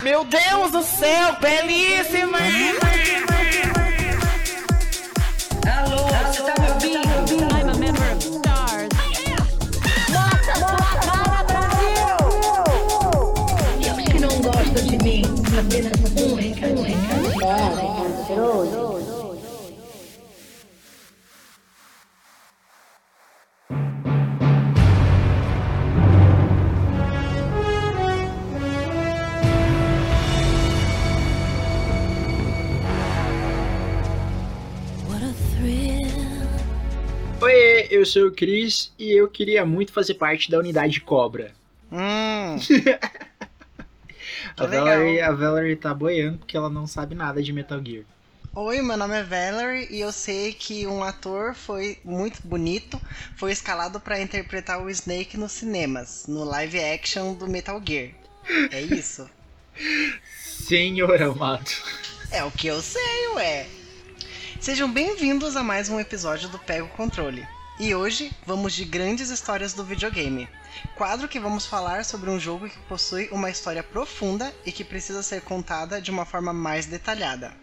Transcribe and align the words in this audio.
Meu 0.00 0.22
Deus 0.22 0.70
do 0.70 0.80
céu, 0.80 1.36
belíssima! 1.40 2.38
Alô, 5.76 6.06
você 6.06 6.42
tá 6.44 6.54
me 6.62 6.70
ouvindo? 6.70 6.97
Eu 37.98 38.06
sou 38.06 38.28
o 38.28 38.32
Cris 38.32 38.92
e 38.98 39.10
eu 39.12 39.28
queria 39.28 39.64
muito 39.66 39.92
fazer 39.92 40.14
parte 40.14 40.50
da 40.50 40.58
unidade 40.58 41.00
Cobra. 41.00 41.52
Hum, 41.90 42.56
A. 44.56 44.66
Valerie, 44.66 45.20
a 45.20 45.32
Valerie 45.32 45.76
tá 45.76 45.94
boiando 45.94 46.38
porque 46.38 46.56
ela 46.56 46.68
não 46.68 46.86
sabe 46.86 47.14
nada 47.14 47.42
de 47.42 47.52
Metal 47.52 47.80
Gear. 47.84 48.04
Oi, 48.54 48.82
meu 48.82 48.96
nome 48.96 49.16
é 49.16 49.22
Valerie 49.22 49.88
e 49.90 50.00
eu 50.00 50.10
sei 50.10 50.52
que 50.52 50.86
um 50.86 51.02
ator 51.02 51.54
foi 51.54 51.98
muito 52.04 52.40
bonito, 52.42 53.00
foi 53.36 53.52
escalado 53.52 54.00
pra 54.00 54.20
interpretar 54.20 54.82
o 54.82 54.90
Snake 54.90 55.36
nos 55.36 55.52
cinemas, 55.52 56.24
no 56.26 56.44
live 56.44 56.80
action 56.80 57.34
do 57.34 57.48
Metal 57.48 57.80
Gear. 57.84 58.10
É 58.72 58.80
isso? 58.80 59.28
Senhor 60.42 61.22
amado. 61.22 61.70
É 62.30 62.42
o 62.42 62.50
que 62.50 62.66
eu 62.66 62.80
sei, 62.82 63.28
ué. 63.34 63.66
Sejam 64.60 64.90
bem-vindos 64.92 65.56
a 65.56 65.62
mais 65.62 65.88
um 65.88 66.00
episódio 66.00 66.48
do 66.48 66.58
Pega 66.58 66.84
o 66.84 66.88
Controle. 66.88 67.46
E 67.80 67.94
hoje 67.94 68.32
vamos 68.44 68.72
de 68.72 68.84
grandes 68.84 69.30
histórias 69.30 69.72
do 69.72 69.84
videogame. 69.84 70.48
Quadro 70.96 71.28
que 71.28 71.38
vamos 71.38 71.64
falar 71.64 72.04
sobre 72.04 72.28
um 72.28 72.40
jogo 72.40 72.68
que 72.68 72.78
possui 72.80 73.28
uma 73.30 73.50
história 73.50 73.84
profunda 73.84 74.52
e 74.66 74.72
que 74.72 74.82
precisa 74.82 75.22
ser 75.22 75.42
contada 75.42 76.02
de 76.02 76.10
uma 76.10 76.24
forma 76.24 76.52
mais 76.52 76.86
detalhada. 76.86 77.54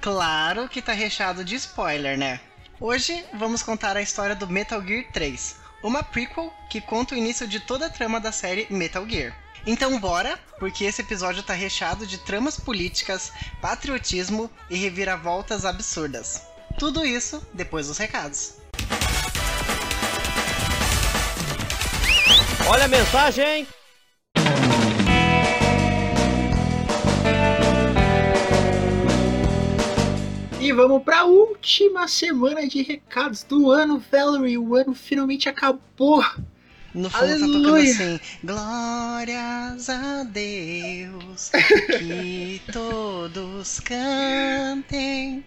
Claro 0.00 0.66
que 0.66 0.80
tá 0.80 0.94
recheado 0.94 1.44
de 1.44 1.56
spoiler, 1.56 2.16
né? 2.16 2.40
Hoje 2.80 3.22
vamos 3.34 3.62
contar 3.62 3.98
a 3.98 4.02
história 4.02 4.34
do 4.34 4.48
Metal 4.48 4.82
Gear 4.82 5.04
3, 5.12 5.56
uma 5.82 6.02
prequel 6.02 6.50
que 6.70 6.80
conta 6.80 7.14
o 7.14 7.18
início 7.18 7.46
de 7.46 7.60
toda 7.60 7.84
a 7.84 7.90
trama 7.90 8.18
da 8.18 8.32
série 8.32 8.66
Metal 8.70 9.06
Gear. 9.06 9.36
Então 9.66 10.00
bora, 10.00 10.38
porque 10.58 10.84
esse 10.84 11.02
episódio 11.02 11.42
tá 11.42 11.52
recheado 11.52 12.06
de 12.06 12.16
tramas 12.16 12.56
políticas, 12.56 13.30
patriotismo 13.60 14.50
e 14.70 14.76
reviravoltas 14.76 15.66
absurdas. 15.66 16.40
Tudo 16.78 17.04
isso 17.04 17.46
depois 17.52 17.88
dos 17.88 17.98
recados. 17.98 18.59
Olha 22.72 22.84
a 22.84 22.88
mensagem! 22.88 23.66
E 30.60 30.72
vamos 30.72 31.02
pra 31.02 31.24
última 31.24 32.06
semana 32.06 32.68
de 32.68 32.82
recados 32.82 33.42
do 33.42 33.72
ano, 33.72 34.00
Valerie. 34.12 34.56
O 34.56 34.76
ano 34.76 34.94
finalmente 34.94 35.48
acabou. 35.48 36.24
No 36.94 37.10
fundo 37.10 37.26
tá 37.26 37.38
tocando 37.40 37.68
Aleluia. 37.70 37.90
assim: 37.90 38.20
Glórias 38.44 39.90
a 39.90 40.22
Deus, 40.22 41.50
que 41.98 42.62
todos 42.72 43.80
cantem. 43.80 45.44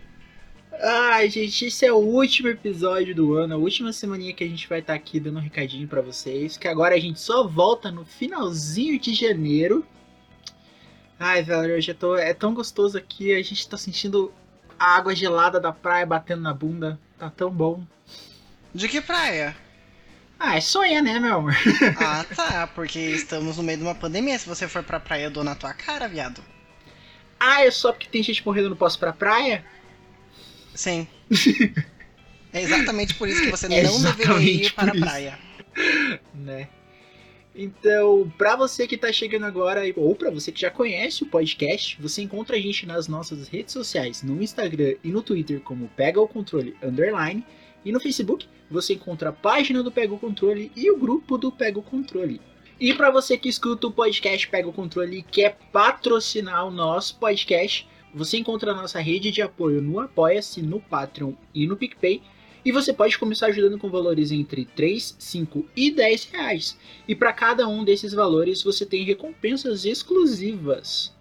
Ai, 0.85 1.29
gente, 1.29 1.67
esse 1.67 1.85
é 1.85 1.93
o 1.93 1.95
último 1.95 2.49
episódio 2.49 3.15
do 3.15 3.35
ano, 3.35 3.53
a 3.53 3.57
última 3.57 3.93
semaninha 3.93 4.33
que 4.33 4.43
a 4.43 4.47
gente 4.47 4.67
vai 4.67 4.79
estar 4.79 4.93
aqui 4.93 5.17
dando 5.17 5.37
um 5.37 5.41
recadinho 5.41 5.87
pra 5.87 6.01
vocês, 6.01 6.57
que 6.57 6.67
agora 6.67 6.93
a 6.93 6.99
gente 6.99 7.21
só 7.21 7.47
volta 7.47 7.89
no 7.89 8.03
finalzinho 8.03 8.99
de 8.99 9.13
janeiro. 9.13 9.87
Ai, 11.17 11.41
velho, 11.41 11.75
eu 11.75 11.81
já 11.81 11.93
tô. 11.93 12.17
É 12.17 12.33
tão 12.33 12.53
gostoso 12.53 12.97
aqui, 12.97 13.33
a 13.33 13.41
gente 13.41 13.65
tá 13.65 13.77
sentindo 13.77 14.33
a 14.77 14.97
água 14.97 15.15
gelada 15.15 15.57
da 15.57 15.71
praia 15.71 16.05
batendo 16.05 16.41
na 16.41 16.53
bunda. 16.53 16.99
Tá 17.17 17.29
tão 17.29 17.49
bom. 17.49 17.81
De 18.75 18.89
que 18.89 18.99
praia? 18.99 19.55
Ah, 20.37 20.57
é 20.57 20.59
sonha, 20.59 21.01
né, 21.01 21.17
meu 21.17 21.35
amor? 21.35 21.55
Ah, 21.97 22.25
tá, 22.35 22.67
porque 22.67 22.99
estamos 22.99 23.55
no 23.55 23.63
meio 23.63 23.77
de 23.77 23.85
uma 23.85 23.95
pandemia. 23.95 24.37
Se 24.37 24.49
você 24.49 24.67
for 24.67 24.83
pra 24.83 24.99
praia, 24.99 25.23
eu 25.23 25.31
dou 25.31 25.45
na 25.45 25.55
tua 25.55 25.73
cara, 25.73 26.09
viado. 26.09 26.43
Ah, 27.39 27.63
é 27.63 27.71
só 27.71 27.93
porque 27.93 28.09
tem 28.09 28.21
gente 28.21 28.45
morrendo, 28.45 28.65
eu 28.65 28.71
não 28.71 28.77
posso 28.77 28.97
ir 28.97 28.99
pra 28.99 29.13
praia? 29.13 29.63
Sim. 30.73 31.07
É 32.53 32.61
exatamente 32.61 33.15
por 33.15 33.27
isso 33.27 33.41
que 33.41 33.49
você 33.49 33.67
não 33.67 33.99
deveria 33.99 34.67
ir 34.67 34.73
para 34.73 34.91
a 34.91 34.95
praia. 34.95 35.39
né? 36.35 36.69
Então, 37.55 38.31
pra 38.37 38.55
você 38.55 38.87
que 38.87 38.97
tá 38.97 39.11
chegando 39.11 39.45
agora, 39.45 39.81
ou 39.95 40.15
pra 40.15 40.29
você 40.29 40.51
que 40.51 40.61
já 40.61 40.69
conhece 40.69 41.23
o 41.23 41.27
podcast, 41.27 41.99
você 41.99 42.21
encontra 42.21 42.55
a 42.55 42.59
gente 42.59 42.85
nas 42.85 43.07
nossas 43.07 43.47
redes 43.47 43.73
sociais, 43.73 44.21
no 44.21 44.41
Instagram 44.41 44.95
e 45.03 45.09
no 45.09 45.21
Twitter 45.21 45.61
como 45.61 45.89
Pega 45.95 46.21
o 46.21 46.27
Controle 46.27 46.75
Underline, 46.81 47.43
e 47.85 47.91
no 47.91 47.99
Facebook 47.99 48.47
você 48.69 48.93
encontra 48.93 49.29
a 49.29 49.33
página 49.33 49.83
do 49.83 49.91
Pega 49.91 50.13
o 50.13 50.19
Controle 50.19 50.71
e 50.75 50.89
o 50.89 50.97
grupo 50.97 51.37
do 51.37 51.51
Pega 51.51 51.79
o 51.79 51.83
Controle. 51.83 52.41
E 52.79 52.93
pra 52.93 53.11
você 53.11 53.37
que 53.37 53.49
escuta 53.49 53.87
o 53.87 53.91
podcast 53.91 54.47
Pega 54.47 54.67
o 54.67 54.73
Controle 54.73 55.19
e 55.19 55.23
quer 55.23 55.57
patrocinar 55.71 56.65
o 56.65 56.71
nosso 56.71 57.17
podcast, 57.19 57.87
você 58.13 58.37
encontra 58.37 58.71
a 58.71 58.75
nossa 58.75 58.99
rede 58.99 59.31
de 59.31 59.41
apoio 59.41 59.81
no 59.81 59.99
Apoia-se, 59.99 60.61
no 60.61 60.79
Patreon 60.79 61.33
e 61.53 61.65
no 61.65 61.75
PicPay, 61.75 62.21
e 62.65 62.71
você 62.71 62.93
pode 62.93 63.17
começar 63.17 63.47
ajudando 63.47 63.77
com 63.77 63.89
valores 63.89 64.31
entre 64.31 64.65
3, 64.65 65.15
5 65.19 65.65
e 65.75 65.91
10 65.91 66.25
reais. 66.25 66.77
E 67.07 67.13
para 67.13 67.33
cada 67.33 67.67
um 67.67 67.83
desses 67.83 68.13
valores 68.13 68.63
você 68.63 68.85
tem 68.85 69.03
recompensas 69.03 69.83
exclusivas. 69.83 71.11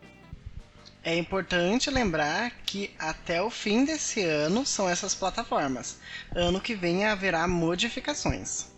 É 1.05 1.17
importante 1.17 1.91
lembrar 1.91 2.53
que 2.65 2.91
até 2.97 3.43
o 3.43 3.51
fim 3.51 3.85
desse 3.85 4.23
ano 4.23 4.65
são 4.65 4.89
essas 4.89 5.17
plataformas. 5.17 5.99
Ano 6.33 6.61
que 6.61 6.77
vem 6.77 7.05
haverá 7.07 7.49
modificações. 7.49 8.72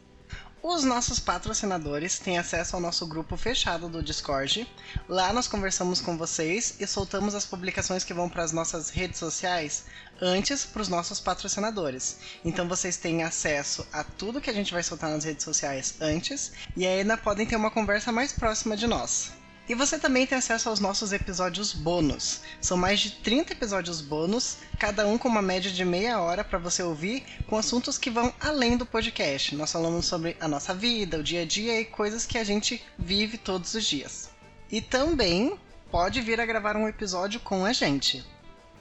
Os 0.67 0.83
nossos 0.83 1.21
patrocinadores 1.21 2.19
têm 2.19 2.39
acesso 2.39 2.75
ao 2.75 2.81
nosso 2.81 3.07
grupo 3.07 3.37
fechado 3.37 3.87
do 3.87 4.03
Discord. 4.03 4.67
Lá 5.07 5.31
nós 5.31 5.47
conversamos 5.47 6.01
com 6.01 6.17
vocês 6.17 6.77
e 6.81 6.87
soltamos 6.87 7.35
as 7.35 7.45
publicações 7.45 8.03
que 8.03 8.15
vão 8.15 8.31
para 8.31 8.43
as 8.43 8.51
nossas 8.51 8.89
redes 8.89 9.19
sociais 9.19 9.85
antes 10.23 10.65
para 10.65 10.81
os 10.81 10.89
nossos 10.89 11.21
patrocinadores. 11.21 12.17
Então 12.43 12.67
vocês 12.67 12.97
têm 12.97 13.23
acesso 13.23 13.87
a 13.93 14.03
tudo 14.03 14.41
que 14.41 14.49
a 14.49 14.55
gente 14.55 14.73
vai 14.73 14.83
soltar 14.83 15.11
nas 15.11 15.25
redes 15.25 15.45
sociais 15.45 15.97
antes 16.01 16.51
e 16.75 16.87
ainda 16.87 17.19
podem 17.19 17.47
ter 17.47 17.57
uma 17.57 17.71
conversa 17.71 18.11
mais 18.11 18.33
próxima 18.33 18.75
de 18.75 18.87
nós. 18.87 19.44
E 19.67 19.75
você 19.75 19.99
também 19.99 20.27
tem 20.27 20.37
acesso 20.37 20.69
aos 20.69 20.79
nossos 20.79 21.11
episódios 21.11 21.73
bônus. 21.73 22.43
São 22.61 22.77
mais 22.77 23.01
de 23.01 23.13
30 23.13 23.55
episódios 23.55 24.03
bônus, 24.03 24.59
cada 24.79 25.07
um 25.07 25.17
com 25.17 25.27
uma 25.27 25.41
média 25.41 25.71
de 25.71 25.83
meia 25.87 26.21
hora 26.21 26.45
para 26.45 26.59
você 26.59 26.83
ouvir, 26.83 27.23
com 27.47 27.57
assuntos 27.57 27.97
que 27.97 28.11
vão 28.11 28.31
além 28.39 28.77
do 28.77 28.85
podcast. 28.85 29.57
Nós 29.57 29.73
falamos 29.73 30.05
sobre 30.05 30.37
a 30.39 30.47
nossa 30.47 30.75
vida, 30.75 31.19
o 31.19 31.23
dia 31.23 31.43
a 31.43 31.45
dia 31.47 31.81
e 31.81 31.87
coisas 31.87 32.27
que 32.27 32.37
a 32.37 32.45
gente 32.45 32.83
vive 32.99 33.39
todos 33.39 33.73
os 33.73 33.85
dias. 33.85 34.31
E 34.71 34.83
também 34.83 35.57
pode 35.91 36.21
vir 36.21 36.39
a 36.41 36.47
gravar 36.47 36.77
um 36.77 36.87
episódio 36.87 37.41
com 37.41 37.65
a 37.65 37.73
gente. 37.73 38.23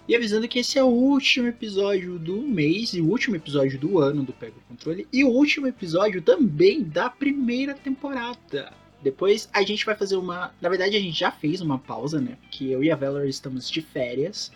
E 0.05 0.13
avisando 0.17 0.49
que 0.49 0.59
esse 0.59 0.77
é 0.77 0.83
o 0.83 0.87
último 0.87 1.47
episódio 1.47 2.19
do 2.19 2.41
mês 2.41 2.93
e 2.93 2.99
o 2.99 3.09
último 3.09 3.37
episódio 3.37 3.79
do 3.79 3.99
ano 3.99 4.21
do 4.21 4.33
Pega 4.33 4.57
o 4.57 4.67
Controle 4.67 5.07
e 5.13 5.23
o 5.23 5.29
último 5.29 5.65
episódio 5.65 6.21
também 6.21 6.83
da 6.83 7.09
primeira 7.09 7.73
temporada. 7.73 8.82
Depois 9.03 9.49
a 9.53 9.61
gente 9.63 9.85
vai 9.85 9.95
fazer 9.95 10.15
uma. 10.15 10.53
Na 10.61 10.69
verdade, 10.69 10.95
a 10.95 10.99
gente 10.99 11.19
já 11.19 11.31
fez 11.31 11.61
uma 11.61 11.77
pausa, 11.77 12.19
né? 12.21 12.37
Porque 12.41 12.65
eu 12.65 12.83
e 12.83 12.89
a 12.91 12.95
Valerie 12.95 13.29
estamos 13.29 13.69
de 13.69 13.81
férias. 13.81 14.51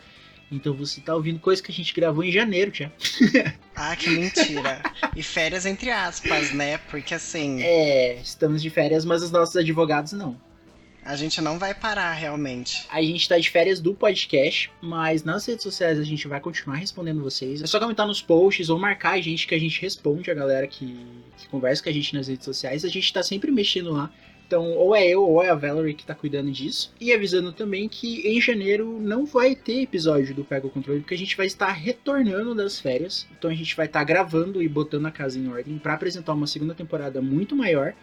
Então 0.50 0.74
você 0.74 1.02
tá 1.02 1.14
ouvindo 1.14 1.40
coisa 1.40 1.62
que 1.62 1.72
a 1.72 1.76
gente 1.76 1.94
gravou 1.94 2.24
em 2.24 2.32
janeiro 2.32 2.72
já. 2.74 2.90
Ah, 3.80 3.96
que 3.96 4.10
mentira. 4.10 4.82
e 5.16 5.22
férias 5.22 5.64
entre 5.66 5.92
aspas, 5.92 6.52
né? 6.52 6.80
Porque 6.90 7.14
assim, 7.14 7.62
É, 7.62 8.16
estamos 8.16 8.60
de 8.62 8.72
férias, 8.72 9.06
mas 9.06 9.22
os 9.22 9.30
nossos 9.30 9.56
advogados 9.56 10.14
não. 10.14 10.36
a 11.06 11.16
gente 11.16 11.40
não 11.42 11.60
vai 11.60 11.76
parar 11.76 12.12
realmente. 12.14 12.88
A 12.90 13.00
gente 13.04 13.30
tá 13.30 13.38
de 13.38 13.50
férias 13.52 13.80
do 13.80 13.94
podcast, 13.94 14.72
mas 14.82 15.24
nas 15.24 15.46
redes 15.46 15.62
sociais 15.64 16.00
a 16.00 16.04
gente 16.04 16.28
vai 16.28 16.40
continuar 16.40 16.78
respondendo 16.78 17.22
vocês. 17.22 17.62
É 17.62 17.68
só 17.68 17.80
comentar 17.80 18.08
nos 18.08 18.20
posts 18.22 18.68
ou 18.70 18.80
marcar 18.80 19.12
a 19.12 19.22
gente 19.22 19.46
que 19.46 19.54
a 19.54 19.60
gente 19.60 19.80
responde 19.80 20.32
a 20.32 20.34
galera 20.34 20.66
que, 20.66 20.98
que 21.38 21.48
conversa 21.50 21.84
com 21.84 21.90
a 21.90 21.94
gente 21.94 22.16
nas 22.16 22.28
redes 22.28 22.46
sociais. 22.46 22.84
A 22.84 22.90
gente 22.90 23.14
tá 23.14 23.22
sempre 23.22 23.52
mexendo 23.52 23.92
lá. 23.92 24.12
Então, 24.48 24.72
ou 24.72 24.96
é 24.96 25.06
eu 25.06 25.24
ou 25.24 25.44
é 25.44 25.50
a 25.50 25.56
Valerie 25.56 25.94
que 25.94 26.06
tá 26.06 26.16
cuidando 26.16 26.50
disso. 26.50 26.94
E 27.02 27.12
avisando 27.12 27.52
também 27.52 27.90
que 27.90 28.26
em 28.26 28.40
janeiro 28.40 28.98
não 29.02 29.26
vai 29.26 29.54
ter 29.54 29.82
episódio 29.82 30.34
do 30.34 30.46
Pega 30.46 30.66
o 30.66 30.70
Controle, 30.70 31.02
porque 31.02 31.14
a 31.14 31.18
gente 31.18 31.36
vai 31.36 31.46
estar 31.46 31.70
retornando 31.74 32.56
das 32.56 32.80
férias. 32.80 33.28
Então 33.38 33.52
a 33.52 33.54
gente 33.54 33.76
vai 33.76 33.88
estar 33.88 34.02
gravando 34.06 34.64
e 34.64 34.70
botando 34.70 35.06
a 35.06 35.12
casa 35.12 35.38
em 35.38 35.50
ordem 35.50 35.78
para 35.78 35.94
apresentar 35.94 36.34
uma 36.34 36.48
segunda 36.48 36.74
temporada 36.74 37.22
muito 37.22 37.56
maior. 37.58 37.94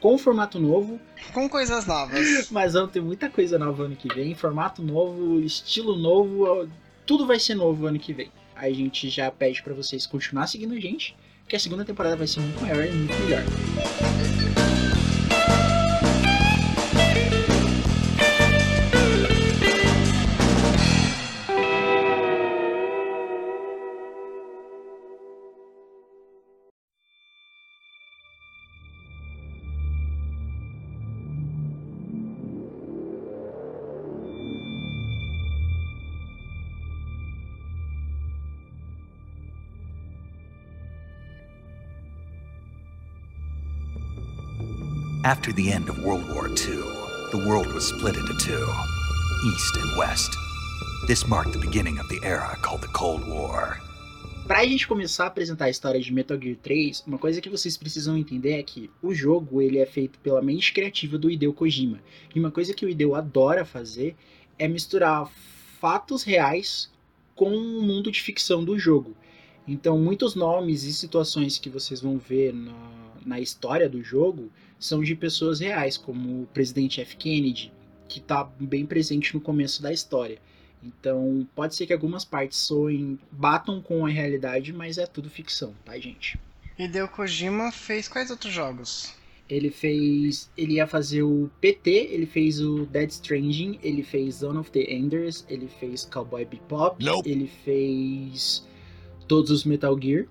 com 0.00 0.16
formato 0.18 0.58
novo, 0.58 0.98
Com 1.32 1.48
coisas 1.48 1.86
novas. 1.86 2.48
mas 2.50 2.72
vamos 2.72 2.90
ter 2.90 3.00
muita 3.00 3.28
coisa 3.28 3.58
nova 3.58 3.84
ano 3.84 3.94
que 3.94 4.12
vem, 4.12 4.34
formato 4.34 4.82
novo, 4.82 5.38
estilo 5.40 5.94
novo, 5.96 6.68
tudo 7.06 7.26
vai 7.26 7.38
ser 7.38 7.54
novo 7.54 7.86
ano 7.86 7.98
que 7.98 8.12
vem. 8.12 8.30
Aí 8.56 8.72
a 8.72 8.74
gente 8.74 9.08
já 9.10 9.30
pede 9.30 9.62
pra 9.62 9.74
vocês 9.74 10.06
continuar 10.06 10.46
seguindo 10.46 10.72
a 10.72 10.80
gente, 10.80 11.14
que 11.46 11.54
a 11.54 11.60
segunda 11.60 11.84
temporada 11.84 12.16
vai 12.16 12.26
ser 12.26 12.40
muito 12.40 12.60
maior 12.62 12.84
e 12.84 12.90
muito 12.90 13.14
melhor. 13.22 14.61
After 45.24 45.52
the 45.52 45.70
end 45.70 45.88
of 45.88 46.02
World 46.02 46.28
War 46.34 46.48
II, 46.48 46.82
the 47.30 47.44
world 47.46 47.72
was 47.72 47.86
split 47.86 48.16
into 48.16 48.34
two 48.38 48.66
East 49.46 49.76
and 49.76 49.96
West. 49.96 50.36
This 51.06 51.28
marked 51.28 51.52
the 51.52 51.60
beginning 51.60 52.00
of 52.00 52.08
the 52.08 52.18
era 52.24 52.58
called 52.60 52.80
the 52.80 52.88
Cold 52.88 53.24
War. 53.28 53.78
Pra 54.48 54.66
gente 54.66 54.84
começar 54.88 55.22
a 55.22 55.26
apresentar 55.28 55.66
a 55.66 55.70
história 55.70 56.00
de 56.00 56.12
Metal 56.12 56.36
Gear 56.36 56.56
3, 56.60 57.04
uma 57.06 57.18
coisa 57.18 57.40
que 57.40 57.48
vocês 57.48 57.76
precisam 57.76 58.18
entender 58.18 58.54
é 58.54 58.64
que 58.64 58.90
o 59.00 59.14
jogo 59.14 59.62
ele 59.62 59.78
é 59.78 59.86
feito 59.86 60.18
pela 60.18 60.42
mente 60.42 60.72
criativa 60.72 61.16
do 61.16 61.30
Hideo 61.30 61.54
Kojima. 61.54 62.00
E 62.34 62.40
uma 62.40 62.50
coisa 62.50 62.74
que 62.74 62.84
o 62.84 62.88
Hideo 62.88 63.14
adora 63.14 63.64
fazer 63.64 64.16
é 64.58 64.66
misturar 64.66 65.30
fatos 65.80 66.24
reais 66.24 66.90
com 67.36 67.54
o 67.54 67.80
mundo 67.80 68.10
de 68.10 68.20
ficção 68.20 68.64
do 68.64 68.76
jogo. 68.76 69.16
Então, 69.68 69.96
muitos 70.00 70.34
nomes 70.34 70.82
e 70.82 70.92
situações 70.92 71.58
que 71.58 71.70
vocês 71.70 72.00
vão 72.00 72.18
ver 72.18 72.52
na, 72.52 73.01
na 73.24 73.40
história 73.40 73.88
do 73.88 74.02
jogo 74.02 74.50
são 74.78 75.02
de 75.02 75.14
pessoas 75.14 75.60
reais, 75.60 75.96
como 75.96 76.42
o 76.42 76.46
presidente 76.46 77.00
F. 77.00 77.16
Kennedy, 77.16 77.72
que 78.08 78.18
está 78.18 78.44
bem 78.58 78.84
presente 78.84 79.34
no 79.34 79.40
começo 79.40 79.82
da 79.82 79.92
história. 79.92 80.38
Então, 80.82 81.46
pode 81.54 81.76
ser 81.76 81.86
que 81.86 81.92
algumas 81.92 82.24
partes 82.24 82.58
soem, 82.58 83.18
batam 83.30 83.80
com 83.80 84.04
a 84.04 84.08
realidade, 84.08 84.72
mas 84.72 84.98
é 84.98 85.06
tudo 85.06 85.30
ficção, 85.30 85.72
tá, 85.84 85.96
gente? 85.98 86.38
Hideo 86.78 87.06
Kojima 87.08 87.70
fez 87.70 88.08
quais 88.08 88.30
outros 88.30 88.52
jogos? 88.52 89.14
Ele 89.48 89.70
fez. 89.70 90.50
Ele 90.56 90.74
ia 90.74 90.86
fazer 90.86 91.22
o 91.22 91.50
PT, 91.60 91.90
ele 91.90 92.26
fez 92.26 92.60
o 92.60 92.86
Dead 92.86 93.10
Stranding, 93.10 93.78
ele 93.82 94.02
fez 94.02 94.36
Zone 94.36 94.58
of 94.58 94.70
the 94.70 94.90
Enders, 94.92 95.44
ele 95.48 95.68
fez 95.68 96.04
Cowboy 96.04 96.44
Bebop, 96.44 97.04
Nope. 97.04 97.30
ele 97.30 97.46
fez 97.64 98.66
todos 99.28 99.50
os 99.50 99.64
Metal 99.64 99.96
Gear. 100.00 100.26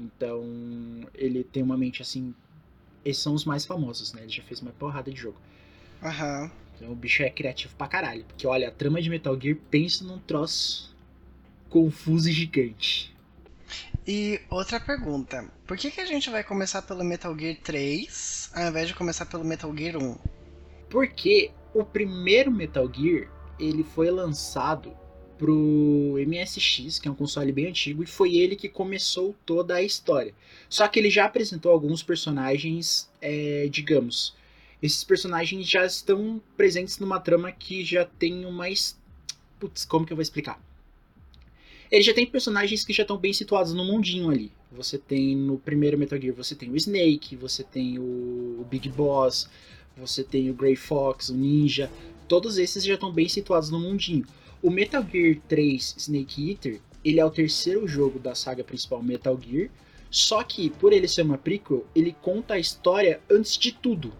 Então, 0.00 0.42
ele 1.14 1.44
tem 1.44 1.62
uma 1.62 1.76
mente 1.76 2.00
assim. 2.00 2.34
Esses 3.04 3.22
são 3.22 3.34
os 3.34 3.44
mais 3.44 3.66
famosos, 3.66 4.14
né? 4.14 4.22
Ele 4.22 4.30
já 4.30 4.42
fez 4.42 4.60
uma 4.60 4.72
porrada 4.72 5.10
de 5.10 5.20
jogo. 5.20 5.38
Aham. 6.02 6.50
Então 6.76 6.92
o 6.92 6.96
bicho 6.96 7.22
é 7.22 7.28
criativo 7.28 7.74
pra 7.76 7.86
caralho. 7.86 8.24
Porque 8.24 8.46
olha, 8.46 8.68
a 8.68 8.70
trama 8.70 9.02
de 9.02 9.10
Metal 9.10 9.38
Gear 9.38 9.56
pensa 9.70 10.02
num 10.02 10.18
troço 10.18 10.96
confuso 11.68 12.28
e 12.30 12.32
gigante. 12.32 13.14
E 14.06 14.40
outra 14.48 14.80
pergunta. 14.80 15.46
Por 15.66 15.76
que, 15.76 15.90
que 15.90 16.00
a 16.00 16.06
gente 16.06 16.30
vai 16.30 16.42
começar 16.42 16.82
pelo 16.82 17.04
Metal 17.04 17.38
Gear 17.38 17.56
3 17.62 18.50
ao 18.54 18.68
invés 18.68 18.88
de 18.88 18.94
começar 18.94 19.26
pelo 19.26 19.44
Metal 19.44 19.74
Gear 19.76 19.96
1? 19.96 20.18
Porque 20.88 21.50
o 21.74 21.84
primeiro 21.84 22.50
Metal 22.50 22.90
Gear, 22.92 23.30
ele 23.58 23.84
foi 23.84 24.10
lançado 24.10 24.96
pro 25.40 26.16
MSX, 26.18 26.98
que 26.98 27.08
é 27.08 27.10
um 27.10 27.14
console 27.14 27.50
bem 27.50 27.68
antigo, 27.68 28.02
e 28.02 28.06
foi 28.06 28.36
ele 28.36 28.54
que 28.54 28.68
começou 28.68 29.34
toda 29.46 29.76
a 29.76 29.82
história. 29.82 30.34
Só 30.68 30.86
que 30.86 31.00
ele 31.00 31.08
já 31.08 31.24
apresentou 31.24 31.72
alguns 31.72 32.02
personagens, 32.02 33.08
é, 33.22 33.66
digamos, 33.70 34.36
esses 34.82 35.02
personagens 35.02 35.66
já 35.66 35.86
estão 35.86 36.42
presentes 36.58 36.98
numa 36.98 37.18
trama 37.18 37.50
que 37.50 37.82
já 37.82 38.04
tem 38.04 38.44
uma. 38.44 38.66
Putz, 39.58 39.86
como 39.86 40.04
que 40.04 40.12
eu 40.12 40.16
vou 40.16 40.22
explicar? 40.22 40.62
Ele 41.90 42.02
já 42.02 42.12
tem 42.12 42.26
personagens 42.26 42.84
que 42.84 42.92
já 42.92 43.02
estão 43.02 43.16
bem 43.16 43.32
situados 43.32 43.72
no 43.72 43.82
mundinho 43.82 44.30
ali. 44.30 44.52
Você 44.70 44.98
tem 44.98 45.34
no 45.34 45.56
primeiro 45.56 45.96
Metal 45.96 46.20
Gear, 46.20 46.34
você 46.34 46.54
tem 46.54 46.70
o 46.70 46.76
Snake, 46.76 47.34
você 47.34 47.64
tem 47.64 47.98
o 47.98 48.64
Big 48.70 48.90
Boss, 48.90 49.48
você 49.96 50.22
tem 50.22 50.50
o 50.50 50.54
Grey 50.54 50.76
Fox, 50.76 51.30
o 51.30 51.34
Ninja. 51.34 51.90
Todos 52.28 52.58
esses 52.58 52.84
já 52.84 52.94
estão 52.94 53.10
bem 53.10 53.28
situados 53.28 53.70
no 53.70 53.80
mundinho. 53.80 54.26
O 54.62 54.70
Metal 54.70 55.04
Gear 55.10 55.36
3 55.48 55.94
Snake 55.98 56.50
Eater, 56.50 56.80
ele 57.04 57.20
é 57.20 57.24
o 57.24 57.30
terceiro 57.30 57.86
jogo 57.86 58.18
da 58.18 58.34
saga 58.34 58.62
principal 58.62 59.02
Metal 59.02 59.38
Gear. 59.40 59.70
Só 60.10 60.42
que, 60.42 60.70
por 60.70 60.92
ele 60.92 61.06
ser 61.06 61.22
uma 61.22 61.38
prequel, 61.38 61.86
ele 61.94 62.14
conta 62.20 62.54
a 62.54 62.58
história 62.58 63.20
antes 63.30 63.56
de 63.56 63.72
tudo. 63.72 64.12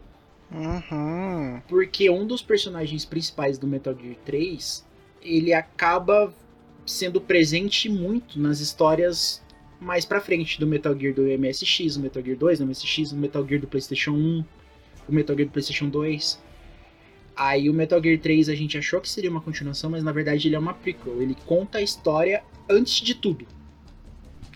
Uhum. 0.50 1.60
Porque 1.68 2.08
um 2.08 2.26
dos 2.26 2.42
personagens 2.42 3.04
principais 3.04 3.58
do 3.58 3.66
Metal 3.66 3.94
Gear 3.94 4.16
3, 4.24 4.86
ele 5.22 5.52
acaba 5.52 6.32
sendo 6.86 7.20
presente 7.20 7.88
muito 7.88 8.40
nas 8.40 8.60
histórias 8.60 9.42
mais 9.80 10.04
pra 10.04 10.20
frente 10.20 10.60
do 10.60 10.66
Metal 10.66 10.96
Gear 10.98 11.14
do 11.14 11.22
MSX, 11.22 11.96
do 11.96 12.02
Metal 12.02 12.22
Gear 12.22 12.36
2 12.36 12.58
do 12.58 12.66
MSX, 12.66 13.12
do 13.12 13.16
Metal 13.16 13.46
Gear 13.46 13.60
do 13.60 13.66
PlayStation 13.66 14.12
1, 14.12 14.44
o 15.08 15.12
Metal 15.12 15.34
Gear 15.34 15.48
do 15.48 15.52
PlayStation 15.52 15.88
2. 15.88 16.38
Aí 17.42 17.70
o 17.70 17.72
Metal 17.72 18.02
Gear 18.02 18.18
3 18.20 18.50
a 18.50 18.54
gente 18.54 18.76
achou 18.76 19.00
que 19.00 19.08
seria 19.08 19.30
uma 19.30 19.40
continuação, 19.40 19.88
mas 19.88 20.04
na 20.04 20.12
verdade 20.12 20.46
ele 20.46 20.56
é 20.56 20.58
uma 20.58 20.74
prequel. 20.74 21.22
Ele 21.22 21.34
conta 21.46 21.78
a 21.78 21.82
história 21.82 22.42
antes 22.68 23.00
de 23.00 23.14
tudo. 23.14 23.46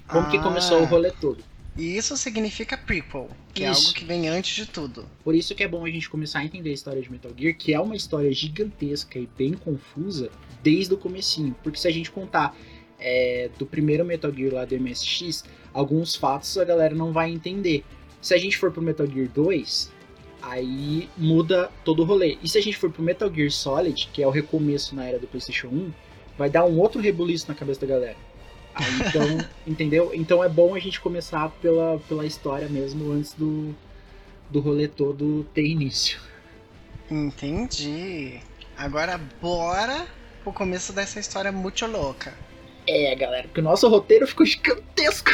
Como 0.06 0.28
que 0.30 0.36
Ah. 0.36 0.42
começou 0.42 0.82
o 0.82 0.84
rolê 0.84 1.10
todo. 1.10 1.42
E 1.78 1.96
isso 1.96 2.14
significa 2.16 2.76
prequel, 2.76 3.30
que 3.54 3.64
é 3.64 3.70
Isso. 3.70 3.86
algo 3.86 3.98
que 3.98 4.04
vem 4.04 4.28
antes 4.28 4.54
de 4.54 4.66
tudo. 4.70 5.06
Por 5.24 5.34
isso 5.34 5.54
que 5.54 5.64
é 5.64 5.66
bom 5.68 5.82
a 5.84 5.90
gente 5.90 6.10
começar 6.10 6.40
a 6.40 6.44
entender 6.44 6.68
a 6.70 6.74
história 6.74 7.00
de 7.00 7.10
Metal 7.10 7.32
Gear, 7.36 7.56
que 7.56 7.72
é 7.72 7.80
uma 7.80 7.96
história 7.96 8.30
gigantesca 8.32 9.18
e 9.18 9.26
bem 9.36 9.54
confusa 9.54 10.30
desde 10.62 10.92
o 10.92 10.98
comecinho. 10.98 11.56
Porque 11.64 11.78
se 11.78 11.88
a 11.88 11.90
gente 11.90 12.10
contar 12.10 12.54
é, 13.00 13.48
do 13.58 13.64
primeiro 13.66 14.04
Metal 14.04 14.32
Gear 14.32 14.52
lá 14.54 14.64
do 14.66 14.74
MSX, 14.78 15.42
alguns 15.72 16.14
fatos 16.14 16.56
a 16.58 16.64
galera 16.64 16.94
não 16.94 17.12
vai 17.12 17.30
entender. 17.32 17.82
Se 18.20 18.32
a 18.34 18.38
gente 18.38 18.56
for 18.58 18.70
pro 18.70 18.80
Metal 18.82 19.06
Gear 19.06 19.28
2, 19.34 19.90
aí 20.46 21.08
muda 21.16 21.70
todo 21.84 22.02
o 22.02 22.04
rolê. 22.04 22.38
E 22.42 22.48
se 22.48 22.58
a 22.58 22.62
gente 22.62 22.76
for 22.76 22.90
pro 22.90 23.02
Metal 23.02 23.32
Gear 23.32 23.50
Solid, 23.50 24.08
que 24.12 24.22
é 24.22 24.26
o 24.26 24.30
recomeço 24.30 24.94
na 24.94 25.04
era 25.04 25.18
do 25.18 25.26
PlayStation 25.26 25.68
1, 25.68 25.92
vai 26.36 26.50
dar 26.50 26.64
um 26.64 26.78
outro 26.78 27.00
rebuliço 27.00 27.46
na 27.48 27.54
cabeça 27.54 27.80
da 27.80 27.86
galera. 27.86 28.16
Aí, 28.74 28.84
então, 29.08 29.48
entendeu? 29.66 30.10
Então 30.14 30.44
é 30.44 30.48
bom 30.48 30.74
a 30.74 30.78
gente 30.78 31.00
começar 31.00 31.48
pela, 31.62 31.98
pela 32.08 32.26
história 32.26 32.68
mesmo 32.68 33.10
antes 33.12 33.32
do, 33.32 33.74
do 34.50 34.60
rolê 34.60 34.86
todo 34.86 35.44
ter 35.54 35.66
início. 35.66 36.20
Entendi. 37.10 38.40
Agora 38.76 39.18
bora 39.40 40.06
pro 40.42 40.52
começo 40.52 40.92
dessa 40.92 41.20
história 41.20 41.52
muito 41.52 41.86
louca. 41.86 42.34
É, 42.86 43.14
galera, 43.14 43.44
porque 43.44 43.60
o 43.60 43.64
nosso 43.64 43.88
roteiro 43.88 44.26
ficou 44.26 44.44
gigantesco. 44.44 45.30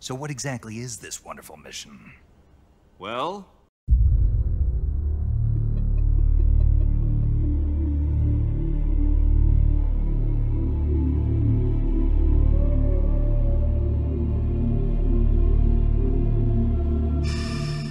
So, 0.00 0.14
what 0.14 0.30
exactly 0.30 0.78
is 0.78 0.98
this 0.98 1.24
wonderful 1.24 1.56
mission? 1.56 2.12
Well, 3.00 3.48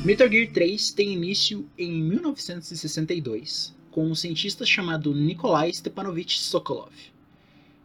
Metal 0.06 0.30
Gear 0.30 0.48
3 0.54 0.92
tem 0.92 1.12
início 1.12 1.68
em 1.78 2.02
1962 2.02 3.76
com 3.92 4.10
um 4.10 4.16
cientista 4.16 4.66
chamado 4.66 5.14
Nikolai 5.14 5.74
Stepanovich 5.74 6.40
Sokolov, 6.40 6.94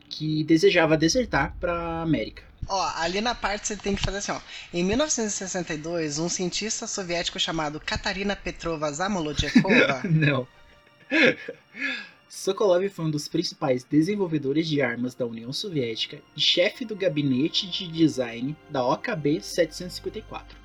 que 0.08 0.44
desejava 0.44 0.96
desertar 0.96 1.56
para 1.58 1.72
a 1.72 2.02
América. 2.02 2.51
Ó, 2.68 2.92
ali 2.96 3.20
na 3.20 3.34
parte 3.34 3.66
você 3.66 3.76
tem 3.76 3.94
que 3.94 4.02
fazer 4.02 4.18
assim, 4.18 4.32
ó. 4.32 4.40
Em 4.72 4.84
1962, 4.84 6.18
um 6.18 6.28
cientista 6.28 6.86
soviético 6.86 7.38
chamado 7.38 7.80
Katarina 7.80 8.36
Petrova 8.36 8.90
Zamolodchikova 8.92 10.02
Não. 10.08 10.46
Sokolov 12.28 12.88
foi 12.88 13.04
um 13.04 13.10
dos 13.10 13.28
principais 13.28 13.84
desenvolvedores 13.84 14.66
de 14.66 14.80
armas 14.80 15.14
da 15.14 15.26
União 15.26 15.52
Soviética 15.52 16.18
e 16.34 16.40
chefe 16.40 16.84
do 16.84 16.96
gabinete 16.96 17.68
de 17.68 17.86
design 17.86 18.56
da 18.70 18.84
OKB 18.86 19.42
754. 19.42 20.56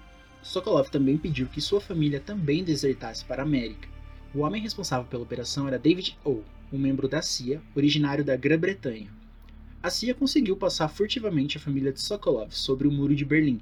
Sokolov 0.41 0.89
também 0.89 1.17
pediu 1.17 1.47
que 1.47 1.59
sua 1.59 1.81
família 1.81 2.21
também 2.21 2.63
desertasse 2.63 3.25
para 3.25 3.43
a 3.43 3.45
América. 3.45 3.89
O 4.33 4.39
homem 4.39 4.61
responsável 4.61 5.05
pela 5.07 5.23
operação 5.23 5.67
era 5.67 5.77
David 5.77 6.17
O, 6.23 6.41
um 6.71 6.77
membro 6.77 7.07
da 7.07 7.21
CIA, 7.21 7.61
originário 7.75 8.23
da 8.23 8.37
Grã-Bretanha. 8.37 9.16
A 9.87 9.89
CIA 9.89 10.13
conseguiu 10.13 10.57
passar 10.57 10.89
furtivamente 10.89 11.55
a 11.55 11.61
família 11.61 11.93
de 11.93 12.01
Sokolov 12.01 12.51
sobre 12.51 12.89
o 12.89 12.91
Muro 12.91 13.15
de 13.15 13.23
Berlim, 13.23 13.61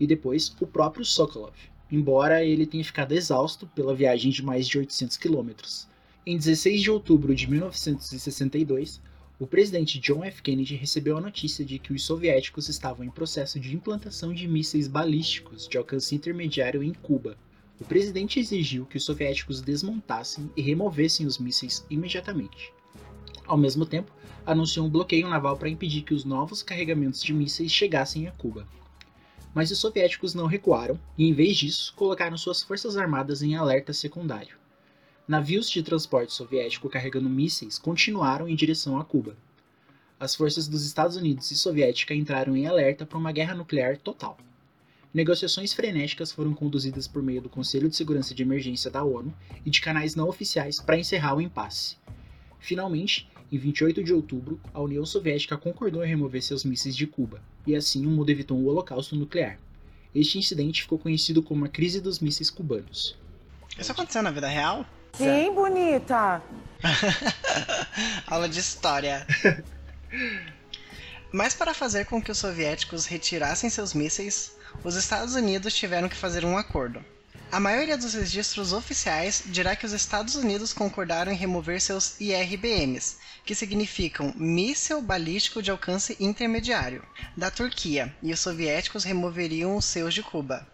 e 0.00 0.04
depois 0.04 0.52
o 0.60 0.66
próprio 0.66 1.04
Sokolov, 1.04 1.54
embora 1.88 2.44
ele 2.44 2.66
tenha 2.66 2.82
ficado 2.84 3.12
exausto 3.12 3.68
pela 3.68 3.94
viagem 3.94 4.32
de 4.32 4.44
mais 4.44 4.66
de 4.66 4.78
800 4.78 5.16
quilômetros. 5.16 5.86
Em 6.26 6.36
16 6.36 6.82
de 6.82 6.90
outubro 6.90 7.32
de 7.36 7.48
1962, 7.48 9.00
o 9.38 9.46
presidente 9.46 10.00
John 10.00 10.24
F. 10.24 10.42
Kennedy 10.42 10.74
recebeu 10.74 11.16
a 11.16 11.20
notícia 11.20 11.64
de 11.64 11.78
que 11.78 11.92
os 11.92 12.02
soviéticos 12.02 12.68
estavam 12.68 13.06
em 13.06 13.10
processo 13.10 13.60
de 13.60 13.72
implantação 13.72 14.34
de 14.34 14.48
mísseis 14.48 14.88
balísticos 14.88 15.68
de 15.68 15.78
alcance 15.78 16.16
intermediário 16.16 16.82
em 16.82 16.92
Cuba. 16.92 17.38
O 17.80 17.84
presidente 17.84 18.40
exigiu 18.40 18.86
que 18.86 18.96
os 18.96 19.04
soviéticos 19.04 19.60
desmontassem 19.60 20.50
e 20.56 20.62
removessem 20.62 21.26
os 21.26 21.38
mísseis 21.38 21.86
imediatamente. 21.88 22.72
Ao 23.46 23.56
mesmo 23.56 23.86
tempo, 23.86 24.12
anunciou 24.50 24.84
um 24.84 24.90
bloqueio 24.90 25.28
naval 25.28 25.56
para 25.56 25.68
impedir 25.68 26.02
que 26.02 26.12
os 26.12 26.24
novos 26.24 26.60
carregamentos 26.60 27.22
de 27.22 27.32
mísseis 27.32 27.70
chegassem 27.70 28.26
a 28.26 28.32
Cuba. 28.32 28.66
Mas 29.54 29.70
os 29.70 29.78
soviéticos 29.78 30.34
não 30.34 30.46
recuaram 30.46 30.98
e, 31.16 31.28
em 31.28 31.32
vez 31.32 31.56
disso, 31.56 31.94
colocaram 31.94 32.36
suas 32.36 32.60
forças 32.60 32.96
armadas 32.96 33.42
em 33.42 33.54
alerta 33.54 33.92
secundário. 33.92 34.56
Navios 35.26 35.70
de 35.70 35.84
transporte 35.84 36.32
soviético 36.32 36.88
carregando 36.88 37.28
mísseis 37.28 37.78
continuaram 37.78 38.48
em 38.48 38.56
direção 38.56 38.98
a 38.98 39.04
Cuba. 39.04 39.36
As 40.18 40.34
forças 40.34 40.66
dos 40.66 40.84
Estados 40.84 41.16
Unidos 41.16 41.48
e 41.52 41.56
soviética 41.56 42.12
entraram 42.12 42.56
em 42.56 42.66
alerta 42.66 43.06
para 43.06 43.18
uma 43.18 43.30
guerra 43.30 43.54
nuclear 43.54 43.96
total. 43.96 44.36
Negociações 45.14 45.72
frenéticas 45.72 46.32
foram 46.32 46.52
conduzidas 46.54 47.06
por 47.06 47.22
meio 47.22 47.40
do 47.40 47.48
Conselho 47.48 47.88
de 47.88 47.94
Segurança 47.94 48.34
de 48.34 48.42
Emergência 48.42 48.90
da 48.90 49.04
ONU 49.04 49.32
e 49.64 49.70
de 49.70 49.80
canais 49.80 50.16
não 50.16 50.28
oficiais 50.28 50.80
para 50.80 50.98
encerrar 50.98 51.36
o 51.36 51.40
impasse. 51.40 51.96
Finalmente, 52.58 53.29
em 53.50 53.58
28 53.58 54.04
de 54.04 54.12
outubro, 54.12 54.60
a 54.72 54.80
União 54.80 55.04
Soviética 55.04 55.56
concordou 55.56 56.04
em 56.04 56.08
remover 56.08 56.42
seus 56.42 56.64
mísseis 56.64 56.96
de 56.96 57.06
Cuba, 57.06 57.42
e 57.66 57.74
assim 57.74 58.06
o 58.06 58.10
mundo 58.10 58.30
evitou 58.30 58.58
um 58.58 58.66
holocausto 58.66 59.16
nuclear. 59.16 59.58
Este 60.14 60.38
incidente 60.38 60.82
ficou 60.82 60.98
conhecido 60.98 61.42
como 61.42 61.64
a 61.64 61.68
crise 61.68 62.00
dos 62.00 62.20
mísseis 62.20 62.50
cubanos. 62.50 63.16
Isso 63.78 63.92
aconteceu 63.92 64.22
na 64.22 64.30
vida 64.30 64.48
real? 64.48 64.84
Sim, 65.12 65.52
bonita. 65.54 66.42
Aula 68.26 68.48
de 68.48 68.60
história. 68.60 69.26
Mas 71.32 71.54
para 71.54 71.74
fazer 71.74 72.06
com 72.06 72.20
que 72.20 72.30
os 72.30 72.38
soviéticos 72.38 73.06
retirassem 73.06 73.70
seus 73.70 73.94
mísseis, 73.94 74.56
os 74.82 74.96
Estados 74.96 75.34
Unidos 75.34 75.74
tiveram 75.74 76.08
que 76.08 76.16
fazer 76.16 76.44
um 76.44 76.56
acordo. 76.56 77.04
A 77.52 77.58
maioria 77.58 77.98
dos 77.98 78.14
registros 78.14 78.72
oficiais 78.72 79.42
dirá 79.46 79.74
que 79.74 79.84
os 79.84 79.92
Estados 79.92 80.36
Unidos 80.36 80.72
concordaram 80.72 81.32
em 81.32 81.36
remover 81.36 81.80
seus 81.80 82.14
IRBMs, 82.20 83.16
que 83.44 83.56
significam 83.56 84.32
Míssil 84.36 85.02
Balístico 85.02 85.60
de 85.60 85.68
Alcance 85.68 86.16
Intermediário, 86.20 87.04
da 87.36 87.50
Turquia, 87.50 88.14
e 88.22 88.32
os 88.32 88.38
soviéticos 88.38 89.02
removeriam 89.02 89.76
os 89.76 89.84
seus 89.84 90.14
de 90.14 90.22
Cuba. 90.22 90.64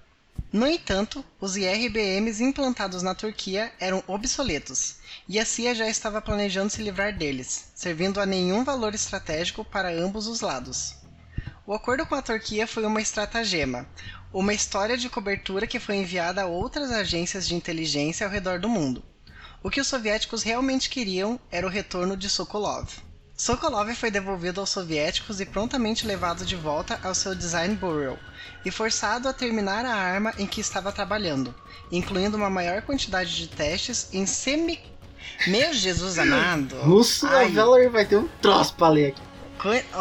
No 0.52 0.66
entanto, 0.66 1.24
os 1.40 1.56
IRBMs 1.56 2.42
implantados 2.42 3.02
na 3.02 3.14
Turquia 3.14 3.72
eram 3.80 4.04
obsoletos, 4.06 4.96
e 5.26 5.40
a 5.40 5.46
CIA 5.46 5.74
já 5.74 5.88
estava 5.88 6.20
planejando 6.20 6.68
se 6.68 6.82
livrar 6.82 7.16
deles, 7.16 7.70
servindo 7.74 8.20
a 8.20 8.26
nenhum 8.26 8.64
valor 8.64 8.94
estratégico 8.94 9.64
para 9.64 9.90
ambos 9.90 10.26
os 10.26 10.42
lados. 10.42 10.94
O 11.66 11.74
acordo 11.74 12.06
com 12.06 12.14
a 12.14 12.22
Turquia 12.22 12.66
foi 12.66 12.84
uma 12.84 13.00
estratagema, 13.00 13.86
uma 14.32 14.54
história 14.54 14.96
de 14.96 15.08
cobertura 15.08 15.66
que 15.66 15.80
foi 15.80 15.96
enviada 15.96 16.42
a 16.42 16.46
outras 16.46 16.90
agências 16.92 17.46
de 17.46 17.54
inteligência 17.54 18.26
ao 18.26 18.32
redor 18.32 18.60
do 18.60 18.68
mundo. 18.68 19.02
O 19.62 19.70
que 19.70 19.80
os 19.80 19.86
soviéticos 19.88 20.42
realmente 20.42 20.88
queriam 20.88 21.40
era 21.50 21.66
o 21.66 21.70
retorno 21.70 22.16
de 22.16 22.28
Sokolov. 22.28 22.88
Sokolov 23.36 23.92
foi 23.94 24.10
devolvido 24.10 24.60
aos 24.60 24.70
soviéticos 24.70 25.40
e 25.40 25.44
prontamente 25.46 26.06
levado 26.06 26.44
de 26.46 26.56
volta 26.56 26.98
ao 27.02 27.14
seu 27.14 27.34
design 27.34 27.74
bureau 27.74 28.16
e 28.64 28.70
forçado 28.70 29.28
a 29.28 29.32
terminar 29.32 29.84
a 29.84 29.94
arma 29.94 30.32
em 30.38 30.46
que 30.46 30.60
estava 30.60 30.92
trabalhando, 30.92 31.54
incluindo 31.90 32.36
uma 32.36 32.48
maior 32.48 32.80
quantidade 32.82 33.34
de 33.36 33.48
testes 33.48 34.08
em 34.12 34.24
semi. 34.24 34.78
Meu 35.48 35.74
Jesus 35.74 36.18
amado! 36.18 36.76
Russo 36.82 37.26
Ai. 37.26 37.48
Veller 37.50 37.90
vai 37.90 38.06
ter 38.06 38.16
um 38.16 38.28
troço 38.40 38.72
pra 38.74 38.88
ler 38.88 39.08
aqui. 39.08 39.22
Co- 39.58 39.98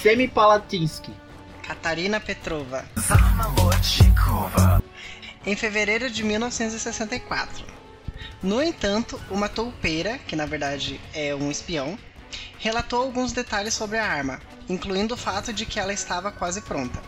Ó, 0.00 0.02
Semipalatinsky. 0.02 1.12
Katarina 1.62 2.18
Petrova. 2.18 2.84
Em 5.44 5.54
fevereiro 5.54 6.10
de 6.10 6.24
1964. 6.24 7.64
No 8.42 8.62
entanto, 8.62 9.20
uma 9.30 9.48
toupeira, 9.48 10.18
que 10.26 10.34
na 10.34 10.46
verdade 10.46 10.98
é 11.12 11.34
um 11.34 11.50
espião, 11.50 11.98
relatou 12.58 13.02
alguns 13.02 13.32
detalhes 13.32 13.74
sobre 13.74 13.98
a 13.98 14.06
arma, 14.06 14.40
incluindo 14.68 15.14
o 15.14 15.18
fato 15.18 15.52
de 15.52 15.66
que 15.66 15.78
ela 15.78 15.92
estava 15.92 16.32
quase 16.32 16.62
pronta. 16.62 17.00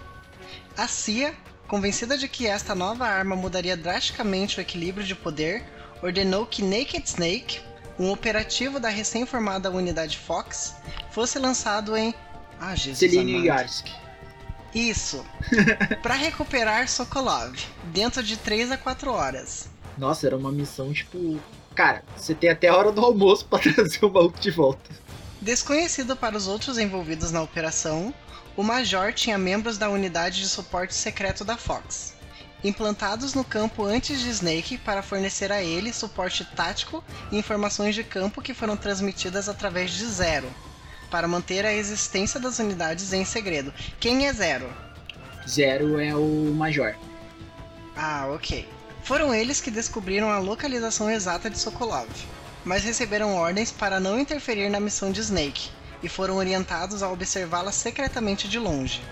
A 0.76 0.86
CIA, 0.86 1.34
convencida 1.66 2.18
de 2.18 2.28
que 2.28 2.46
esta 2.46 2.74
nova 2.74 3.06
arma 3.06 3.34
mudaria 3.34 3.76
drasticamente 3.76 4.58
o 4.58 4.60
equilíbrio 4.60 5.06
de 5.06 5.14
poder, 5.14 5.64
ordenou 6.02 6.46
que 6.46 6.62
Naked 6.62 7.08
Snake, 7.08 7.60
um 7.98 8.10
operativo 8.10 8.78
da 8.78 8.88
recém-formada 8.88 9.70
unidade 9.70 10.18
Fox, 10.18 10.74
fosse 11.10 11.38
lançado 11.38 11.96
em. 11.96 12.14
Ah, 12.62 12.76
Jesus. 12.76 12.98
Celine. 12.98 13.44
Yarsky. 13.48 13.92
Isso. 14.72 15.26
Para 16.00 16.14
recuperar 16.14 16.88
Sokolov, 16.88 17.58
dentro 17.86 18.22
de 18.22 18.36
3 18.36 18.70
a 18.70 18.76
4 18.78 19.10
horas. 19.10 19.68
Nossa, 19.98 20.28
era 20.28 20.36
uma 20.36 20.52
missão 20.52 20.92
tipo. 20.92 21.40
Cara, 21.74 22.04
você 22.16 22.36
tem 22.36 22.48
até 22.48 22.68
a 22.68 22.76
hora 22.76 22.92
do 22.92 23.00
almoço 23.04 23.46
pra 23.46 23.58
trazer 23.74 24.04
o 24.04 24.12
maluco 24.12 24.38
de 24.38 24.52
volta. 24.52 24.90
Desconhecido 25.40 26.14
para 26.14 26.36
os 26.36 26.46
outros 26.46 26.78
envolvidos 26.78 27.32
na 27.32 27.42
operação, 27.42 28.14
o 28.56 28.62
Major 28.62 29.12
tinha 29.12 29.36
membros 29.36 29.76
da 29.76 29.90
unidade 29.90 30.40
de 30.40 30.48
suporte 30.48 30.94
secreto 30.94 31.44
da 31.44 31.56
Fox, 31.56 32.14
implantados 32.62 33.34
no 33.34 33.42
campo 33.42 33.84
antes 33.84 34.20
de 34.20 34.28
Snake 34.28 34.78
para 34.78 35.02
fornecer 35.02 35.50
a 35.50 35.60
ele 35.60 35.92
suporte 35.92 36.44
tático 36.44 37.02
e 37.32 37.38
informações 37.38 37.96
de 37.96 38.04
campo 38.04 38.40
que 38.40 38.54
foram 38.54 38.76
transmitidas 38.76 39.48
através 39.48 39.90
de 39.90 40.06
Zero, 40.06 40.48
para 41.12 41.28
manter 41.28 41.66
a 41.66 41.74
existência 41.74 42.40
das 42.40 42.58
unidades 42.58 43.12
em 43.12 43.22
segredo. 43.22 43.72
Quem 44.00 44.26
é 44.26 44.32
Zero? 44.32 44.66
Zero 45.46 46.00
é 46.00 46.16
o 46.16 46.54
Major. 46.54 46.94
Ah, 47.94 48.28
ok. 48.34 48.66
Foram 49.04 49.34
eles 49.34 49.60
que 49.60 49.70
descobriram 49.70 50.30
a 50.30 50.38
localização 50.38 51.10
exata 51.10 51.50
de 51.50 51.58
Sokolov, 51.58 52.08
mas 52.64 52.82
receberam 52.82 53.34
ordens 53.34 53.70
para 53.70 54.00
não 54.00 54.18
interferir 54.18 54.70
na 54.70 54.80
missão 54.80 55.12
de 55.12 55.20
Snake 55.20 55.68
e 56.02 56.08
foram 56.08 56.36
orientados 56.36 57.02
a 57.02 57.10
observá-la 57.10 57.72
secretamente 57.72 58.48
de 58.48 58.58
longe. 58.58 59.02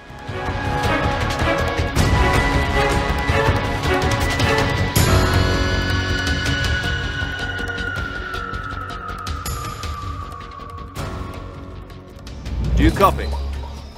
Copy? 13.00 13.26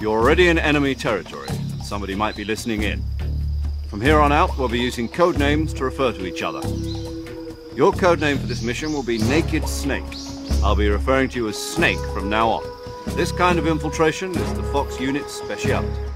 You're 0.00 0.16
already 0.16 0.46
in 0.46 0.60
enemy 0.60 0.94
territory. 0.94 1.48
Somebody 1.82 2.14
might 2.14 2.36
be 2.36 2.44
listening 2.44 2.84
in. 2.84 3.02
From 3.88 4.00
here 4.00 4.20
on 4.20 4.30
out, 4.30 4.56
we'll 4.56 4.68
be 4.68 4.78
using 4.78 5.08
code 5.08 5.40
names 5.40 5.74
to 5.74 5.84
refer 5.84 6.12
to 6.12 6.24
each 6.24 6.40
other. 6.40 6.60
Your 7.74 7.90
code 7.90 8.20
name 8.20 8.38
for 8.38 8.46
this 8.46 8.62
mission 8.62 8.92
will 8.92 9.02
be 9.02 9.18
Naked 9.18 9.66
Snake. 9.66 10.04
I'll 10.62 10.76
be 10.76 10.88
referring 10.88 11.30
to 11.30 11.38
you 11.38 11.48
as 11.48 11.58
Snake 11.58 11.98
from 12.14 12.30
now 12.30 12.48
on. 12.48 13.16
This 13.16 13.32
kind 13.32 13.58
of 13.58 13.66
infiltration 13.66 14.30
is 14.30 14.54
the 14.54 14.62
Fox 14.72 15.00
Unit's 15.00 15.32
specialty. 15.32 16.11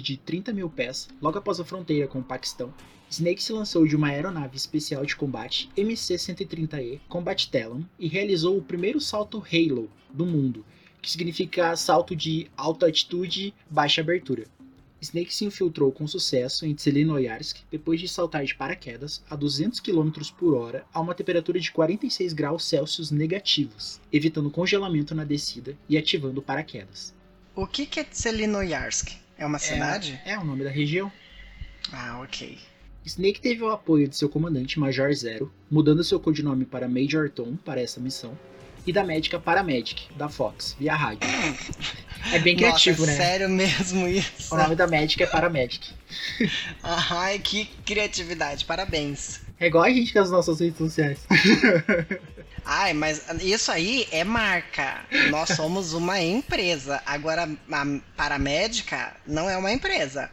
De 0.00 0.16
30 0.16 0.52
mil 0.52 0.68
pés, 0.68 1.08
logo 1.20 1.38
após 1.38 1.60
a 1.60 1.64
fronteira 1.64 2.06
com 2.08 2.20
o 2.20 2.24
Paquistão, 2.24 2.72
Snake 3.10 3.42
se 3.42 3.52
lançou 3.52 3.86
de 3.86 3.96
uma 3.96 4.08
aeronave 4.08 4.56
especial 4.56 5.04
de 5.04 5.16
combate 5.16 5.68
MC-130E 5.76 7.00
Combat 7.08 7.50
Talon 7.50 7.82
e 7.98 8.06
realizou 8.06 8.56
o 8.56 8.62
primeiro 8.62 9.00
salto 9.00 9.42
Halo 9.52 9.90
do 10.12 10.24
mundo, 10.24 10.64
que 11.02 11.10
significa 11.10 11.74
salto 11.74 12.14
de 12.14 12.48
alta 12.56 12.86
altitude, 12.86 13.52
baixa 13.68 14.00
abertura. 14.00 14.44
Snake 15.00 15.34
se 15.34 15.44
infiltrou 15.44 15.90
com 15.90 16.06
sucesso 16.06 16.66
em 16.66 16.74
Tselinoyarsk 16.74 17.62
depois 17.70 18.00
de 18.00 18.06
saltar 18.06 18.44
de 18.44 18.54
paraquedas 18.54 19.22
a 19.30 19.34
200 19.34 19.80
km 19.80 20.10
por 20.38 20.54
hora 20.54 20.84
a 20.92 21.00
uma 21.00 21.14
temperatura 21.14 21.58
de 21.58 21.72
46 21.72 22.32
graus 22.32 22.64
Celsius 22.64 23.10
negativos, 23.10 24.00
evitando 24.12 24.50
congelamento 24.50 25.14
na 25.14 25.24
descida 25.24 25.76
e 25.88 25.96
ativando 25.96 26.42
paraquedas. 26.42 27.14
O 27.56 27.66
que 27.66 27.98
é 27.98 28.04
Tselinoyarsk? 28.04 29.16
É 29.40 29.46
uma 29.46 29.58
cidade? 29.58 30.20
É, 30.26 30.32
é 30.32 30.38
o 30.38 30.44
nome 30.44 30.62
da 30.62 30.70
região. 30.70 31.10
Ah, 31.90 32.20
ok. 32.22 32.58
Snake 33.06 33.40
teve 33.40 33.62
o 33.62 33.70
apoio 33.70 34.06
de 34.06 34.14
seu 34.14 34.28
comandante 34.28 34.78
Major 34.78 35.10
Zero, 35.14 35.50
mudando 35.70 36.04
seu 36.04 36.20
codinome 36.20 36.66
para 36.66 36.86
Major 36.86 37.30
Tom 37.30 37.56
para 37.56 37.80
essa 37.80 37.98
missão, 37.98 38.38
e 38.86 38.92
da 38.92 39.02
médica 39.02 39.40
Paramedic, 39.40 40.12
da 40.14 40.28
Fox, 40.28 40.76
via 40.78 40.94
rádio. 40.94 41.20
É 42.34 42.38
bem 42.38 42.54
criativo, 42.54 43.00
Nossa, 43.00 43.12
é 43.12 43.16
né? 43.16 43.24
sério 43.24 43.48
mesmo 43.48 44.06
isso? 44.06 44.54
O 44.54 44.58
nome 44.58 44.76
da 44.76 44.86
médica 44.86 45.24
é 45.24 45.26
Paramedic. 45.26 45.90
Ai, 46.84 47.38
que 47.38 47.64
criatividade, 47.82 48.66
parabéns. 48.66 49.40
É 49.58 49.68
igual 49.68 49.84
a 49.84 49.90
gente 49.90 50.12
com 50.12 50.18
as 50.18 50.30
nossas 50.30 50.60
redes 50.60 50.76
sociais. 50.76 51.18
Ai, 52.64 52.92
mas 52.92 53.26
isso 53.42 53.70
aí 53.70 54.06
é 54.10 54.24
marca. 54.24 55.04
Nós 55.30 55.50
somos 55.50 55.92
uma 55.92 56.20
empresa. 56.20 57.02
Agora, 57.06 57.48
a 57.70 58.00
paramédica 58.16 59.16
não 59.26 59.48
é 59.48 59.56
uma 59.56 59.72
empresa. 59.72 60.30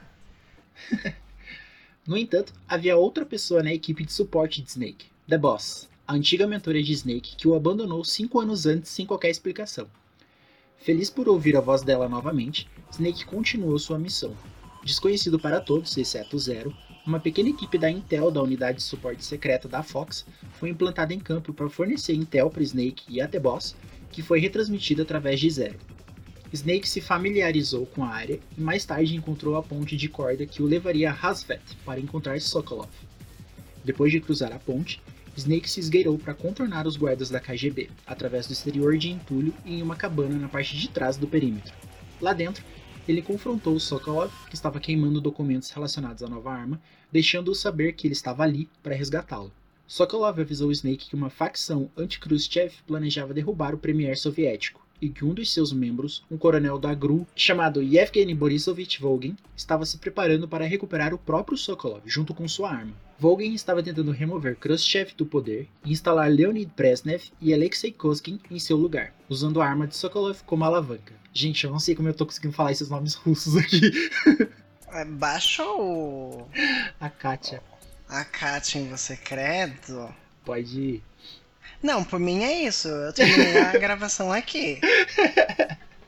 No 2.05 2.17
entanto, 2.17 2.53
havia 2.67 2.96
outra 2.96 3.25
pessoa 3.25 3.62
na 3.62 3.74
equipe 3.74 4.05
de 4.05 4.13
suporte 4.13 4.62
de 4.62 4.69
Snake, 4.69 5.07
The 5.27 5.38
Boss, 5.38 5.89
a 6.07 6.13
antiga 6.13 6.48
mentora 6.48 6.81
de 6.81 6.93
Snake 6.93 7.36
que 7.36 7.48
o 7.48 7.53
abandonou 7.53 8.03
cinco 8.05 8.39
anos 8.39 8.65
antes 8.65 8.91
sem 8.91 9.05
qualquer 9.05 9.29
explicação. 9.29 9.88
Feliz 10.77 11.10
por 11.10 11.27
ouvir 11.27 11.57
a 11.57 11.60
voz 11.60 11.81
dela 11.81 12.07
novamente, 12.07 12.69
Snake 12.91 13.25
continuou 13.25 13.77
sua 13.77 14.00
missão. 14.00 14.34
Desconhecido 14.86 15.38
para 15.38 15.60
todos, 15.60 15.98
exceto 15.98 16.39
Zero, 16.39 16.74
uma 17.08 17.22
pequena 17.22 17.48
equipe 17.48 17.78
da 17.78 17.90
Intel 17.90 18.30
da 18.30 18.44
unidade 18.44 18.80
de 18.80 18.84
suporte 18.84 19.24
secreta 19.24 19.66
da 19.70 19.82
Fox 19.82 20.26
foi 20.60 20.70
implantada 20.70 21.14
em 21.14 21.20
campo 21.20 21.54
para 21.54 21.70
fornecer 21.70 22.14
Intel 22.14 22.50
para 22.50 22.62
Snake 22.62 23.06
e 23.08 23.22
a 23.22 23.28
The 23.28 23.40
Boss, 23.40 23.78
que 24.12 24.22
foi 24.22 24.42
retransmitida 24.42 25.04
através 25.04 25.40
de 25.40 25.50
Zero. 25.50 25.80
Snake 26.52 26.88
se 26.88 27.00
familiarizou 27.00 27.86
com 27.86 28.04
a 28.04 28.10
área 28.10 28.40
e 28.58 28.62
mais 28.62 28.84
tarde 28.84 29.16
encontrou 29.16 29.56
a 29.56 29.64
ponte 29.64 29.96
de 29.96 30.10
corda 30.10 30.46
que 30.46 30.62
o 30.62 30.66
levaria 30.66 31.10
a 31.10 31.14
Hasvet 31.14 31.62
para 31.86 32.00
encontrar 32.00 32.42
Sokolov. 32.42 32.90
Depois 33.86 34.12
de 34.12 34.20
cruzar 34.20 34.52
a 34.52 34.60
ponte, 34.60 35.02
Snake 35.38 35.70
se 35.70 35.80
esgueirou 35.80 36.18
para 36.18 36.34
contornar 36.34 36.86
os 36.86 36.98
guardas 36.98 37.30
da 37.30 37.40
KGB, 37.40 37.90
através 38.06 38.48
do 38.48 38.54
exterior 38.54 38.98
de 38.98 39.10
entulho 39.10 39.54
e 39.64 39.76
em 39.76 39.82
uma 39.82 39.96
cabana 39.96 40.38
na 40.38 40.50
parte 40.50 40.76
de 40.76 40.90
trás 40.90 41.16
do 41.16 41.28
perímetro. 41.28 41.74
Lá 42.20 42.34
dentro, 42.34 42.66
ele 43.08 43.22
confrontou 43.22 43.80
Sokolov, 43.80 44.32
que 44.50 44.56
estava 44.56 44.80
queimando 44.82 45.22
documentos 45.22 45.70
relacionados 45.70 46.22
à 46.22 46.28
nova 46.28 46.52
arma, 46.52 46.82
deixando-o 47.12 47.56
saber 47.56 47.94
que 47.94 48.08
ele 48.08 48.14
estava 48.14 48.44
ali 48.44 48.70
para 48.82 48.96
resgatá-lo. 48.96 49.52
Sokolov 49.88 50.40
avisou 50.40 50.72
Snake 50.72 51.08
que 51.08 51.16
uma 51.16 51.30
facção 51.30 51.90
anti-Khrushchev 51.98 52.74
planejava 52.86 53.34
derrubar 53.34 53.74
o 53.74 53.78
premier 53.78 54.18
soviético 54.18 54.86
e 55.02 55.10
que 55.10 55.24
um 55.24 55.34
dos 55.34 55.54
seus 55.54 55.72
membros, 55.72 56.24
um 56.30 56.38
coronel 56.38 56.78
da 56.78 56.94
GRU 56.94 57.26
chamado 57.36 57.82
Yevgeny 57.82 58.34
Borisovich 58.34 59.00
Volgin, 59.00 59.36
estava 59.56 59.86
se 59.86 59.98
preparando 59.98 60.48
para 60.48 60.66
recuperar 60.66 61.14
o 61.14 61.18
próprio 61.18 61.58
Sokolov 61.58 62.02
junto 62.06 62.34
com 62.34 62.48
sua 62.48 62.72
arma. 62.72 62.94
Volgin 63.20 63.54
estava 63.54 63.82
tentando 63.82 64.12
remover 64.12 64.58
Khrushchev 64.58 65.14
do 65.16 65.26
poder 65.26 65.68
e 65.86 65.92
instalar 65.92 66.30
Leonid 66.30 66.72
Brezhnev 66.76 67.26
e 67.42 67.54
Alexei 67.54 67.92
Koskin 67.92 68.40
em 68.52 68.60
seu 68.60 68.78
lugar, 68.78 69.14
usando 69.30 69.62
a 69.62 69.66
arma 69.66 69.88
de 69.88 69.96
Sokolov 69.96 70.42
como 70.46 70.64
alavanca. 70.64 71.14
Gente, 71.34 71.64
eu 71.64 71.72
não 71.72 71.80
sei 71.80 71.96
como 71.96 72.10
eu 72.10 72.14
tô 72.14 72.26
conseguindo 72.26 72.54
falar 72.54 72.72
esses 72.72 72.90
nomes 72.90 73.14
russos 73.14 73.56
aqui. 73.56 73.80
É, 74.98 75.06
Baixa 75.06 75.63
o... 75.63 76.48
A 77.00 77.08
Katia. 77.08 77.62
a 78.10 78.25
Kátia 78.25 78.80
em 78.80 78.89
você, 78.89 79.16
credo. 79.16 80.12
Pode 80.44 80.80
ir. 80.80 81.04
Não, 81.84 82.04
por 82.04 82.20
mim 82.20 82.44
é 82.44 82.63
isso. 82.63 82.88
Eu 82.88 83.13
terminei 83.13 83.60
a 83.60 83.74
gravação 83.77 84.32
aqui. 84.32 84.82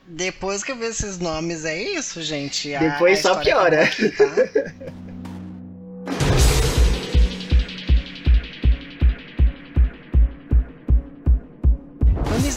Depois 0.04 0.64
que 0.64 0.72
eu 0.72 0.76
ver 0.76 0.90
esses 0.90 1.18
nomes, 1.18 1.64
é 1.64 1.80
isso, 1.80 2.20
gente. 2.20 2.76
Depois 2.76 3.20
a 3.20 3.22
só 3.22 3.40
história 3.40 3.44
piora. 3.44 3.82
aqui, 3.84 4.08
tá? 4.10 4.24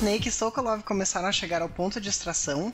Snake 0.03 0.27
e 0.27 0.31
Sokolov 0.33 0.83
começaram 0.83 1.29
a 1.29 1.31
chegar 1.31 1.61
ao 1.61 1.69
ponto 1.69 2.01
de 2.01 2.09
extração, 2.09 2.73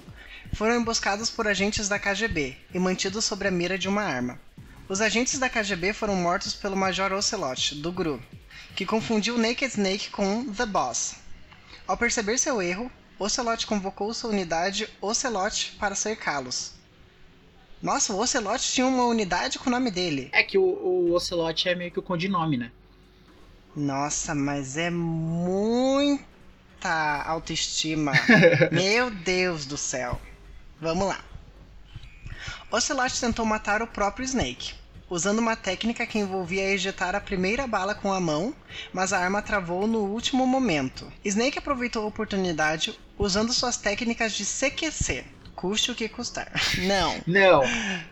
foram 0.53 0.81
emboscados 0.81 1.29
por 1.29 1.47
agentes 1.47 1.87
da 1.87 1.99
KGB 1.99 2.57
e 2.73 2.79
mantidos 2.79 3.23
sobre 3.23 3.47
a 3.47 3.51
mira 3.51 3.77
de 3.77 3.87
uma 3.87 4.01
arma. 4.01 4.39
Os 4.87 4.99
agentes 4.99 5.37
da 5.37 5.47
KGB 5.47 5.93
foram 5.93 6.15
mortos 6.15 6.55
pelo 6.55 6.75
Major 6.75 7.13
Ocelot, 7.13 7.75
do 7.75 7.91
GRU, 7.91 8.19
que 8.75 8.83
confundiu 8.83 9.37
Naked 9.37 9.71
Snake 9.71 10.09
com 10.09 10.51
The 10.51 10.65
Boss. 10.65 11.17
Ao 11.87 11.95
perceber 11.95 12.39
seu 12.39 12.63
erro, 12.63 12.91
Ocelot 13.19 13.67
convocou 13.67 14.11
sua 14.11 14.31
unidade 14.31 14.89
Ocelot 14.99 15.77
para 15.79 15.93
cercá-los. 15.93 16.73
Nossa, 17.79 18.11
o 18.11 18.19
Ocelot 18.19 18.59
tinha 18.73 18.87
uma 18.87 19.05
unidade 19.05 19.59
com 19.59 19.69
o 19.69 19.71
nome 19.71 19.91
dele. 19.91 20.29
É 20.31 20.41
que 20.41 20.57
o, 20.57 20.63
o 20.63 21.13
Ocelot 21.13 21.69
é 21.69 21.75
meio 21.75 21.91
que 21.91 21.99
o 21.99 22.03
codinome, 22.03 22.57
né? 22.57 22.71
Nossa, 23.75 24.33
mas 24.33 24.77
é 24.77 24.89
muita 26.79 27.23
autoestima. 27.23 28.13
Meu 28.71 29.11
Deus 29.11 29.65
do 29.65 29.77
céu. 29.77 30.19
Vamos 30.79 31.07
lá. 31.09 31.19
Ocelot 32.71 33.19
tentou 33.19 33.45
matar 33.45 33.81
o 33.81 33.87
próprio 33.87 34.23
Snake, 34.23 34.73
usando 35.09 35.39
uma 35.39 35.55
técnica 35.55 36.05
que 36.05 36.19
envolvia 36.19 36.69
ejetar 36.71 37.15
a 37.15 37.19
primeira 37.19 37.67
bala 37.67 37.93
com 37.93 38.13
a 38.13 38.19
mão, 38.19 38.55
mas 38.93 39.11
a 39.11 39.19
arma 39.19 39.41
travou 39.41 39.87
no 39.87 39.99
último 40.05 40.47
momento. 40.47 41.11
Snake 41.25 41.57
aproveitou 41.57 42.03
a 42.03 42.07
oportunidade 42.07 42.97
usando 43.17 43.51
suas 43.51 43.75
técnicas 43.75 44.33
de 44.33 44.45
CQC, 44.45 45.25
custe 45.55 45.91
o 45.91 45.95
que 45.95 46.07
custar. 46.07 46.51
Não, 46.87 47.15
Não. 47.27 47.61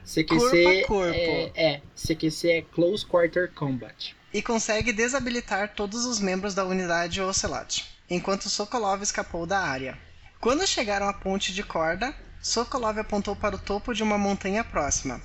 CQC 0.03 0.25
Corpo 0.27 0.67
a 0.67 0.88
corpo. 0.88 1.15
É, 1.15 1.51
é. 1.56 1.82
CQC 1.95 2.49
é 2.49 2.62
Close 2.63 3.06
Quarter 3.06 3.51
Combat. 3.53 4.13
e 4.34 4.41
consegue 4.41 4.91
desabilitar 4.91 5.73
todos 5.73 6.06
os 6.06 6.19
membros 6.19 6.53
da 6.56 6.65
unidade 6.65 7.21
Ocelot, 7.21 7.86
enquanto 8.09 8.49
Sokolov 8.49 9.01
escapou 9.01 9.45
da 9.45 9.59
área. 9.59 9.97
Quando 10.39 10.67
chegaram 10.67 11.07
à 11.07 11.13
ponte 11.13 11.53
de 11.53 11.63
corda, 11.63 12.15
Sokolov 12.41 12.97
apontou 12.99 13.35
para 13.35 13.55
o 13.55 13.59
topo 13.59 13.93
de 13.93 14.03
uma 14.03 14.17
montanha 14.17 14.63
próxima, 14.63 15.21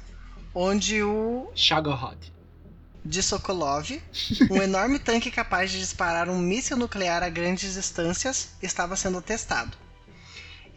onde 0.54 1.02
o 1.02 1.50
Shagorod. 1.54 2.32
de 3.04 3.22
Sokolov, 3.22 3.90
um 4.50 4.56
enorme 4.62 4.98
tanque 4.98 5.30
capaz 5.30 5.70
de 5.70 5.78
disparar 5.78 6.28
um 6.28 6.38
míssil 6.38 6.76
nuclear 6.76 7.22
a 7.22 7.28
grandes 7.28 7.74
distâncias, 7.74 8.54
estava 8.62 8.96
sendo 8.96 9.22
testado. 9.22 9.76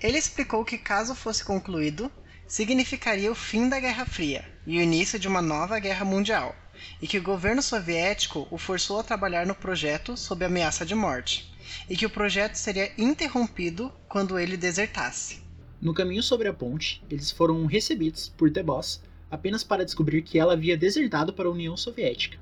Ele 0.02 0.18
explicou 0.18 0.64
que, 0.64 0.78
caso 0.78 1.16
fosse 1.16 1.44
concluído, 1.44 2.12
significaria 2.48 3.32
o 3.32 3.36
fim 3.36 3.68
da 3.70 3.80
Guerra 3.80 4.06
Fria 4.06 4.46
e 4.68 4.78
o 4.78 4.82
início 4.82 5.18
de 5.18 5.28
uma 5.28 5.42
nova 5.42 5.80
guerra 5.80 6.06
mundial, 6.06 6.56
e 7.02 7.08
que 7.08 7.18
o 7.18 7.24
governo 7.24 7.62
soviético 7.62 8.48
o 8.52 8.58
forçou 8.58 9.00
a 9.00 9.04
trabalhar 9.04 9.46
no 9.48 9.56
projeto 9.56 10.18
sob 10.18 10.44
ameaça 10.46 10.86
de 10.86 10.94
morte, 10.94 11.55
e 11.90 11.96
que 11.96 12.06
o 12.06 12.10
projeto 12.10 12.56
seria 12.56 12.92
interrompido 12.98 13.92
quando 14.08 14.38
ele 14.40 14.58
desertasse. 14.58 15.44
No 15.82 15.94
caminho 15.94 16.24
sobre 16.24 16.48
a 16.48 16.54
ponte, 16.54 17.04
eles 17.10 17.32
foram 17.32 17.66
recebidos 17.66 18.30
por 18.30 18.52
The 18.52 18.64
Boss 18.64 19.02
apenas 19.30 19.64
para 19.64 19.86
descobrir 19.86 20.22
que 20.22 20.40
ela 20.40 20.54
havia 20.54 20.78
desertado 20.78 21.34
para 21.34 21.48
a 21.48 21.52
União 21.52 21.76
Soviética. 21.76 22.38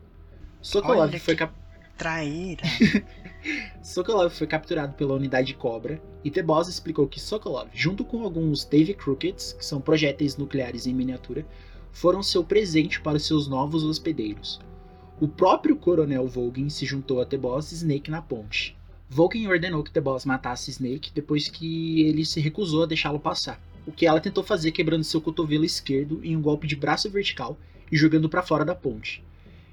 Sokolov 0.62 1.10
Olha 1.10 1.20
foi, 1.20 1.36
cap- 1.36 1.54
Traíra. 1.98 2.64
Sokolov 3.84 4.32
foi 4.32 4.48
capturado 4.48 4.94
pela 4.94 5.14
unidade 5.14 5.54
Cobra 5.54 6.02
e 6.24 6.32
The 6.32 6.42
Boss 6.42 6.68
explicou 6.70 7.08
que 7.08 7.20
Sokolov, 7.20 7.70
junto 7.74 8.06
com 8.06 8.24
alguns 8.24 8.64
Dave 8.64 8.94
Crookeds, 8.94 9.54
que 9.54 9.66
são 9.66 9.82
projéteis 9.82 10.38
nucleares 10.38 10.88
em 10.88 10.94
miniatura, 10.94 11.46
foram 11.92 12.24
seu 12.24 12.44
presente 12.44 13.02
para 13.02 13.18
os 13.18 13.28
seus 13.28 13.48
novos 13.48 13.84
hospedeiros. 13.84 14.60
O 15.20 15.28
próprio 15.28 15.76
Coronel 15.76 16.28
Volgin 16.28 16.70
se 16.70 16.86
juntou 16.86 17.22
a 17.22 17.26
The 17.26 17.38
Boss 17.38 17.72
e 17.72 17.76
Snake 17.76 18.10
na 18.10 18.22
ponte. 18.22 18.76
Volgin 19.14 19.46
ordenou 19.46 19.84
que 19.84 19.92
The 19.92 20.02
Boss 20.02 20.26
matasse 20.26 20.72
Snake 20.72 21.12
depois 21.14 21.48
que 21.48 22.02
ele 22.02 22.26
se 22.26 22.40
recusou 22.40 22.82
a 22.82 22.88
deixá-lo 22.88 23.20
passar, 23.20 23.62
o 23.86 23.92
que 23.92 24.08
ela 24.08 24.20
tentou 24.20 24.44
fazer 24.44 24.72
quebrando 24.72 25.04
seu 25.04 25.22
cotovelo 25.22 25.64
esquerdo 25.64 26.20
em 26.24 26.36
um 26.36 26.42
golpe 26.42 26.66
de 26.66 26.76
braço 26.76 27.12
vertical 27.12 27.56
e 27.92 27.96
jogando 27.96 28.28
para 28.28 28.42
fora 28.42 28.66
da 28.66 28.74
ponte. 28.74 29.24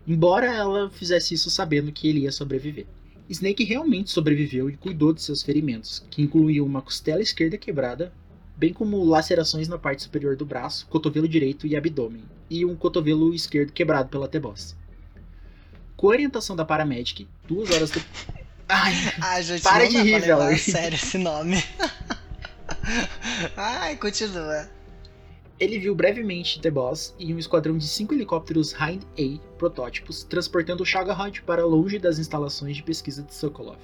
Embora 0.06 0.44
ela 0.44 0.90
fizesse 0.90 1.32
isso 1.32 1.48
sabendo 1.48 1.90
que 1.90 2.06
ele 2.06 2.20
ia 2.20 2.32
sobreviver. 2.32 2.84
Snake 3.30 3.64
realmente 3.64 4.10
sobreviveu 4.10 4.68
e 4.68 4.76
cuidou 4.76 5.14
de 5.14 5.22
seus 5.22 5.42
ferimentos, 5.42 6.04
que 6.10 6.20
incluíam 6.20 6.66
uma 6.66 6.82
costela 6.82 7.22
esquerda 7.22 7.56
quebrada, 7.56 8.12
bem 8.58 8.74
como 8.74 9.02
lacerações 9.02 9.68
na 9.68 9.78
parte 9.78 10.02
superior 10.02 10.36
do 10.36 10.44
braço, 10.44 10.86
cotovelo 10.88 11.26
direito 11.26 11.66
e 11.66 11.74
abdômen, 11.74 12.24
e 12.50 12.66
um 12.66 12.76
cotovelo 12.76 13.32
esquerdo 13.32 13.72
quebrado 13.72 14.10
pela 14.10 14.28
T-Boss. 14.28 14.76
Com 15.96 16.08
orientação 16.08 16.54
da 16.54 16.64
Paramedic, 16.64 17.26
duas 17.48 17.70
horas 17.70 17.90
depois. 17.90 18.39
Ai, 18.70 18.94
Ah, 19.20 19.42
gente, 19.42 19.62
Para 19.62 19.88
de 19.88 19.98
rir, 19.98 20.20
Valerie. 20.26 20.58
sério 20.58 20.94
esse 20.96 21.18
nome. 21.18 21.62
Ai, 23.56 23.96
continua. 23.96 24.68
ele 25.58 25.78
viu 25.78 25.94
brevemente 25.94 26.60
The 26.60 26.70
Boss 26.70 27.14
e 27.18 27.34
um 27.34 27.38
esquadrão 27.38 27.76
de 27.76 27.86
cinco 27.86 28.14
helicópteros 28.14 28.72
Hind 28.72 29.02
A 29.18 29.56
protótipos 29.58 30.22
transportando 30.24 30.82
o 30.82 30.86
Shagarod 30.86 31.42
para 31.42 31.64
longe 31.66 31.98
das 31.98 32.18
instalações 32.18 32.76
de 32.76 32.82
pesquisa 32.82 33.22
de 33.22 33.34
Sokolov. 33.34 33.78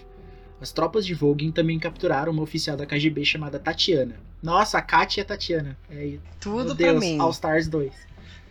As 0.61 0.73
tropas 0.73 1.05
de 1.05 1.13
Volgin 1.15 1.53
também 1.53 1.79
capturaram 1.79 2.33
uma 2.33 2.43
oficial 2.43 2.77
da 2.79 2.87
KGB 2.87 3.25
chamada 3.27 3.59
Tatiana. 3.59 4.17
Nossa, 4.43 4.79
a 4.79 4.83
Katia 4.83 5.21
e 5.21 5.23
a 5.23 5.27
Tatiana. 5.27 5.77
É, 5.91 6.17
Tudo 6.41 6.65
meu 6.65 6.77
pra 6.77 6.87
Deus, 6.93 7.01
mim. 7.01 7.19
All 7.21 7.31
Stars 7.31 7.69
2. 7.69 7.93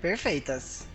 Perfeitas. 0.02 0.88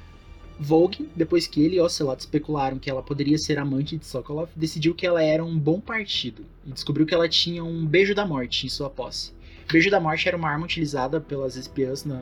Vogue, 0.62 1.08
depois 1.16 1.46
que 1.46 1.62
ele 1.62 1.76
e 1.76 1.80
Ocelot 1.80 2.20
especularam 2.20 2.78
que 2.78 2.90
ela 2.90 3.02
poderia 3.02 3.38
ser 3.38 3.58
amante 3.58 3.96
de 3.96 4.04
Sokolov, 4.04 4.50
decidiu 4.54 4.94
que 4.94 5.06
ela 5.06 5.22
era 5.22 5.42
um 5.42 5.58
bom 5.58 5.80
partido 5.80 6.44
e 6.66 6.70
descobriu 6.70 7.06
que 7.06 7.14
ela 7.14 7.26
tinha 7.26 7.64
um 7.64 7.86
beijo 7.86 8.14
da 8.14 8.26
morte 8.26 8.66
em 8.66 8.68
sua 8.68 8.90
posse. 8.90 9.32
Beijo 9.72 9.90
da 9.90 9.98
morte 9.98 10.28
era 10.28 10.36
uma 10.36 10.50
arma 10.50 10.66
utilizada 10.66 11.18
pelas 11.18 11.56
espiãs 11.56 12.04
na, 12.04 12.20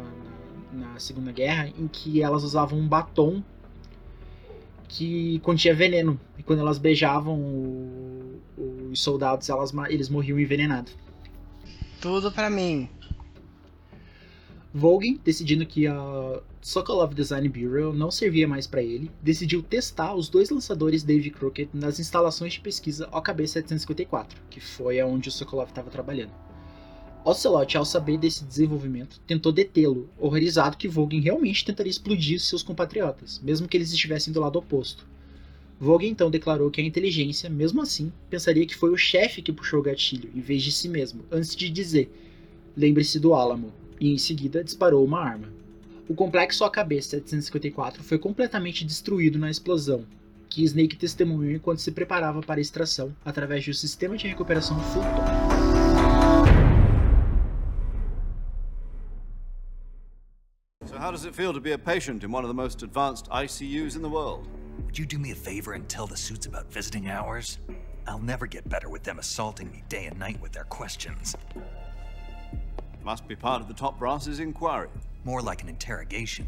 na, 0.73 0.93
na 0.93 0.99
Segunda 1.01 1.33
Guerra, 1.33 1.69
em 1.77 1.89
que 1.89 2.23
elas 2.23 2.45
usavam 2.45 2.79
um 2.79 2.87
batom 2.87 3.43
que 4.87 5.41
continha 5.41 5.75
veneno. 5.75 6.19
E 6.39 6.43
quando 6.45 6.61
elas 6.61 6.79
beijavam 6.79 7.39
o- 7.41 8.41
os 8.93 9.01
soldados, 9.03 9.49
elas, 9.49 9.73
eles 9.89 10.09
morriam 10.09 10.39
envenenados. 10.39 10.97
Tudo 12.01 12.31
pra 12.31 12.49
mim. 12.49 12.89
Vogue, 14.73 15.21
decidindo 15.25 15.67
que 15.67 15.87
a 15.89 16.41
Sokolov 16.61 17.15
Design 17.15 17.49
Bureau 17.49 17.93
não 17.93 18.11
servia 18.11 18.49
mais 18.49 18.67
para 18.67 18.83
ele, 18.83 19.11
decidiu 19.23 19.63
testar 19.63 20.15
os 20.15 20.29
dois 20.29 20.51
lançadores 20.51 21.05
Dave 21.05 21.31
Crockett 21.31 21.71
nas 21.73 22.01
instalações 22.01 22.55
de 22.55 22.61
pesquisa 22.61 23.09
OKB-754, 23.11 24.33
que 24.51 24.61
foi 24.61 24.99
aonde 24.99 25.29
o 25.29 25.33
Sokolov 25.33 25.69
estava 25.69 25.91
trabalhando. 25.91 26.33
Ocelot, 27.25 27.77
ao 27.77 27.85
saber 27.85 28.19
desse 28.19 28.45
desenvolvimento, 28.45 29.21
tentou 29.27 29.53
detê-lo, 29.53 30.09
horrorizado 30.19 30.77
que 30.77 30.89
Vogue 30.89 31.21
realmente 31.21 31.65
tentaria 31.65 31.91
explodir 31.91 32.41
seus 32.41 32.63
compatriotas, 32.63 33.39
mesmo 33.41 33.69
que 33.69 33.77
eles 33.77 33.93
estivessem 33.93 34.33
do 34.33 34.41
lado 34.41 34.59
oposto. 34.59 35.07
Vogue 35.79 36.09
então 36.09 36.31
declarou 36.31 36.71
que 36.71 36.81
a 36.81 36.85
inteligência, 36.85 37.49
mesmo 37.49 37.81
assim, 37.81 38.13
pensaria 38.29 38.67
que 38.67 38.75
foi 38.75 38.91
o 38.91 38.97
chefe 38.97 39.43
que 39.43 39.53
puxou 39.53 39.79
o 39.79 39.83
gatilho, 39.83 40.31
em 40.35 40.41
vez 40.41 40.63
de 40.63 40.73
si 40.73 40.89
mesmo, 40.89 41.25
antes 41.31 41.55
de 41.55 41.71
dizer: 41.71 42.11
lembre-se 42.77 43.21
do 43.21 43.33
Álamo, 43.33 43.73
e 44.01 44.11
em 44.11 44.19
seguida 44.19 44.65
disparou 44.65 45.05
uma 45.05 45.21
arma. 45.21 45.58
O 46.09 46.15
complexo 46.15 46.65
OKB-754 46.65 47.99
foi 47.99 48.19
completamente 48.19 48.83
destruído 48.83 49.39
na 49.39 49.51
explosão, 49.51 50.07
que 50.49 50.65
Snake 50.65 50.97
testemunhou 50.97 51.55
enquanto 51.55 51.83
se 51.83 51.93
preparava 51.93 52.41
para 52.41 52.59
a 52.59 52.63
extração 52.63 53.15
através 53.23 53.63
de 53.63 53.71
um 53.71 53.75
sistema 53.75 54.17
de 54.17 54.27
recuperação 54.27 54.81
Fulton. 54.85 55.09
So, 60.87 60.97
how 60.97 61.13
does 61.13 61.27
it 61.27 61.37
feel 61.37 61.53
to 61.53 61.61
be 61.61 61.75
a 61.75 61.79
patient 61.79 62.25
in 62.25 62.33
one 62.33 62.43
of 62.43 62.49
the 62.49 62.55
most 62.55 62.83
advanced 62.83 63.29
ICUs 63.31 63.95
in 63.95 64.01
the 64.01 64.09
world? 64.09 64.49
Would 64.87 64.99
you 64.99 65.05
do 65.05 65.19
me 65.19 65.33
a 65.33 65.37
favor 65.37 65.75
and 65.75 65.87
tell 65.91 66.07
the 66.07 66.17
suits 66.17 66.47
about 66.47 66.73
visiting 66.73 67.11
hours? 67.11 67.59
I'll 68.07 68.19
never 68.19 68.47
get 68.47 68.67
better 68.67 68.89
with 68.89 69.03
them 69.03 69.19
assaulting 69.19 69.71
me 69.71 69.83
day 69.91 70.07
and 70.07 70.19
night 70.19 70.41
with 70.41 70.53
their 70.53 70.65
questions. 70.65 71.37
Must 73.09 73.27
be 73.27 73.37
part 73.37 73.63
of 73.63 73.69
the 73.69 73.73
top 73.73 73.99
brass's 73.99 74.39
inquiry. 74.39 74.91
More 75.25 75.41
like 75.41 75.63
an 75.63 75.69
interrogation. 75.71 76.47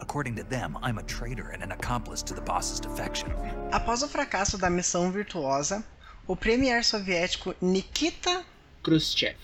According 0.00 0.36
to 0.36 0.42
them, 0.42 0.78
I'm 0.80 0.96
a 0.96 1.02
traitor 1.02 1.50
and 1.50 1.62
an 1.62 1.70
accomplice 1.70 2.22
to 2.22 2.32
the 2.32 2.40
boss's 2.40 2.80
defection. 2.80 3.28
Após 3.70 4.02
o 4.02 4.08
fracasso 4.08 4.56
da 4.56 4.70
missão 4.70 5.12
virtuosa, 5.12 5.84
o 6.26 6.34
premier 6.34 6.82
soviético 6.82 7.54
Nikita 7.60 8.42
Khrushchev. 8.82 9.36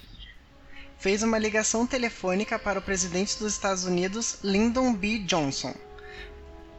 fez 0.97 1.23
uma 1.23 1.37
ligação 1.37 1.87
telefônica 1.87 2.59
para 2.59 2.79
o 2.79 2.83
presidente 2.83 3.39
dos 3.39 3.53
Estados 3.53 3.85
Unidos, 3.85 4.39
Lyndon 4.43 4.95
B. 4.95 5.19
Johnson, 5.19 5.75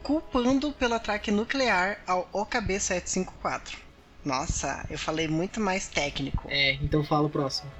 culpando 0.02 0.72
pelo 0.72 0.94
ataque 0.94 1.30
nuclear 1.30 2.00
ao 2.08 2.28
OKB-754. 2.32 3.76
Nossa, 4.24 4.84
eu 4.90 4.98
falei 4.98 5.28
muito 5.28 5.60
mais 5.60 5.86
técnico. 5.86 6.48
É, 6.50 6.72
então 6.72 7.04
fala 7.04 7.28
o 7.28 7.30
próximo. 7.30 7.70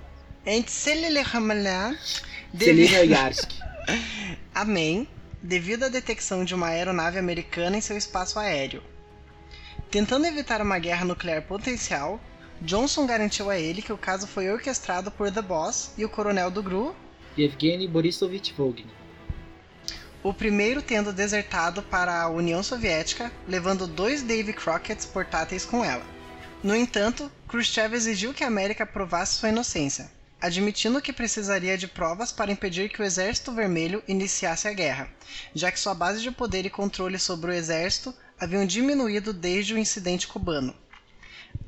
Selina 2.57 2.99
Yarsky. 2.99 3.59
Amém, 4.55 5.09
devido 5.43 5.83
à 5.83 5.89
detecção 5.89 6.45
de 6.45 6.55
uma 6.55 6.69
aeronave 6.69 7.19
americana 7.19 7.77
em 7.77 7.81
seu 7.81 7.97
espaço 7.97 8.39
aéreo. 8.39 8.81
Tentando 9.91 10.25
evitar 10.25 10.63
uma 10.63 10.79
guerra 10.79 11.05
nuclear 11.05 11.43
potencial, 11.43 12.21
Johnson 12.61 13.07
garantiu 13.07 13.51
a 13.51 13.59
ele 13.59 13.83
que 13.83 13.93
o 13.93 13.99
caso 13.99 14.29
foi 14.29 14.49
orquestrado 14.49 15.11
por 15.11 15.33
The 15.33 15.43
Boss 15.43 15.91
e 15.99 16.05
o 16.05 16.09
coronel 16.09 16.49
do 16.49 16.63
GRU, 16.63 16.95
Yevgeny 17.37 17.89
Borisovich 17.89 18.55
Vogue. 18.57 18.87
o 20.23 20.33
primeiro 20.33 20.81
tendo 20.81 21.13
desertado 21.13 21.83
para 21.83 22.23
a 22.23 22.29
União 22.29 22.63
Soviética, 22.63 23.33
levando 23.49 23.89
dois 23.89 24.23
Davy 24.23 24.53
Crockett's 24.53 25.07
portáteis 25.07 25.65
com 25.65 25.85
ela. 25.85 26.07
No 26.63 26.75
entanto, 26.75 27.31
Khrushchev 27.49 27.95
exigiu 27.95 28.33
que 28.33 28.45
a 28.45 28.47
América 28.47 28.87
provasse 28.87 29.39
sua 29.39 29.49
inocência, 29.49 30.15
admitindo 30.41 31.01
que 31.01 31.13
precisaria 31.13 31.79
de 31.79 31.89
provas 31.89 32.31
para 32.31 32.53
impedir 32.53 32.91
que 32.91 33.01
o 33.01 33.05
Exército 33.05 33.53
Vermelho 33.53 34.03
iniciasse 34.07 34.69
a 34.69 34.73
guerra, 34.73 35.09
já 35.55 35.73
que 35.73 35.81
sua 35.81 35.95
base 35.95 36.21
de 36.21 36.31
poder 36.31 36.67
e 36.67 36.71
controle 36.71 37.19
sobre 37.19 37.51
o 37.51 37.55
exército 37.55 38.15
haviam 38.39 38.67
diminuído 38.67 39.33
desde 39.33 39.75
o 39.75 39.79
incidente 39.79 40.29
cubano. 40.29 40.75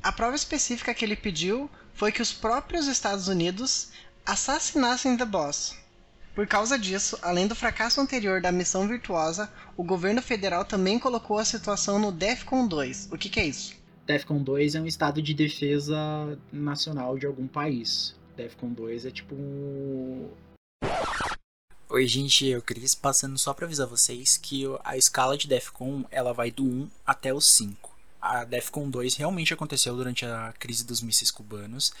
A 0.03 0.11
prova 0.11 0.35
específica 0.35 0.93
que 0.93 1.03
ele 1.03 1.15
pediu 1.15 1.69
foi 1.93 2.11
que 2.11 2.21
os 2.21 2.31
próprios 2.31 2.87
Estados 2.87 3.27
Unidos 3.27 3.89
assassinassem 4.25 5.17
The 5.17 5.25
Boss. 5.25 5.75
Por 6.35 6.47
causa 6.47 6.77
disso, 6.77 7.17
além 7.21 7.47
do 7.47 7.55
fracasso 7.55 7.99
anterior 7.99 8.39
da 8.39 8.51
missão 8.51 8.87
virtuosa, 8.87 9.51
o 9.75 9.83
governo 9.83 10.21
federal 10.21 10.63
também 10.63 10.97
colocou 10.99 11.37
a 11.37 11.43
situação 11.43 11.99
no 11.99 12.11
DEFCON 12.11 12.67
2. 12.67 13.09
O 13.11 13.17
que, 13.17 13.27
que 13.27 13.39
é 13.39 13.47
isso? 13.47 13.75
DEFCON 14.05 14.41
2 14.41 14.75
é 14.75 14.81
um 14.81 14.85
estado 14.85 15.21
de 15.21 15.33
defesa 15.33 15.97
nacional 16.51 17.17
de 17.17 17.25
algum 17.25 17.47
país. 17.47 18.15
DEFCON 18.39 18.71
2 18.71 19.05
é 19.05 19.11
tipo 19.11 19.35
um... 19.35 20.31
Oi, 21.89 22.07
gente, 22.07 22.45
eu 22.45 22.61
Cris, 22.61 22.95
passando 22.95 23.37
só 23.37 23.53
pra 23.53 23.65
avisar 23.65 23.85
vocês 23.85 24.37
que 24.37 24.63
a 24.81 24.95
escala 24.95 25.37
de 25.37 25.45
Defcon 25.45 26.05
ela 26.09 26.31
vai 26.31 26.49
do 26.49 26.63
1 26.63 26.89
até 27.05 27.33
o 27.33 27.41
5. 27.41 27.93
A 28.21 28.45
Defcon 28.45 28.89
2 28.89 29.15
realmente 29.15 29.53
aconteceu 29.53 29.93
durante 29.93 30.25
a 30.25 30.53
crise 30.57 30.85
dos 30.85 31.01
mísseis 31.01 31.29
cubanos 31.29 31.91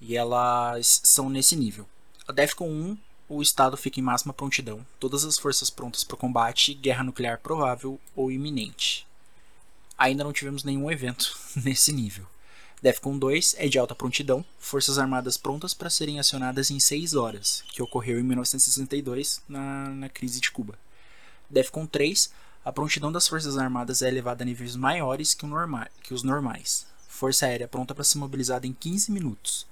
e 0.00 0.16
elas 0.16 1.00
são 1.02 1.28
nesse 1.28 1.56
nível. 1.56 1.88
A 2.28 2.32
Defcon 2.32 2.68
1, 2.68 2.98
o 3.28 3.42
estado 3.42 3.76
fica 3.76 3.98
em 3.98 4.04
máxima 4.04 4.32
prontidão, 4.32 4.86
todas 5.00 5.24
as 5.24 5.36
forças 5.36 5.68
prontas 5.68 6.04
para 6.04 6.14
o 6.14 6.18
combate, 6.18 6.74
guerra 6.74 7.02
nuclear 7.02 7.40
provável 7.40 7.98
ou 8.14 8.30
iminente. 8.30 9.04
Ainda 9.98 10.22
não 10.22 10.32
tivemos 10.32 10.62
nenhum 10.62 10.88
evento 10.92 11.36
nesse 11.64 11.92
nível. 11.92 12.31
Defcon 12.82 13.16
2 13.16 13.54
é 13.58 13.68
de 13.68 13.78
alta 13.78 13.94
prontidão, 13.94 14.44
forças 14.58 14.98
armadas 14.98 15.36
prontas 15.36 15.72
para 15.72 15.88
serem 15.88 16.18
acionadas 16.18 16.68
em 16.68 16.80
6 16.80 17.14
horas, 17.14 17.62
que 17.68 17.80
ocorreu 17.80 18.18
em 18.18 18.24
1962 18.24 19.40
na, 19.48 19.88
na 19.90 20.08
crise 20.08 20.40
de 20.40 20.50
Cuba. 20.50 20.76
Defcon 21.48 21.86
3, 21.86 22.32
a 22.64 22.72
prontidão 22.72 23.12
das 23.12 23.28
forças 23.28 23.56
armadas 23.56 24.02
é 24.02 24.08
elevada 24.08 24.42
a 24.42 24.44
níveis 24.44 24.74
maiores 24.74 25.32
que, 25.32 25.46
norma 25.46 25.88
que 26.02 26.12
os 26.12 26.24
normais. 26.24 26.84
Força 27.06 27.46
aérea 27.46 27.68
pronta 27.68 27.94
para 27.94 28.02
ser 28.02 28.18
mobilizada 28.18 28.66
em 28.66 28.72
15 28.72 29.12
minutos. 29.12 29.64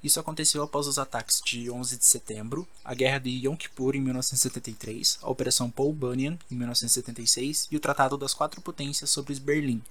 Isso 0.00 0.20
aconteceu 0.20 0.62
após 0.62 0.86
os 0.86 0.96
ataques 0.96 1.42
de 1.44 1.68
11 1.68 1.96
de 1.96 2.04
setembro, 2.04 2.68
a 2.84 2.94
Guerra 2.94 3.18
de 3.18 3.30
Yom 3.30 3.56
Kippur 3.56 3.96
em 3.96 4.00
1973, 4.00 5.18
a 5.22 5.28
Operação 5.28 5.68
Paul 5.68 5.92
Bunyan 5.92 6.38
em 6.48 6.54
1976 6.54 7.66
e 7.72 7.76
o 7.76 7.80
Tratado 7.80 8.16
das 8.16 8.32
Quatro 8.32 8.60
Potências 8.60 9.10
sobre 9.10 9.34
Berlim 9.40 9.82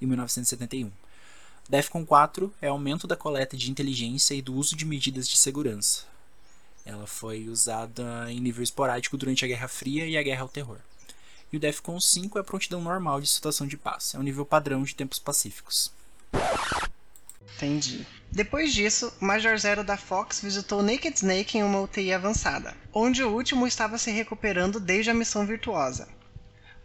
em 0.00 0.06
1971. 0.06 0.88
DEFCON 1.68 2.04
4 2.04 2.52
é 2.60 2.68
aumento 2.68 3.06
da 3.06 3.16
coleta 3.16 3.56
de 3.56 3.70
inteligência 3.70 4.34
e 4.34 4.42
do 4.42 4.54
uso 4.54 4.76
de 4.76 4.84
medidas 4.84 5.28
de 5.28 5.36
segurança. 5.36 6.04
Ela 6.84 7.06
foi 7.06 7.48
usada 7.48 8.26
em 8.30 8.40
nível 8.40 8.62
esporádico 8.62 9.16
durante 9.16 9.44
a 9.44 9.48
Guerra 9.48 9.68
Fria 9.68 10.06
e 10.06 10.18
a 10.18 10.22
Guerra 10.22 10.42
ao 10.42 10.48
Terror. 10.48 10.78
E 11.52 11.56
o 11.56 11.60
DEFCON 11.60 12.00
5 12.00 12.38
é 12.38 12.40
a 12.40 12.44
prontidão 12.44 12.80
normal 12.80 13.20
de 13.20 13.28
situação 13.28 13.66
de 13.66 13.76
paz, 13.76 14.14
é 14.14 14.18
um 14.18 14.22
nível 14.22 14.44
padrão 14.44 14.82
de 14.82 14.94
tempos 14.94 15.18
pacíficos. 15.18 15.92
Entendi. 17.56 18.06
Depois 18.30 18.72
disso, 18.72 19.12
Major 19.20 19.56
Zero 19.58 19.84
da 19.84 19.96
Fox 19.96 20.40
visitou 20.40 20.82
Naked 20.82 21.14
Snake 21.16 21.58
em 21.58 21.62
uma 21.62 21.80
UTI 21.80 22.14
avançada, 22.14 22.74
onde 22.92 23.22
o 23.22 23.30
último 23.30 23.66
estava 23.66 23.98
se 23.98 24.10
recuperando 24.10 24.80
desde 24.80 25.10
a 25.10 25.14
missão 25.14 25.46
virtuosa. 25.46 26.08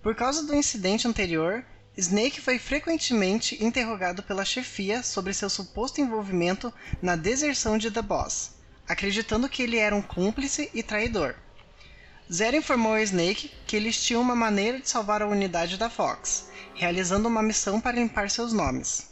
Por 0.03 0.13
causa 0.13 0.43
do 0.43 0.53
incidente 0.53 1.07
anterior, 1.07 1.65
Snake 1.97 2.39
foi 2.39 2.59
frequentemente 2.59 3.57
interrogado 3.63 4.21
pela 4.21 4.45
chefia 4.45 5.01
sobre 5.01 5.33
seu 5.33 5.49
suposto 5.49 5.99
envolvimento 5.99 6.71
na 7.01 7.15
deserção 7.15 7.75
de 7.75 7.89
The 7.89 8.03
Boss, 8.03 8.51
acreditando 8.87 9.49
que 9.49 9.63
ele 9.63 9.77
era 9.77 9.95
um 9.95 10.01
cúmplice 10.01 10.69
e 10.75 10.83
traidor. 10.83 11.33
Zero 12.31 12.55
informou 12.55 12.93
a 12.93 13.01
Snake 13.01 13.51
que 13.65 13.75
eles 13.75 13.99
tinham 13.99 14.21
uma 14.21 14.35
maneira 14.35 14.79
de 14.79 14.87
salvar 14.87 15.23
a 15.23 15.27
unidade 15.27 15.75
da 15.75 15.89
Fox, 15.89 16.49
realizando 16.75 17.27
uma 17.27 17.41
missão 17.41 17.81
para 17.81 17.97
limpar 17.97 18.29
seus 18.29 18.53
nomes. 18.53 19.09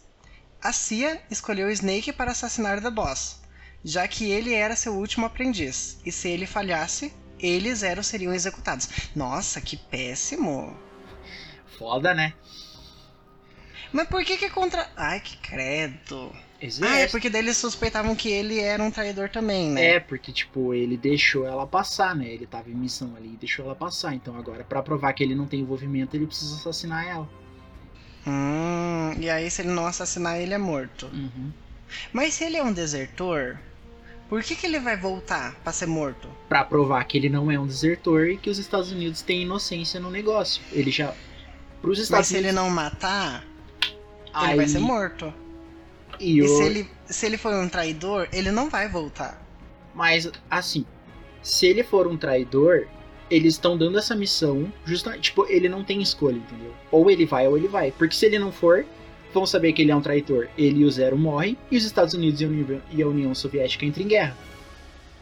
A 0.61 0.71
CIA 0.71 1.19
escolheu 1.31 1.71
Snake 1.71 2.13
para 2.13 2.33
assassinar 2.33 2.83
The 2.83 2.91
Boss, 2.91 3.37
já 3.83 4.07
que 4.07 4.29
ele 4.29 4.53
era 4.53 4.75
seu 4.75 4.93
último 4.93 5.25
aprendiz, 5.25 5.97
e 6.05 6.11
se 6.11 6.29
ele 6.29 6.45
falhasse, 6.45 7.11
eles 7.39 7.79
Zero 7.79 8.03
seriam 8.03 8.31
executados. 8.31 8.87
Nossa, 9.15 9.59
que 9.59 9.75
péssimo! 9.75 10.77
Foda, 11.79 12.13
né? 12.13 12.33
Mas 13.95 14.09
por 14.09 14.25
que 14.25 14.35
que 14.35 14.49
contra... 14.49 14.89
Ai, 14.97 15.21
que 15.21 15.37
credo. 15.37 16.29
Exército. 16.61 16.85
Ah, 16.85 16.99
é 16.99 17.07
porque 17.07 17.29
daí 17.29 17.41
eles 17.41 17.55
suspeitavam 17.55 18.13
que 18.13 18.29
ele 18.29 18.59
era 18.59 18.83
um 18.83 18.91
traidor 18.91 19.29
também, 19.29 19.69
né? 19.69 19.85
É, 19.95 19.99
porque, 20.01 20.33
tipo, 20.33 20.73
ele 20.73 20.97
deixou 20.97 21.47
ela 21.47 21.65
passar, 21.65 22.13
né? 22.13 22.27
Ele 22.27 22.45
tava 22.45 22.69
em 22.69 22.73
missão 22.73 23.13
ali 23.15 23.29
e 23.33 23.37
deixou 23.37 23.63
ela 23.63 23.73
passar. 23.75 24.13
Então 24.13 24.37
agora, 24.37 24.65
pra 24.65 24.83
provar 24.83 25.13
que 25.13 25.23
ele 25.23 25.33
não 25.33 25.45
tem 25.47 25.61
envolvimento, 25.61 26.13
ele 26.13 26.27
precisa 26.27 26.55
assassinar 26.55 27.07
ela. 27.07 27.29
Hum, 28.27 29.13
e 29.17 29.29
aí 29.29 29.49
se 29.49 29.61
ele 29.61 29.71
não 29.71 29.85
assassinar, 29.85 30.41
ele 30.41 30.53
é 30.53 30.57
morto. 30.57 31.05
Uhum. 31.13 31.53
Mas 32.11 32.33
se 32.33 32.43
ele 32.43 32.57
é 32.57 32.63
um 32.63 32.73
desertor, 32.73 33.57
por 34.27 34.43
que, 34.43 34.55
que 34.57 34.65
ele 34.65 34.79
vai 34.79 34.97
voltar 34.97 35.55
pra 35.63 35.71
ser 35.71 35.85
morto? 35.85 36.27
Pra 36.49 36.65
provar 36.65 37.01
que 37.05 37.17
ele 37.17 37.29
não 37.29 37.49
é 37.49 37.57
um 37.57 37.67
desertor 37.67 38.27
e 38.27 38.37
que 38.37 38.49
os 38.49 38.57
Estados 38.57 38.91
Unidos 38.91 39.21
têm 39.21 39.43
inocência 39.43 40.01
no 40.01 40.11
negócio. 40.11 40.61
Ele 40.73 40.91
já. 40.91 41.13
Pros 41.81 41.97
Mas 41.99 42.03
Estados 42.03 42.27
se 42.27 42.35
ele 42.35 42.49
Unidos. 42.49 42.65
não 42.65 42.69
matar, 42.69 43.45
ele 44.43 44.51
aí- 44.51 44.57
vai 44.57 44.67
ser 44.67 44.79
morto. 44.79 45.33
E, 46.19 46.39
E 46.39 46.47
se 46.47 46.63
ele, 46.63 46.89
se 47.05 47.25
ele 47.25 47.37
for 47.37 47.53
um 47.53 47.67
traidor, 47.67 48.27
ele 48.31 48.51
não 48.51 48.69
vai 48.69 48.87
voltar. 48.87 49.41
Mas, 49.93 50.29
assim, 50.49 50.85
se 51.41 51.65
ele 51.67 51.83
for 51.83 52.07
um 52.07 52.15
traidor, 52.17 52.87
eles 53.29 53.53
estão 53.55 53.77
dando 53.77 53.97
essa 53.97 54.15
missão 54.15 54.71
justamente. 54.85 55.21
Tipo, 55.23 55.45
ele 55.49 55.67
não 55.67 55.83
tem 55.83 56.01
escolha, 56.01 56.37
entendeu? 56.37 56.73
Ou 56.91 57.09
ele 57.09 57.25
vai 57.25 57.47
ou 57.47 57.57
ele 57.57 57.67
vai. 57.67 57.91
Porque 57.91 58.15
se 58.15 58.25
ele 58.25 58.39
não 58.39 58.51
for, 58.51 58.85
vão 59.33 59.45
saber 59.45 59.73
que 59.73 59.81
ele 59.81 59.91
é 59.91 59.95
um 59.95 60.01
traidor. 60.01 60.47
Ele 60.57 60.81
e 60.81 60.85
o 60.85 60.91
Zero 60.91 61.17
morrem 61.17 61.57
e 61.69 61.75
os 61.77 61.83
Estados 61.83 62.13
Unidos 62.13 62.39
e 62.39 62.45
a 62.45 62.47
União, 62.47 62.81
e 62.91 63.01
a 63.01 63.07
União 63.07 63.35
Soviética 63.35 63.85
entram 63.85 64.03
em 64.03 64.07
guerra. 64.07 64.37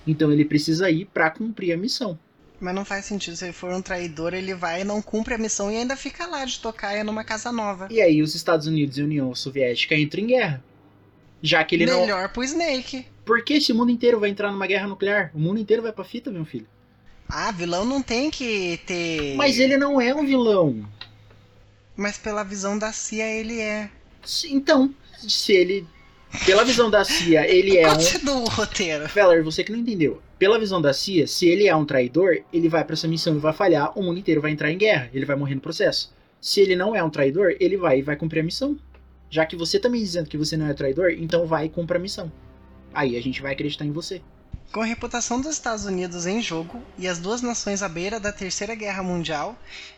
Então 0.06 0.32
ele 0.32 0.45
precisa 0.45 0.89
ir 0.91 1.06
pra 1.06 1.30
cumprir 1.32 1.71
a 1.73 1.78
missão. 1.78 2.19
Mas 2.63 2.73
não 2.73 2.86
faz 2.86 3.04
sentido. 3.04 3.36
Se 3.36 3.43
ele 3.43 3.52
for 3.52 3.73
um 3.73 3.82
traidor, 3.82 4.34
ele 4.34 4.56
vai 4.56 4.82
e 4.82 4.84
não 4.86 5.02
cumpre 5.02 5.34
a 5.34 5.38
missão 5.38 5.69
e 5.69 5.76
ainda 5.76 5.97
fica 5.97 6.26
lá 6.26 6.45
de 6.45 6.58
tocaia 6.62 7.04
numa 7.04 7.21
casa 7.21 7.52
nova. 7.52 7.89
E 7.91 8.02
aí 8.02 8.21
os 8.21 8.36
Estados 8.36 8.67
Unidos 8.67 8.97
e 8.97 9.02
a 9.02 9.04
União 9.04 9.36
Soviética 9.36 9.95
entram 9.95 10.23
em 10.23 10.28
guerra. 10.28 10.63
Já 11.41 11.62
que 11.65 11.76
ele 11.76 11.86
não. 11.86 11.99
Melhor 11.99 12.30
pro 12.30 12.41
Snake. 12.41 13.06
Por 13.26 13.43
que 13.43 13.56
esse 13.56 13.73
mundo 13.73 13.91
inteiro 13.91 14.17
vai 14.17 14.30
entrar 14.30 14.49
numa 14.49 14.65
guerra 14.65 14.88
nuclear? 14.88 15.30
O 15.34 15.39
mundo 15.39 15.60
inteiro 15.60 15.84
vai 15.84 15.91
pra 15.91 16.06
fita, 16.06 16.32
meu 16.32 16.45
filho. 16.45 16.65
Ah, 17.28 17.52
vilão 17.52 17.84
não 17.84 18.02
tem 18.02 18.32
que 18.32 18.80
ter. 18.86 19.36
Mas 19.36 19.60
ele 19.60 19.78
não 19.78 19.99
é 19.99 20.15
um 20.15 20.26
vilão. 20.26 20.88
Mas 21.97 22.17
pela 22.17 22.43
visão 22.43 22.80
da 22.80 22.93
CIA 22.93 23.30
ele 23.30 23.60
é. 23.60 23.89
Então, 24.45 24.95
se 25.17 25.52
ele. 25.52 25.86
Pela 26.45 26.65
visão 26.65 26.89
da 26.89 27.05
CIA, 27.05 27.47
ele 27.47 27.77
é 27.77 27.89
um. 27.89 27.95
Continua 27.95 28.35
o 28.35 28.49
roteiro. 28.49 29.07
Feller, 29.07 29.43
você 29.43 29.63
que 29.63 29.71
não 29.71 29.79
entendeu. 29.79 30.21
Pela 30.37 30.59
visão 30.59 30.81
da 30.81 30.91
CIA, 30.91 31.25
se 31.25 31.47
ele 31.47 31.67
é 31.67 31.75
um 31.75 31.85
traidor, 31.85 32.43
ele 32.51 32.67
vai 32.67 32.83
pra 32.83 32.95
essa 32.95 33.07
missão 33.07 33.35
e 33.35 33.39
vai 33.39 33.53
falhar, 33.53 33.97
o 33.97 34.03
mundo 34.03 34.19
inteiro 34.19 34.41
vai 34.41 34.51
entrar 34.51 34.69
em 34.69 34.77
guerra, 34.77 35.09
ele 35.13 35.25
vai 35.25 35.37
morrer 35.37 35.55
no 35.55 35.61
processo. 35.61 36.13
Se 36.41 36.59
ele 36.59 36.75
não 36.75 36.93
é 36.93 37.01
um 37.01 37.09
traidor, 37.09 37.55
ele 37.59 37.77
vai 37.77 37.99
e 37.99 38.01
vai 38.01 38.17
cumprir 38.17 38.41
a 38.41 38.43
missão. 38.43 38.77
Já 39.29 39.45
que 39.45 39.55
você 39.55 39.79
tá 39.79 39.87
me 39.87 39.99
dizendo 39.99 40.27
que 40.27 40.37
você 40.37 40.57
não 40.57 40.67
é 40.67 40.73
traidor, 40.73 41.11
então 41.11 41.45
vai 41.45 41.65
e 41.65 41.69
cumpra 41.69 41.97
a 41.97 42.01
missão. 42.01 42.29
Aí 42.93 43.15
a 43.15 43.21
gente 43.21 43.41
vai 43.41 43.53
acreditar 43.53 43.85
em 43.85 43.91
você. 43.91 44.21
Com 44.73 44.81
a 44.81 44.85
reputação 44.85 45.39
dos 45.39 45.51
Estados 45.51 45.85
Unidos 45.85 46.25
em 46.25 46.41
jogo 46.41 46.81
e 46.97 47.07
as 47.07 47.19
duas 47.19 47.41
nações 47.41 47.81
à 47.81 47.87
beira 47.87 48.19
da 48.19 48.31
Terceira 48.31 48.75
Guerra 48.75 49.03
Mundial, 49.03 49.55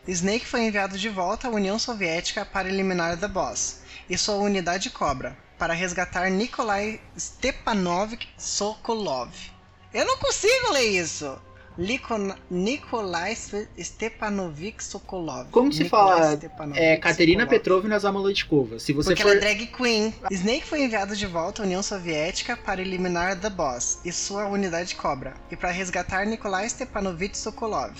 Snake 0.07 0.45
foi 0.45 0.61
enviado 0.61 0.97
de 0.97 1.09
volta 1.09 1.47
à 1.47 1.51
União 1.51 1.79
Soviética 1.79 2.45
para 2.45 2.69
eliminar 2.69 3.17
The 3.17 3.27
Boss 3.27 3.81
e 4.09 4.17
sua 4.17 4.35
unidade 4.35 4.89
Cobra, 4.89 5.35
para 5.57 5.73
resgatar 5.73 6.29
Nikolai 6.29 6.99
Stepanovich 7.17 8.27
Sokolov. 8.37 9.31
Eu 9.93 10.05
não 10.05 10.17
consigo 10.17 10.71
ler 10.73 10.87
isso! 11.01 11.37
Liko- 11.77 12.33
Nikolai 12.49 13.35
Stepanovich 13.35 14.81
Sokolov. 14.81 15.49
Como 15.51 15.73
se 15.73 15.83
Nikolai 15.83 16.37
fala? 16.47 16.73
É 16.77 16.95
Katerina 16.95 17.41
Sokolov. 17.43 17.49
Petrovna 17.59 17.99
Zamolodkova. 17.99 18.79
Se 18.79 18.93
você 18.93 19.09
Porque 19.09 19.23
for. 19.23 19.29
ela 19.31 19.37
é 19.37 19.41
drag 19.41 19.67
queen. 19.67 20.13
Snake 20.31 20.65
foi 20.65 20.83
enviado 20.83 21.13
de 21.17 21.25
volta 21.25 21.61
à 21.61 21.65
União 21.65 21.83
Soviética 21.83 22.55
para 22.55 22.81
eliminar 22.81 23.37
The 23.37 23.49
Boss 23.49 23.99
e 24.05 24.11
sua 24.13 24.45
unidade 24.47 24.95
Cobra, 24.95 25.33
e 25.51 25.55
para 25.57 25.69
resgatar 25.71 26.25
Nikolai 26.25 26.69
Stepanovich 26.69 27.37
Sokolov. 27.37 27.93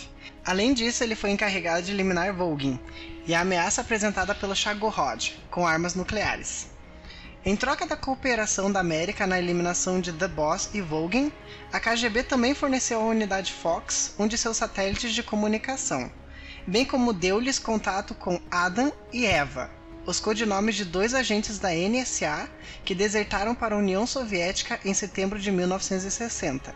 Além 0.45 0.73
disso, 0.73 1.03
ele 1.03 1.15
foi 1.15 1.31
encarregado 1.31 1.81
de 1.85 1.91
eliminar 1.91 2.33
Volgin 2.33 2.79
e 3.27 3.35
a 3.35 3.41
ameaça 3.41 3.81
apresentada 3.81 4.33
pelo 4.33 4.55
Shagorod, 4.55 5.37
com 5.51 5.67
armas 5.67 5.95
nucleares. 5.95 6.67
Em 7.45 7.55
troca 7.55 7.85
da 7.85 7.95
cooperação 7.95 8.71
da 8.71 8.79
América 8.79 9.27
na 9.27 9.37
eliminação 9.37 10.01
de 10.01 10.11
The 10.11 10.27
Boss 10.27 10.71
e 10.73 10.81
Volgin, 10.81 11.31
a 11.71 11.79
KGB 11.79 12.23
também 12.23 12.55
forneceu 12.55 12.99
a 12.99 13.05
unidade 13.05 13.53
Fox 13.53 14.15
um 14.17 14.27
de 14.27 14.35
seus 14.35 14.57
satélites 14.57 15.13
de 15.13 15.21
comunicação, 15.21 16.11
bem 16.65 16.83
como 16.83 17.13
deu-lhes 17.13 17.59
contato 17.59 18.15
com 18.15 18.41
Adam 18.49 18.91
e 19.13 19.27
Eva, 19.27 19.69
os 20.07 20.19
codinomes 20.19 20.73
de 20.73 20.85
dois 20.85 21.13
agentes 21.13 21.59
da 21.59 21.69
NSA 21.69 22.49
que 22.83 22.95
desertaram 22.95 23.53
para 23.53 23.75
a 23.75 23.77
União 23.77 24.07
Soviética 24.07 24.79
em 24.83 24.95
setembro 24.95 25.37
de 25.37 25.51
1960. 25.51 26.73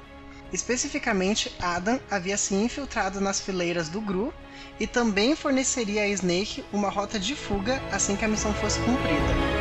Especificamente, 0.54 1.52
Adam 1.60 2.00
havia 2.12 2.38
se 2.38 2.54
infiltrado 2.54 3.20
nas 3.20 3.40
fileiras 3.40 3.90
do 3.90 4.00
GRU 4.02 4.32
e 4.80 4.86
também 4.86 5.36
forneceria 5.36 6.04
a 6.04 6.08
Snake 6.10 6.64
uma 6.72 6.90
rota 6.90 7.20
de 7.20 7.36
fuga 7.36 7.82
assim 7.92 8.16
que 8.16 8.26
a 8.26 8.28
missão 8.28 8.54
fosse 8.54 8.80
cumprida. 8.82 9.59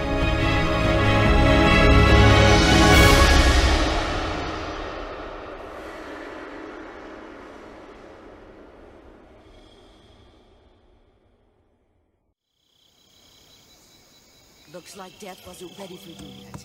Looks 14.89 14.97
like 14.97 15.19
death 15.19 15.47
wasn't 15.47 15.79
ready 15.79 15.99
for 15.99 16.09
you 16.09 16.31
yet. 16.41 16.65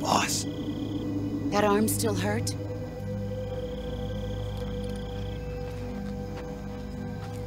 Boss, 0.00 0.44
That 1.52 1.62
arm 1.62 1.86
still 1.86 2.16
hurt? 2.16 2.56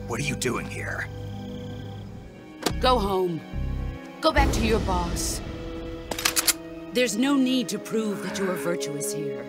what 0.07 0.21
are 0.21 0.23
you 0.23 0.38
doing 0.38 0.65
here? 0.67 1.10
Go 2.79 2.97
home. 2.97 3.41
Go 4.21 4.31
back 4.31 4.49
to 4.53 4.65
your 4.65 4.79
boss. 4.81 5.41
There's 6.93 7.17
no 7.17 7.36
need 7.36 7.67
to 7.69 7.77
prove 7.77 8.23
that 8.23 8.39
you 8.39 8.49
are 8.49 8.55
virtuous 8.55 9.12
here. 9.13 9.43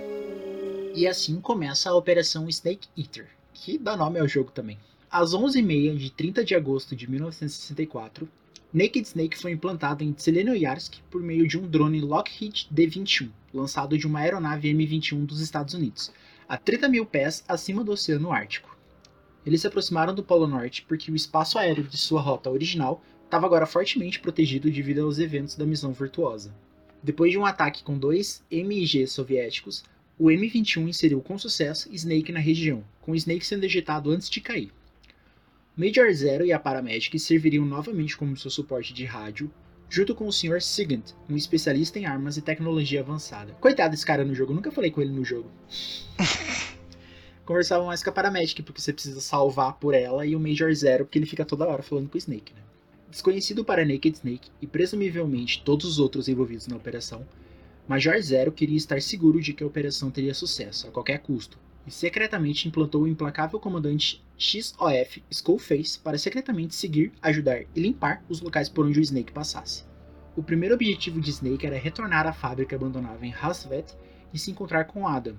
E 0.96 1.06
assim 1.06 1.40
começa 1.40 1.90
a 1.90 1.94
Operação 1.94 2.48
Snake 2.50 2.88
Eater, 2.98 3.28
que 3.54 3.78
dá 3.78 3.96
nome 3.96 4.18
ao 4.18 4.26
jogo 4.26 4.50
também. 4.50 4.78
Às 5.12 5.34
11h30 5.34 5.98
de 5.98 6.10
30 6.10 6.42
de 6.42 6.54
agosto 6.54 6.96
de 6.96 7.06
1964, 7.06 8.26
Naked 8.72 9.06
Snake 9.06 9.38
foi 9.38 9.52
implantado 9.52 10.02
em 10.02 10.16
Zelenoyarsk 10.18 11.02
por 11.10 11.22
meio 11.22 11.46
de 11.46 11.58
um 11.58 11.68
drone 11.68 12.00
Lockheed 12.00 12.66
D-21, 12.70 13.28
lançado 13.52 13.98
de 13.98 14.06
uma 14.06 14.20
aeronave 14.20 14.70
M-21 14.70 15.26
dos 15.26 15.40
Estados 15.40 15.74
Unidos, 15.74 16.10
a 16.48 16.56
30 16.56 16.88
mil 16.88 17.04
pés 17.04 17.44
acima 17.46 17.84
do 17.84 17.92
Oceano 17.92 18.32
Ártico. 18.32 18.74
Eles 19.44 19.60
se 19.60 19.66
aproximaram 19.66 20.14
do 20.14 20.22
Polo 20.22 20.46
Norte 20.46 20.82
porque 20.88 21.12
o 21.12 21.14
espaço 21.14 21.58
aéreo 21.58 21.84
de 21.84 21.98
sua 21.98 22.22
rota 22.22 22.48
original 22.48 23.04
estava 23.26 23.44
agora 23.44 23.66
fortemente 23.66 24.18
protegido 24.18 24.70
devido 24.70 25.02
aos 25.02 25.18
eventos 25.18 25.56
da 25.56 25.66
missão 25.66 25.92
virtuosa. 25.92 26.54
Depois 27.02 27.30
de 27.30 27.36
um 27.36 27.44
ataque 27.44 27.84
com 27.84 27.98
dois 27.98 28.42
MiG 28.50 29.06
soviéticos, 29.06 29.84
o 30.18 30.28
M21 30.28 30.88
inseriu 30.88 31.20
com 31.20 31.36
sucesso 31.36 31.90
Snake 31.92 32.32
na 32.32 32.40
região, 32.40 32.82
com 33.02 33.14
Snake 33.14 33.44
sendo 33.44 33.64
ejetado 33.64 34.10
antes 34.10 34.30
de 34.30 34.40
cair. 34.40 34.72
Major 35.74 36.12
Zero 36.12 36.44
e 36.44 36.52
a 36.52 36.58
Paramedic 36.58 37.18
serviriam 37.18 37.64
novamente 37.64 38.14
como 38.14 38.36
seu 38.36 38.50
suporte 38.50 38.92
de 38.92 39.06
rádio, 39.06 39.50
junto 39.88 40.14
com 40.14 40.26
o 40.26 40.32
Sr. 40.32 40.60
Sigant, 40.60 41.14
um 41.30 41.34
especialista 41.34 41.98
em 41.98 42.04
armas 42.04 42.36
e 42.36 42.42
tecnologia 42.42 43.00
avançada. 43.00 43.54
Coitado 43.54 43.92
desse 43.92 44.04
cara 44.04 44.22
no 44.22 44.34
jogo, 44.34 44.52
nunca 44.52 44.70
falei 44.70 44.90
com 44.90 45.00
ele 45.00 45.12
no 45.12 45.24
jogo. 45.24 45.50
Conversava 47.46 47.86
mais 47.86 48.02
com 48.02 48.10
a 48.10 48.12
Paramedic, 48.12 48.62
porque 48.62 48.82
você 48.82 48.92
precisa 48.92 49.20
salvar 49.22 49.78
por 49.78 49.94
ela, 49.94 50.26
e 50.26 50.36
o 50.36 50.40
Major 50.40 50.72
Zero, 50.74 51.06
porque 51.06 51.18
ele 51.18 51.24
fica 51.24 51.44
toda 51.44 51.66
hora 51.66 51.82
falando 51.82 52.10
com 52.10 52.16
o 52.16 52.18
Snake, 52.18 52.52
né? 52.52 52.60
Desconhecido 53.10 53.64
para 53.64 53.84
Naked 53.84 54.14
Snake 54.18 54.50
e 54.60 54.66
presumivelmente 54.66 55.62
todos 55.64 55.86
os 55.86 55.98
outros 55.98 56.28
envolvidos 56.28 56.66
na 56.66 56.76
operação, 56.76 57.26
Major 57.88 58.20
Zero 58.20 58.52
queria 58.52 58.76
estar 58.76 59.00
seguro 59.00 59.40
de 59.40 59.54
que 59.54 59.64
a 59.64 59.66
operação 59.66 60.10
teria 60.10 60.34
sucesso 60.34 60.86
a 60.86 60.90
qualquer 60.90 61.18
custo, 61.20 61.58
e 61.86 61.90
secretamente 61.90 62.68
implantou 62.68 63.02
o 63.02 63.08
implacável 63.08 63.58
comandante 63.58 64.22
XOF 64.38 65.22
Skullface 65.30 65.98
para 65.98 66.18
secretamente 66.18 66.74
seguir, 66.74 67.12
ajudar 67.20 67.62
e 67.74 67.80
limpar 67.80 68.24
os 68.28 68.40
locais 68.40 68.68
por 68.68 68.86
onde 68.86 69.00
o 69.00 69.02
Snake 69.02 69.32
passasse. 69.32 69.84
O 70.36 70.42
primeiro 70.42 70.74
objetivo 70.74 71.20
de 71.20 71.30
Snake 71.30 71.66
era 71.66 71.78
retornar 71.78 72.26
à 72.26 72.32
fábrica 72.32 72.74
abandonada 72.74 73.24
em 73.24 73.34
Hasvet 73.34 73.94
e 74.32 74.38
se 74.38 74.50
encontrar 74.50 74.84
com 74.84 75.06
Adam. 75.06 75.36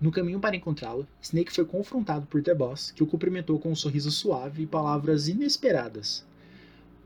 No 0.00 0.10
caminho 0.10 0.40
para 0.40 0.56
encontrá-lo, 0.56 1.06
Snake 1.22 1.52
foi 1.52 1.64
confrontado 1.64 2.26
por 2.26 2.42
The 2.42 2.54
Boss, 2.54 2.90
que 2.90 3.02
o 3.02 3.06
cumprimentou 3.06 3.58
com 3.58 3.70
um 3.70 3.76
sorriso 3.76 4.10
suave 4.10 4.62
e 4.62 4.66
palavras 4.66 5.28
inesperadas. 5.28 6.26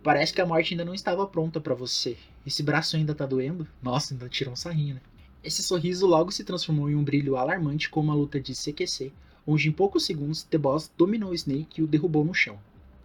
Parece 0.02 0.32
que 0.32 0.40
a 0.40 0.46
morte 0.46 0.74
ainda 0.74 0.84
não 0.84 0.94
estava 0.94 1.26
pronta 1.26 1.60
para 1.60 1.74
você. 1.74 2.16
Esse 2.46 2.62
braço 2.62 2.96
ainda 2.96 3.14
tá 3.14 3.26
doendo? 3.26 3.66
Nossa, 3.82 4.14
ainda 4.14 4.28
tirou 4.28 4.52
um 4.52 4.56
sarrinho, 4.56 4.94
né? 4.94 5.00
Esse 5.44 5.62
sorriso 5.62 6.06
logo 6.06 6.32
se 6.32 6.42
transformou 6.42 6.88
em 6.88 6.94
um 6.94 7.04
brilho 7.04 7.36
alarmante 7.36 7.90
com 7.90 8.00
uma 8.00 8.14
luta 8.14 8.40
de 8.40 8.54
CQC, 8.54 9.12
onde 9.46 9.68
em 9.68 9.72
poucos 9.72 10.06
segundos 10.06 10.42
The 10.42 10.56
Boss 10.56 10.90
dominou 10.96 11.34
Snake 11.34 11.80
e 11.80 11.84
o 11.84 11.86
derrubou 11.86 12.24
no 12.24 12.32
chão. 12.32 12.58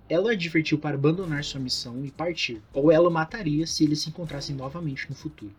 Ela 0.08 0.32
advertiu 0.32 0.78
para 0.78 0.95
abandonar 0.95 1.43
sua 1.43 1.60
missão 1.60 2.06
e 2.06 2.10
partir, 2.10 2.62
ou 2.73 2.89
ela 2.89 3.10
o 3.10 3.12
mataria 3.12 3.67
se 3.67 3.84
eles 3.84 3.99
se 3.99 4.08
encontrassem 4.08 4.56
novamente 4.56 5.10
no 5.10 5.15
futuro. 5.17 5.52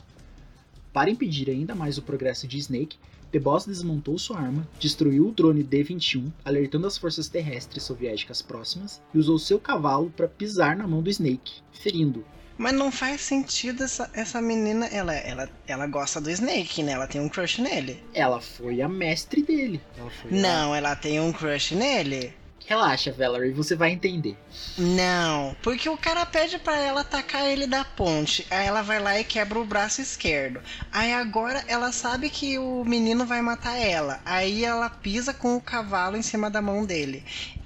Para 0.90 1.10
impedir 1.10 1.50
ainda 1.50 1.74
mais 1.74 1.98
o 1.98 2.02
progresso 2.02 2.48
de 2.48 2.56
Snake, 2.56 2.96
The 3.30 3.38
Boss 3.38 3.66
desmontou 3.66 4.18
sua 4.18 4.38
arma, 4.38 4.66
destruiu 4.78 5.28
o 5.28 5.32
drone 5.32 5.62
D-21, 5.62 6.32
alertando 6.42 6.86
as 6.86 6.96
forças 6.96 7.28
terrestres 7.28 7.82
soviéticas 7.82 8.40
próximas, 8.40 9.02
e 9.12 9.18
usou 9.18 9.38
seu 9.38 9.60
cavalo 9.60 10.10
para 10.16 10.26
pisar 10.26 10.74
na 10.78 10.88
mão 10.88 11.02
do 11.02 11.10
Snake, 11.10 11.60
ferindo. 11.72 12.24
Mas 12.60 12.74
não 12.74 12.92
faz 12.92 13.22
sentido 13.22 13.84
essa, 13.84 14.10
essa 14.12 14.38
menina. 14.42 14.84
Ela, 14.88 15.14
ela, 15.14 15.48
ela 15.66 15.86
gosta 15.86 16.20
do 16.20 16.30
Snake, 16.30 16.82
né? 16.82 16.92
Ela 16.92 17.06
tem 17.06 17.18
um 17.18 17.26
crush 17.28 17.58
nele. 17.62 18.04
Ela 18.12 18.38
foi 18.38 18.82
a 18.82 18.88
mestre 18.88 19.40
dele. 19.42 19.80
Ela 19.96 20.10
foi 20.10 20.30
a- 20.30 20.34
Não, 20.34 20.74
ela 20.76 20.94
tem 20.94 21.18
um 21.18 21.32
crush 21.32 21.74
nele. 21.74 22.34
Relaxa, 22.66 23.10
Valerie, 23.12 23.50
você 23.52 23.74
vai 23.74 23.90
entender. 23.92 24.36
Não, 24.76 25.56
porque 25.62 25.88
o 25.88 25.96
cara 25.96 26.26
pede 26.26 26.58
pra 26.58 26.76
ela 26.76 27.00
atacar 27.00 27.48
ele 27.48 27.66
da 27.66 27.82
ponte. 27.82 28.46
Aí 28.50 28.66
ela 28.66 28.82
vai 28.82 29.00
lá 29.00 29.18
e 29.18 29.24
quebra 29.24 29.58
o 29.58 29.64
braço 29.64 30.02
esquerdo. 30.02 30.60
Aí 30.92 31.14
agora 31.14 31.64
ela 31.66 31.90
sabe 31.92 32.28
que 32.28 32.58
o 32.58 32.84
menino 32.84 33.24
vai 33.24 33.40
matar 33.40 33.76
ela. 33.78 34.20
Aí 34.24 34.66
ela 34.66 34.90
pisa 34.90 35.32
com 35.32 35.56
o 35.56 35.60
cavalo 35.62 36.14
em 36.16 36.22
cima 36.22 36.50
da 36.50 36.60
mão 36.60 36.84
dele. 36.84 37.24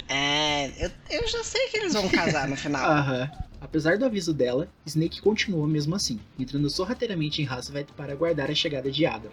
É, 0.09 0.71
eu, 0.79 0.91
eu 1.11 1.29
já 1.29 1.43
sei 1.43 1.67
que 1.69 1.79
eles 1.79 1.93
vão 1.95 2.09
casar 2.09 2.47
no 2.49 2.57
final. 2.57 2.85
Aham. 2.93 3.31
Apesar 3.65 3.97
do 3.97 4.05
aviso 4.05 4.35
dela, 4.35 4.69
Snake 4.85 5.23
continuou 5.23 5.67
mesmo 5.67 5.95
assim, 5.95 6.21
entrando 6.39 6.69
sorrateiramente 6.69 7.41
em 7.41 7.49
Hasvet 7.49 7.91
para 7.97 8.13
aguardar 8.13 8.51
a 8.51 8.55
chegada 8.55 8.91
de 8.91 9.07
Adam. 9.07 9.31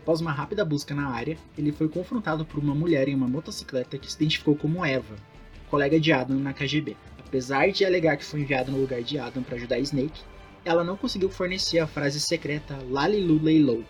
Após 0.00 0.20
uma 0.20 0.30
rápida 0.30 0.64
busca 0.64 0.94
na 0.94 1.08
área, 1.08 1.36
ele 1.58 1.72
foi 1.72 1.88
confrontado 1.88 2.44
por 2.44 2.62
uma 2.62 2.76
mulher 2.76 3.08
em 3.08 3.14
uma 3.14 3.26
motocicleta 3.26 3.98
que 3.98 4.08
se 4.08 4.16
identificou 4.16 4.54
como 4.54 4.84
Eva, 4.84 5.16
colega 5.68 5.98
de 5.98 6.12
Adam 6.12 6.38
na 6.38 6.52
KGB. 6.52 6.96
Apesar 7.18 7.72
de 7.72 7.84
alegar 7.84 8.16
que 8.16 8.24
foi 8.24 8.40
enviado 8.40 8.70
no 8.70 8.78
lugar 8.78 9.02
de 9.02 9.18
Adam 9.18 9.42
para 9.42 9.56
ajudar 9.56 9.80
Snake, 9.80 10.22
ela 10.64 10.84
não 10.84 10.96
conseguiu 10.96 11.28
fornecer 11.28 11.80
a 11.80 11.88
frase 11.88 12.20
secreta 12.20 12.78
Lalilu 12.88 13.42
Leilou. 13.42 13.84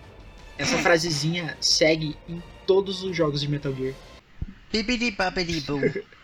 Essa 0.57 0.79
frasezinha 0.79 1.55
segue 1.61 2.17
em 2.27 2.43
todos 2.67 3.03
os 3.03 3.15
jogos 3.15 3.43
de 3.43 3.49
Metal 3.49 3.75
Gear. 3.75 3.95
Bibidi 4.73 5.11
babidi 5.11 5.61
boo. 5.61 5.81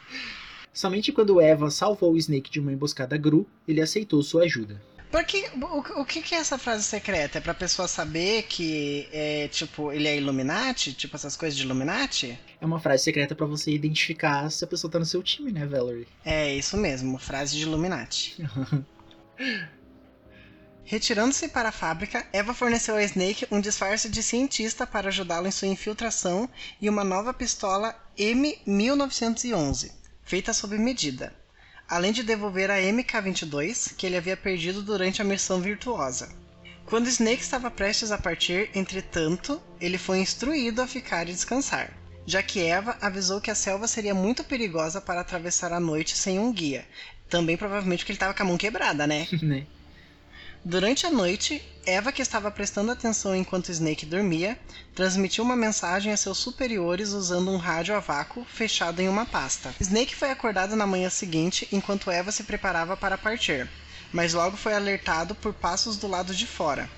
Somente 0.77 1.11
quando 1.11 1.41
Eva 1.41 1.71
salvou 1.71 2.12
o 2.12 2.19
Snake 2.19 2.51
de 2.51 2.61
uma 2.61 2.71
emboscada 2.71 3.17
Gru, 3.17 3.49
ele 3.67 3.81
aceitou 3.81 4.23
sua 4.23 4.43
ajuda. 4.43 4.79
Porque 5.11 5.49
o, 5.55 6.03
o 6.03 6.05
que, 6.05 6.21
que 6.21 6.35
é 6.35 6.39
essa 6.39 6.59
frase 6.59 6.85
secreta? 6.85 7.39
É 7.39 7.41
pra 7.41 7.55
pessoa 7.55 7.89
saber 7.89 8.43
que 8.43 9.09
é 9.11 9.49
tipo, 9.49 9.91
ele 9.91 10.07
é 10.07 10.19
Illuminati? 10.19 10.93
Tipo 10.93 11.17
essas 11.17 11.35
coisas 11.35 11.57
de 11.57 11.65
Illuminati? 11.65 12.39
É 12.61 12.67
uma 12.67 12.79
frase 12.79 13.05
secreta 13.05 13.35
pra 13.35 13.47
você 13.47 13.71
identificar 13.71 14.51
se 14.51 14.65
a 14.65 14.67
pessoa 14.67 14.91
tá 14.91 14.99
no 14.99 15.07
seu 15.07 15.23
time, 15.23 15.51
né, 15.51 15.65
Valerie? 15.65 16.07
É 16.23 16.55
isso 16.55 16.77
mesmo, 16.77 17.17
frase 17.17 17.57
de 17.57 17.62
Illuminati. 17.62 18.37
Retirando-se 20.85 21.49
para 21.49 21.71
a 21.71 21.73
fábrica, 21.73 22.27
Eva 22.35 22.53
forneceu 22.53 22.97
a 22.97 23.03
Snake 23.03 23.47
um 23.51 23.62
disfarce 23.62 24.11
de 24.11 24.23
cientista 24.23 24.87
para 24.87 25.09
ajudá-lo 25.09 25.47
em 25.47 25.51
sua 25.51 25.69
infiltração 25.69 26.47
e 26.79 26.91
uma 26.91 27.03
nova 27.03 27.33
pistola 27.33 27.99
M1911, 28.19 29.97
feita 30.27 30.53
sob 30.53 30.77
medida, 30.77 31.33
além 31.89 32.12
de 32.12 32.25
devolver 32.25 32.69
a 32.71 32.79
MK22 32.79 33.95
que 33.97 34.05
ele 34.05 34.17
havia 34.17 34.37
perdido 34.37 34.83
durante 34.83 35.23
a 35.23 35.25
missão 35.25 35.61
virtuosa. 35.61 36.29
Quando 36.85 37.09
Snake 37.09 37.43
estava 37.43 37.71
prestes 37.71 38.11
a 38.11 38.19
partir, 38.19 38.71
entretanto, 38.75 39.62
ele 39.81 39.97
foi 39.97 40.19
instruído 40.19 40.83
a 40.83 40.87
ficar 40.87 41.29
e 41.29 41.33
descansar, 41.33 41.97
já 42.27 42.43
que 42.43 42.61
Eva 42.61 42.99
avisou 43.01 43.41
que 43.41 43.51
a 43.51 43.55
selva 43.55 43.87
seria 43.87 44.15
muito 44.15 44.45
perigosa 44.45 45.01
para 45.01 45.21
atravessar 45.21 45.73
a 45.73 45.81
noite 45.81 46.17
sem 46.17 46.39
um 46.39 46.53
guia. 46.53 46.85
Também 47.29 47.57
provavelmente 47.57 48.01
porque 48.01 48.12
ele 48.12 48.17
estava 48.17 48.35
com 48.35 48.43
a 48.43 48.47
mão 48.47 48.59
quebrada, 48.59 49.07
né? 49.07 49.27
né? 49.43 49.67
Durante 50.65 51.07
a 51.07 51.11
noite, 51.11 51.62
Eva, 51.87 52.11
que 52.11 52.20
estava 52.20 52.51
prestando 52.51 52.90
atenção 52.90 53.35
enquanto 53.37 53.70
Snake 53.70 54.05
dormia, 54.05 54.59
transmitiu 54.92 55.44
uma 55.44 55.55
mensagem 55.55 56.12
a 56.12 56.16
seus 56.16 56.37
superiores 56.37 57.11
usando 57.11 57.49
um 57.49 57.57
rádio 57.57 57.94
a 57.94 58.01
vácuo 58.01 58.44
fechado 58.44 59.01
em 59.01 59.09
uma 59.09 59.25
pasta. 59.25 59.72
Snake 59.79 60.16
foi 60.16 60.33
acordado 60.33 60.75
na 60.75 60.85
manhã 60.85 61.09
seguinte 61.09 61.68
enquanto 61.70 62.11
Eva 62.11 62.33
se 62.33 62.42
preparava 62.42 62.96
para 62.96 63.16
partir, 63.16 63.70
mas 64.12 64.35
logo 64.35 64.57
foi 64.57 64.75
alertado 64.75 65.33
por 65.37 65.55
passos 65.55 65.96
do 65.96 66.09
lado 66.09 66.35
de 66.35 66.44
fora. 66.44 66.90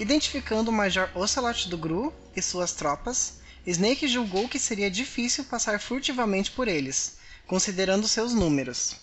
Identificando 0.00 0.72
o 0.72 0.74
Major 0.74 1.08
Ocelot 1.14 1.68
do 1.68 1.78
Gru 1.78 2.12
e 2.34 2.42
suas 2.42 2.72
tropas, 2.72 3.34
Snake 3.64 4.08
julgou 4.08 4.48
que 4.48 4.58
seria 4.58 4.90
difícil 4.90 5.44
passar 5.44 5.78
furtivamente 5.78 6.50
por 6.50 6.66
eles, 6.66 7.18
considerando 7.46 8.08
seus 8.08 8.34
números. 8.34 8.96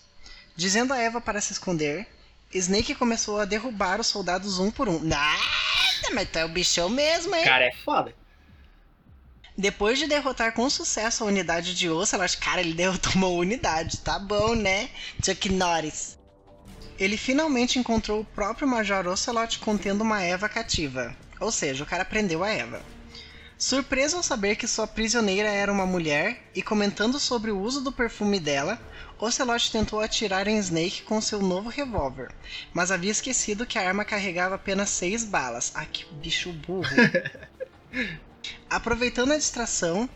Dizendo 0.57 0.93
a 0.93 0.97
Eva 0.97 1.21
para 1.21 1.39
se 1.39 1.53
esconder, 1.53 2.05
Snake 2.53 2.95
começou 2.95 3.39
a 3.39 3.45
derrubar 3.45 3.99
os 3.99 4.07
soldados 4.07 4.59
um 4.59 4.71
por 4.71 4.87
um. 4.87 4.99
Nada, 4.99 5.39
mas 6.13 6.29
tu 6.29 6.37
é 6.37 6.45
o 6.45 6.49
bichão 6.49 6.89
mesmo, 6.89 7.35
hein? 7.35 7.43
Cara, 7.43 7.65
é 7.65 7.73
foda. 7.83 8.13
Depois 9.57 9.97
de 9.97 10.07
derrotar 10.07 10.53
com 10.53 10.69
sucesso 10.69 11.23
a 11.23 11.27
unidade 11.27 11.73
de 11.73 11.89
Ocelot, 11.89 12.37
cara, 12.37 12.59
ele 12.59 12.73
derrotou 12.73 13.13
uma 13.15 13.27
unidade, 13.27 13.99
tá 13.99 14.19
bom, 14.19 14.53
né? 14.53 14.89
Chuck 15.23 15.49
Norris. 15.49 16.17
Ele 16.99 17.17
finalmente 17.17 17.79
encontrou 17.79 18.21
o 18.21 18.25
próprio 18.25 18.67
Major 18.67 19.07
Ocelot 19.07 19.59
contendo 19.59 20.01
uma 20.01 20.21
Eva 20.21 20.47
cativa. 20.47 21.15
Ou 21.39 21.51
seja, 21.51 21.83
o 21.83 21.87
cara 21.87 22.05
prendeu 22.05 22.43
a 22.43 22.49
Eva. 22.49 22.81
Surpreso 23.57 24.17
ao 24.17 24.23
saber 24.23 24.57
que 24.57 24.67
sua 24.67 24.85
prisioneira 24.85 25.47
era 25.47 25.71
uma 25.71 25.85
mulher 25.85 26.43
e 26.53 26.61
comentando 26.61 27.17
sobre 27.17 27.51
o 27.51 27.59
uso 27.59 27.79
do 27.79 27.91
perfume 27.91 28.37
dela, 28.37 28.77
Ocelot 29.17 29.71
tentou 29.71 30.01
atirar 30.01 30.45
em 30.45 30.57
Snake 30.57 31.03
com 31.03 31.21
seu 31.21 31.41
novo 31.41 31.69
revólver, 31.69 32.35
mas 32.73 32.91
havia 32.91 33.11
esquecido 33.11 33.65
que 33.65 33.79
a 33.79 33.87
arma 33.87 34.03
carregava 34.03 34.55
apenas 34.55 34.89
seis 34.89 35.23
balas. 35.23 35.71
Ah, 35.73 35.85
que 35.85 36.05
bicho 36.15 36.51
burro! 36.51 36.83
Aproveitando 38.69 39.31
a 39.31 39.37
distração, 39.37 40.09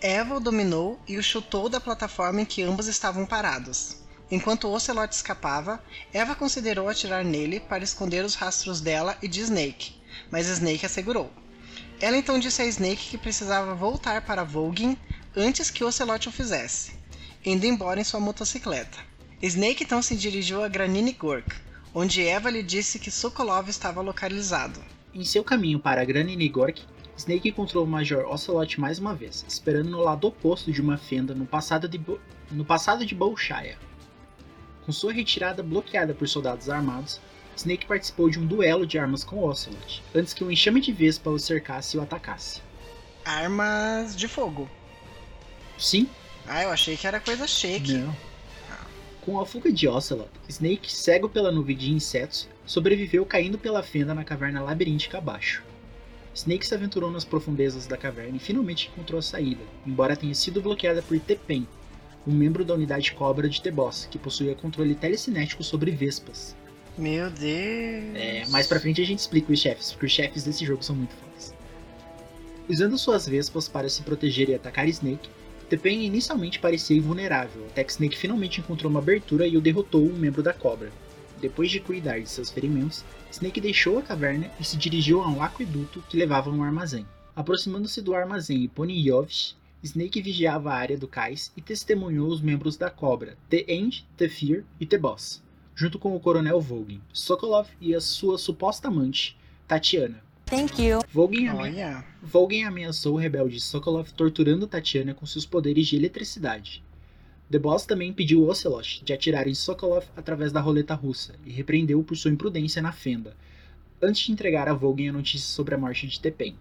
Eva 0.00 0.36
o 0.36 0.40
dominou 0.40 0.98
e 1.06 1.18
o 1.18 1.22
chutou 1.22 1.68
da 1.68 1.78
plataforma 1.78 2.40
em 2.40 2.46
que 2.46 2.62
ambos 2.62 2.86
estavam 2.86 3.26
parados. 3.26 3.98
Enquanto 4.30 4.70
Ocelot 4.70 5.14
escapava, 5.14 5.84
Eva 6.14 6.34
considerou 6.34 6.88
atirar 6.88 7.22
nele 7.22 7.60
para 7.60 7.84
esconder 7.84 8.24
os 8.24 8.34
rastros 8.34 8.80
dela 8.80 9.18
e 9.20 9.28
de 9.28 9.40
Snake, 9.42 10.00
mas 10.30 10.48
Snake 10.48 10.86
a 10.86 10.88
segurou. 10.88 11.30
Ela 12.00 12.16
então 12.16 12.38
disse 12.38 12.62
a 12.62 12.66
Snake 12.66 13.10
que 13.10 13.18
precisava 13.18 13.74
voltar 13.74 14.22
para 14.22 14.42
Volgin 14.42 14.96
antes 15.36 15.70
que 15.70 15.84
Ocelot 15.84 16.28
o 16.28 16.32
fizesse, 16.32 16.92
indo 17.44 17.66
embora 17.66 18.00
em 18.00 18.04
sua 18.04 18.18
motocicleta. 18.18 18.98
Snake 19.42 19.84
então 19.84 20.00
se 20.00 20.16
dirigiu 20.16 20.64
a 20.64 20.68
Granini 20.68 21.12
Gork, 21.12 21.54
onde 21.94 22.26
Eva 22.26 22.48
lhe 22.48 22.62
disse 22.62 22.98
que 22.98 23.10
Sokolov 23.10 23.68
estava 23.68 24.00
localizado. 24.00 24.80
Em 25.12 25.24
seu 25.24 25.44
caminho 25.44 25.78
para 25.78 26.04
Granny 26.04 26.48
Gork, 26.48 26.82
Snake 27.18 27.50
encontrou 27.50 27.84
o 27.84 27.86
Major 27.86 28.24
Ocelot 28.24 28.80
mais 28.80 28.98
uma 28.98 29.14
vez, 29.14 29.44
esperando 29.46 29.90
no 29.90 30.00
lado 30.00 30.26
oposto 30.26 30.72
de 30.72 30.80
uma 30.80 30.96
fenda 30.96 31.34
no 31.34 31.44
passado 31.44 31.86
de, 31.86 31.98
Bo 31.98 32.18
no 32.50 32.64
passado 32.64 33.04
de 33.04 33.14
Bolshaya. 33.14 33.76
Com 34.86 34.92
sua 34.92 35.12
retirada 35.12 35.62
bloqueada 35.62 36.14
por 36.14 36.26
soldados 36.26 36.70
armados, 36.70 37.20
Snake 37.60 37.84
participou 37.84 38.30
de 38.30 38.38
um 38.38 38.46
duelo 38.46 38.86
de 38.86 38.98
armas 38.98 39.22
com 39.22 39.44
Ocelot, 39.44 40.02
antes 40.14 40.32
que 40.32 40.42
um 40.42 40.50
enxame 40.50 40.80
de 40.80 40.92
Vespa 40.92 41.28
o 41.28 41.38
cercasse 41.38 41.94
e 41.94 42.00
o 42.00 42.02
atacasse. 42.02 42.62
Armas 43.22 44.16
de 44.16 44.26
fogo. 44.26 44.68
Sim? 45.76 46.08
Ah, 46.46 46.62
eu 46.62 46.70
achei 46.70 46.96
que 46.96 47.06
era 47.06 47.20
coisa 47.20 47.46
shake. 47.46 47.92
Não. 47.92 48.16
Com 49.20 49.38
a 49.38 49.44
fuga 49.44 49.70
de 49.70 49.86
Ocelot, 49.86 50.30
Snake, 50.48 50.90
cego 50.90 51.28
pela 51.28 51.52
nuvem 51.52 51.76
de 51.76 51.92
insetos, 51.92 52.48
sobreviveu 52.64 53.26
caindo 53.26 53.58
pela 53.58 53.82
fenda 53.82 54.14
na 54.14 54.24
caverna 54.24 54.62
labiríntica 54.62 55.18
abaixo. 55.18 55.62
Snake 56.34 56.66
se 56.66 56.74
aventurou 56.74 57.10
nas 57.10 57.26
profundezas 57.26 57.86
da 57.86 57.98
caverna 57.98 58.38
e 58.38 58.40
finalmente 58.40 58.88
encontrou 58.88 59.18
a 59.18 59.22
saída, 59.22 59.62
embora 59.86 60.16
tenha 60.16 60.34
sido 60.34 60.62
bloqueada 60.62 61.02
por 61.02 61.20
Tepen, 61.20 61.68
um 62.26 62.32
membro 62.32 62.64
da 62.64 62.72
unidade 62.72 63.12
Cobra 63.12 63.50
de 63.50 63.60
T-Boss, 63.60 64.08
que 64.10 64.18
possuía 64.18 64.54
controle 64.54 64.94
telecinético 64.94 65.62
sobre 65.62 65.90
Vespas. 65.90 66.56
Meu 67.00 67.30
Deus. 67.30 68.14
É, 68.14 68.44
mais 68.48 68.66
pra 68.66 68.78
frente 68.78 69.00
a 69.00 69.06
gente 69.06 69.20
explica 69.20 69.50
os 69.50 69.58
chefes, 69.58 69.90
porque 69.92 70.04
os 70.04 70.12
chefes 70.12 70.44
desse 70.44 70.66
jogo 70.66 70.82
são 70.82 70.94
muito 70.94 71.14
fodas. 71.14 71.54
Usando 72.68 72.98
suas 72.98 73.26
Vespas 73.26 73.66
para 73.66 73.88
se 73.88 74.02
proteger 74.02 74.50
e 74.50 74.54
atacar 74.54 74.86
Snake, 74.86 75.30
Tepen 75.70 76.04
inicialmente 76.04 76.58
parecia 76.58 76.98
invulnerável, 76.98 77.64
até 77.68 77.82
que 77.82 77.92
Snake 77.92 78.18
finalmente 78.18 78.60
encontrou 78.60 78.90
uma 78.90 79.00
abertura 79.00 79.46
e 79.46 79.56
o 79.56 79.62
derrotou 79.62 80.06
um 80.06 80.12
membro 80.12 80.42
da 80.42 80.52
Cobra. 80.52 80.92
Depois 81.40 81.70
de 81.70 81.80
cuidar 81.80 82.20
de 82.20 82.28
seus 82.28 82.50
ferimentos, 82.50 83.02
Snake 83.32 83.62
deixou 83.62 83.98
a 83.98 84.02
caverna 84.02 84.50
e 84.60 84.64
se 84.64 84.76
dirigiu 84.76 85.22
a 85.22 85.28
um 85.28 85.42
aqueduto 85.42 86.04
que 86.06 86.18
levava 86.18 86.50
a 86.50 86.52
um 86.52 86.62
armazém. 86.62 87.06
Aproximando-se 87.34 88.02
do 88.02 88.14
armazém 88.14 88.68
Ponyovich, 88.68 89.56
Snake 89.82 90.20
vigiava 90.20 90.70
a 90.70 90.76
área 90.76 90.98
do 90.98 91.08
cais 91.08 91.50
e 91.56 91.62
testemunhou 91.62 92.28
os 92.28 92.42
membros 92.42 92.76
da 92.76 92.90
Cobra, 92.90 93.38
The 93.48 93.64
End, 93.68 94.06
The 94.18 94.28
Fear 94.28 94.64
e 94.78 94.84
The 94.84 94.98
Boss, 94.98 95.42
junto 95.80 95.98
com 95.98 96.14
o 96.14 96.20
Coronel 96.20 96.60
Vogin, 96.60 97.00
Sokolov 97.10 97.66
e 97.80 97.94
a 97.94 98.02
sua 98.02 98.36
suposta 98.36 98.88
amante, 98.88 99.34
Tatiana. 99.66 100.22
Thank 100.44 100.82
you. 100.82 101.00
Vogin, 101.10 101.46
ame- 101.48 101.58
Olha. 101.62 102.04
Vogin 102.22 102.64
ameaçou 102.64 103.14
o 103.14 103.16
rebelde 103.16 103.58
Sokolov 103.58 104.10
torturando 104.12 104.66
Tatiana 104.66 105.14
com 105.14 105.24
seus 105.24 105.46
poderes 105.46 105.86
de 105.86 105.96
eletricidade. 105.96 106.82
The 107.50 107.58
Boss 107.58 107.86
também 107.86 108.10
impediu 108.10 108.46
Ocelot 108.46 109.02
de 109.02 109.12
atirar 109.14 109.48
em 109.48 109.54
Sokolov 109.54 110.04
através 110.14 110.52
da 110.52 110.60
roleta 110.60 110.92
russa 110.92 111.34
e 111.46 111.50
repreendeu 111.50 112.02
por 112.04 112.14
sua 112.14 112.30
imprudência 112.30 112.82
na 112.82 112.92
fenda, 112.92 113.34
antes 114.02 114.26
de 114.26 114.32
entregar 114.32 114.68
a 114.68 114.74
Vogan 114.74 115.08
a 115.08 115.12
notícia 115.12 115.48
sobre 115.48 115.74
a 115.74 115.78
morte 115.78 116.06
de 116.06 116.20
Tepen. 116.20 116.56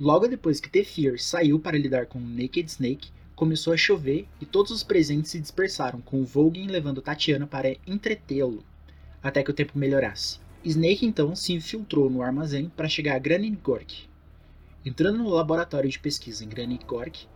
Logo 0.00 0.26
depois 0.26 0.58
que 0.58 0.68
Tefir 0.68 1.22
saiu 1.22 1.60
para 1.60 1.78
lidar 1.78 2.06
com 2.06 2.18
Naked 2.18 2.66
Snake, 2.68 3.10
começou 3.38 3.72
a 3.72 3.76
chover 3.76 4.26
e 4.40 4.44
todos 4.44 4.72
os 4.72 4.82
presentes 4.82 5.30
se 5.30 5.38
dispersaram, 5.38 6.00
com 6.00 6.24
Vogan 6.24 6.66
levando 6.66 7.00
Tatiana 7.00 7.46
para 7.46 7.76
entretê-lo, 7.86 8.64
até 9.22 9.44
que 9.44 9.50
o 9.52 9.54
tempo 9.54 9.78
melhorasse. 9.78 10.40
Snake 10.64 11.06
então 11.06 11.36
se 11.36 11.52
infiltrou 11.52 12.10
no 12.10 12.20
armazém 12.20 12.68
para 12.68 12.88
chegar 12.88 13.14
a 13.14 13.18
Granit 13.20 13.56
Gork. 13.62 14.08
Entrando 14.84 15.18
no 15.18 15.28
laboratório 15.28 15.88
de 15.88 16.00
pesquisa 16.00 16.44
em 16.44 16.48
Granit 16.48 16.84
Gork, 16.84 17.28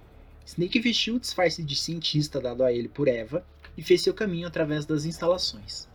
Snake 0.44 0.80
vestiu 0.80 1.14
o 1.14 1.20
disfarce 1.20 1.62
de 1.62 1.76
cientista 1.76 2.40
dado 2.40 2.64
a 2.64 2.72
ele 2.72 2.88
por 2.88 3.06
Eva 3.06 3.46
e 3.76 3.82
fez 3.82 4.02
seu 4.02 4.12
caminho 4.12 4.48
através 4.48 4.84
das 4.84 5.04
instalações. 5.04 5.88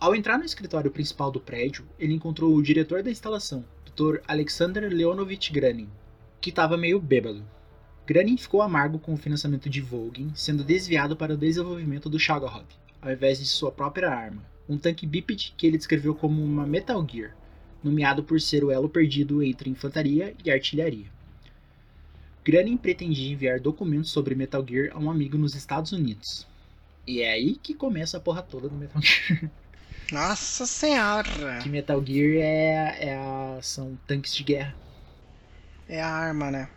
Ao 0.00 0.16
entrar 0.16 0.36
no 0.36 0.44
escritório 0.44 0.90
principal 0.90 1.30
do 1.30 1.38
prédio, 1.38 1.86
ele 1.96 2.12
encontrou 2.12 2.52
o 2.52 2.62
diretor 2.62 3.04
da 3.04 3.10
instalação, 3.10 3.64
Dr. 3.86 4.18
Alexander 4.26 4.92
Leonovich 4.92 5.52
Granin, 5.52 5.88
que 6.40 6.50
estava 6.50 6.76
meio 6.76 7.00
bêbado. 7.00 7.44
Granin 8.08 8.38
ficou 8.38 8.62
amargo 8.62 8.98
com 8.98 9.12
o 9.12 9.18
financiamento 9.18 9.68
de 9.68 9.82
Volgin 9.82 10.32
sendo 10.34 10.64
desviado 10.64 11.14
para 11.14 11.34
o 11.34 11.36
desenvolvimento 11.36 12.08
do 12.08 12.18
Shagorod, 12.18 12.64
ao 13.02 13.12
invés 13.12 13.38
de 13.38 13.44
sua 13.44 13.70
própria 13.70 14.08
arma, 14.08 14.42
um 14.66 14.78
tanque 14.78 15.06
bípede 15.06 15.52
que 15.54 15.66
ele 15.66 15.76
descreveu 15.76 16.14
como 16.14 16.42
uma 16.42 16.66
Metal 16.66 17.06
Gear, 17.06 17.36
nomeado 17.84 18.24
por 18.24 18.40
ser 18.40 18.64
o 18.64 18.70
elo 18.70 18.88
perdido 18.88 19.42
entre 19.42 19.68
infantaria 19.68 20.34
e 20.42 20.50
artilharia. 20.50 21.04
Granin 22.42 22.78
pretendia 22.78 23.30
enviar 23.30 23.60
documentos 23.60 24.10
sobre 24.10 24.34
Metal 24.34 24.64
Gear 24.66 24.90
a 24.96 24.98
um 24.98 25.10
amigo 25.10 25.36
nos 25.36 25.54
Estados 25.54 25.92
Unidos. 25.92 26.46
E 27.06 27.20
é 27.20 27.32
aí 27.32 27.56
que 27.56 27.74
começa 27.74 28.16
a 28.16 28.20
porra 28.20 28.40
toda 28.40 28.70
do 28.70 28.74
Metal 28.74 29.02
Gear. 29.02 29.50
Nossa 30.10 30.64
senhora! 30.64 31.58
que 31.62 31.68
Metal 31.68 32.02
Gear 32.02 32.42
é, 32.42 33.10
é 33.10 33.16
a, 33.18 33.58
são 33.60 33.98
tanques 34.06 34.34
de 34.34 34.44
guerra. 34.44 34.74
É 35.86 36.00
a 36.00 36.08
arma, 36.08 36.50
né? 36.50 36.70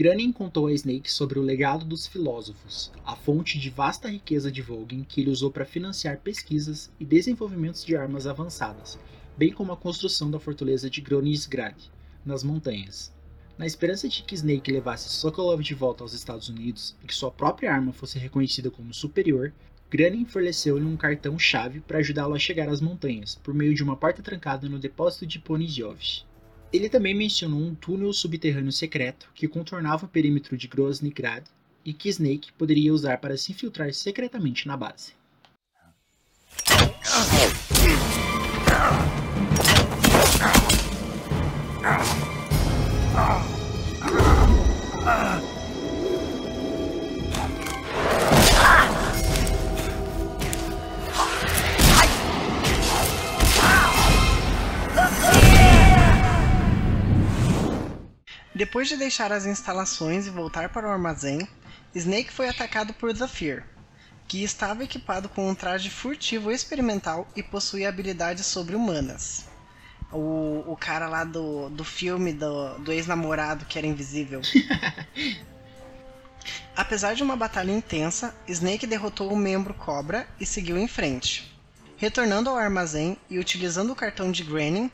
Granin 0.00 0.32
contou 0.32 0.66
a 0.66 0.72
Snake 0.72 1.12
sobre 1.12 1.38
o 1.38 1.42
legado 1.42 1.84
dos 1.84 2.06
filósofos, 2.06 2.90
a 3.04 3.14
fonte 3.14 3.58
de 3.58 3.68
vasta 3.68 4.08
riqueza 4.08 4.50
de 4.50 4.62
Volgin 4.62 5.04
que 5.04 5.20
ele 5.20 5.28
usou 5.28 5.50
para 5.50 5.66
financiar 5.66 6.20
pesquisas 6.20 6.90
e 6.98 7.04
desenvolvimentos 7.04 7.84
de 7.84 7.94
armas 7.94 8.26
avançadas, 8.26 8.98
bem 9.36 9.52
como 9.52 9.72
a 9.72 9.76
construção 9.76 10.30
da 10.30 10.40
fortaleza 10.40 10.88
de 10.88 11.02
Gronisgrad, 11.02 11.76
nas 12.24 12.42
montanhas. 12.42 13.12
Na 13.58 13.66
esperança 13.66 14.08
de 14.08 14.22
que 14.22 14.34
Snake 14.34 14.72
levasse 14.72 15.10
Sokolov 15.10 15.60
de 15.60 15.74
volta 15.74 16.02
aos 16.02 16.14
Estados 16.14 16.48
Unidos 16.48 16.96
e 17.04 17.06
que 17.06 17.14
sua 17.14 17.30
própria 17.30 17.70
arma 17.70 17.92
fosse 17.92 18.18
reconhecida 18.18 18.70
como 18.70 18.94
superior, 18.94 19.52
Granin 19.90 20.24
forneceu-lhe 20.24 20.86
um 20.86 20.96
cartão-chave 20.96 21.80
para 21.80 21.98
ajudá-lo 21.98 22.34
a 22.34 22.38
chegar 22.38 22.70
às 22.70 22.80
montanhas, 22.80 23.34
por 23.34 23.52
meio 23.52 23.74
de 23.74 23.82
uma 23.82 23.96
porta 23.96 24.22
trancada 24.22 24.66
no 24.66 24.78
depósito 24.78 25.26
de 25.26 25.38
Ponizyovsk. 25.38 26.24
Ele 26.72 26.88
também 26.88 27.14
mencionou 27.14 27.60
um 27.60 27.74
túnel 27.74 28.12
subterrâneo 28.12 28.70
secreto 28.70 29.28
que 29.34 29.48
contornava 29.48 30.06
o 30.06 30.08
perímetro 30.08 30.56
de 30.56 30.68
Groznygrad 30.68 31.44
e 31.84 31.92
que 31.92 32.08
Snake 32.08 32.52
poderia 32.52 32.94
usar 32.94 33.18
para 33.18 33.36
se 33.36 33.50
infiltrar 33.50 33.92
secretamente 33.92 34.68
na 34.68 34.76
base. 34.76 35.12
Depois 58.60 58.88
de 58.88 58.96
deixar 58.98 59.32
as 59.32 59.46
instalações 59.46 60.26
e 60.26 60.30
voltar 60.30 60.68
para 60.68 60.86
o 60.86 60.90
armazém, 60.90 61.48
Snake 61.94 62.30
foi 62.30 62.46
atacado 62.46 62.92
por 62.92 63.10
Zafir, 63.16 63.64
que 64.28 64.44
estava 64.44 64.84
equipado 64.84 65.30
com 65.30 65.48
um 65.48 65.54
traje 65.54 65.88
furtivo 65.88 66.52
experimental 66.52 67.26
e 67.34 67.42
possuía 67.42 67.88
habilidades 67.88 68.44
sobre-humanas. 68.44 69.46
O, 70.12 70.62
o 70.66 70.76
cara 70.78 71.08
lá 71.08 71.24
do, 71.24 71.70
do 71.70 71.82
filme 71.84 72.34
do, 72.34 72.76
do 72.80 72.92
ex-namorado 72.92 73.64
que 73.64 73.78
era 73.78 73.86
invisível. 73.86 74.42
Apesar 76.76 77.14
de 77.14 77.22
uma 77.22 77.36
batalha 77.36 77.72
intensa, 77.72 78.34
Snake 78.46 78.86
derrotou 78.86 79.32
o 79.32 79.36
membro 79.36 79.72
Cobra 79.72 80.28
e 80.38 80.44
seguiu 80.44 80.76
em 80.76 80.86
frente. 80.86 81.50
Retornando 81.96 82.50
ao 82.50 82.58
armazém 82.58 83.16
e 83.30 83.38
utilizando 83.38 83.90
o 83.90 83.96
cartão 83.96 84.30
de 84.30 84.44
Granin, 84.44 84.90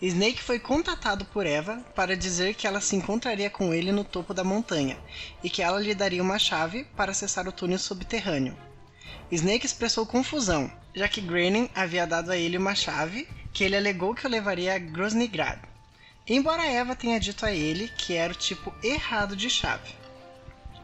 Snake 0.00 0.40
foi 0.40 0.60
contatado 0.60 1.24
por 1.24 1.44
Eva 1.44 1.84
para 1.94 2.16
dizer 2.16 2.54
que 2.54 2.68
ela 2.68 2.80
se 2.80 2.94
encontraria 2.94 3.50
com 3.50 3.74
ele 3.74 3.90
no 3.90 4.04
topo 4.04 4.32
da 4.32 4.44
montanha 4.44 4.96
e 5.42 5.50
que 5.50 5.60
ela 5.60 5.80
lhe 5.80 5.92
daria 5.92 6.22
uma 6.22 6.38
chave 6.38 6.84
para 6.96 7.10
acessar 7.10 7.48
o 7.48 7.52
túnel 7.52 7.80
subterrâneo. 7.80 8.56
Snake 9.30 9.66
expressou 9.66 10.06
confusão, 10.06 10.70
já 10.94 11.08
que 11.08 11.20
Granin 11.20 11.68
havia 11.74 12.06
dado 12.06 12.30
a 12.30 12.36
ele 12.36 12.56
uma 12.56 12.76
chave 12.76 13.28
que 13.52 13.64
ele 13.64 13.76
alegou 13.76 14.14
que 14.14 14.24
o 14.24 14.30
levaria 14.30 14.76
a 14.76 14.78
Groznygrad. 14.78 15.58
Embora 16.28 16.64
Eva 16.64 16.94
tenha 16.94 17.18
dito 17.18 17.44
a 17.44 17.52
ele 17.52 17.88
que 17.88 18.14
era 18.14 18.32
o 18.32 18.36
tipo 18.36 18.72
errado 18.84 19.34
de 19.34 19.50
chave. 19.50 19.94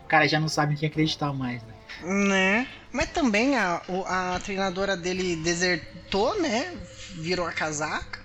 O 0.05 0.09
cara 0.09 0.27
já 0.27 0.41
não 0.41 0.49
sabe 0.49 0.75
em 0.75 0.77
quem 0.77 0.89
acreditar 0.89 1.33
mais, 1.33 1.63
né? 1.63 1.75
Né? 2.03 2.69
Mas 2.93 3.11
também 3.11 3.57
a, 3.57 3.81
a 4.07 4.41
treinadora 4.41 4.97
dele 4.97 5.37
desertou, 5.37 6.41
né? 6.41 6.77
Virou 7.15 7.47
a 7.47 7.53
casaca. 7.53 8.24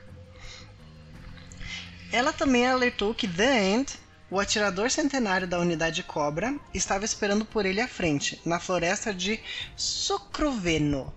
Ela 2.11 2.33
também 2.33 2.65
alertou 2.65 3.13
que 3.13 3.27
The 3.27 3.63
End, 3.63 3.93
o 4.31 4.39
atirador 4.39 4.89
centenário 4.89 5.47
da 5.47 5.59
unidade 5.59 6.01
Cobra, 6.01 6.55
estava 6.73 7.05
esperando 7.05 7.45
por 7.45 7.65
ele 7.65 7.81
à 7.81 7.87
frente, 7.87 8.41
na 8.43 8.59
floresta 8.59 9.13
de 9.13 9.39
Sokroveno. 9.75 11.13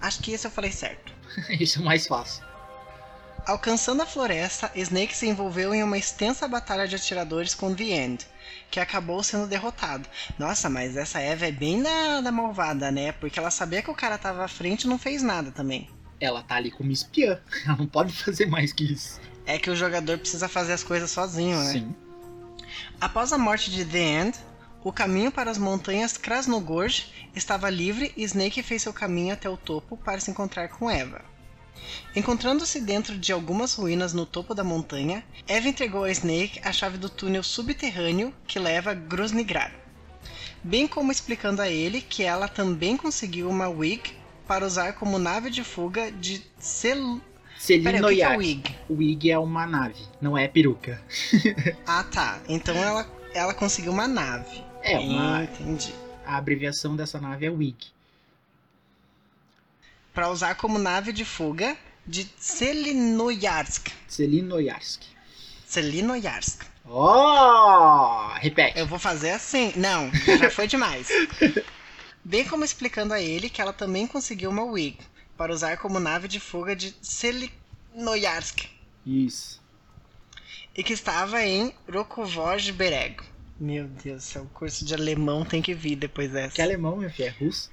Acho 0.00 0.20
que 0.20 0.32
esse 0.32 0.46
eu 0.46 0.50
falei 0.50 0.72
certo. 0.72 1.12
Isso 1.58 1.80
é 1.80 1.82
mais 1.82 2.06
fácil. 2.06 2.44
Alcançando 3.46 4.02
a 4.02 4.06
floresta, 4.06 4.70
Snake 4.74 5.16
se 5.16 5.26
envolveu 5.26 5.72
em 5.72 5.82
uma 5.82 5.96
extensa 5.96 6.48
batalha 6.48 6.86
de 6.86 6.96
atiradores 6.96 7.54
com 7.54 7.72
The 7.74 7.84
End, 7.84 8.26
que 8.70 8.80
acabou 8.80 9.22
sendo 9.22 9.46
derrotado. 9.46 10.06
Nossa, 10.38 10.68
mas 10.68 10.96
essa 10.96 11.20
Eva 11.20 11.46
é 11.46 11.52
bem 11.52 11.80
da, 11.80 12.20
da 12.20 12.32
malvada, 12.32 12.90
né? 12.90 13.12
Porque 13.12 13.38
ela 13.38 13.50
sabia 13.50 13.82
que 13.82 13.90
o 13.90 13.94
cara 13.94 14.18
tava 14.18 14.44
à 14.44 14.48
frente 14.48 14.82
e 14.82 14.88
não 14.88 14.98
fez 14.98 15.22
nada 15.22 15.52
também. 15.52 15.88
Ela 16.20 16.42
tá 16.42 16.56
ali 16.56 16.70
como 16.70 16.90
espiã. 16.90 17.40
Ela 17.64 17.76
não 17.76 17.86
pode 17.86 18.12
fazer 18.12 18.46
mais 18.46 18.72
que 18.72 18.92
isso. 18.92 19.20
É 19.46 19.58
que 19.58 19.70
o 19.70 19.76
jogador 19.76 20.18
precisa 20.18 20.48
fazer 20.48 20.72
as 20.72 20.82
coisas 20.82 21.10
sozinho, 21.10 21.56
né? 21.58 21.72
Sim. 21.72 21.94
Após 23.00 23.32
a 23.32 23.38
morte 23.38 23.70
de 23.70 23.84
The 23.84 23.98
End, 23.98 24.38
o 24.82 24.92
caminho 24.92 25.30
para 25.30 25.50
as 25.50 25.58
montanhas 25.58 26.16
Krasnogorj 26.16 27.12
estava 27.34 27.70
livre 27.70 28.12
e 28.16 28.24
Snake 28.24 28.62
fez 28.62 28.82
seu 28.82 28.92
caminho 28.92 29.32
até 29.32 29.48
o 29.48 29.56
topo 29.56 29.96
para 29.96 30.20
se 30.20 30.30
encontrar 30.30 30.68
com 30.68 30.90
Eva. 30.90 31.24
Encontrando-se 32.14 32.80
dentro 32.80 33.16
de 33.16 33.32
algumas 33.32 33.74
ruínas 33.74 34.12
no 34.12 34.24
topo 34.24 34.54
da 34.54 34.64
montanha, 34.64 35.24
Eva 35.46 35.68
entregou 35.68 36.04
a 36.04 36.10
Snake 36.10 36.60
a 36.64 36.72
chave 36.72 36.98
do 36.98 37.08
túnel 37.08 37.42
subterrâneo 37.42 38.34
que 38.46 38.58
leva 38.58 38.90
a 38.90 38.94
Groznygrad, 38.94 39.72
bem 40.62 40.86
como 40.86 41.12
explicando 41.12 41.62
a 41.62 41.68
ele 41.68 42.00
que 42.00 42.22
ela 42.22 42.48
também 42.48 42.96
conseguiu 42.96 43.48
uma 43.48 43.68
wig 43.68 44.16
para 44.46 44.66
usar 44.66 44.94
como 44.94 45.18
nave 45.18 45.50
de 45.50 45.62
fuga 45.62 46.10
de 46.10 46.44
Sel... 46.58 47.20
Peraí, 47.66 48.00
o 48.00 48.08
que 48.08 48.14
que 48.16 48.22
é? 48.22 48.76
O 48.88 48.94
Wig 48.94 49.30
é 49.30 49.38
uma 49.38 49.66
nave, 49.66 50.02
não 50.20 50.36
é 50.38 50.46
peruca. 50.48 51.00
Ah 51.86 52.04
tá, 52.04 52.40
então 52.48 52.76
ela, 52.76 53.06
ela 53.34 53.54
conseguiu 53.54 53.92
uma 53.92 54.06
nave. 54.08 54.62
É, 54.82 54.98
uma- 54.98 55.44
Entendi. 55.44 55.92
A 56.24 56.36
abreviação 56.36 56.96
dessa 56.96 57.20
nave 57.20 57.46
é 57.46 57.50
Wig. 57.50 57.76
Para 60.14 60.30
usar 60.30 60.54
como 60.54 60.78
nave 60.78 61.12
de 61.12 61.24
fuga 61.24 61.76
de 62.06 62.28
Selinoyarsk. 62.38 63.88
Selinoyarsk. 64.08 65.02
Selinoyarsk. 65.66 66.62
Oh! 66.88 68.28
Repete. 68.40 68.78
Eu 68.78 68.86
vou 68.86 68.98
fazer 68.98 69.30
assim. 69.30 69.72
Não, 69.76 70.10
já 70.38 70.50
foi 70.50 70.66
demais. 70.68 71.08
Bem 72.24 72.44
como 72.44 72.64
explicando 72.64 73.12
a 73.12 73.20
ele 73.20 73.50
que 73.50 73.60
ela 73.60 73.72
também 73.72 74.06
conseguiu 74.06 74.50
uma 74.50 74.64
wig 74.64 74.98
para 75.36 75.52
usar 75.52 75.76
como 75.78 76.00
nave 76.00 76.28
de 76.28 76.40
fuga 76.40 76.74
de 76.74 76.94
Selinoyarsk 77.02 78.64
Isso. 79.04 79.62
e 80.74 80.82
que 80.82 80.92
estava 80.92 81.42
em 81.42 81.74
Rokovoj 81.92 82.72
Bereg. 82.72 83.22
Meu 83.58 83.88
Deus 83.88 84.36
o 84.36 84.44
curso 84.46 84.84
de 84.84 84.94
alemão 84.94 85.44
tem 85.44 85.62
que 85.62 85.74
vir 85.74 85.96
depois 85.96 86.30
dessa. 86.30 86.54
Que 86.54 86.60
é 86.60 86.64
alemão, 86.64 86.96
meu 86.96 87.10
filho, 87.10 87.28
é 87.28 87.44
russo. 87.44 87.70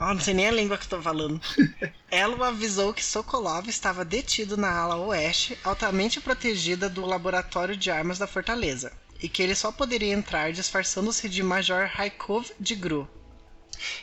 Oh, 0.00 0.14
não 0.14 0.20
sei 0.20 0.32
nem 0.32 0.46
a 0.46 0.52
língua 0.52 0.78
que 0.78 0.84
eu 0.84 0.90
tô 0.90 1.02
falando. 1.02 1.40
Ela 2.08 2.48
avisou 2.48 2.94
que 2.94 3.04
Sokolov 3.04 3.68
estava 3.68 4.04
detido 4.04 4.56
na 4.56 4.70
ala 4.70 4.96
oeste, 4.96 5.58
altamente 5.64 6.20
protegida 6.20 6.88
do 6.88 7.04
laboratório 7.04 7.76
de 7.76 7.90
armas 7.90 8.16
da 8.16 8.26
fortaleza, 8.26 8.92
e 9.20 9.28
que 9.28 9.42
ele 9.42 9.56
só 9.56 9.72
poderia 9.72 10.14
entrar 10.14 10.52
disfarçando-se 10.52 11.28
de 11.28 11.42
Major 11.42 11.88
Raikov 11.92 12.48
de 12.60 12.76
Gru. 12.76 13.08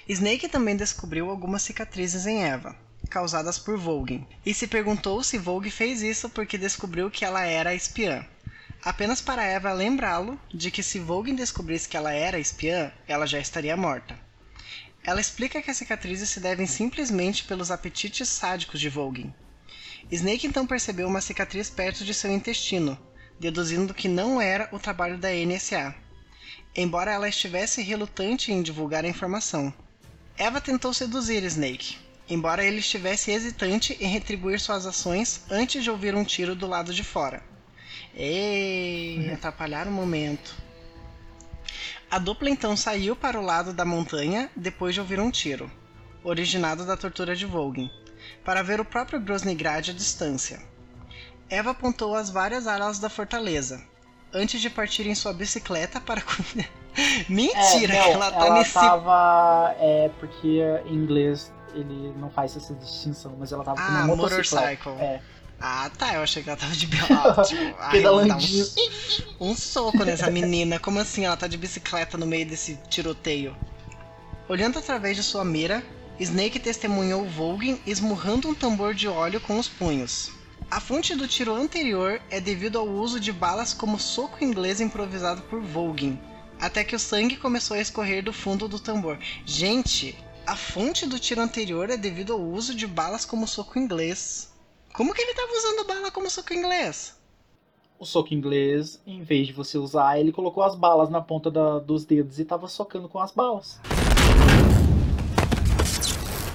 Snake 0.08 0.50
também 0.50 0.76
descobriu 0.76 1.30
algumas 1.30 1.62
cicatrizes 1.62 2.28
em 2.28 2.44
Eva, 2.44 2.76
causadas 3.10 3.58
por 3.60 3.78
Vogue, 3.78 4.26
e 4.46 4.54
se 4.54 4.68
perguntou 4.68 5.24
se 5.24 5.38
Vogue 5.38 5.70
fez 5.70 6.02
isso 6.02 6.30
porque 6.30 6.58
descobriu 6.58 7.10
que 7.10 7.26
ela 7.26 7.46
era 7.46 7.76
espiã. 7.76 8.26
Apenas 8.84 9.22
para 9.22 9.44
Eva 9.44 9.74
lembrá-lo 9.74 10.40
de 10.54 10.70
que 10.70 10.84
se 10.84 11.00
Vogue 11.00 11.34
descobrisse 11.34 11.90
que 11.90 11.98
ela 11.98 12.12
era 12.14 12.40
espiã, 12.40 12.92
ela 13.08 13.26
já 13.26 13.40
estaria 13.40 13.76
morta. 13.76 14.16
Ela 15.04 15.22
explica 15.22 15.62
que 15.62 15.72
as 15.72 15.78
cicatrizes 15.78 16.30
se 16.30 16.40
devem 16.40 16.66
simplesmente 16.66 17.44
pelos 17.44 17.72
apetites 17.72 18.28
sádicos 18.30 18.80
de 18.80 18.90
Vogue. 18.90 19.34
Snake 20.12 20.46
então 20.46 20.68
percebeu 20.68 21.08
uma 21.08 21.22
cicatriz 21.22 21.70
perto 21.70 22.06
de 22.06 22.14
seu 22.14 22.32
intestino, 22.32 22.98
deduzindo 23.40 23.94
que 23.94 24.08
não 24.08 24.40
era 24.40 24.70
o 24.72 24.80
trabalho 24.80 25.18
da 25.18 25.30
NSA, 25.30 25.96
embora 26.76 27.12
ela 27.12 27.30
estivesse 27.30 27.82
relutante 27.82 28.52
em 28.52 28.62
divulgar 28.62 29.04
a 29.04 29.10
informação. 29.10 29.74
Eva 30.38 30.60
tentou 30.60 30.94
seduzir 30.94 31.44
Snake, 31.44 31.98
embora 32.30 32.64
ele 32.64 32.80
estivesse 32.80 33.32
hesitante 33.32 33.98
em 34.00 34.08
retribuir 34.08 34.60
suas 34.60 34.86
ações 34.86 35.44
antes 35.50 35.84
de 35.84 35.90
ouvir 35.92 36.16
um 36.16 36.24
tiro 36.24 36.56
do 36.56 36.68
lado 36.68 36.94
de 36.94 37.04
fora. 37.04 37.44
Ei, 38.16 39.30
atrapalhar 39.34 39.88
o 39.88 39.92
momento. 39.92 40.56
A 42.10 42.18
dupla 42.18 42.50
então 42.50 42.78
saiu 42.78 43.16
para 43.16 43.40
o 43.40 43.44
lado 43.44 43.74
da 43.74 43.84
montanha 43.84 44.50
depois 44.56 44.94
de 44.94 45.02
ouvir 45.02 45.20
um 45.20 45.30
tiro, 45.32 45.70
originado 46.24 46.86
da 46.86 46.96
tortura 46.96 47.36
de 47.36 47.46
Vogue, 47.46 47.92
para 48.44 48.64
ver 48.64 48.80
o 48.80 48.86
próprio 48.86 49.20
Grosnigrad 49.20 49.90
à 49.90 49.94
distância. 49.94 50.62
Eva 51.50 51.72
apontou 51.72 52.16
as 52.16 52.30
várias 52.30 52.68
alas 52.68 53.00
da 53.00 53.10
fortaleza, 53.10 53.84
antes 54.34 54.62
de 54.62 54.70
partir 54.70 55.06
em 55.08 55.16
sua 55.16 55.34
bicicleta 55.34 56.00
para. 56.00 56.24
Mentira, 57.28 57.94
É, 57.94 58.00
não, 58.00 58.12
ela 58.14 58.32
tá 58.32 58.46
ela 58.46 58.58
nesse. 58.60 58.74
tava. 58.74 59.76
É, 59.80 60.10
porque 60.20 60.62
em 60.86 60.96
inglês 60.96 61.52
ele 61.76 62.14
não 62.18 62.30
faz 62.30 62.56
essa 62.56 62.74
distinção, 62.74 63.36
mas 63.38 63.52
ela 63.52 63.64
tava 63.64 63.78
com 63.82 63.88
uma 63.88 64.00
Ah, 64.02 64.08
motocicleta. 64.08 64.56
motorcycle. 64.68 64.92
É. 65.04 65.22
Ah, 65.60 65.90
tá. 65.98 66.14
Eu 66.16 66.24
achei 66.24 66.44
que 66.44 66.50
ela 66.50 66.58
tava 66.58 66.74
de 66.74 66.88
ah, 67.10 67.42
tipo, 67.46 67.92
Pedalandinho. 67.92 68.66
Um, 69.40 69.52
um 69.52 69.56
soco 69.56 70.04
nessa 70.04 70.30
menina. 70.30 70.80
Como 70.80 71.00
assim 71.00 71.26
ela 71.26 71.38
tá 71.38 71.48
de 71.48 71.58
bicicleta 71.58 72.18
no 72.18 72.26
meio 72.26 72.46
desse 72.46 72.78
tiroteio? 72.90 73.56
Olhando 74.48 74.78
através 74.80 75.16
de 75.16 75.24
sua 75.24 75.44
mira, 75.46 75.84
Snake 76.20 76.60
testemunhou 76.60 77.26
Vogue 77.28 77.82
esmurrando 77.86 78.48
um 78.50 78.54
tambor 78.54 78.94
de 78.94 79.08
óleo 79.08 79.40
com 79.42 79.58
os 79.58 79.68
punhos. 79.68 80.32
A 80.70 80.80
fonte 80.80 81.16
do 81.16 81.28
tiro 81.28 81.54
anterior 81.54 82.20
é 82.30 82.40
devido 82.40 82.78
ao 82.80 82.88
uso 82.88 83.20
de 83.20 83.32
balas 83.32 83.74
como 83.74 84.00
soco 84.00 84.44
inglês 84.44 84.82
improvisado 84.82 85.42
por 85.44 85.62
Vogue, 85.62 86.20
até 86.60 86.84
que 86.84 86.96
o 86.96 87.00
sangue 87.00 87.38
começou 87.38 87.78
a 87.78 87.82
escorrer 87.82 88.24
do 88.24 88.34
fundo 88.34 88.68
do 88.68 88.80
tambor. 88.80 89.18
Gente, 89.46 90.18
a 90.48 90.56
fonte 90.56 91.06
do 91.08 91.20
tiro 91.20 91.42
anterior 91.42 91.90
é 91.90 91.98
devido 91.98 92.34
ao 92.34 92.40
uso 92.42 92.76
de 92.76 92.86
balas 92.88 93.26
como 93.26 93.48
soco 93.48 93.80
inglês. 93.80 94.52
Como 94.94 95.14
que 95.14 95.22
ele 95.22 95.34
tava 95.34 95.52
usando 95.52 95.88
bala 95.88 96.12
como 96.12 96.30
soco 96.30 96.54
inglês? 96.54 97.16
O 97.98 98.06
soco 98.06 98.34
inglês, 98.34 99.00
em 99.06 99.24
vez 99.24 99.48
de 99.48 99.54
você 99.54 99.78
usar, 99.78 100.20
ele 100.20 100.32
colocou 100.32 100.64
as 100.64 100.76
balas 100.76 101.10
na 101.10 101.22
ponta 101.22 101.50
da- 101.50 101.80
dos 101.80 102.06
dedos 102.06 102.40
e 102.40 102.46
tava 102.46 102.68
socando 102.68 103.08
com 103.10 103.20
as 103.20 103.32
balas. 103.32 103.80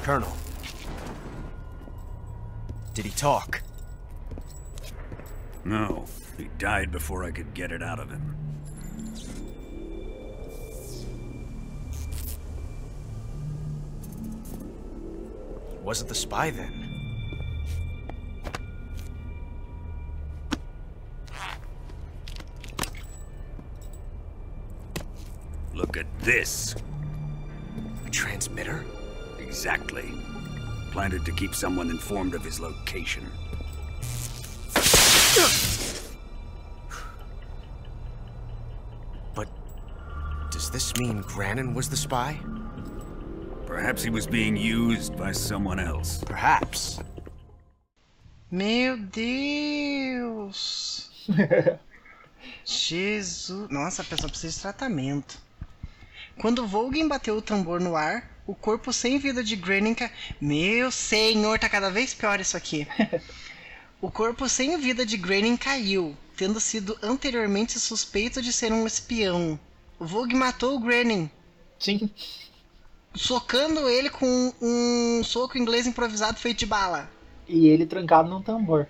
Colonel. 0.05 0.32
Did 2.95 3.07
he 3.07 3.11
talk? 3.11 3.62
No, 5.64 6.05
he 6.38 6.49
died 6.59 6.91
before 6.91 7.26
I 7.28 7.32
could 7.32 7.51
get 7.55 7.70
it 7.72 7.82
out 7.82 8.01
of 8.01 8.11
him. 8.12 8.34
He 15.81 15.87
wasn't 15.87 16.11
the 16.11 16.14
spy 16.14 16.51
then. 16.51 16.89
Look 25.74 25.97
at 25.97 26.07
this. 26.20 26.76
A 28.07 28.11
transmitter? 28.11 28.85
Exactly. 29.39 30.12
Planted 30.91 31.24
to 31.24 31.33
keep 31.33 31.55
someone 31.55 31.89
informed 31.89 32.35
of 32.35 32.45
his 32.45 32.61
location. 32.61 33.26
But 39.35 39.49
does 40.51 40.70
this 40.70 40.95
mean 40.99 41.22
Grannon 41.22 41.72
was 41.72 41.89
the 41.89 41.97
spy? 41.97 42.39
Perhaps 43.71 44.03
he 44.03 44.11
was 44.11 44.27
being 44.27 44.57
used 44.57 45.16
by 45.16 45.31
someone 45.31 45.79
else. 45.79 46.25
Perhaps. 46.25 46.99
Meu 48.51 48.97
Deus! 48.97 50.49
Jesus! 52.64 53.71
Nossa, 53.71 54.03
a 54.03 54.05
pessoa 54.05 54.29
precisa 54.29 54.57
de 54.57 54.61
tratamento. 54.62 55.39
Quando 56.41 56.66
Volgin 56.66 57.07
bateu 57.07 57.37
o 57.37 57.43
tambor 57.43 57.81
no 57.81 57.95
ar, 57.95 58.29
o 58.45 58.57
corpo 58.57 58.93
sem 58.93 59.21
vida 59.21 59.45
de 59.45 59.55
Granning 59.55 59.95
ca... 59.95 60.11
Meu 60.41 60.91
senhor, 60.91 61.57
tá 61.61 61.68
cada 61.68 61.93
vez 61.93 62.12
pior 62.12 62.41
isso 62.41 62.57
aqui. 62.57 62.89
O 64.03 64.11
corpo 64.11 64.49
sem 64.49 64.79
vida 64.79 65.05
de 65.05 65.18
Granning 65.18 65.59
caiu, 65.59 66.16
tendo 66.35 66.59
sido 66.59 66.99
anteriormente 67.03 67.79
suspeito 67.79 68.41
de 68.41 68.51
ser 68.51 68.73
um 68.73 68.87
espião. 68.87 69.61
O 69.99 70.07
Vogue 70.07 70.35
matou 70.35 70.75
o 70.75 70.81
Granning. 70.81 71.31
Sim. 71.79 72.11
Socando 73.15 73.89
ele 73.89 74.09
com 74.09 74.53
um 74.63 75.23
soco 75.25 75.59
inglês 75.59 75.87
improvisado 75.87 76.39
feito 76.39 76.61
de 76.61 76.67
bala. 76.67 77.11
E 77.49 77.67
ele 77.67 77.85
trancado 77.85 78.31
num 78.31 78.43
tambor. 78.43 78.89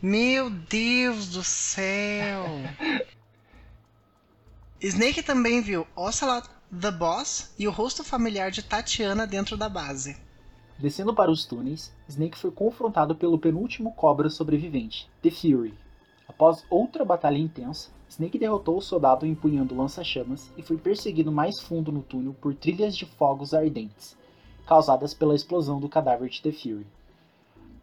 Meu 0.00 0.50
Deus 0.50 1.28
do 1.28 1.42
céu! 1.42 2.44
Snake 4.80 5.22
também 5.22 5.60
viu 5.60 5.86
Ocelot, 5.96 6.48
The 6.70 6.92
Boss 6.92 7.52
e 7.58 7.66
o 7.66 7.70
rosto 7.72 8.04
familiar 8.04 8.50
de 8.50 8.62
Tatiana 8.62 9.26
dentro 9.26 9.56
da 9.56 9.68
base. 9.68 10.16
Descendo 10.78 11.12
para 11.12 11.30
os 11.30 11.44
túneis, 11.44 11.92
Snake 12.08 12.38
foi 12.38 12.52
confrontado 12.52 13.16
pelo 13.16 13.38
penúltimo 13.38 13.92
cobra 13.92 14.30
sobrevivente, 14.30 15.10
The 15.20 15.30
Fury. 15.30 15.74
Após 16.28 16.64
outra 16.70 17.04
batalha 17.04 17.38
intensa, 17.38 17.90
Snake 18.08 18.38
derrotou 18.38 18.78
o 18.78 18.82
soldado 18.82 19.26
empunhando 19.26 19.76
lança-chamas 19.76 20.50
e 20.56 20.62
foi 20.62 20.76
perseguido 20.78 21.30
mais 21.30 21.60
fundo 21.60 21.92
no 21.92 22.02
túnel 22.02 22.34
por 22.40 22.54
trilhas 22.54 22.96
de 22.96 23.04
fogos 23.04 23.52
ardentes, 23.52 24.16
causadas 24.66 25.12
pela 25.12 25.34
explosão 25.34 25.78
do 25.78 25.88
cadáver 25.88 26.28
de 26.28 26.40
The 26.40 26.52
Fury. 26.52 26.86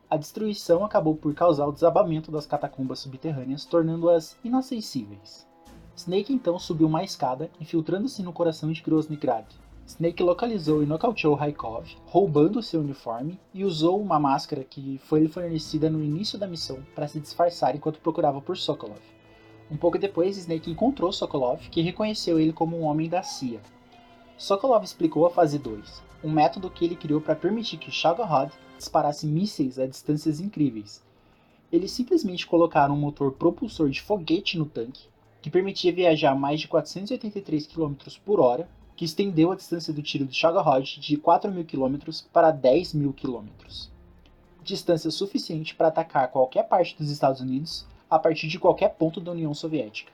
A 0.10 0.18
destruição 0.18 0.84
acabou 0.84 1.16
por 1.16 1.34
causar 1.34 1.68
o 1.68 1.72
desabamento 1.72 2.32
das 2.32 2.46
catacumbas 2.46 3.00
subterrâneas, 3.00 3.66
tornando-as 3.66 4.38
inacessíveis. 4.44 5.48
Snake 5.96 6.34
então 6.34 6.60
subiu 6.60 6.88
uma 6.88 7.04
escada, 7.04 7.50
infiltrando-se 7.60 8.22
no 8.22 8.34
coração 8.34 8.72
de 8.72 8.82
Groznygrad. 8.82 9.46
Snake 9.88 10.22
localizou 10.22 10.84
e 10.84 10.86
nocauteou 10.86 11.36
Raikov, 11.36 11.88
roubando 12.08 12.62
seu 12.62 12.82
uniforme, 12.82 13.40
e 13.54 13.64
usou 13.64 14.02
uma 14.02 14.20
máscara 14.20 14.64
que 14.64 15.00
foi 15.06 15.22
lhe 15.22 15.28
fornecida 15.28 15.90
no 15.90 16.04
início 16.04 16.38
da 16.38 16.48
missão 16.48 16.80
para 16.94 17.08
se 17.08 17.20
disfarçar 17.20 17.76
enquanto 17.76 18.00
procurava 18.00 18.42
por 18.42 18.58
Sokolov. 18.58 19.15
Um 19.70 19.78
pouco 19.78 19.98
depois, 19.98 20.38
Snake 20.38 20.70
encontrou 20.70 21.12
Sokolov, 21.12 21.70
que 21.70 21.82
reconheceu 21.82 22.40
ele 22.40 22.54
como 22.54 22.78
um 22.78 22.84
homem 22.84 23.10
da 23.10 23.24
CIA. 23.24 23.60
Sokolov 24.38 24.84
explicou 24.84 25.26
a 25.26 25.32
fase 25.32 25.58
2, 25.58 26.04
um 26.24 26.30
método 26.30 26.70
que 26.70 26.86
ele 26.86 26.96
criou 26.96 27.20
para 27.20 27.36
permitir 27.36 27.78
que 27.78 27.90
Shagohod 27.90 28.52
disparasse 28.78 29.26
mísseis 29.26 29.80
a 29.80 29.88
distâncias 29.88 30.40
incríveis. 30.40 31.02
Eles 31.72 31.92
simplesmente 31.92 32.46
colocaram 32.46 32.94
um 32.94 33.00
motor 33.00 33.32
propulsor 33.32 33.90
de 33.90 34.02
foguete 34.02 34.58
no 34.58 34.66
tanque, 34.66 35.08
que 35.42 35.50
permitia 35.50 35.94
viajar 35.94 36.32
a 36.32 36.36
mais 36.36 36.60
de 36.60 36.68
483 36.68 37.66
km 37.68 37.96
por 38.24 38.40
hora, 38.40 38.70
que 38.96 39.06
estendeu 39.06 39.52
a 39.52 39.56
distância 39.56 39.94
do 39.94 40.02
tiro 40.02 40.26
de 40.26 40.36
Shagohod 40.36 41.00
de 41.00 41.18
4.000 41.18 41.66
km 41.66 42.24
para 42.32 42.54
10.000 42.54 43.14
km. 43.14 43.48
Distância 44.64 45.10
suficiente 45.10 45.74
para 45.74 45.88
atacar 45.88 46.32
qualquer 46.32 46.64
parte 46.64 46.96
dos 46.98 47.10
Estados 47.10 47.42
Unidos 47.42 47.86
a 48.16 48.20
partir 48.20 48.48
de 48.48 48.58
qualquer 48.58 48.96
ponto 48.96 49.20
da 49.20 49.32
União 49.32 49.54
Soviética. 49.54 50.12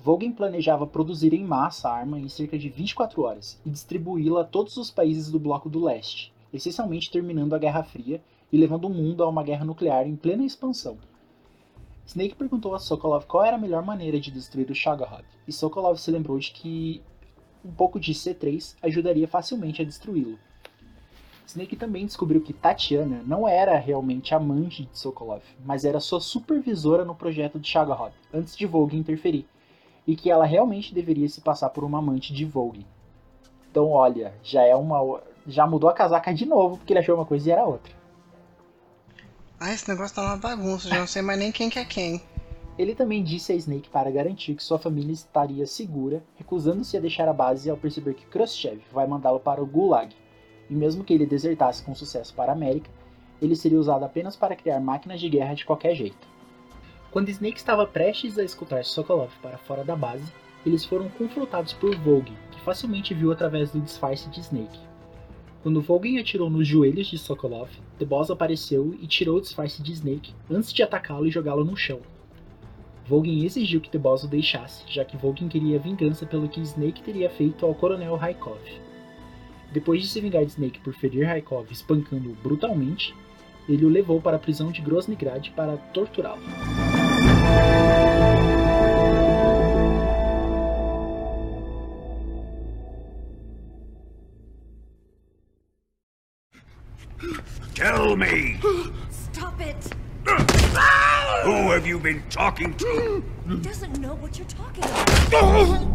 Vogel 0.00 0.32
planejava 0.32 0.88
produzir 0.88 1.32
em 1.32 1.44
massa 1.44 1.88
a 1.88 1.94
arma 1.94 2.18
em 2.18 2.28
cerca 2.28 2.58
de 2.58 2.68
24 2.68 3.22
horas 3.22 3.60
e 3.64 3.70
distribuí-la 3.70 4.40
a 4.40 4.44
todos 4.44 4.76
os 4.76 4.90
países 4.90 5.30
do 5.30 5.38
Bloco 5.38 5.70
do 5.70 5.84
Leste, 5.84 6.34
essencialmente 6.52 7.12
terminando 7.12 7.54
a 7.54 7.58
Guerra 7.58 7.84
Fria 7.84 8.20
e 8.50 8.56
levando 8.56 8.86
o 8.86 8.90
mundo 8.90 9.22
a 9.22 9.28
uma 9.28 9.44
guerra 9.44 9.64
nuclear 9.64 10.04
em 10.04 10.16
plena 10.16 10.44
expansão. 10.44 10.98
Snake 12.04 12.34
perguntou 12.34 12.74
a 12.74 12.80
Sokolov 12.80 13.24
qual 13.26 13.44
era 13.44 13.54
a 13.54 13.60
melhor 13.60 13.84
maneira 13.84 14.18
de 14.18 14.32
destruir 14.32 14.68
o 14.68 14.74
Shagohod, 14.74 15.24
e 15.46 15.52
Sokolov 15.52 15.96
se 15.98 16.10
lembrou 16.10 16.36
de 16.40 16.50
que 16.50 17.00
um 17.64 17.70
pouco 17.70 18.00
de 18.00 18.12
C3 18.12 18.74
ajudaria 18.82 19.28
facilmente 19.28 19.80
a 19.80 19.84
destruí-lo. 19.84 20.40
Snake 21.46 21.76
também 21.76 22.06
descobriu 22.06 22.40
que 22.40 22.52
Tatiana 22.52 23.22
não 23.26 23.46
era 23.46 23.76
realmente 23.78 24.34
amante 24.34 24.84
de 24.84 24.98
Sokolov, 24.98 25.42
mas 25.64 25.84
era 25.84 26.00
sua 26.00 26.20
supervisora 26.20 27.04
no 27.04 27.14
projeto 27.14 27.58
de 27.58 27.68
Shagohod, 27.68 28.14
antes 28.32 28.56
de 28.56 28.66
Vogue 28.66 28.96
interferir, 28.96 29.46
e 30.06 30.16
que 30.16 30.30
ela 30.30 30.46
realmente 30.46 30.94
deveria 30.94 31.28
se 31.28 31.40
passar 31.40 31.70
por 31.70 31.84
uma 31.84 31.98
amante 31.98 32.32
de 32.32 32.44
Vogue. 32.44 32.86
Então, 33.70 33.90
olha, 33.90 34.34
já 34.42 34.62
é 34.62 34.76
uma. 34.76 35.20
Já 35.46 35.66
mudou 35.66 35.90
a 35.90 35.94
casaca 35.94 36.32
de 36.32 36.46
novo, 36.46 36.76
porque 36.76 36.92
ele 36.92 37.00
achou 37.00 37.16
uma 37.16 37.24
coisa 37.24 37.48
e 37.48 37.52
era 37.52 37.64
outra. 37.64 37.92
Ah, 39.58 39.72
esse 39.72 39.88
negócio 39.88 40.16
tá 40.16 40.22
uma 40.22 40.36
bagunça, 40.36 40.88
já 40.88 40.98
não 40.98 41.06
sei 41.06 41.22
mais 41.22 41.38
nem 41.38 41.50
quem 41.52 41.70
que 41.70 41.78
é 41.78 41.84
quem. 41.84 42.20
Ele 42.78 42.94
também 42.94 43.22
disse 43.22 43.52
a 43.52 43.54
Snake 43.54 43.90
para 43.90 44.10
garantir 44.10 44.54
que 44.54 44.62
sua 44.62 44.78
família 44.78 45.12
estaria 45.12 45.66
segura, 45.66 46.22
recusando-se 46.36 46.96
a 46.96 47.00
deixar 47.00 47.28
a 47.28 47.32
base 47.32 47.68
ao 47.68 47.76
perceber 47.76 48.14
que 48.14 48.26
Khrushchev 48.26 48.80
vai 48.90 49.06
mandá-lo 49.06 49.38
para 49.38 49.62
o 49.62 49.66
Gulag. 49.66 50.14
E 50.72 50.74
mesmo 50.74 51.04
que 51.04 51.12
ele 51.12 51.26
desertasse 51.26 51.82
com 51.82 51.94
sucesso 51.94 52.32
para 52.32 52.50
a 52.50 52.54
América, 52.54 52.90
ele 53.42 53.54
seria 53.54 53.78
usado 53.78 54.06
apenas 54.06 54.36
para 54.36 54.56
criar 54.56 54.80
máquinas 54.80 55.20
de 55.20 55.28
guerra 55.28 55.52
de 55.52 55.66
qualquer 55.66 55.94
jeito. 55.94 56.26
Quando 57.10 57.28
Snake 57.28 57.58
estava 57.58 57.86
prestes 57.86 58.38
a 58.38 58.42
escutar 58.42 58.82
Sokolov 58.82 59.30
para 59.42 59.58
fora 59.58 59.84
da 59.84 59.94
base, 59.94 60.32
eles 60.64 60.82
foram 60.82 61.10
confrontados 61.10 61.74
por 61.74 61.94
Vogue, 61.96 62.32
que 62.50 62.60
facilmente 62.62 63.12
viu 63.12 63.30
através 63.30 63.70
do 63.70 63.82
disfarce 63.82 64.30
de 64.30 64.40
Snake. 64.40 64.80
Quando 65.62 65.82
Vogue 65.82 66.18
atirou 66.18 66.48
nos 66.48 66.66
joelhos 66.66 67.08
de 67.08 67.18
Sokolov, 67.18 67.68
The 67.98 68.06
Boss 68.06 68.30
apareceu 68.30 68.96
e 68.98 69.06
tirou 69.06 69.36
o 69.36 69.40
disfarce 69.42 69.82
de 69.82 69.92
Snake 69.92 70.32
antes 70.50 70.72
de 70.72 70.82
atacá-lo 70.82 71.26
e 71.26 71.30
jogá-lo 71.30 71.66
no 71.66 71.76
chão. 71.76 72.00
Vogue 73.06 73.44
exigiu 73.44 73.82
que 73.82 73.90
The 73.90 73.98
Boss 73.98 74.24
o 74.24 74.26
deixasse, 74.26 74.84
já 74.88 75.04
que 75.04 75.18
Vogue 75.18 75.46
queria 75.48 75.78
vingança 75.78 76.24
pelo 76.24 76.48
que 76.48 76.62
Snake 76.62 77.02
teria 77.02 77.28
feito 77.28 77.66
ao 77.66 77.74
Coronel 77.74 78.16
Raikov. 78.16 78.58
Depois 79.72 80.02
de 80.02 80.08
se 80.08 80.20
vingar 80.20 80.44
de 80.44 80.52
Snake 80.52 80.80
por 80.80 80.92
ferir 80.92 81.26
Raikov 81.26 81.66
espancando-o 81.70 82.34
brutalmente, 82.42 83.14
ele 83.68 83.86
o 83.86 83.88
levou 83.88 84.20
para 84.20 84.36
a 84.36 84.40
prisão 84.40 84.70
de 84.70 84.82
Groznygrad 84.82 85.50
para 85.52 85.76
torturá-lo. 85.94 86.42
Tell 97.74 98.16
me, 98.16 98.60
Stop 99.10 99.60
it! 99.60 99.94
who 101.44 101.70
have 101.70 101.86
you 101.86 101.98
been 101.98 102.22
talking 102.28 102.74
to? 102.74 103.24
He 103.48 103.56
doesn't 103.56 103.98
know 103.98 104.14
what 104.16 104.38
you're 104.38 104.46
talking 104.46 104.84
about. 104.84 105.91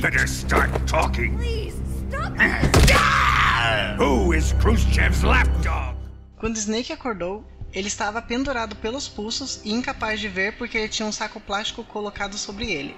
Better 0.00 0.26
start 0.26 0.70
talking. 0.86 1.36
Please, 1.36 1.76
stop! 2.08 2.32
Who 3.98 4.32
is 4.32 4.54
Khrushchev's 4.54 5.22
lapdog? 5.22 5.94
Quando 6.38 6.56
Snake 6.56 6.90
acordou, 6.90 7.44
ele 7.70 7.88
estava 7.88 8.22
pendurado 8.22 8.74
pelos 8.76 9.06
pulsos 9.06 9.60
e 9.62 9.70
incapaz 9.70 10.18
de 10.18 10.26
ver 10.26 10.56
porque 10.56 10.78
ele 10.78 10.88
tinha 10.88 11.06
um 11.06 11.12
saco 11.12 11.38
plástico 11.38 11.84
colocado 11.84 12.38
sobre 12.38 12.72
ele. 12.72 12.96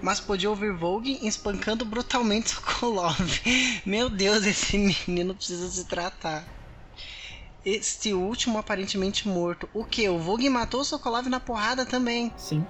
Mas 0.00 0.20
podia 0.20 0.48
ouvir 0.48 0.72
Vogue 0.72 1.18
espancando 1.20 1.84
brutalmente 1.84 2.50
Sokolov. 2.50 3.18
Meu 3.84 4.08
Deus, 4.08 4.46
esse 4.46 4.78
menino 4.78 5.34
precisa 5.34 5.68
se 5.68 5.84
tratar. 5.84 6.44
Este 7.64 8.14
último 8.14 8.56
aparentemente 8.56 9.26
morto. 9.26 9.68
O 9.74 9.84
que? 9.84 10.08
O 10.08 10.20
Vogue 10.20 10.48
matou 10.48 10.84
Sokolov 10.84 11.26
na 11.26 11.40
porrada 11.40 11.84
também. 11.84 12.32
Sim. 12.36 12.64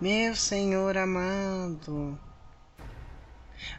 Meu 0.00 0.36
senhor 0.36 0.96
amado. 0.96 2.16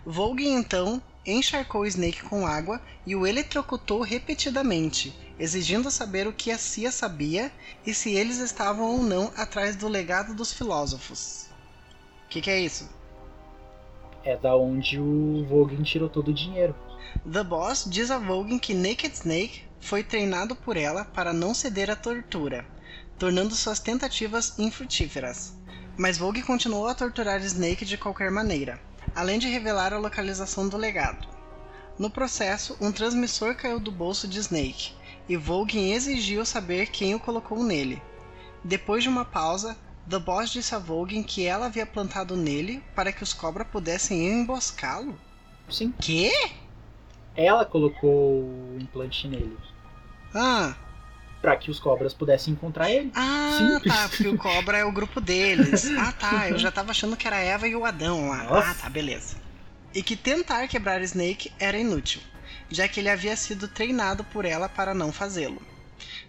Vogue 0.05 0.47
então 0.47 1.01
encharcou 1.25 1.85
Snake 1.85 2.23
com 2.23 2.45
água 2.45 2.81
e 3.05 3.15
o 3.15 3.25
eletrocutou 3.25 4.01
repetidamente, 4.01 5.15
exigindo 5.39 5.91
saber 5.91 6.27
o 6.27 6.33
que 6.33 6.51
a 6.51 6.57
CIA 6.57 6.91
sabia 6.91 7.51
e 7.85 7.93
se 7.93 8.11
eles 8.13 8.39
estavam 8.39 8.85
ou 8.85 9.03
não 9.03 9.31
atrás 9.35 9.75
do 9.75 9.87
legado 9.87 10.33
dos 10.33 10.51
filósofos. 10.53 11.49
O 12.25 12.29
que, 12.29 12.41
que 12.41 12.49
é 12.49 12.59
isso? 12.59 12.89
É 14.23 14.35
da 14.35 14.55
onde 14.55 14.99
o 14.99 15.45
Vogue 15.47 15.81
tirou 15.83 16.09
todo 16.09 16.29
o 16.29 16.33
dinheiro. 16.33 16.75
The 17.31 17.43
Boss 17.43 17.85
diz 17.87 18.11
a 18.11 18.19
Vogue 18.19 18.59
que 18.59 18.73
Naked 18.73 19.15
Snake 19.15 19.63
foi 19.79 20.03
treinado 20.03 20.55
por 20.55 20.77
ela 20.77 21.05
para 21.05 21.33
não 21.33 21.53
ceder 21.53 21.89
à 21.89 21.95
tortura, 21.95 22.65
tornando 23.17 23.55
suas 23.55 23.79
tentativas 23.79 24.57
infrutíferas. 24.59 25.53
Mas 25.97 26.17
Vogue 26.17 26.43
continuou 26.43 26.87
a 26.87 26.93
torturar 26.93 27.41
Snake 27.41 27.85
de 27.85 27.97
qualquer 27.97 28.29
maneira, 28.29 28.79
além 29.15 29.39
de 29.39 29.47
revelar 29.47 29.93
a 29.93 29.99
localização 29.99 30.67
do 30.67 30.77
legado. 30.77 31.27
No 31.97 32.09
processo, 32.09 32.77
um 32.79 32.91
transmissor 32.91 33.55
caiu 33.55 33.79
do 33.79 33.91
bolso 33.91 34.27
de 34.27 34.39
Snake, 34.39 34.93
e 35.27 35.35
Vogue 35.35 35.91
exigiu 35.91 36.45
saber 36.45 36.87
quem 36.87 37.13
o 37.13 37.19
colocou 37.19 37.63
nele. 37.63 38.01
Depois 38.63 39.03
de 39.03 39.09
uma 39.09 39.25
pausa, 39.25 39.77
The 40.09 40.17
Boss 40.17 40.49
disse 40.49 40.73
a 40.73 40.79
Vogue 40.79 41.23
que 41.23 41.45
ela 41.45 41.67
havia 41.67 41.85
plantado 41.85 42.35
nele 42.35 42.83
para 42.95 43.11
que 43.11 43.21
os 43.21 43.33
cobra 43.33 43.63
pudessem 43.63 44.27
emboscá-lo. 44.27 45.19
Sim. 45.69 45.93
Quê? 46.01 46.31
Ela 47.35 47.63
colocou 47.63 48.41
o 48.41 48.77
implante 48.79 49.27
nele. 49.27 49.57
Ah, 50.33 50.75
Pra 51.41 51.55
que 51.55 51.71
os 51.71 51.79
cobras 51.79 52.13
pudessem 52.13 52.53
encontrar 52.53 52.91
ele. 52.91 53.11
Ah, 53.15 53.57
Simples. 53.57 53.93
tá, 53.93 54.09
porque 54.09 54.27
o 54.27 54.37
Cobra 54.37 54.77
é 54.77 54.83
o 54.83 54.91
grupo 54.91 55.21
deles. 55.21 55.85
Ah, 55.97 56.11
tá, 56.11 56.49
eu 56.49 56.59
já 56.59 56.71
tava 56.71 56.91
achando 56.91 57.15
que 57.15 57.27
era 57.27 57.37
a 57.37 57.41
Eva 57.41 57.67
e 57.67 57.75
o 57.75 57.85
Adão 57.85 58.29
lá. 58.29 58.43
Nossa. 58.43 58.71
Ah, 58.71 58.73
tá, 58.73 58.89
beleza. 58.89 59.37
E 59.93 60.03
que 60.03 60.15
tentar 60.15 60.67
quebrar 60.67 61.01
Snake 61.01 61.51
era 61.59 61.77
inútil, 61.77 62.21
já 62.69 62.87
que 62.87 62.99
ele 62.99 63.09
havia 63.09 63.35
sido 63.35 63.67
treinado 63.67 64.23
por 64.25 64.45
ela 64.45 64.67
para 64.67 64.93
não 64.93 65.11
fazê-lo. 65.11 65.61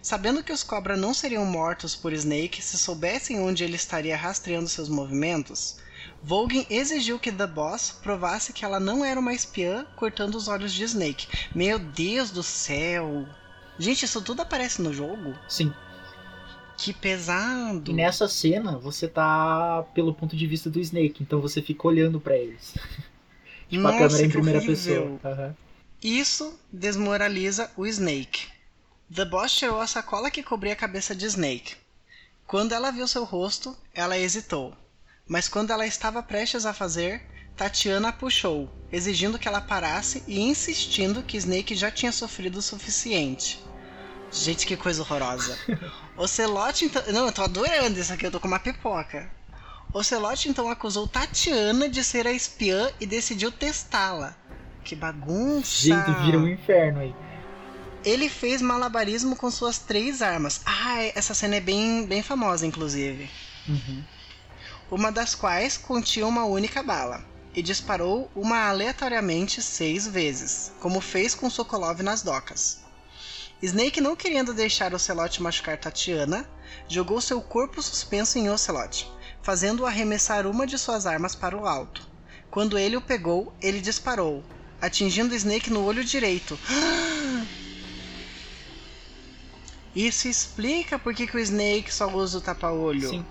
Sabendo 0.01 0.43
que 0.43 0.51
os 0.51 0.63
Cobra 0.63 0.97
não 0.97 1.13
seriam 1.13 1.45
mortos 1.45 1.95
por 1.95 2.11
Snake 2.13 2.61
se 2.61 2.77
soubessem 2.77 3.39
onde 3.39 3.63
ele 3.63 3.75
estaria 3.75 4.17
rastreando 4.17 4.67
seus 4.67 4.89
movimentos, 4.89 5.77
Vogue 6.23 6.65
exigiu 6.69 7.19
que 7.19 7.31
The 7.31 7.47
Boss 7.47 7.91
provasse 8.01 8.53
que 8.53 8.65
ela 8.65 8.79
não 8.79 9.03
era 9.03 9.19
uma 9.19 9.33
espiã 9.33 9.85
cortando 9.95 10.35
os 10.35 10.47
olhos 10.47 10.73
de 10.73 10.83
Snake. 10.83 11.27
Meu 11.53 11.77
Deus 11.77 12.31
do 12.31 12.43
céu! 12.43 13.27
Gente, 13.79 14.05
isso 14.05 14.21
tudo 14.21 14.41
aparece 14.41 14.81
no 14.81 14.93
jogo? 14.93 15.35
Sim. 15.47 15.73
Que 16.77 16.93
pesado! 16.93 17.91
E 17.91 17.93
nessa 17.93 18.27
cena, 18.27 18.77
você 18.77 19.07
tá 19.07 19.83
pelo 19.93 20.13
ponto 20.13 20.35
de 20.35 20.47
vista 20.47 20.69
do 20.69 20.79
Snake, 20.79 21.21
então 21.21 21.39
você 21.39 21.61
fica 21.61 21.87
olhando 21.87 22.19
pra 22.19 22.35
eles. 22.37 22.73
tipo, 23.69 23.87
a 23.87 23.91
Nossa, 23.91 23.97
câmera 23.99 24.25
em 24.25 24.29
primeira 24.29 24.59
horrível. 24.59 25.19
pessoa. 25.19 25.33
Aham. 25.33 25.55
Isso 26.01 26.59
desmoraliza 26.71 27.69
o 27.77 27.85
Snake. 27.85 28.47
The 29.13 29.25
Boss 29.25 29.53
tirou 29.53 29.79
a 29.79 29.87
sacola 29.87 30.31
que 30.31 30.41
cobria 30.41 30.73
a 30.73 30.75
cabeça 30.75 31.13
de 31.13 31.25
Snake. 31.25 31.75
Quando 32.47 32.73
ela 32.73 32.91
viu 32.91 33.07
seu 33.07 33.23
rosto, 33.23 33.77
ela 33.93 34.17
hesitou. 34.17 34.73
Mas 35.27 35.47
quando 35.47 35.71
ela 35.71 35.85
estava 35.85 36.23
prestes 36.23 36.65
a 36.65 36.73
fazer, 36.73 37.21
Tatiana 37.61 38.09
a 38.09 38.11
puxou, 38.11 38.67
exigindo 38.91 39.37
que 39.37 39.47
ela 39.47 39.61
parasse 39.61 40.23
e 40.27 40.41
insistindo 40.41 41.21
que 41.21 41.37
Snake 41.37 41.75
já 41.75 41.91
tinha 41.91 42.11
sofrido 42.11 42.57
o 42.57 42.61
suficiente. 42.61 43.63
Gente, 44.31 44.65
que 44.65 44.75
coisa 44.75 45.03
horrorosa. 45.03 45.55
Ocelote 46.17 46.85
então. 46.85 47.03
Não, 47.13 47.27
eu 47.27 47.31
tô 47.31 47.43
adorando 47.43 47.99
isso 47.99 48.11
aqui, 48.11 48.25
eu 48.25 48.31
tô 48.31 48.39
com 48.39 48.47
uma 48.47 48.57
pipoca. 48.57 49.29
Ocelote 49.93 50.49
então 50.49 50.71
acusou 50.71 51.07
Tatiana 51.07 51.87
de 51.87 52.03
ser 52.03 52.25
a 52.25 52.31
espiã 52.31 52.89
e 52.99 53.05
decidiu 53.05 53.51
testá-la. 53.51 54.35
Que 54.83 54.95
bagunça! 54.95 55.83
Gente, 55.83 56.11
vira 56.25 56.39
um 56.39 56.47
inferno 56.47 57.01
aí. 57.01 57.13
Ele 58.03 58.27
fez 58.27 58.59
malabarismo 58.59 59.35
com 59.35 59.51
suas 59.51 59.77
três 59.77 60.23
armas. 60.23 60.61
Ah, 60.65 61.03
essa 61.13 61.35
cena 61.35 61.57
é 61.57 61.61
bem, 61.61 62.07
bem 62.07 62.23
famosa, 62.23 62.65
inclusive. 62.65 63.29
Uhum. 63.69 64.03
Uma 64.89 65.11
das 65.11 65.35
quais 65.35 65.77
continha 65.77 66.25
uma 66.25 66.43
única 66.43 66.81
bala. 66.81 67.29
E 67.53 67.61
disparou 67.61 68.31
uma 68.35 68.69
aleatoriamente 68.69 69.61
seis 69.61 70.07
vezes, 70.07 70.71
como 70.79 71.01
fez 71.01 71.35
com 71.35 71.49
Sokolov 71.49 72.01
nas 72.01 72.21
docas. 72.21 72.79
Snake, 73.61 74.01
não 74.01 74.15
querendo 74.15 74.53
deixar 74.53 74.93
Ocelote 74.93 75.41
machucar 75.41 75.77
Tatiana, 75.77 76.49
jogou 76.87 77.21
seu 77.21 77.41
corpo 77.41 77.81
suspenso 77.81 78.39
em 78.39 78.49
Ocelote, 78.49 79.11
fazendo-o 79.41 79.85
arremessar 79.85 80.47
uma 80.47 80.65
de 80.65 80.77
suas 80.77 81.05
armas 81.05 81.35
para 81.35 81.57
o 81.57 81.67
alto. 81.67 82.09
Quando 82.49 82.77
ele 82.77 82.97
o 82.97 83.01
pegou, 83.01 83.53
ele 83.61 83.79
disparou, 83.79 84.43
atingindo 84.81 85.35
Snake 85.35 85.69
no 85.69 85.83
olho 85.83 86.03
direito. 86.03 86.57
Isso 89.95 90.27
explica 90.27 90.97
por 90.97 91.13
que, 91.13 91.27
que 91.27 91.35
o 91.35 91.39
Snake 91.39 91.93
só 91.93 92.07
usa 92.07 92.37
o 92.37 92.41
tapa-olho. 92.41 93.09
Sim. 93.09 93.25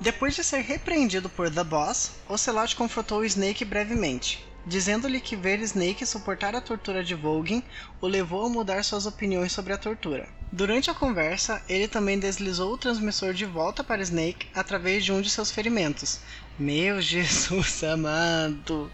Depois 0.00 0.34
de 0.34 0.42
ser 0.42 0.62
repreendido 0.62 1.28
por 1.28 1.50
The 1.50 1.62
Boss, 1.62 2.12
Ocelot 2.26 2.74
confrontou 2.74 3.22
Snake 3.22 3.66
brevemente, 3.66 4.42
dizendo-lhe 4.64 5.20
que 5.20 5.36
ver 5.36 5.60
Snake 5.60 6.06
suportar 6.06 6.56
a 6.56 6.60
tortura 6.62 7.04
de 7.04 7.14
Vogue 7.14 7.62
o 8.00 8.06
levou 8.06 8.46
a 8.46 8.48
mudar 8.48 8.82
suas 8.82 9.04
opiniões 9.04 9.52
sobre 9.52 9.74
a 9.74 9.78
tortura. 9.78 10.26
Durante 10.50 10.90
a 10.90 10.94
conversa, 10.94 11.62
ele 11.68 11.86
também 11.86 12.18
deslizou 12.18 12.72
o 12.72 12.78
transmissor 12.78 13.34
de 13.34 13.44
volta 13.44 13.84
para 13.84 14.00
Snake 14.00 14.46
através 14.54 15.04
de 15.04 15.12
um 15.12 15.20
de 15.20 15.28
seus 15.28 15.50
ferimentos. 15.50 16.20
Meu 16.58 17.02
Jesus 17.02 17.84
amado! 17.84 18.90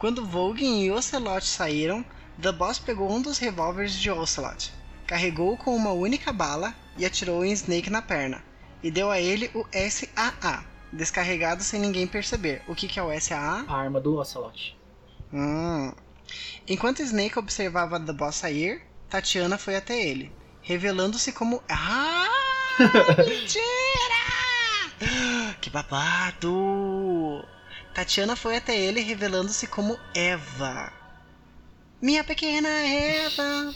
Quando 0.00 0.26
Vogue 0.26 0.64
e 0.64 0.90
Ocelot 0.90 1.46
saíram, 1.46 2.04
The 2.42 2.50
Boss 2.50 2.80
pegou 2.80 3.08
um 3.08 3.22
dos 3.22 3.38
revólveres 3.38 3.94
de 3.94 4.10
Ocelot, 4.10 4.72
carregou-o 5.06 5.56
com 5.56 5.76
uma 5.76 5.92
única 5.92 6.32
bala 6.32 6.74
e 6.98 7.06
atirou 7.06 7.44
em 7.44 7.52
Snake 7.52 7.88
na 7.88 8.02
perna, 8.02 8.49
e 8.82 8.90
deu 8.90 9.10
a 9.10 9.20
ele 9.20 9.50
o 9.54 9.66
SAA, 9.72 10.64
descarregado 10.92 11.62
sem 11.62 11.80
ninguém 11.80 12.06
perceber. 12.06 12.62
O 12.66 12.74
que, 12.74 12.88
que 12.88 12.98
é 12.98 13.02
o 13.02 13.20
SAA? 13.20 13.64
A 13.68 13.74
arma 13.74 14.00
do 14.00 14.16
Ocelot. 14.16 14.76
Hum. 15.32 15.92
Enquanto 16.66 17.02
Snake 17.02 17.38
observava 17.38 17.98
The 17.98 18.12
Boss 18.12 18.36
sair, 18.36 18.82
Tatiana 19.08 19.58
foi 19.58 19.76
até 19.76 20.00
ele, 20.00 20.32
revelando-se 20.62 21.32
como. 21.32 21.62
Ah! 22.80 23.16
Mentira! 23.18 23.70
Que 25.60 25.68
babado! 25.68 27.44
Tatiana 27.92 28.34
foi 28.34 28.56
até 28.56 28.78
ele, 28.78 29.00
revelando-se 29.00 29.66
como 29.66 29.98
Eva. 30.14 30.90
Minha 32.00 32.24
pequena 32.24 32.68
Eva! 32.68 33.74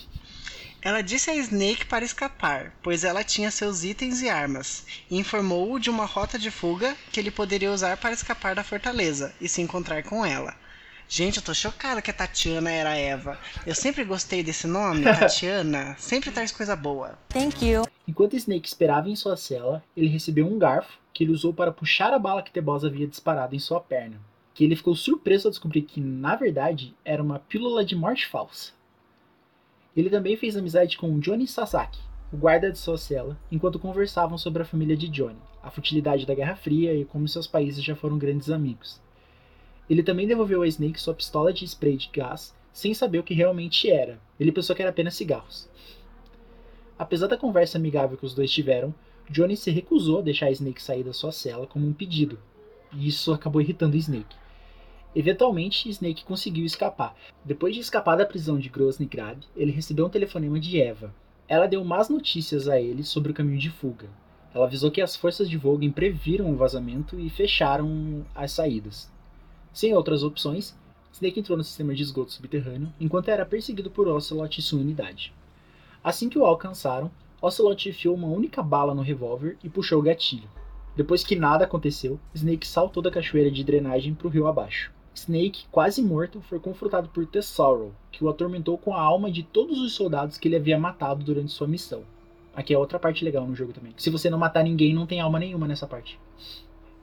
Ela 0.85 1.01
disse 1.01 1.31
a 1.31 1.35
Snake 1.35 1.87
para 1.87 2.05
escapar, 2.05 2.75
pois 2.83 3.05
ela 3.05 3.25
tinha 3.25 3.51
seus 3.51 3.85
itens 3.85 4.21
e 4.21 4.29
armas, 4.29 4.85
e 5.11 5.17
informou-o 5.17 5.81
de 5.81 5.89
uma 5.89 6.05
rota 6.05 6.39
de 6.39 6.51
fuga 6.51 6.95
que 7.11 7.19
ele 7.19 7.31
poderia 7.31 7.73
usar 7.73 7.97
para 7.97 8.13
escapar 8.13 8.55
da 8.55 8.63
fortaleza 8.63 9.35
e 9.41 9.49
se 9.49 9.63
encontrar 9.63 10.03
com 10.03 10.27
ela. 10.27 10.55
Gente, 11.09 11.39
eu 11.39 11.43
tô 11.43 11.55
chocada 11.55 12.03
que 12.03 12.11
a 12.11 12.15
Tatiana 12.15 12.71
era 12.71 12.91
a 12.91 12.99
Eva. 12.99 13.39
Eu 13.67 13.75
sempre 13.75 14.05
gostei 14.05 14.43
desse 14.43 14.67
nome, 14.67 15.05
Tatiana. 15.09 15.97
Sempre 15.99 16.31
traz 16.31 16.53
coisa 16.53 16.77
boa. 16.77 17.19
Thank 17.31 17.65
you. 17.65 17.85
Enquanto 18.07 18.37
Snake 18.37 18.69
esperava 18.69 19.09
em 19.09 19.17
sua 19.17 19.39
cela, 19.39 19.83
ele 19.97 20.09
recebeu 20.09 20.47
um 20.47 20.59
garfo 20.59 20.99
que 21.15 21.25
ele 21.25 21.33
usou 21.33 21.55
para 21.55 21.73
puxar 21.73 22.13
a 22.13 22.19
bala 22.19 22.43
que 22.43 22.53
The 22.53 22.61
Boss 22.61 22.85
havia 22.85 23.07
disparado 23.07 23.57
em 23.57 23.59
sua 23.59 23.81
perna. 23.81 24.21
Que 24.53 24.65
ele 24.65 24.77
ficou 24.77 24.95
surpreso 24.95 25.49
ao 25.49 25.51
descobrir 25.51 25.81
que, 25.81 25.99
na 25.99 26.37
verdade, 26.37 26.95
era 27.07 27.23
uma 27.23 27.39
pílula 27.39 27.83
de 27.83 27.97
morte 27.97 28.27
falsa. 28.27 28.74
Ele 29.97 30.11
também 30.11 30.37
fez 30.37 30.57
amizade 30.57 30.99
com 30.99 31.21
Johnny 31.21 31.47
Sasaki, 31.47 32.01
o 32.33 32.37
guarda 32.37 32.73
de 32.73 32.79
sua 32.79 32.99
cela, 32.99 33.39
enquanto 33.51 33.79
conversavam 33.79 34.37
sobre 34.37 34.63
a 34.63 34.67
família 34.67 34.97
de 34.97 35.09
Johnny, 35.09 35.39
a 35.63 35.71
futilidade 35.71 36.27
da 36.27 36.35
Guerra 36.35 36.57
Fria 36.57 36.93
e 36.95 37.05
como 37.05 37.29
seus 37.29 37.47
países 37.47 37.83
já 37.83 37.95
foram 37.95 38.19
grandes 38.19 38.51
amigos. 38.51 39.01
Ele 39.89 40.03
também 40.03 40.27
devolveu 40.27 40.63
a 40.63 40.67
Snake 40.67 41.01
sua 41.01 41.15
pistola 41.15 41.53
de 41.53 41.65
spray 41.65 41.97
de 41.97 42.11
gás, 42.13 42.55
sem 42.73 42.93
saber 42.93 43.21
o 43.21 43.23
que 43.23 43.35
realmente 43.35 43.89
era. 43.89 44.19
Ele 44.41 44.51
pensou 44.51 44.75
que 44.75 44.83
era 44.83 44.91
apenas 44.91 45.15
cigarros. 45.15 45.69
Apesar 46.99 47.29
da 47.29 47.37
conversa 47.37 47.79
amigável 47.79 48.17
que 48.17 48.27
os 48.27 48.35
dois 48.35 48.51
tiveram, 48.51 48.93
Johnny 49.31 49.57
se 49.57 49.71
recusou 49.71 50.19
a 50.19 50.23
deixar 50.23 50.47
a 50.47 50.51
Snake 50.51 50.83
sair 50.83 51.05
da 51.05 51.13
sua 51.13 51.31
cela 51.31 51.69
como 51.69 51.87
um 51.87 51.93
pedido, 51.93 52.39
e 52.93 53.07
isso 53.07 53.33
acabou 53.33 53.63
irritando 53.63 53.97
Snake. 53.97 54.35
Eventualmente, 55.15 55.89
Snake 55.89 56.25
conseguiu 56.25 56.65
escapar. 56.65 57.15
Depois 57.45 57.75
de 57.75 57.81
escapar 57.81 58.17
da 58.17 58.27
prisão 58.27 58.59
de 58.59 58.69
Grozny 58.69 59.07
Grad, 59.07 59.45
ele 59.57 59.71
recebeu 59.71 60.07
um 60.07 60.11
telefonema 60.11 60.59
de 60.59 60.81
Eva. 60.81 61.15
Ela 61.47 61.69
deu 61.69 61.85
más 61.85 62.09
notícias 62.09 62.69
a 62.69 62.81
ele 62.81 63.05
sobre 63.05 63.31
o 63.31 63.35
caminho 63.35 63.59
de 63.59 63.71
fuga. 63.71 64.09
Ela 64.55 64.67
avisou 64.67 64.91
que 64.91 65.01
as 65.01 65.15
forças 65.15 65.49
de 65.49 65.57
Vogan 65.57 65.91
previram 65.91 66.51
o 66.51 66.57
vazamento 66.57 67.19
e 67.19 67.29
fecharam 67.29 68.25
as 68.35 68.53
saídas. 68.53 69.13
Sem 69.73 69.95
outras 69.95 70.23
opções, 70.23 70.77
Snake 71.13 71.39
entrou 71.39 71.59
no 71.59 71.65
sistema 71.65 71.95
de 71.95 72.03
esgoto 72.03 72.33
subterrâneo 72.33 72.93
enquanto 73.01 73.29
era 73.29 73.45
perseguido 73.45 73.91
por 73.91 74.09
Ocelot 74.09 74.59
e 74.59 74.63
sua 74.63 74.81
unidade. 74.81 75.33
Assim 76.03 76.29
que 76.29 76.39
o 76.39 76.45
alcançaram, 76.45 77.11
Ocelot 77.43 77.89
enfiou 77.89 78.15
uma 78.15 78.29
única 78.29 78.63
bala 78.63 78.95
no 78.95 79.03
revólver 79.03 79.59
e 79.63 79.69
puxou 79.69 79.99
o 79.99 80.03
gatilho. 80.03 80.49
Depois 80.97 81.25
que 81.25 81.35
nada 81.35 81.65
aconteceu, 81.65 82.21
Snake 82.33 82.67
saltou 82.67 83.03
da 83.03 83.11
cachoeira 83.11 83.51
de 83.51 83.65
drenagem 83.65 84.15
para 84.15 84.29
o 84.29 84.31
rio 84.31 84.47
abaixo. 84.47 84.94
Snake, 85.15 85.67
quase 85.71 86.03
morto, 86.03 86.41
foi 86.43 86.59
confrontado 86.59 87.09
por 87.09 87.25
Tesoro, 87.27 87.95
que 88.11 88.25
o 88.25 88.29
atormentou 88.29 88.77
com 88.77 88.95
a 88.95 89.01
alma 89.01 89.31
de 89.31 89.43
todos 89.43 89.81
os 89.81 89.95
soldados 89.95 90.37
que 90.37 90.49
ele 90.49 90.57
havia 90.57 90.79
matado 90.79 91.25
durante 91.25 91.53
sua 91.53 91.69
missão. 91.69 92.03
Aqui 92.55 92.75
é 92.75 92.79
outra 92.79 92.99
parte 92.99 93.25
legal 93.25 93.47
no 93.47 93.55
jogo 93.55 93.73
também. 93.73 93.95
Se 93.97 94.11
você 94.11 94.29
não 94.29 94.39
matar 94.39 94.65
ninguém, 94.65 94.93
não 94.93 95.07
tem 95.07 95.21
alma 95.21 95.39
nenhuma 95.39 95.69
nessa 95.69 95.87
parte. 95.87 96.19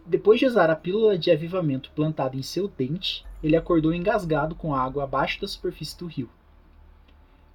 Depois 0.05 0.39
de 0.39 0.45
usar 0.45 0.69
a 0.69 0.75
pílula 0.75 1.17
de 1.17 1.31
avivamento 1.31 1.91
plantada 1.95 2.35
em 2.35 2.41
seu 2.41 2.67
dente, 2.67 3.25
ele 3.41 3.55
acordou 3.55 3.93
engasgado 3.93 4.55
com 4.55 4.75
água 4.75 5.03
abaixo 5.03 5.39
da 5.39 5.47
superfície 5.47 5.97
do 5.97 6.07
rio. 6.07 6.29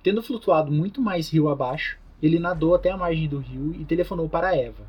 Tendo 0.02 0.22
flutuado 0.22 0.70
muito 0.70 1.00
mais 1.00 1.28
rio 1.28 1.48
abaixo, 1.48 1.98
ele 2.22 2.38
nadou 2.38 2.74
até 2.74 2.90
a 2.90 2.96
margem 2.96 3.28
do 3.28 3.38
rio 3.38 3.74
e 3.74 3.84
telefonou 3.84 4.28
para 4.28 4.57
Eva. 4.57 4.86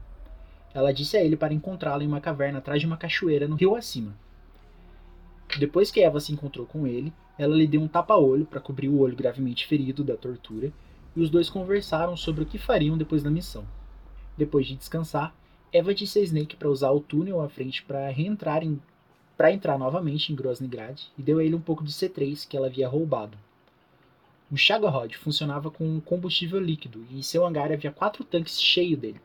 Ela 0.74 0.94
disse 0.94 1.18
a 1.18 1.24
ele 1.24 1.36
para 1.36 1.54
encontrá-la 1.54 2.04
em 2.04 2.08
uma 2.08 2.22
caverna 2.22 2.60
atrás 2.60 2.80
de 2.80 2.88
uma 2.88 2.98
cachoeira 2.98 3.48
no 3.48 3.56
rio 3.56 3.76
acima. 3.76 4.14
Depois 5.60 5.90
que 5.90 6.02
Eva 6.02 6.20
se 6.20 6.34
encontrou 6.34 6.66
com 6.66 6.86
ele, 6.86 7.14
ela 7.38 7.56
lhe 7.56 7.68
deu 7.68 7.82
um 7.82 7.88
tapa-olho 7.88 8.46
para 8.46 8.60
cobrir 8.60 8.90
o 8.90 9.00
olho 9.00 9.16
gravemente 9.16 9.66
ferido 9.66 10.04
da 10.04 10.18
tortura, 10.18 10.72
e 11.16 11.22
os 11.22 11.30
dois 11.30 11.50
conversaram 11.50 12.16
sobre 12.16 12.44
o 12.44 12.46
que 12.46 12.58
fariam 12.58 12.98
depois 12.98 13.24
da 13.24 13.32
missão. 13.32 13.66
Depois 14.38 14.68
de 14.68 14.76
descansar, 14.76 15.36
Eva 15.74 15.94
disse 15.94 16.20
a 16.20 16.22
Snake 16.22 16.56
para 16.56 16.70
usar 16.70 16.92
o 16.92 17.00
túnel 17.00 17.42
à 17.42 17.50
frente 17.50 17.84
para 17.84 18.10
reentrar 18.10 18.64
em 18.64 18.80
para 19.36 19.52
entrar 19.52 19.78
novamente 19.78 20.34
em 20.34 20.36
Groznygrad 20.36 21.00
e 21.16 21.22
deu 21.22 21.38
a 21.38 21.44
ele 21.44 21.54
um 21.54 21.62
pouco 21.62 21.84
de 21.84 21.92
C3 21.92 22.48
que 22.48 22.58
ela 22.58 22.66
havia 22.66 22.88
roubado. 22.88 23.38
O 24.52 24.58
Shagorod 24.58 25.16
funcionava 25.16 25.70
com 25.70 26.02
combustível 26.02 26.60
líquido 26.60 27.06
e 27.12 27.20
em 27.20 27.22
seu 27.22 27.46
hangar 27.46 27.72
havia 27.72 27.92
quatro 27.92 28.24
tanques 28.24 28.60
cheios 28.60 29.00
dele. 29.00 29.22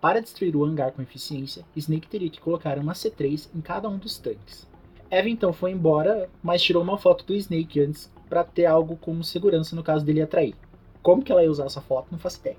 Para 0.00 0.20
destruir 0.20 0.54
o 0.54 0.64
hangar 0.64 0.92
com 0.92 1.02
eficiência, 1.02 1.64
Snake 1.74 2.06
teria 2.06 2.30
que 2.30 2.40
colocar 2.40 2.78
uma 2.78 2.92
C3 2.92 3.48
em 3.52 3.60
cada 3.60 3.88
um 3.88 3.98
dos 3.98 4.16
tanques. 4.18 4.68
Eva 5.10 5.28
então 5.28 5.54
foi 5.54 5.70
embora, 5.70 6.28
mas 6.42 6.62
tirou 6.62 6.82
uma 6.82 6.98
foto 6.98 7.24
do 7.24 7.34
Snake 7.34 7.80
antes 7.80 8.12
para 8.28 8.44
ter 8.44 8.66
algo 8.66 8.96
como 8.96 9.24
segurança 9.24 9.74
no 9.74 9.82
caso 9.82 10.04
dele 10.04 10.20
atrair. 10.20 10.54
Como 11.02 11.22
que 11.22 11.32
ela 11.32 11.42
ia 11.42 11.50
usar 11.50 11.64
essa 11.64 11.80
foto, 11.80 12.08
não 12.10 12.18
faço 12.18 12.40
ideia. 12.40 12.56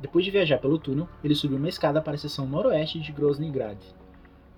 Depois 0.00 0.24
de 0.24 0.30
viajar 0.30 0.58
pelo 0.58 0.78
túnel, 0.78 1.06
ele 1.22 1.34
subiu 1.34 1.58
uma 1.58 1.68
escada 1.68 2.00
para 2.00 2.14
a 2.14 2.18
seção 2.18 2.46
noroeste 2.46 2.98
de 2.98 3.12
Groznygrad. 3.12 3.78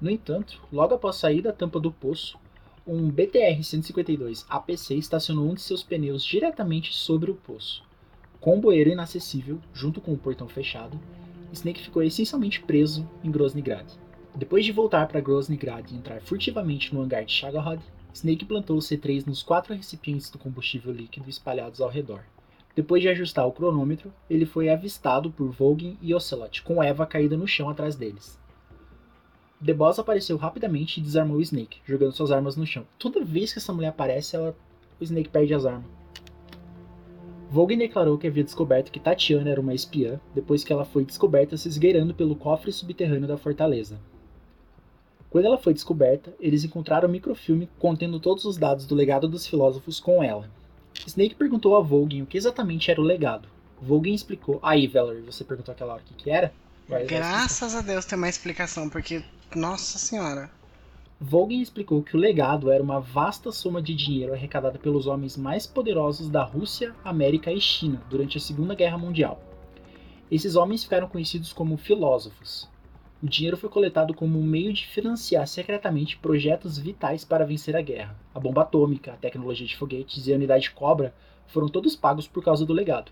No 0.00 0.08
entanto, 0.08 0.62
logo 0.72 0.94
após 0.94 1.16
sair 1.16 1.42
da 1.42 1.52
tampa 1.52 1.80
do 1.80 1.90
poço, 1.90 2.38
um 2.86 3.10
BTR-152 3.10 4.44
APC 4.48 4.94
estacionou 4.94 5.50
um 5.50 5.54
de 5.54 5.62
seus 5.62 5.82
pneus 5.82 6.24
diretamente 6.24 6.94
sobre 6.94 7.30
o 7.30 7.34
poço. 7.34 7.82
Com 8.40 8.56
o 8.56 8.60
bueiro 8.60 8.90
inacessível, 8.90 9.58
junto 9.74 10.00
com 10.00 10.12
o 10.12 10.18
portão 10.18 10.46
fechado, 10.48 11.00
Snake 11.52 11.82
ficou 11.82 12.02
essencialmente 12.02 12.62
preso 12.62 13.08
em 13.24 13.30
Groznygrad. 13.30 13.86
Depois 14.36 14.66
de 14.66 14.70
voltar 14.70 15.08
para 15.08 15.18
Groznygrad 15.18 15.90
e 15.90 15.96
entrar 15.96 16.20
furtivamente 16.20 16.94
no 16.94 17.00
hangar 17.00 17.24
de 17.24 17.32
Shagorod, 17.32 17.82
Snake 18.12 18.44
plantou 18.44 18.76
o 18.76 18.80
C3 18.80 19.26
nos 19.26 19.42
quatro 19.42 19.74
recipientes 19.74 20.28
do 20.28 20.38
combustível 20.38 20.92
líquido 20.92 21.30
espalhados 21.30 21.80
ao 21.80 21.88
redor. 21.88 22.20
Depois 22.74 23.00
de 23.00 23.08
ajustar 23.08 23.46
o 23.46 23.52
cronômetro, 23.52 24.12
ele 24.28 24.44
foi 24.44 24.68
avistado 24.68 25.30
por 25.30 25.48
Volgin 25.48 25.96
e 26.02 26.14
Ocelot, 26.14 26.62
com 26.62 26.82
Eva 26.82 27.06
caída 27.06 27.34
no 27.34 27.48
chão 27.48 27.70
atrás 27.70 27.96
deles. 27.96 28.38
The 29.64 29.72
Boss 29.72 29.98
apareceu 29.98 30.36
rapidamente 30.36 31.00
e 31.00 31.02
desarmou 31.02 31.38
o 31.38 31.42
Snake, 31.42 31.78
jogando 31.86 32.12
suas 32.12 32.30
armas 32.30 32.56
no 32.56 32.66
chão. 32.66 32.86
Toda 32.98 33.24
vez 33.24 33.54
que 33.54 33.58
essa 33.58 33.72
mulher 33.72 33.88
aparece, 33.88 34.36
ela... 34.36 34.54
o 35.00 35.02
Snake 35.02 35.30
perde 35.30 35.54
as 35.54 35.64
armas. 35.64 35.90
Volgin 37.50 37.78
declarou 37.78 38.18
que 38.18 38.26
havia 38.26 38.44
descoberto 38.44 38.92
que 38.92 39.00
Tatiana 39.00 39.48
era 39.48 39.60
uma 39.62 39.72
espiã 39.72 40.20
depois 40.34 40.62
que 40.62 40.74
ela 40.74 40.84
foi 40.84 41.06
descoberta 41.06 41.56
se 41.56 41.68
esgueirando 41.68 42.12
pelo 42.12 42.36
cofre 42.36 42.70
subterrâneo 42.70 43.26
da 43.26 43.38
fortaleza. 43.38 43.98
Quando 45.36 45.44
ela 45.44 45.58
foi 45.58 45.74
descoberta, 45.74 46.32
eles 46.40 46.64
encontraram 46.64 47.06
um 47.06 47.12
microfilme 47.12 47.68
contendo 47.78 48.18
todos 48.18 48.46
os 48.46 48.56
dados 48.56 48.86
do 48.86 48.94
legado 48.94 49.28
dos 49.28 49.46
filósofos 49.46 50.00
com 50.00 50.24
ela. 50.24 50.48
Snake 51.06 51.34
perguntou 51.34 51.76
a 51.76 51.82
Volgin 51.82 52.22
o 52.22 52.26
que 52.26 52.38
exatamente 52.38 52.90
era 52.90 52.98
o 52.98 53.04
legado. 53.04 53.46
Volgin 53.78 54.14
explicou. 54.14 54.58
Aí, 54.62 54.86
Valerie, 54.86 55.20
você 55.20 55.44
perguntou 55.44 55.72
aquela 55.74 55.92
hora 55.92 56.02
o 56.02 56.06
que, 56.06 56.14
que 56.14 56.30
era? 56.30 56.54
Graças 57.06 57.74
a 57.74 57.82
Deus 57.82 58.06
tem 58.06 58.16
uma 58.16 58.30
explicação, 58.30 58.88
porque, 58.88 59.22
nossa 59.54 59.98
senhora. 59.98 60.50
Volgin 61.20 61.60
explicou 61.60 62.02
que 62.02 62.16
o 62.16 62.18
legado 62.18 62.70
era 62.70 62.82
uma 62.82 62.98
vasta 62.98 63.52
soma 63.52 63.82
de 63.82 63.94
dinheiro 63.94 64.32
arrecadada 64.32 64.78
pelos 64.78 65.06
homens 65.06 65.36
mais 65.36 65.66
poderosos 65.66 66.30
da 66.30 66.44
Rússia, 66.44 66.94
América 67.04 67.52
e 67.52 67.60
China 67.60 68.02
durante 68.08 68.38
a 68.38 68.40
Segunda 68.40 68.74
Guerra 68.74 68.96
Mundial. 68.96 69.38
Esses 70.30 70.56
homens 70.56 70.82
ficaram 70.82 71.06
conhecidos 71.06 71.52
como 71.52 71.76
filósofos. 71.76 72.66
O 73.22 73.26
dinheiro 73.26 73.56
foi 73.56 73.70
coletado 73.70 74.12
como 74.12 74.38
um 74.38 74.42
meio 74.42 74.72
de 74.74 74.86
financiar 74.86 75.48
secretamente 75.48 76.18
projetos 76.18 76.76
vitais 76.76 77.24
para 77.24 77.46
vencer 77.46 77.74
a 77.74 77.80
guerra. 77.80 78.14
A 78.34 78.38
bomba 78.38 78.60
atômica, 78.60 79.14
a 79.14 79.16
tecnologia 79.16 79.66
de 79.66 79.74
foguetes 79.74 80.26
e 80.26 80.32
a 80.32 80.36
unidade 80.36 80.70
Cobra 80.70 81.14
foram 81.46 81.66
todos 81.66 81.96
pagos 81.96 82.28
por 82.28 82.44
causa 82.44 82.66
do 82.66 82.74
legado. 82.74 83.10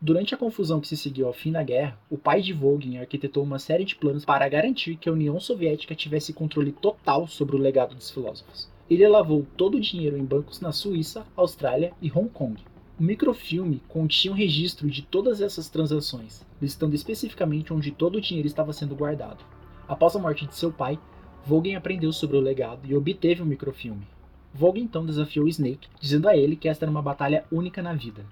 Durante 0.00 0.34
a 0.34 0.38
confusão 0.38 0.80
que 0.80 0.88
se 0.88 0.96
seguiu 0.96 1.28
ao 1.28 1.32
fim 1.32 1.52
da 1.52 1.62
guerra, 1.62 1.98
o 2.10 2.18
pai 2.18 2.40
de 2.40 2.52
Volgin 2.52 2.98
arquitetou 2.98 3.44
uma 3.44 3.58
série 3.58 3.84
de 3.84 3.94
planos 3.94 4.24
para 4.24 4.48
garantir 4.48 4.96
que 4.96 5.08
a 5.08 5.12
União 5.12 5.38
Soviética 5.38 5.94
tivesse 5.94 6.32
controle 6.32 6.72
total 6.72 7.28
sobre 7.28 7.54
o 7.54 7.58
legado 7.58 7.94
dos 7.94 8.10
filósofos. 8.10 8.68
Ele 8.90 9.06
lavou 9.06 9.46
todo 9.56 9.76
o 9.76 9.80
dinheiro 9.80 10.16
em 10.16 10.24
bancos 10.24 10.60
na 10.60 10.72
Suíça, 10.72 11.24
Austrália 11.36 11.92
e 12.02 12.10
Hong 12.10 12.28
Kong. 12.30 12.60
O 12.98 13.02
microfilme 13.04 13.80
continha 13.86 14.32
um 14.32 14.36
registro 14.36 14.90
de 14.90 15.02
todas 15.02 15.40
essas 15.40 15.68
transações, 15.68 16.44
listando 16.60 16.96
especificamente 16.96 17.72
onde 17.72 17.92
todo 17.92 18.16
o 18.16 18.20
dinheiro 18.20 18.48
estava 18.48 18.72
sendo 18.72 18.96
guardado. 18.96 19.44
Após 19.86 20.16
a 20.16 20.18
morte 20.18 20.44
de 20.44 20.56
seu 20.56 20.72
pai, 20.72 20.98
Volgin 21.46 21.76
aprendeu 21.76 22.12
sobre 22.12 22.36
o 22.36 22.40
legado 22.40 22.80
e 22.84 22.96
obteve 22.96 23.40
o 23.40 23.44
um 23.44 23.48
microfilme. 23.48 24.04
Volgin 24.52 24.80
então 24.80 25.06
desafiou 25.06 25.46
Snake, 25.46 25.86
dizendo 26.00 26.28
a 26.28 26.36
ele 26.36 26.56
que 26.56 26.68
esta 26.68 26.84
era 26.84 26.90
uma 26.90 27.00
batalha 27.00 27.44
única 27.52 27.80
na 27.80 27.94
vida. 27.94 28.26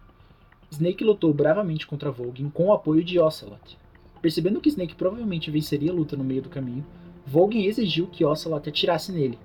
Snake 0.72 1.04
lutou 1.04 1.32
bravamente 1.32 1.86
contra 1.86 2.10
Volgin 2.10 2.50
com 2.50 2.66
o 2.66 2.72
apoio 2.72 3.04
de 3.04 3.20
Ocelot. 3.20 3.78
Percebendo 4.20 4.60
que 4.60 4.68
Snake 4.68 4.96
provavelmente 4.96 5.48
venceria 5.48 5.92
a 5.92 5.94
luta 5.94 6.16
no 6.16 6.24
meio 6.24 6.42
do 6.42 6.48
caminho, 6.48 6.84
Volgin 7.24 7.66
exigiu 7.66 8.08
que 8.08 8.24
Ocelot 8.24 8.68
atirasse 8.68 9.12
nele, 9.12 9.38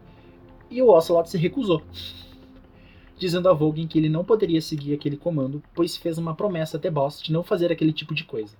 e 0.67 0.81
o 0.81 0.89
Ocelot 0.89 1.29
se 1.29 1.37
recusou, 1.37 1.83
dizendo 3.21 3.47
a 3.47 3.53
Volgin 3.53 3.85
que 3.85 3.99
ele 3.99 4.09
não 4.09 4.25
poderia 4.25 4.59
seguir 4.59 4.95
aquele 4.95 5.15
comando, 5.15 5.61
pois 5.75 5.95
fez 5.95 6.17
uma 6.17 6.33
promessa 6.33 6.77
a 6.77 6.79
The 6.79 6.89
Boss 6.89 7.21
de 7.21 7.31
não 7.31 7.43
fazer 7.43 7.71
aquele 7.71 7.93
tipo 7.93 8.15
de 8.15 8.23
coisa. 8.23 8.57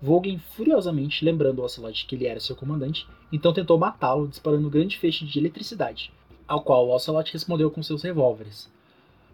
Volgin, 0.00 0.38
furiosamente 0.38 1.24
lembrando 1.24 1.60
Ocelot 1.60 2.06
que 2.06 2.14
ele 2.14 2.28
era 2.28 2.38
seu 2.38 2.54
comandante, 2.54 3.04
então 3.32 3.52
tentou 3.52 3.76
matá-lo 3.76 4.28
disparando 4.28 4.68
um 4.68 4.70
grande 4.70 4.96
feixe 4.96 5.24
de 5.24 5.40
eletricidade, 5.40 6.12
ao 6.46 6.62
qual 6.62 6.88
Ocelot 6.88 7.32
respondeu 7.32 7.68
com 7.68 7.82
seus 7.82 8.04
revólveres. 8.04 8.70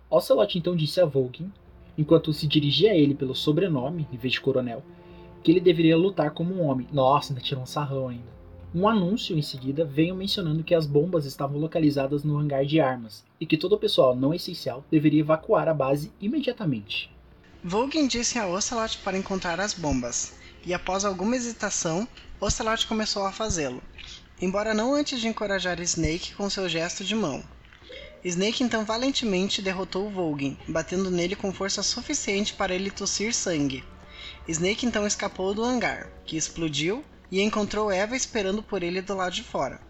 Ocelot 0.09 0.57
então 0.57 0.75
disse 0.75 1.03
a 1.03 1.05
Volgin, 1.05 1.53
enquanto 1.99 2.33
se 2.33 2.47
dirigia 2.47 2.93
a 2.93 2.97
ele 2.97 3.15
pelo 3.15 3.35
sobrenome, 3.35 4.09
em 4.11 4.17
vez 4.17 4.33
de 4.33 4.41
coronel, 4.41 4.83
que 5.43 5.51
ele 5.53 5.61
deveria 5.61 5.99
lutar 5.99 6.31
como 6.31 6.55
um 6.55 6.63
homem. 6.63 6.89
Nossa, 6.91 7.35
ainda 7.35 7.45
tirou 7.45 7.63
um 7.63 7.67
sarrão 7.67 8.09
ainda. 8.09 8.34
Um 8.75 8.89
anúncio 8.89 9.39
em 9.39 9.43
seguida 9.43 9.85
veio 9.85 10.17
mencionando 10.17 10.65
que 10.65 10.75
as 10.75 10.85
bombas 10.85 11.25
estavam 11.25 11.61
localizadas 11.61 12.25
no 12.25 12.37
hangar 12.37 12.65
de 12.65 12.81
armas 12.81 13.23
e 13.39 13.47
que 13.47 13.57
todo 13.57 13.75
o 13.75 13.79
pessoal 13.79 14.17
não 14.17 14.35
essencial 14.35 14.85
deveria 14.91 15.21
evacuar 15.21 15.69
a 15.69 15.75
base 15.75 16.11
imediatamente. 16.21 17.09
Volgin 17.63 18.09
disse 18.09 18.37
a 18.37 18.49
Ocelot 18.49 18.99
para 18.99 19.17
encontrar 19.17 19.61
as 19.61 19.75
bombas, 19.75 20.35
e 20.67 20.75
após 20.75 21.05
alguma 21.05 21.37
hesitação, 21.37 22.09
Ocelot 22.41 22.89
começou 22.89 23.25
a 23.25 23.31
fazê-lo, 23.31 23.81
embora 24.43 24.75
não 24.75 24.93
antes 24.93 25.21
de 25.21 25.29
encorajar 25.29 25.81
Snake 25.81 26.35
com 26.35 26.51
seu 26.51 26.69
gesto 26.69 27.05
de 27.05 27.15
mão. 27.15 27.45
Snake 28.25 28.65
então 28.65 28.85
valentemente 28.85 29.63
derrotou 29.63 30.11
Volgin, 30.11 30.59
batendo 30.67 31.13
nele 31.13 31.37
com 31.37 31.53
força 31.53 31.81
suficiente 31.81 32.55
para 32.55 32.75
ele 32.75 32.91
tossir 32.91 33.33
sangue. 33.33 33.85
Snake 34.49 34.85
então 34.85 35.07
escapou 35.07 35.55
do 35.55 35.63
hangar, 35.63 36.11
que 36.27 36.37
explodiu, 36.37 37.05
e 37.31 37.41
encontrou 37.43 37.91
Eva 37.91 38.17
esperando 38.17 38.63
por 38.63 38.83
ele 38.83 39.01
do 39.01 39.15
lado 39.17 39.33
de 39.35 39.43
fora. 39.43 39.81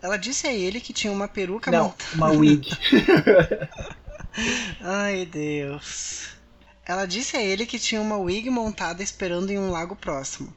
Ela 0.00 0.16
disse 0.16 0.46
a 0.46 0.52
ele 0.52 0.80
que 0.80 0.92
tinha 0.92 1.12
uma 1.12 1.26
peruca 1.26 1.70
Não, 1.70 1.84
montada. 1.84 2.14
uma 2.14 2.30
wig. 2.30 2.70
Ai, 4.80 5.26
Deus. 5.26 6.28
Ela 6.84 7.04
disse 7.04 7.36
a 7.36 7.42
ele 7.42 7.66
que 7.66 7.78
tinha 7.78 8.00
uma 8.00 8.16
wig 8.16 8.48
montada 8.48 9.02
esperando 9.02 9.50
em 9.50 9.58
um 9.58 9.70
lago 9.70 9.96
próximo. 9.96 10.54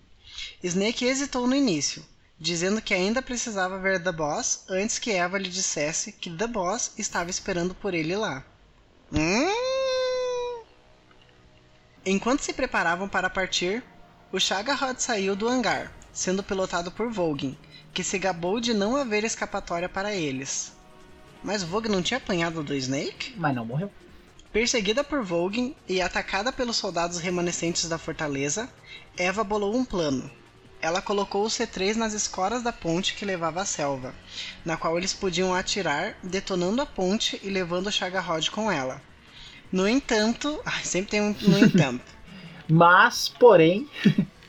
Snake 0.63 1.05
hesitou 1.05 1.47
no 1.47 1.55
início, 1.55 2.05
dizendo 2.39 2.81
que 2.81 2.93
ainda 2.93 3.21
precisava 3.21 3.79
ver 3.79 4.01
The 4.01 4.11
Boss 4.11 4.63
antes 4.69 4.99
que 4.99 5.11
Eva 5.11 5.37
lhe 5.39 5.49
dissesse 5.49 6.11
que 6.11 6.29
The 6.29 6.47
Boss 6.47 6.93
estava 6.97 7.29
esperando 7.29 7.73
por 7.73 7.93
ele 7.93 8.15
lá. 8.15 8.45
Hum? 9.11 10.63
Enquanto 12.05 12.41
se 12.41 12.53
preparavam 12.53 13.09
para 13.09 13.29
partir, 13.29 13.83
o 14.31 14.39
Shagarrod 14.39 15.01
saiu 15.01 15.35
do 15.35 15.47
hangar, 15.47 15.91
sendo 16.11 16.43
pilotado 16.43 16.91
por 16.91 17.11
Volgin, 17.11 17.57
que 17.93 18.03
se 18.03 18.17
gabou 18.17 18.59
de 18.59 18.73
não 18.73 18.95
haver 18.95 19.23
escapatória 19.23 19.89
para 19.89 20.13
eles. 20.13 20.73
Mas 21.43 21.63
Volgin 21.63 21.89
não 21.89 22.01
tinha 22.01 22.17
apanhado 22.17 22.63
do 22.63 22.75
Snake? 22.75 23.33
Mas 23.37 23.55
não 23.55 23.65
morreu. 23.65 23.91
Perseguida 24.51 25.03
por 25.03 25.23
Volgin 25.23 25.73
e 25.87 26.01
atacada 26.01 26.51
pelos 26.51 26.75
soldados 26.75 27.19
remanescentes 27.19 27.87
da 27.87 27.97
fortaleza, 27.97 28.69
Eva 29.17 29.43
bolou 29.43 29.75
um 29.75 29.85
plano. 29.85 30.29
Ela 30.81 31.01
colocou 31.01 31.45
o 31.45 31.47
C3 31.47 31.95
nas 31.95 32.13
escoras 32.13 32.63
da 32.63 32.73
ponte 32.73 33.13
que 33.13 33.23
levava 33.23 33.61
à 33.61 33.65
selva, 33.65 34.13
na 34.65 34.75
qual 34.75 34.97
eles 34.97 35.13
podiam 35.13 35.53
atirar, 35.53 36.17
detonando 36.23 36.81
a 36.81 36.85
ponte 36.85 37.39
e 37.43 37.49
levando 37.49 37.87
o 37.87 37.91
Shagarrod 37.91 38.49
com 38.49 38.71
ela. 38.71 39.01
No 39.71 39.87
entanto, 39.87 40.59
ai, 40.65 40.83
sempre 40.83 41.11
tem 41.11 41.21
um 41.21 41.35
no 41.41 41.59
entanto. 41.59 42.03
Mas, 42.67 43.29
porém, 43.29 43.87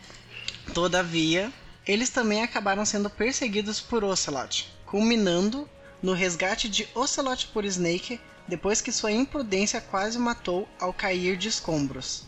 Todavia, 0.75 1.53
eles 1.87 2.09
também 2.09 2.43
acabaram 2.43 2.87
sendo 2.87 3.11
perseguidos 3.11 3.79
por 3.79 4.03
Ocelot, 4.03 4.73
culminando 4.87 5.69
no 6.03 6.15
resgate 6.15 6.67
de 6.67 6.89
Ocelot 6.95 7.49
por 7.49 7.67
Snake 7.67 8.19
depois 8.49 8.81
que 8.81 8.91
sua 8.91 9.13
imprudência 9.13 9.83
quase 9.83 10.17
o 10.17 10.21
matou 10.21 10.67
ao 10.81 10.95
cair 10.95 11.37
de 11.37 11.49
escombros. 11.49 12.27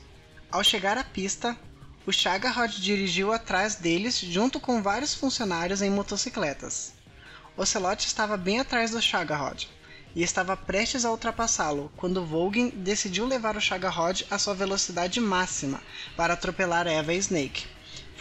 Ao 0.52 0.62
chegar 0.62 0.98
à 0.98 1.02
pista, 1.02 1.56
o 2.06 2.12
Shagarrod 2.12 2.82
dirigiu 2.82 3.32
atrás 3.32 3.76
deles 3.76 4.18
junto 4.18 4.60
com 4.60 4.82
vários 4.82 5.14
funcionários 5.14 5.80
em 5.80 5.88
motocicletas. 5.88 6.92
Ocelot 7.56 8.06
estava 8.06 8.36
bem 8.36 8.60
atrás 8.60 8.90
do 8.90 9.00
Shagarrod 9.00 9.70
e 10.14 10.22
estava 10.22 10.54
prestes 10.54 11.06
a 11.06 11.10
ultrapassá-lo 11.10 11.90
quando 11.96 12.26
Volgin 12.26 12.68
decidiu 12.68 13.26
levar 13.26 13.56
o 13.56 13.60
Shagarrod 13.60 14.26
à 14.30 14.38
sua 14.38 14.54
velocidade 14.54 15.18
máxima 15.18 15.80
para 16.14 16.34
atropelar 16.34 16.86
Eva 16.86 17.14
e 17.14 17.18
Snake, 17.18 17.73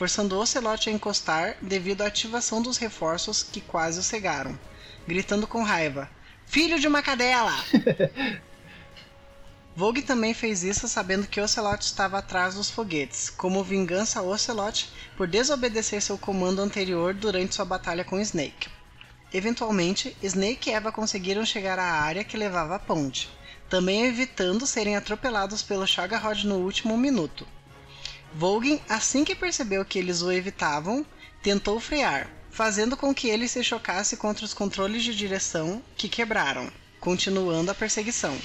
forçando 0.03 0.37
Ocelot 0.37 0.89
a 0.89 0.91
encostar 0.91 1.55
devido 1.61 2.01
à 2.01 2.07
ativação 2.07 2.61
dos 2.61 2.75
reforços 2.75 3.41
que 3.41 3.61
quase 3.61 4.01
o 4.01 4.03
cegaram, 4.03 4.59
gritando 5.07 5.47
com 5.47 5.63
raiva: 5.63 6.09
Filho 6.45 6.77
de 6.77 6.89
uma 6.89 7.01
cadela! 7.01 7.53
Vogue 9.73 10.01
também 10.01 10.33
fez 10.33 10.61
isso 10.61 10.89
sabendo 10.89 11.25
que 11.25 11.39
Ocelot 11.39 11.85
estava 11.85 12.17
atrás 12.17 12.55
dos 12.55 12.69
foguetes, 12.69 13.29
como 13.29 13.63
vingança 13.63 14.19
a 14.19 14.23
Ocelot 14.23 14.91
por 15.15 15.25
desobedecer 15.25 16.01
seu 16.01 16.17
comando 16.17 16.61
anterior 16.61 17.13
durante 17.13 17.55
sua 17.55 17.63
batalha 17.63 18.03
com 18.03 18.19
Snake. 18.19 18.67
Eventualmente, 19.33 20.17
Snake 20.21 20.69
e 20.69 20.73
Eva 20.73 20.91
conseguiram 20.91 21.45
chegar 21.45 21.79
à 21.79 21.85
área 21.85 22.25
que 22.25 22.35
levava 22.35 22.75
à 22.75 22.79
ponte, 22.79 23.29
também 23.69 24.05
evitando 24.05 24.67
serem 24.67 24.97
atropelados 24.97 25.63
pelo 25.63 25.87
Shagarrod 25.87 26.45
no 26.45 26.57
último 26.57 26.97
minuto. 26.97 27.47
Volgin, 28.36 28.79
assim 28.89 29.23
que 29.23 29.36
percebeu 29.36 29.86
que 29.86 29.99
eles 29.99 30.21
o 30.21 30.31
evitavam, 30.31 31.05
tentou 31.41 31.79
frear, 31.79 32.29
fazendo 32.49 32.97
com 32.97 33.13
que 33.13 33.27
ele 33.27 33.47
se 33.47 33.63
chocasse 33.63 34.17
contra 34.17 34.43
os 34.43 34.53
controles 34.53 35.03
de 35.03 35.15
direção, 35.15 35.84
que 35.95 36.09
quebraram, 36.09 36.71
continuando 36.99 37.69
a 37.69 37.75
perseguição. 37.75 38.36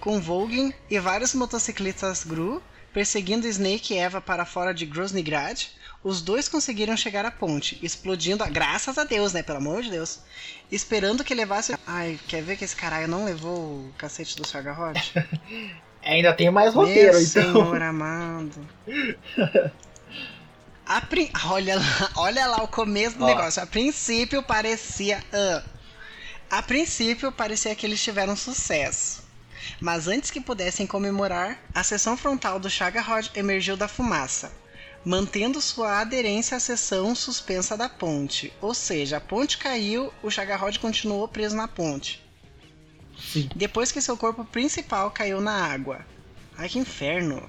Com 0.00 0.20
Volgin 0.20 0.72
e 0.88 0.98
vários 0.98 1.34
motociclistas 1.34 2.24
Gru 2.24 2.62
perseguindo 2.92 3.48
Snake 3.48 3.94
e 3.94 3.98
Eva 3.98 4.20
para 4.20 4.44
fora 4.44 4.72
de 4.72 4.84
Groznygrad, 4.84 5.68
os 6.04 6.20
dois 6.20 6.48
conseguiram 6.48 6.96
chegar 6.96 7.24
à 7.24 7.30
ponte, 7.30 7.78
explodindo, 7.82 8.44
a... 8.44 8.48
graças 8.48 8.98
a 8.98 9.04
Deus, 9.04 9.32
né, 9.32 9.42
pelo 9.42 9.58
amor 9.58 9.82
de 9.82 9.90
Deus, 9.90 10.20
esperando 10.70 11.24
que 11.24 11.34
levasse... 11.34 11.74
Ai, 11.86 12.18
quer 12.28 12.42
ver 12.42 12.56
que 12.56 12.64
esse 12.64 12.76
caralho 12.76 13.08
não 13.08 13.24
levou 13.24 13.56
o 13.56 13.94
cacete 13.96 14.36
do 14.36 14.46
Shagarrod? 14.46 15.00
ainda 16.02 16.32
tem 16.32 16.50
mais 16.50 16.74
roteiro, 16.74 17.12
Meu 17.12 17.22
então. 17.22 17.42
senhor 17.52 17.82
amado. 17.82 18.68
Prin- 21.08 21.30
olha, 21.46 21.76
lá, 21.76 22.10
olha 22.16 22.46
lá 22.46 22.62
o 22.62 22.68
começo 22.68 23.16
do 23.16 23.24
Ó. 23.24 23.26
negócio. 23.26 23.62
A 23.62 23.66
princípio 23.66 24.42
parecia. 24.42 25.22
ah, 25.32 25.62
a 26.50 26.62
princípio 26.62 27.32
parecia 27.32 27.74
que 27.74 27.86
eles 27.86 28.02
tiveram 28.02 28.36
sucesso. 28.36 29.22
Mas 29.80 30.06
antes 30.08 30.30
que 30.30 30.40
pudessem 30.40 30.86
comemorar, 30.86 31.58
a 31.74 31.82
seção 31.82 32.16
frontal 32.16 32.58
do 32.58 32.68
Shagarrod 32.68 33.30
emergiu 33.34 33.76
da 33.76 33.88
fumaça, 33.88 34.52
mantendo 35.04 35.60
sua 35.60 36.00
aderência 36.00 36.56
à 36.56 36.60
seção 36.60 37.14
suspensa 37.14 37.76
da 37.76 37.88
ponte. 37.88 38.52
Ou 38.60 38.74
seja, 38.74 39.16
a 39.16 39.20
ponte 39.20 39.56
caiu, 39.58 40.12
o 40.22 40.30
Shagarrod 40.30 40.78
continuou 40.78 41.26
preso 41.28 41.56
na 41.56 41.68
ponte. 41.68 42.21
Depois 43.54 43.90
que 43.90 44.00
seu 44.00 44.16
corpo 44.16 44.44
principal 44.44 45.10
caiu 45.10 45.40
na 45.40 45.52
água. 45.52 46.04
Ai 46.56 46.68
que 46.68 46.78
inferno! 46.78 47.48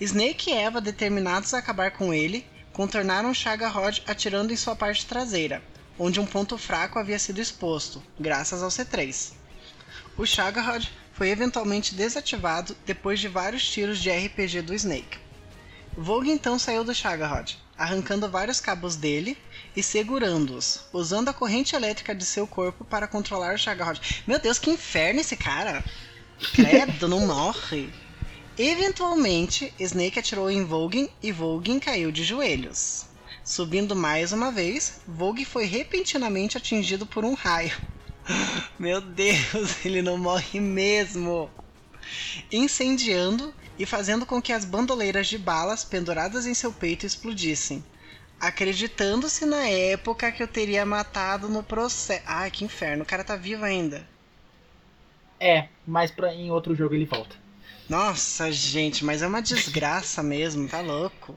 Snake 0.00 0.50
e 0.50 0.54
Eva, 0.54 0.80
determinados 0.80 1.52
a 1.52 1.58
acabar 1.58 1.90
com 1.90 2.12
ele, 2.12 2.46
contornaram 2.72 3.34
Shagarrod 3.34 4.02
atirando 4.06 4.52
em 4.52 4.56
sua 4.56 4.74
parte 4.74 5.04
traseira, 5.06 5.62
onde 5.98 6.20
um 6.20 6.26
ponto 6.26 6.56
fraco 6.56 6.98
havia 6.98 7.18
sido 7.18 7.40
exposto, 7.40 8.02
graças 8.18 8.62
ao 8.62 8.70
C3. 8.70 9.32
O 10.16 10.24
Shagarrod 10.24 10.88
foi 11.12 11.28
eventualmente 11.28 11.94
desativado 11.94 12.76
depois 12.86 13.20
de 13.20 13.28
vários 13.28 13.68
tiros 13.68 13.98
de 13.98 14.10
RPG 14.10 14.62
do 14.62 14.74
Snake. 14.74 15.18
Vogue 15.96 16.30
então 16.30 16.58
saiu 16.58 16.82
do 16.82 16.94
Shagarrod, 16.94 17.58
arrancando 17.76 18.30
vários 18.30 18.60
cabos 18.60 18.96
dele 18.96 19.36
e 19.76 19.82
segurando-os, 19.82 20.80
usando 20.92 21.28
a 21.28 21.34
corrente 21.34 21.76
elétrica 21.76 22.14
de 22.14 22.24
seu 22.24 22.46
corpo 22.46 22.84
para 22.84 23.06
controlar 23.06 23.54
o 23.54 23.58
Shagarrod. 23.58 24.24
Meu 24.26 24.38
Deus, 24.38 24.58
que 24.58 24.70
inferno 24.70 25.20
esse 25.20 25.36
cara! 25.36 25.84
Credo, 26.54 27.08
não 27.08 27.26
morre! 27.26 27.90
Eventualmente, 28.58 29.72
Snake 29.78 30.18
atirou 30.18 30.50
em 30.50 30.64
Volgin 30.64 31.08
e 31.22 31.32
Volgin 31.32 31.78
caiu 31.78 32.10
de 32.10 32.24
joelhos. 32.24 33.06
Subindo 33.44 33.96
mais 33.96 34.32
uma 34.32 34.52
vez, 34.52 35.00
Vogue 35.08 35.44
foi 35.44 35.64
repentinamente 35.64 36.56
atingido 36.56 37.06
por 37.06 37.24
um 37.24 37.34
raio. 37.34 37.76
Meu 38.78 39.00
Deus, 39.00 39.76
ele 39.84 40.02
não 40.02 40.18
morre 40.18 40.60
mesmo! 40.60 41.50
Incendiando 42.52 43.54
e 43.78 43.86
fazendo 43.86 44.26
com 44.26 44.42
que 44.42 44.52
as 44.52 44.64
bandoleiras 44.64 45.26
de 45.26 45.38
balas 45.38 45.84
penduradas 45.84 46.46
em 46.46 46.54
seu 46.54 46.72
peito 46.72 47.06
explodissem. 47.06 47.82
Acreditando-se 48.40 49.44
na 49.44 49.68
época 49.68 50.32
que 50.32 50.42
eu 50.42 50.48
teria 50.48 50.86
matado 50.86 51.46
no 51.46 51.62
processo. 51.62 52.22
Ai, 52.24 52.50
que 52.50 52.64
inferno, 52.64 53.02
o 53.02 53.06
cara 53.06 53.22
tá 53.22 53.36
vivo 53.36 53.66
ainda. 53.66 54.08
É, 55.38 55.68
mas 55.86 56.10
pra, 56.10 56.34
em 56.34 56.50
outro 56.50 56.74
jogo 56.74 56.94
ele 56.94 57.04
volta. 57.04 57.36
Nossa, 57.86 58.50
gente, 58.50 59.04
mas 59.04 59.20
é 59.20 59.26
uma 59.26 59.42
desgraça 59.42 60.22
mesmo, 60.22 60.66
tá 60.66 60.80
louco. 60.80 61.34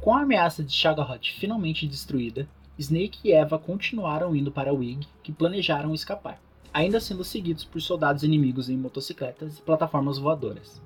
Com 0.00 0.14
a 0.14 0.22
ameaça 0.22 0.64
de 0.64 0.72
Shadowhut 0.72 1.38
finalmente 1.38 1.86
destruída, 1.86 2.48
Snake 2.78 3.18
e 3.22 3.32
Eva 3.32 3.58
continuaram 3.58 4.34
indo 4.34 4.50
para 4.50 4.72
Wig, 4.72 5.06
que 5.22 5.30
planejaram 5.30 5.94
escapar, 5.94 6.40
ainda 6.72 7.00
sendo 7.00 7.22
seguidos 7.22 7.64
por 7.64 7.82
soldados 7.82 8.22
inimigos 8.22 8.70
em 8.70 8.78
motocicletas 8.78 9.58
e 9.58 9.62
plataformas 9.62 10.16
voadoras. 10.16 10.80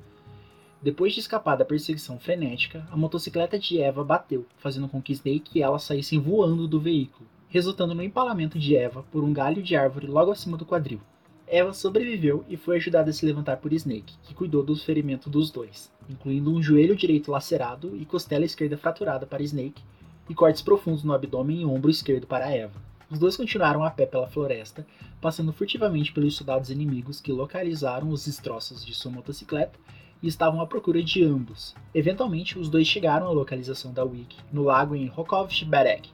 Depois 0.83 1.15
de 1.15 1.21
escapar 1.21 1.57
da 1.57 1.65
perseguição 1.65 2.19
frenética, 2.19 2.87
a 2.91 2.97
motocicleta 2.97 3.59
de 3.59 3.81
Eva 3.81 4.05
bateu, 4.05 4.47
fazendo 4.59 4.89
com 4.89 5.01
que 5.01 5.13
Snake 5.13 5.59
e 5.59 5.63
ela 5.63 5.79
saíssem 5.79 6.21
voando 6.21 6.69
do 6.69 6.79
veículo, 6.79 7.29
resultando 7.49 7.95
no 7.95 8.03
empalamento 8.03 8.59
de 8.59 8.77
Eva 8.77 9.03
por 9.11 9.25
um 9.25 9.33
galho 9.33 9.63
de 9.63 9.75
árvore 9.75 10.07
logo 10.07 10.31
acima 10.31 10.57
do 10.57 10.67
quadril. 10.67 11.01
Eva 11.47 11.73
sobreviveu 11.73 12.45
e 12.49 12.57
foi 12.57 12.77
ajudada 12.77 13.11
a 13.11 13.13
se 13.13 13.25
levantar 13.25 13.57
por 13.57 13.73
Snake, 13.73 14.15
que 14.25 14.35
cuidou 14.35 14.63
dos 14.63 14.85
ferimentos 14.85 15.31
dos 15.31 15.51
dois, 15.51 15.91
incluindo 16.11 16.53
um 16.53 16.63
joelho 16.63 16.95
direito 16.95 17.31
lacerado 17.31 17.97
e 17.97 18.05
costela 18.05 18.45
esquerda 18.45 18.77
fraturada 18.77 19.27
para 19.27 19.43
Snake, 19.43 19.83
e 20.29 20.35
cortes 20.35 20.61
profundos 20.61 21.05
no 21.05 21.13
abdômen 21.13 21.63
e 21.63 21.65
ombro 21.65 21.91
esquerdo 21.91 22.27
para 22.27 22.51
Eva. 22.51 22.83
Os 23.09 23.19
dois 23.19 23.37
continuaram 23.37 23.85
a 23.85 23.91
pé 23.91 24.05
pela 24.05 24.27
floresta, 24.27 24.85
passando 25.21 25.53
furtivamente 25.53 26.13
pelos 26.13 26.37
soldados 26.37 26.71
inimigos 26.71 27.21
que 27.21 27.33
localizaram 27.33 28.11
os 28.11 28.27
destroços 28.27 28.85
de 28.85 28.93
sua 28.93 29.13
motocicleta 29.13 29.79
e 30.23 30.29
estavam 30.29 30.61
à 30.61 30.67
procura 30.67 31.03
de 31.03 31.25
ambos. 31.25 31.75
Eventualmente, 31.95 32.59
os 32.59 32.69
dois 32.69 32.87
chegaram 32.87 33.27
à 33.27 33.31
localização 33.31 33.93
da 33.93 34.05
Wiki, 34.05 34.39
no 34.53 34.63
lago 34.63 34.95
em 34.95 35.07
Rokovsh 35.07 35.65
Berek, 35.65 36.11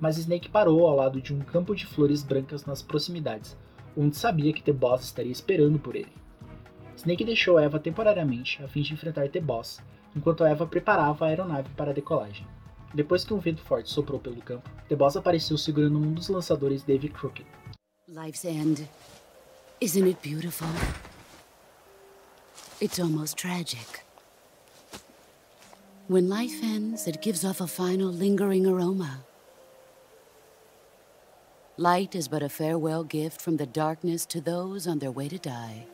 mas 0.00 0.18
Snake 0.18 0.48
parou 0.48 0.86
ao 0.86 0.96
lado 0.96 1.20
de 1.20 1.32
um 1.32 1.40
campo 1.40 1.74
de 1.74 1.86
flores 1.86 2.22
brancas 2.22 2.64
nas 2.66 2.82
proximidades, 2.82 3.56
onde 3.96 4.16
sabia 4.16 4.52
que 4.52 4.62
The 4.62 4.72
Boss 4.72 5.04
estaria 5.04 5.32
esperando 5.32 5.78
por 5.78 5.96
ele. 5.96 6.12
Snake 6.96 7.24
deixou 7.24 7.58
Eva 7.58 7.78
temporariamente 7.78 8.62
a 8.62 8.68
fim 8.68 8.82
de 8.82 8.92
enfrentar 8.92 9.28
The 9.28 9.40
Boss, 9.40 9.80
enquanto 10.14 10.44
Eva 10.44 10.66
preparava 10.66 11.24
a 11.24 11.28
aeronave 11.28 11.68
para 11.76 11.90
a 11.90 11.94
decolagem. 11.94 12.46
Depois 12.94 13.24
que 13.24 13.34
um 13.34 13.38
vento 13.38 13.60
forte 13.62 13.90
soprou 13.90 14.18
pelo 14.18 14.40
campo, 14.40 14.70
The 14.88 14.96
Boss 14.96 15.16
apareceu 15.16 15.58
segurando 15.58 15.98
um 15.98 16.12
dos 16.12 16.28
lançadores 16.28 16.82
Davy 16.82 17.08
Crooked. 17.08 17.46
Life's 18.08 18.44
end. 18.44 18.88
Isn't 19.80 20.08
it 20.08 20.18
beautiful? 20.22 20.68
It's 22.78 23.00
almost 23.00 23.38
tragic. 23.38 24.04
When 26.08 26.28
life 26.28 26.62
ends, 26.62 27.08
it 27.08 27.22
gives 27.22 27.42
off 27.42 27.62
a 27.62 27.66
final 27.66 28.12
lingering 28.12 28.66
aroma. 28.66 29.24
Light 31.78 32.14
is 32.14 32.28
but 32.28 32.42
a 32.42 32.50
farewell 32.50 33.02
gift 33.02 33.40
from 33.40 33.56
the 33.56 33.64
darkness 33.64 34.26
to 34.26 34.42
those 34.42 34.86
on 34.86 34.98
their 34.98 35.10
way 35.10 35.26
to 35.28 35.38
die. 35.38 35.86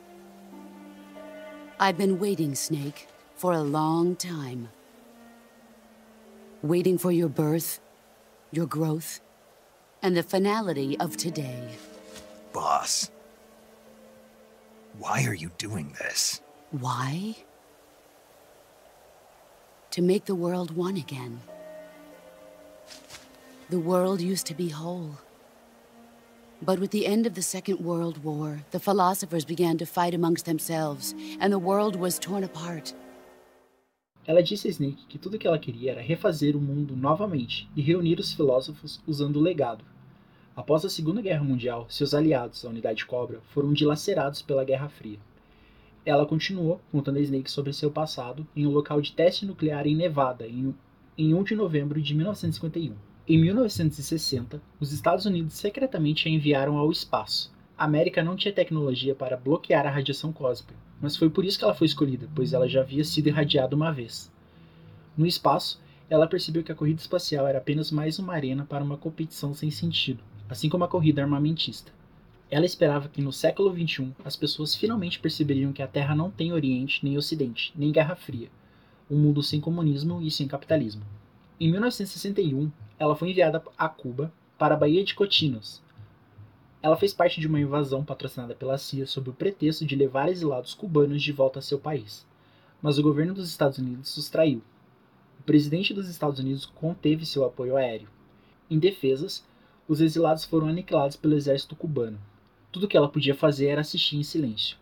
I've 1.79 1.97
been 1.97 2.19
waiting, 2.19 2.53
Snake, 2.53 3.07
for 3.35 3.53
a 3.53 3.61
long 3.61 4.17
time. 4.17 4.67
Waiting 6.61 6.97
for 6.97 7.13
your 7.13 7.29
birth, 7.29 7.79
your 8.51 8.65
growth, 8.65 9.21
and 10.01 10.17
the 10.17 10.23
finality 10.23 10.99
of 10.99 11.15
today. 11.15 11.69
Boss. 12.51 13.09
Why 14.99 15.23
are 15.23 15.33
you 15.33 15.49
doing 15.57 15.95
this? 15.97 16.41
Why? 16.79 17.35
To 19.91 20.01
make 20.01 20.25
the 20.25 20.33
world 20.33 20.75
one 20.75 20.97
again. 20.97 21.39
The 23.69 23.77
world 23.77 24.19
used 24.21 24.47
to 24.47 24.55
be 24.55 24.69
whole. 24.69 25.11
But 26.63 26.79
with 26.79 26.89
the 26.89 27.05
end 27.05 27.27
of 27.27 27.35
the 27.35 27.43
Second 27.43 27.79
World 27.79 28.23
War, 28.23 28.63
the 28.71 28.79
philosophers 28.79 29.45
began 29.45 29.77
to 29.77 29.85
fight 29.85 30.15
amongst 30.15 30.45
themselves, 30.45 31.13
and 31.39 31.53
the 31.53 31.59
world 31.59 31.95
was 31.95 32.17
torn 32.17 32.43
apart. 32.43 32.91
Ela 34.25 34.41
disse 34.41 34.67
a 34.67 34.71
Snake 34.71 35.05
que 35.07 35.19
tudo 35.19 35.37
que 35.37 35.47
ela 35.47 35.59
queria 35.59 35.91
era 35.91 36.01
refazer 36.01 36.55
o 36.55 36.59
mundo 36.59 36.95
novamente 36.95 37.69
e 37.75 37.83
reunir 37.83 38.19
os 38.19 38.33
filósofos 38.33 38.99
usando 39.05 39.35
o 39.35 39.41
legado. 39.41 39.85
Após 40.55 40.83
a 40.83 40.89
Segunda 40.89 41.21
Guerra 41.21 41.43
Mundial, 41.43 41.85
seus 41.87 42.15
aliados, 42.15 42.65
a 42.65 42.69
Unidade 42.69 43.05
Cobra, 43.05 43.41
foram 43.53 43.73
dilacerados 43.73 44.41
pela 44.41 44.63
Guerra 44.63 44.89
Fria. 44.89 45.19
Ela 46.05 46.25
continuou 46.25 46.81
contando 46.91 47.17
a 47.17 47.21
Snake 47.21 47.49
sobre 47.49 47.71
seu 47.71 47.89
passado 47.89 48.45
em 48.55 48.67
um 48.67 48.71
local 48.71 48.99
de 48.99 49.13
teste 49.13 49.45
nuclear 49.45 49.87
em 49.87 49.95
Nevada, 49.95 50.45
em, 50.45 50.75
em 51.17 51.33
1 51.33 51.43
de 51.43 51.55
novembro 51.55 52.01
de 52.01 52.13
1951. 52.13 52.93
Em 53.25 53.37
1960, 53.37 54.61
os 54.81 54.91
Estados 54.91 55.25
Unidos 55.25 55.53
secretamente 55.53 56.27
a 56.27 56.31
enviaram 56.31 56.77
ao 56.77 56.91
espaço. 56.91 57.53
A 57.77 57.85
América 57.85 58.21
não 58.21 58.35
tinha 58.35 58.53
tecnologia 58.53 59.15
para 59.15 59.37
bloquear 59.37 59.87
a 59.87 59.89
radiação 59.89 60.33
cósmica, 60.33 60.75
mas 60.99 61.15
foi 61.15 61.29
por 61.29 61.45
isso 61.45 61.57
que 61.57 61.63
ela 61.63 61.73
foi 61.73 61.87
escolhida, 61.87 62.27
pois 62.35 62.51
ela 62.51 62.67
já 62.67 62.81
havia 62.81 63.05
sido 63.05 63.27
irradiada 63.27 63.73
uma 63.73 63.91
vez. 63.91 64.29
No 65.17 65.25
espaço, 65.25 65.81
ela 66.09 66.27
percebeu 66.27 66.63
que 66.63 66.71
a 66.71 66.75
corrida 66.75 66.99
espacial 66.99 67.47
era 67.47 67.59
apenas 67.59 67.91
mais 67.91 68.19
uma 68.19 68.33
arena 68.33 68.65
para 68.65 68.83
uma 68.83 68.97
competição 68.97 69.53
sem 69.53 69.71
sentido, 69.71 70.21
assim 70.49 70.67
como 70.67 70.83
a 70.83 70.87
corrida 70.89 71.21
armamentista. 71.21 71.93
Ela 72.53 72.67
esperava 72.67 73.09
que 73.09 73.19
no 73.19 73.33
século 73.33 73.73
XXI 73.73 74.13
as 74.23 74.35
pessoas 74.35 74.75
finalmente 74.75 75.19
perceberiam 75.19 75.73
que 75.73 75.81
a 75.81 75.87
Terra 75.87 76.13
não 76.13 76.29
tem 76.29 76.53
Oriente 76.53 77.03
nem 77.03 77.17
Ocidente, 77.17 77.73
nem 77.75 77.91
Guerra 77.91 78.15
Fria, 78.15 78.47
um 79.09 79.17
mundo 79.17 79.41
sem 79.41 79.59
comunismo 79.59 80.21
e 80.21 80.29
sem 80.29 80.47
capitalismo. 80.47 81.01
Em 81.59 81.71
1961, 81.71 82.71
ela 82.99 83.15
foi 83.15 83.31
enviada 83.31 83.63
a 83.75 83.89
Cuba 83.89 84.31
para 84.55 84.75
a 84.75 84.77
Baía 84.77 85.03
de 85.03 85.15
Cotinos. 85.15 85.81
Ela 86.79 86.95
fez 86.95 87.11
parte 87.11 87.41
de 87.41 87.47
uma 87.47 87.59
invasão 87.59 88.05
patrocinada 88.05 88.53
pela 88.53 88.77
CIA 88.77 89.07
sob 89.07 89.31
o 89.31 89.33
pretexto 89.33 89.83
de 89.83 89.95
levar 89.95 90.29
exilados 90.29 90.75
cubanos 90.75 91.23
de 91.23 91.31
volta 91.31 91.57
a 91.57 91.61
seu 91.63 91.79
país, 91.79 92.23
mas 92.83 92.99
o 92.99 93.03
governo 93.03 93.33
dos 93.33 93.49
Estados 93.49 93.79
Unidos 93.79 94.09
sustraiu. 94.09 94.61
O 95.39 95.43
presidente 95.43 95.91
dos 95.91 96.07
Estados 96.07 96.37
Unidos 96.37 96.67
conteve 96.67 97.25
seu 97.25 97.45
apoio 97.45 97.75
aéreo. 97.75 98.09
Em 98.69 98.77
defesas, 98.77 99.43
os 99.87 99.99
exilados 99.99 100.45
foram 100.45 100.67
aniquilados 100.67 101.15
pelo 101.15 101.33
exército 101.33 101.75
cubano. 101.75 102.19
Tudo 102.73 102.87
que 102.87 102.97
ela 102.97 103.07
podia 103.07 103.35
fazer 103.35 103.67
era 103.67 103.81
assistir 103.81 104.17
em 104.17 104.23
silêncio. 104.23 104.77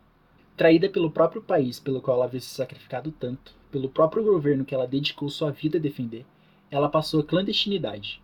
Traída 0.56 0.88
pelo 0.88 1.12
próprio 1.12 1.42
país 1.42 1.78
pelo 1.78 2.00
qual 2.00 2.16
ela 2.16 2.26
havia 2.26 2.40
se 2.40 2.48
sacrificado 2.48 3.12
tanto, 3.12 3.54
pelo 3.70 3.90
próprio 3.90 4.24
governo 4.24 4.64
que 4.64 4.74
ela 4.74 4.88
dedicou 4.88 5.30
sua 5.30 5.52
vida 5.52 5.78
a 5.78 5.82
defender, 5.82 6.26
ela 6.72 6.88
passou 6.88 7.20
a 7.20 7.24
clandestinidade. 7.26 8.22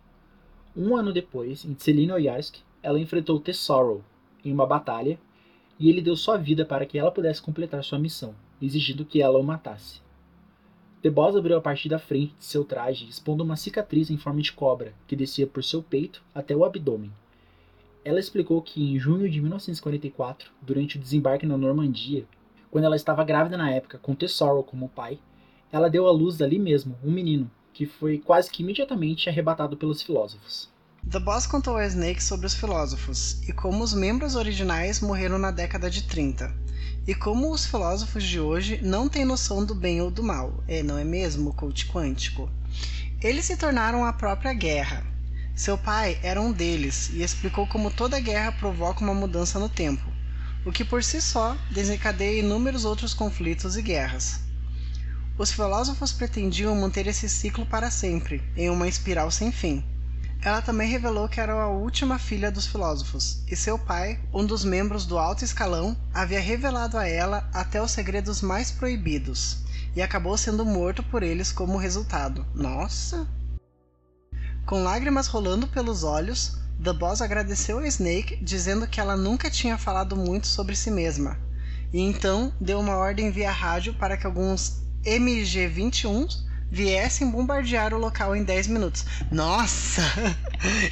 Um 0.74 0.96
ano 0.96 1.12
depois, 1.12 1.66
em 1.66 1.74
Tselinoyarsk, 1.74 2.60
ela 2.82 2.98
enfrentou 2.98 3.38
Tesoro 3.38 4.02
em 4.42 4.50
uma 4.50 4.66
batalha 4.66 5.20
e 5.78 5.90
ele 5.90 6.00
deu 6.00 6.16
sua 6.16 6.38
vida 6.38 6.64
para 6.64 6.86
que 6.86 6.98
ela 6.98 7.12
pudesse 7.12 7.42
completar 7.42 7.84
sua 7.84 7.98
missão, 7.98 8.34
exigindo 8.62 9.04
que 9.04 9.20
ela 9.20 9.38
o 9.38 9.44
matasse. 9.44 10.00
Boss 11.12 11.36
abriu 11.36 11.58
a 11.58 11.60
parte 11.60 11.90
da 11.90 11.98
frente 11.98 12.34
de 12.38 12.44
seu 12.46 12.64
traje, 12.64 13.06
expondo 13.06 13.44
uma 13.44 13.54
cicatriz 13.54 14.08
em 14.08 14.16
forma 14.16 14.40
de 14.40 14.50
cobra 14.50 14.94
que 15.06 15.14
descia 15.14 15.46
por 15.46 15.62
seu 15.62 15.82
peito 15.82 16.22
até 16.34 16.56
o 16.56 16.64
abdômen. 16.64 17.12
Ela 18.08 18.20
explicou 18.20 18.62
que 18.62 18.82
em 18.82 18.98
junho 18.98 19.28
de 19.28 19.38
1944, 19.38 20.50
durante 20.62 20.96
o 20.96 20.98
desembarque 20.98 21.44
na 21.44 21.58
Normandia, 21.58 22.24
quando 22.70 22.84
ela 22.84 22.96
estava 22.96 23.22
grávida 23.22 23.58
na 23.58 23.70
época 23.70 23.98
com 23.98 24.14
Tesoro 24.14 24.62
como 24.62 24.88
pai, 24.88 25.18
ela 25.70 25.90
deu 25.90 26.08
à 26.08 26.10
luz 26.10 26.40
ali 26.40 26.58
mesmo 26.58 26.96
um 27.04 27.10
menino, 27.10 27.50
que 27.70 27.84
foi 27.84 28.16
quase 28.16 28.50
que 28.50 28.62
imediatamente 28.62 29.28
arrebatado 29.28 29.76
pelos 29.76 30.00
filósofos. 30.00 30.70
The 31.10 31.20
Boss 31.20 31.46
contou 31.46 31.76
a 31.76 31.84
Snake 31.84 32.22
sobre 32.22 32.46
os 32.46 32.54
filósofos 32.54 33.46
e 33.46 33.52
como 33.52 33.84
os 33.84 33.92
membros 33.92 34.36
originais 34.36 35.02
morreram 35.02 35.38
na 35.38 35.50
década 35.50 35.90
de 35.90 36.04
30. 36.04 36.50
E 37.06 37.14
como 37.14 37.52
os 37.52 37.66
filósofos 37.66 38.24
de 38.24 38.40
hoje 38.40 38.80
não 38.82 39.06
têm 39.06 39.26
noção 39.26 39.66
do 39.66 39.74
bem 39.74 40.00
ou 40.00 40.10
do 40.10 40.22
mal, 40.22 40.64
é, 40.66 40.82
não 40.82 40.96
é 40.96 41.04
mesmo, 41.04 41.52
coach 41.52 41.86
quântico? 41.86 42.48
Eles 43.22 43.44
se 43.44 43.58
tornaram 43.58 44.02
a 44.02 44.14
própria 44.14 44.54
guerra. 44.54 45.17
Seu 45.58 45.76
pai 45.76 46.20
era 46.22 46.40
um 46.40 46.52
deles 46.52 47.10
e 47.12 47.20
explicou 47.20 47.66
como 47.66 47.90
toda 47.90 48.20
guerra 48.20 48.52
provoca 48.52 49.02
uma 49.02 49.12
mudança 49.12 49.58
no 49.58 49.68
tempo, 49.68 50.08
o 50.64 50.70
que 50.70 50.84
por 50.84 51.02
si 51.02 51.20
só 51.20 51.58
desencadeia 51.68 52.38
inúmeros 52.38 52.84
outros 52.84 53.12
conflitos 53.12 53.76
e 53.76 53.82
guerras. 53.82 54.38
Os 55.36 55.50
filósofos 55.50 56.12
pretendiam 56.12 56.76
manter 56.76 57.08
esse 57.08 57.28
ciclo 57.28 57.66
para 57.66 57.90
sempre, 57.90 58.40
em 58.56 58.70
uma 58.70 58.86
espiral 58.86 59.32
sem 59.32 59.50
fim. 59.50 59.82
Ela 60.40 60.62
também 60.62 60.88
revelou 60.88 61.28
que 61.28 61.40
era 61.40 61.52
a 61.54 61.66
última 61.68 62.20
filha 62.20 62.52
dos 62.52 62.68
filósofos, 62.68 63.42
e 63.50 63.56
seu 63.56 63.76
pai, 63.76 64.20
um 64.32 64.46
dos 64.46 64.64
membros 64.64 65.06
do 65.06 65.18
alto 65.18 65.44
escalão, 65.44 65.96
havia 66.14 66.38
revelado 66.38 66.96
a 66.96 67.08
ela 67.08 67.50
até 67.52 67.82
os 67.82 67.90
segredos 67.90 68.40
mais 68.40 68.70
proibidos, 68.70 69.64
e 69.96 70.00
acabou 70.00 70.38
sendo 70.38 70.64
morto 70.64 71.02
por 71.02 71.24
eles 71.24 71.50
como 71.50 71.76
resultado. 71.76 72.46
Nossa! 72.54 73.26
Com 74.68 74.82
lágrimas 74.82 75.28
rolando 75.28 75.66
pelos 75.66 76.04
olhos, 76.04 76.58
The 76.84 76.92
Boss 76.92 77.22
agradeceu 77.22 77.78
a 77.78 77.86
Snake, 77.86 78.36
dizendo 78.42 78.86
que 78.86 79.00
ela 79.00 79.16
nunca 79.16 79.50
tinha 79.50 79.78
falado 79.78 80.14
muito 80.14 80.46
sobre 80.46 80.76
si 80.76 80.90
mesma, 80.90 81.38
e 81.90 81.98
então 82.02 82.52
deu 82.60 82.78
uma 82.78 82.94
ordem 82.94 83.30
via 83.30 83.50
rádio 83.50 83.94
para 83.94 84.14
que 84.18 84.26
alguns 84.26 84.82
MG-21 85.06 86.28
viessem 86.70 87.30
bombardear 87.30 87.94
o 87.94 87.98
local 87.98 88.36
em 88.36 88.44
10 88.44 88.66
minutos. 88.66 89.06
Nossa! 89.32 90.02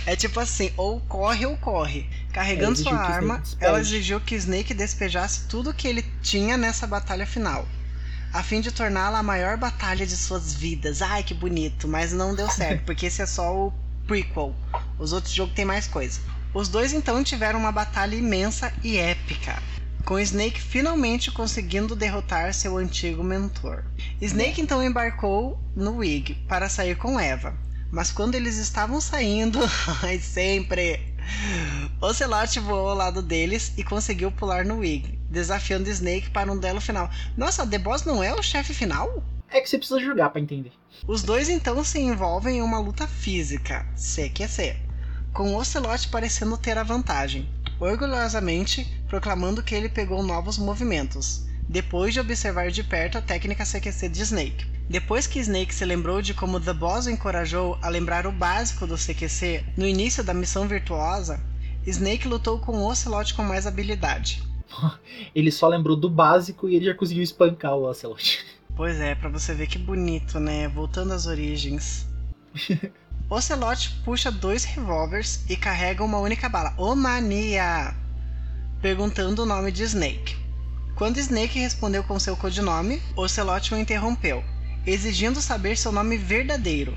É 0.07 0.15
tipo 0.15 0.39
assim, 0.39 0.71
ou 0.77 1.01
corre 1.01 1.45
ou 1.45 1.57
corre. 1.57 2.09
Carregando 2.33 2.79
sua 2.79 2.97
arma, 2.97 3.43
ela 3.59 3.81
exigiu 3.81 4.21
que 4.21 4.37
Snake 4.37 4.73
despejasse 4.73 5.49
tudo 5.49 5.75
que 5.75 5.89
ele 5.89 6.03
tinha 6.23 6.57
nessa 6.57 6.87
batalha 6.87 7.27
final. 7.27 7.67
A 8.37 8.43
fim 8.43 8.61
de 8.61 8.71
torná-la 8.71 9.21
a 9.21 9.23
maior 9.23 9.57
batalha 9.57 10.07
de 10.07 10.15
suas 10.15 10.53
vidas. 10.53 11.01
Ai, 11.01 11.23
que 11.23 11.33
bonito, 11.33 11.89
mas 11.89 12.13
não 12.13 12.35
deu 12.35 12.51
certo, 12.51 12.85
porque 12.85 13.07
esse 13.07 13.23
é 13.23 13.27
só 13.27 13.51
o 13.57 13.73
prequel. 14.07 14.55
Os 14.99 15.15
outros 15.15 15.33
jogos 15.33 15.55
tem 15.55 15.65
mais 15.65 15.87
coisa. 15.87 16.21
Os 16.53 16.69
dois 16.69 16.93
então 16.93 17.25
tiveram 17.25 17.59
uma 17.59 17.73
batalha 17.73 18.15
imensa 18.15 18.71
e 18.85 18.99
épica, 18.99 19.63
com 20.05 20.21
Snake 20.21 20.61
finalmente 20.61 21.31
conseguindo 21.31 21.97
derrotar 21.97 22.53
seu 22.53 22.77
antigo 22.77 23.25
mentor. 23.25 23.85
Snake 24.21 24.61
então 24.61 24.83
embarcou 24.83 25.59
no 25.75 25.97
Wig 25.97 26.35
para 26.47 26.69
sair 26.69 26.97
com 26.97 27.19
Eva, 27.19 27.55
mas 27.91 28.13
quando 28.13 28.35
eles 28.35 28.59
estavam 28.59 29.01
saindo, 29.01 29.61
ai 30.05 30.19
sempre, 30.19 31.01
Ocelot 32.03 32.61
voou 32.61 32.91
ao 32.91 32.97
lado 32.97 33.23
deles 33.23 33.73
e 33.79 33.83
conseguiu 33.83 34.31
pular 34.31 34.65
no 34.67 34.79
Wig, 34.79 35.16
desafiando 35.31 35.91
Snake 35.91 36.31
para 36.31 36.51
um 36.51 36.59
duelo 36.59 36.81
final. 36.81 37.11
Nossa, 37.37 37.67
The 37.67 37.79
Boss 37.79 38.05
não 38.05 38.23
é 38.23 38.35
o 38.35 38.43
chefe 38.43 38.73
final? 38.73 39.23
É 39.51 39.61
que 39.61 39.69
você 39.69 39.79
precisa 39.79 40.01
jogar 40.01 40.31
para 40.31 40.41
entender. 40.41 40.73
Os 41.07 41.23
dois 41.23 41.49
então 41.49 41.83
se 41.85 42.01
envolvem 42.01 42.59
em 42.59 42.63
uma 42.63 42.79
luta 42.79 43.07
física, 43.07 43.87
CQC, 43.95 44.77
com 45.33 45.55
Ocelot 45.55 46.09
parecendo 46.09 46.57
ter 46.57 46.79
a 46.79 46.83
vantagem, 46.83 47.49
orgulhosamente 47.79 48.87
proclamando 49.09 49.63
que 49.63 49.75
ele 49.75 49.89
pegou 49.89 50.23
novos 50.23 50.59
movimentos, 50.59 51.45
depois 51.69 52.15
de 52.15 52.21
observar 52.21 52.71
de 52.71 52.83
perto 52.83 53.19
a 53.19 53.23
técnica 53.23 53.65
CQC 53.65 54.09
de 54.09 54.23
Snake. 54.23 54.67
Depois 54.89 55.27
que 55.27 55.41
Snake 55.41 55.75
se 55.75 55.85
lembrou 55.85 56.23
de 56.23 56.33
como 56.33 56.61
The 56.61 56.73
Boss 56.73 57.07
o 57.07 57.11
encorajou 57.11 57.77
a 57.83 57.89
lembrar 57.89 58.27
o 58.27 58.33
básico 58.33 58.87
do 58.87 58.97
CQC 58.97 59.65
no 59.77 59.87
início 59.87 60.23
da 60.23 60.33
missão 60.33 60.67
virtuosa, 60.69 61.41
Snake 61.85 62.27
lutou 62.27 62.59
com 62.59 62.73
o 62.73 62.89
Ocelot 62.89 63.35
com 63.35 63.43
mais 63.43 63.67
habilidade. 63.67 64.43
ele 65.35 65.51
só 65.51 65.69
lembrou 65.69 65.97
do 65.97 66.09
básico 66.09 66.69
e 66.69 66.77
ele 66.77 66.87
já 66.87 66.95
conseguiu 66.95 67.23
espancar 67.23 67.75
o 67.75 67.89
Ocelot. 67.89 68.45
Pois 68.75 69.01
é, 69.01 69.15
para 69.15 69.31
você 69.31 69.55
ver 69.55 69.67
que 69.67 69.79
bonito, 69.79 70.39
né? 70.39 70.69
Voltando 70.69 71.13
às 71.13 71.27
origens. 71.27 72.07
Ocelot 73.29 74.03
puxa 74.05 74.31
dois 74.31 74.65
revólveres 74.65 75.45
e 75.49 75.57
carrega 75.57 76.05
uma 76.05 76.19
única 76.19 76.49
bala. 76.49 76.75
Ô 76.77 76.95
mania! 76.95 77.95
Perguntando 78.81 79.43
o 79.43 79.47
nome 79.47 79.73
de 79.73 79.83
Snake. 79.83 80.37
Quando 80.95 81.19
Snake 81.19 81.59
respondeu 81.59 82.05
com 82.05 82.21
seu 82.21 82.37
codinome, 82.37 83.03
Ocelot 83.17 83.75
o 83.75 83.77
interrompeu, 83.77 84.45
exigindo 84.87 85.41
saber 85.41 85.77
seu 85.77 85.91
nome 85.91 86.17
verdadeiro. 86.17 86.97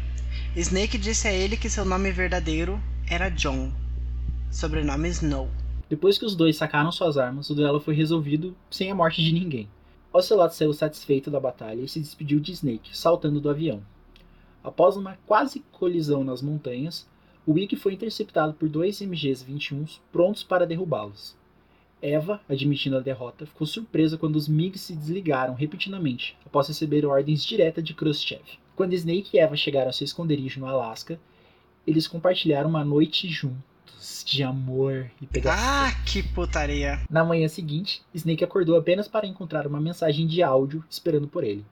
Snake 0.55 0.97
disse 0.97 1.27
a 1.27 1.33
ele 1.33 1.57
que 1.57 1.69
seu 1.69 1.83
nome 1.83 2.11
verdadeiro 2.11 2.81
era 3.09 3.29
John, 3.29 3.71
sobrenome 4.51 5.09
Snow. 5.09 5.49
Depois 5.89 6.19
que 6.19 6.25
os 6.25 6.35
dois 6.35 6.55
sacaram 6.55 6.91
suas 6.91 7.17
armas, 7.17 7.49
o 7.49 7.55
duelo 7.55 7.79
foi 7.79 7.95
resolvido 7.95 8.55
sem 8.69 8.91
a 8.91 8.95
morte 8.95 9.23
de 9.23 9.33
ninguém. 9.33 9.67
Ocelot 10.13 10.53
saiu 10.53 10.71
satisfeito 10.71 11.31
da 11.31 11.39
batalha 11.39 11.81
e 11.81 11.87
se 11.87 11.99
despediu 11.99 12.39
de 12.39 12.51
Snake, 12.51 12.95
saltando 12.95 13.41
do 13.41 13.49
avião. 13.49 13.81
Após 14.63 14.95
uma 14.95 15.17
quase 15.25 15.61
colisão 15.71 16.23
nas 16.23 16.43
montanhas, 16.43 17.07
o 17.45 17.53
Wig 17.53 17.75
foi 17.75 17.93
interceptado 17.93 18.53
por 18.53 18.69
dois 18.69 19.01
MGs-21 19.01 19.99
prontos 20.11 20.43
para 20.43 20.67
derrubá-los. 20.67 21.35
Eva, 22.01 22.39
admitindo 22.47 22.95
a 22.95 23.01
derrota, 23.01 23.45
ficou 23.45 23.65
surpresa 23.65 24.17
quando 24.17 24.35
os 24.35 24.47
MiGs 24.47 24.81
se 24.81 24.95
desligaram 24.95 25.55
repetidamente, 25.55 26.37
após 26.45 26.67
receber 26.67 27.05
ordens 27.05 27.43
diretas 27.43 27.83
de 27.83 27.93
Khrushchev. 27.93 28.43
Quando 28.75 28.93
Snake 28.93 29.35
e 29.35 29.39
Eva 29.39 29.57
chegaram 29.57 29.87
ao 29.87 29.93
seu 29.93 30.05
esconderijo 30.05 30.59
no 30.59 30.67
Alasca, 30.67 31.19
eles 31.85 32.07
compartilharam 32.07 32.69
uma 32.69 32.85
noite 32.85 33.27
juntos, 33.27 33.68
de 34.25 34.43
amor 34.43 35.09
e 35.21 35.27
pegação. 35.27 35.63
Ah, 35.63 35.91
que 36.05 36.23
putaria! 36.23 36.99
Na 37.09 37.23
manhã 37.23 37.47
seguinte, 37.47 38.01
Snake 38.13 38.43
acordou 38.43 38.77
apenas 38.77 39.07
para 39.07 39.27
encontrar 39.27 39.67
uma 39.67 39.79
mensagem 39.79 40.25
de 40.25 40.41
áudio 40.41 40.83
esperando 40.89 41.27
por 41.27 41.43
ele. 41.43 41.65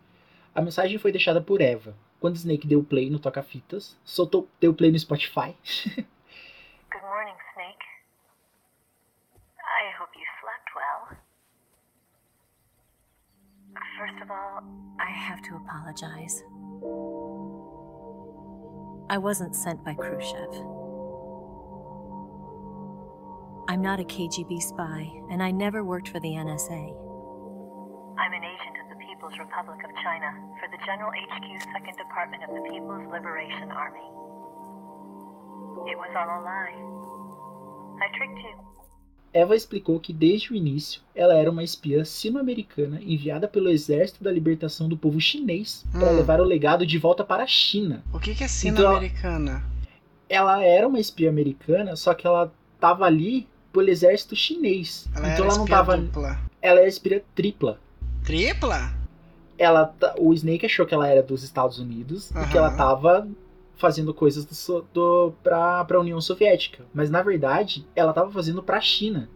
A 0.53 0.61
mensagem 0.61 0.97
foi 0.97 1.11
deixada 1.11 1.41
por 1.41 1.61
Eva. 1.61 1.95
Quando 2.19 2.35
Snake 2.35 2.67
deu 2.67 2.83
play 2.83 3.09
no 3.09 3.19
toca-fitas, 3.19 3.97
soltou, 4.03 4.47
deu 4.59 4.73
play 4.73 4.91
no 4.91 4.97
Spotify. 4.97 5.55
Good 5.85 7.03
morning, 7.03 7.35
Snake. 7.53 7.85
I 9.61 9.93
hope 9.99 10.11
you 10.15 10.25
slept 10.41 10.69
well. 10.75 11.17
First 13.97 14.21
of 14.23 14.31
all, 14.31 14.63
I 14.99 15.11
have 15.11 15.41
to 15.43 15.55
apologize. 15.55 16.43
I 19.09 19.17
wasn't 19.17 19.55
sent 19.55 19.83
by 19.85 19.93
Khrushchev. 19.93 20.76
I'm 23.69 23.81
not 23.81 23.99
a 23.99 24.03
KGB 24.03 24.61
spy, 24.61 25.11
and 25.29 25.43
I 25.43 25.51
never 25.51 25.83
worked 25.83 26.09
for 26.09 26.19
the 26.19 26.29
NSA. 26.29 26.83
I'm 28.17 28.33
an 28.33 28.43
agent 28.43 28.75
of 28.81 28.87
the 28.89 28.95
People's 29.05 29.37
Republic 29.37 29.79
of 29.83 29.91
China 30.03 30.29
for 30.59 30.67
the 30.71 30.77
General 30.85 31.11
HQ 31.11 31.61
Second 31.73 31.97
Department 31.97 32.43
of 32.43 32.51
the 32.55 32.61
People's 32.71 33.05
Liberation 33.11 33.69
Army. 33.71 34.07
It 35.91 35.97
was 35.97 36.11
all 36.15 36.29
a 36.29 36.41
lie. 36.43 36.75
I 38.03 38.07
tricked 38.17 38.39
you. 38.39 38.55
Eva 39.33 39.55
explicou 39.55 39.99
que 39.99 40.13
desde 40.13 40.51
o 40.51 40.55
início 40.55 41.01
ela 41.13 41.35
era 41.35 41.51
uma 41.51 41.61
espiã 41.61 42.03
sino-americana 42.05 42.99
enviada 43.03 43.47
pelo 43.47 43.69
Exército 43.69 44.23
da 44.23 44.31
Libertação 44.31 44.87
do 44.87 44.97
Povo 44.97 45.19
Chinês 45.19 45.85
para 45.91 46.09
Hum. 46.09 46.15
levar 46.15 46.39
o 46.39 46.45
legado 46.45 46.85
de 46.87 46.97
volta 46.97 47.23
para 47.23 47.43
a 47.43 47.47
China. 47.47 48.03
O 48.13 48.19
que, 48.19 48.33
que 48.33 48.43
é 48.43 48.47
Então, 48.47 48.47
sino-americana? 48.47 49.63
ela 50.29 50.63
era 50.63 50.87
uma 50.87 50.99
espiã 50.99 51.29
americana, 51.29 51.95
só 51.97 52.13
que 52.13 52.25
ela 52.25 52.51
tava 52.79 53.05
ali 53.05 53.47
pelo 53.73 53.89
exército 53.89 54.35
chinês. 54.35 55.07
Ela 55.15 55.29
então 55.33 55.45
era 55.45 55.53
ela 55.53 55.57
não 55.57 55.65
tava. 55.65 55.97
dupla. 55.97 56.39
Ela 56.61 56.79
era 56.79 56.87
espiã 56.89 57.21
tripla. 57.35 57.79
Tripla? 58.23 58.93
Ela, 59.57 59.85
ta- 59.85 60.15
o 60.17 60.33
Snake 60.33 60.65
achou 60.65 60.85
que 60.85 60.93
ela 60.93 61.07
era 61.07 61.23
dos 61.23 61.43
Estados 61.43 61.79
Unidos 61.79 62.29
e 62.31 62.47
que 62.51 62.57
ela 62.57 62.71
tava 62.71 63.27
fazendo 63.75 64.13
coisas 64.13 64.45
do, 64.45 64.85
do, 64.93 65.33
pra, 65.43 65.83
pra 65.85 65.99
União 65.99 66.19
Soviética. 66.21 66.83
Mas 66.93 67.09
na 67.09 67.21
verdade, 67.21 67.85
ela 67.95 68.13
tava 68.13 68.31
fazendo 68.31 68.61
pra 68.61 68.79
China. 68.81 69.29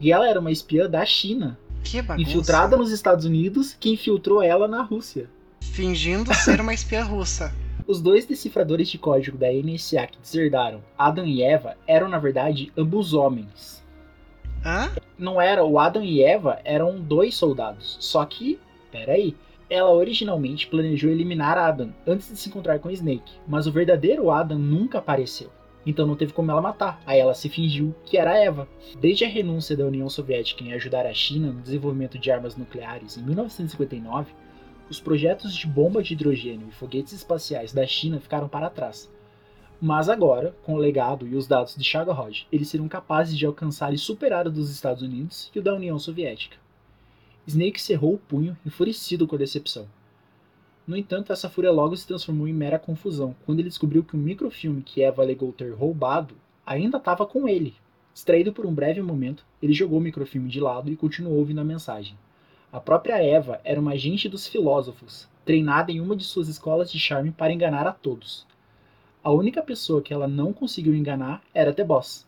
E 0.00 0.12
ela 0.12 0.28
era 0.28 0.38
uma 0.40 0.50
espiã 0.50 0.88
da 0.88 1.04
China, 1.04 1.58
Que 1.84 2.00
bagunça. 2.00 2.28
infiltrada 2.28 2.76
nos 2.76 2.90
Estados 2.90 3.24
Unidos, 3.24 3.76
que 3.78 3.90
infiltrou 3.90 4.42
ela 4.42 4.66
na 4.68 4.82
Rússia. 4.82 5.28
Fingindo 5.60 6.32
ser 6.34 6.60
uma 6.60 6.72
espiã 6.74 7.04
russa. 7.04 7.54
Os 7.90 8.00
dois 8.00 8.24
decifradores 8.24 8.88
de 8.88 8.98
código 8.98 9.36
da 9.36 9.48
NSA 9.52 10.06
que 10.06 10.20
deserdaram 10.20 10.80
Adam 10.96 11.26
e 11.26 11.42
Eva 11.42 11.76
eram, 11.88 12.08
na 12.08 12.20
verdade, 12.20 12.72
ambos 12.78 13.14
homens. 13.14 13.84
Hã? 14.64 14.92
Não 15.18 15.40
era, 15.40 15.64
o 15.64 15.76
Adam 15.76 16.00
e 16.00 16.22
Eva 16.22 16.60
eram 16.62 17.00
dois 17.00 17.34
soldados. 17.34 17.96
Só 17.98 18.24
que, 18.24 18.60
peraí, 18.92 19.34
ela 19.68 19.90
originalmente 19.90 20.68
planejou 20.68 21.10
eliminar 21.10 21.58
Adam 21.58 21.92
antes 22.06 22.28
de 22.28 22.36
se 22.36 22.48
encontrar 22.48 22.78
com 22.78 22.92
Snake, 22.92 23.32
mas 23.44 23.66
o 23.66 23.72
verdadeiro 23.72 24.30
Adam 24.30 24.56
nunca 24.56 24.98
apareceu. 24.98 25.50
Então 25.84 26.06
não 26.06 26.14
teve 26.14 26.32
como 26.32 26.48
ela 26.48 26.62
matar. 26.62 27.02
Aí 27.04 27.18
ela 27.18 27.34
se 27.34 27.48
fingiu 27.48 27.92
que 28.04 28.16
era 28.16 28.38
Eva. 28.38 28.68
Desde 29.00 29.24
a 29.24 29.28
renúncia 29.28 29.76
da 29.76 29.84
União 29.84 30.08
Soviética 30.08 30.62
em 30.62 30.72
ajudar 30.74 31.06
a 31.06 31.12
China 31.12 31.50
no 31.50 31.60
desenvolvimento 31.60 32.20
de 32.20 32.30
armas 32.30 32.56
nucleares 32.56 33.16
em 33.16 33.22
1959, 33.24 34.32
os 34.90 35.00
projetos 35.00 35.54
de 35.54 35.68
bomba 35.68 36.02
de 36.02 36.14
hidrogênio 36.14 36.66
e 36.68 36.72
foguetes 36.72 37.12
espaciais 37.12 37.72
da 37.72 37.86
China 37.86 38.18
ficaram 38.18 38.48
para 38.48 38.68
trás. 38.68 39.08
Mas 39.80 40.08
agora, 40.08 40.52
com 40.64 40.74
o 40.74 40.78
legado 40.78 41.28
e 41.28 41.36
os 41.36 41.46
dados 41.46 41.76
de 41.76 41.84
Chaga-Rod, 41.84 42.42
eles 42.50 42.68
serão 42.68 42.88
capazes 42.88 43.38
de 43.38 43.46
alcançar 43.46 43.94
e 43.94 43.98
superar 43.98 44.48
o 44.48 44.50
dos 44.50 44.68
Estados 44.68 45.02
Unidos 45.04 45.48
e 45.54 45.60
o 45.60 45.62
da 45.62 45.72
União 45.72 45.96
Soviética. 45.96 46.56
Snake 47.46 47.80
cerrou 47.80 48.14
o 48.14 48.18
punho, 48.18 48.58
enfurecido 48.66 49.28
com 49.28 49.36
a 49.36 49.38
decepção. 49.38 49.86
No 50.84 50.96
entanto, 50.96 51.32
essa 51.32 51.48
fúria 51.48 51.70
logo 51.70 51.96
se 51.96 52.06
transformou 52.06 52.48
em 52.48 52.52
mera 52.52 52.78
confusão 52.78 53.34
quando 53.46 53.60
ele 53.60 53.68
descobriu 53.68 54.02
que 54.02 54.16
o 54.16 54.18
microfilme 54.18 54.82
que 54.82 55.02
Eva 55.02 55.22
alegou 55.22 55.52
ter 55.52 55.72
roubado 55.72 56.34
ainda 56.66 56.98
estava 56.98 57.24
com 57.24 57.48
ele. 57.48 57.76
Distraído 58.12 58.52
por 58.52 58.66
um 58.66 58.74
breve 58.74 59.00
momento, 59.00 59.46
ele 59.62 59.72
jogou 59.72 59.98
o 59.98 60.02
microfilme 60.02 60.48
de 60.48 60.58
lado 60.58 60.90
e 60.90 60.96
continuou 60.96 61.38
ouvindo 61.38 61.60
a 61.60 61.64
mensagem. 61.64 62.18
A 62.72 62.78
própria 62.78 63.20
Eva 63.20 63.60
era 63.64 63.80
uma 63.80 63.94
agente 63.94 64.28
dos 64.28 64.46
filósofos, 64.46 65.28
treinada 65.44 65.90
em 65.90 66.00
uma 66.00 66.14
de 66.14 66.22
suas 66.22 66.46
escolas 66.46 66.88
de 66.92 67.00
charme 67.00 67.32
para 67.32 67.52
enganar 67.52 67.84
a 67.84 67.92
todos. 67.92 68.46
A 69.24 69.32
única 69.32 69.60
pessoa 69.60 70.00
que 70.00 70.14
ela 70.14 70.28
não 70.28 70.52
conseguiu 70.52 70.94
enganar 70.94 71.42
era 71.52 71.72
The 71.72 71.82
Boss. 71.82 72.24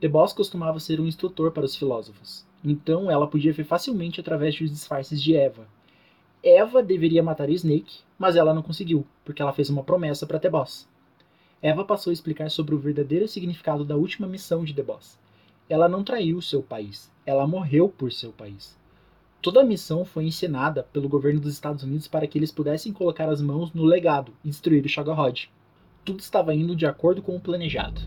The 0.00 0.08
Boss 0.08 0.32
costumava 0.32 0.80
ser 0.80 1.02
um 1.02 1.06
instrutor 1.06 1.52
para 1.52 1.66
os 1.66 1.76
filósofos, 1.76 2.46
então 2.64 3.10
ela 3.10 3.26
podia 3.26 3.52
ver 3.52 3.64
facilmente 3.64 4.18
através 4.18 4.58
dos 4.58 4.70
disfarces 4.70 5.22
de 5.22 5.36
Eva. 5.36 5.68
Eva 6.42 6.82
deveria 6.82 7.22
matar 7.22 7.50
Snake, 7.50 8.00
mas 8.18 8.36
ela 8.36 8.54
não 8.54 8.62
conseguiu, 8.62 9.06
porque 9.22 9.42
ela 9.42 9.52
fez 9.52 9.68
uma 9.68 9.84
promessa 9.84 10.26
para 10.26 10.40
The 10.40 10.48
Boss. 10.48 10.88
Eva 11.60 11.84
passou 11.84 12.10
a 12.10 12.14
explicar 12.14 12.50
sobre 12.50 12.74
o 12.74 12.78
verdadeiro 12.78 13.28
significado 13.28 13.84
da 13.84 13.96
última 13.96 14.26
missão 14.26 14.64
de 14.64 14.72
The 14.72 14.82
Boss. 14.82 15.18
Ela 15.68 15.90
não 15.90 16.02
traiu 16.02 16.40
seu 16.40 16.62
país, 16.62 17.12
ela 17.26 17.46
morreu 17.46 17.90
por 17.90 18.10
seu 18.10 18.32
país. 18.32 18.80
Toda 19.42 19.60
a 19.60 19.64
missão 19.64 20.04
foi 20.04 20.24
encenada 20.24 20.84
pelo 20.92 21.08
governo 21.08 21.40
dos 21.40 21.52
Estados 21.52 21.82
Unidos 21.82 22.06
para 22.06 22.28
que 22.28 22.38
eles 22.38 22.52
pudessem 22.52 22.92
colocar 22.92 23.28
as 23.28 23.42
mãos 23.42 23.72
no 23.72 23.84
legado 23.84 24.32
e 24.44 24.48
destruir 24.48 24.86
o 24.86 24.88
Shoggoth. 24.88 25.48
Tudo 26.04 26.20
estava 26.20 26.54
indo 26.54 26.76
de 26.76 26.86
acordo 26.86 27.20
com 27.20 27.34
o 27.34 27.40
planejado. 27.40 28.00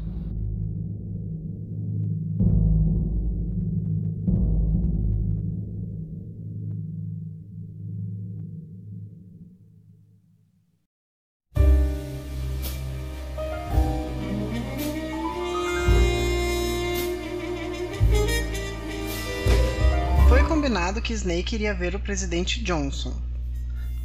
Snake 21.25 21.55
iria 21.55 21.73
ver 21.73 21.95
o 21.95 21.99
presidente 21.99 22.63
Johnson. 22.63 23.11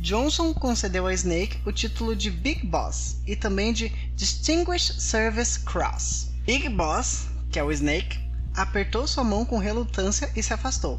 Johnson 0.01 0.55
concedeu 0.55 1.07
a 1.07 1.13
Snake 1.13 1.61
o 1.67 1.71
título 1.71 2.17
de 2.17 2.31
Big 2.31 2.67
Boss 2.67 3.19
e 3.27 3.37
também 3.37 3.75
de 3.75 3.91
Distinguished 4.17 4.99
Service 4.99 5.61
Cross. 5.61 6.31
Big 6.47 6.67
Boss, 6.71 7.27
que 7.51 7.59
é 7.59 7.63
o 7.63 7.71
Snake, 7.71 8.19
apertou 8.57 9.07
sua 9.07 9.23
mão 9.23 9.45
com 9.45 9.59
relutância 9.59 10.33
e 10.35 10.43
se 10.43 10.55
afastou. 10.55 10.99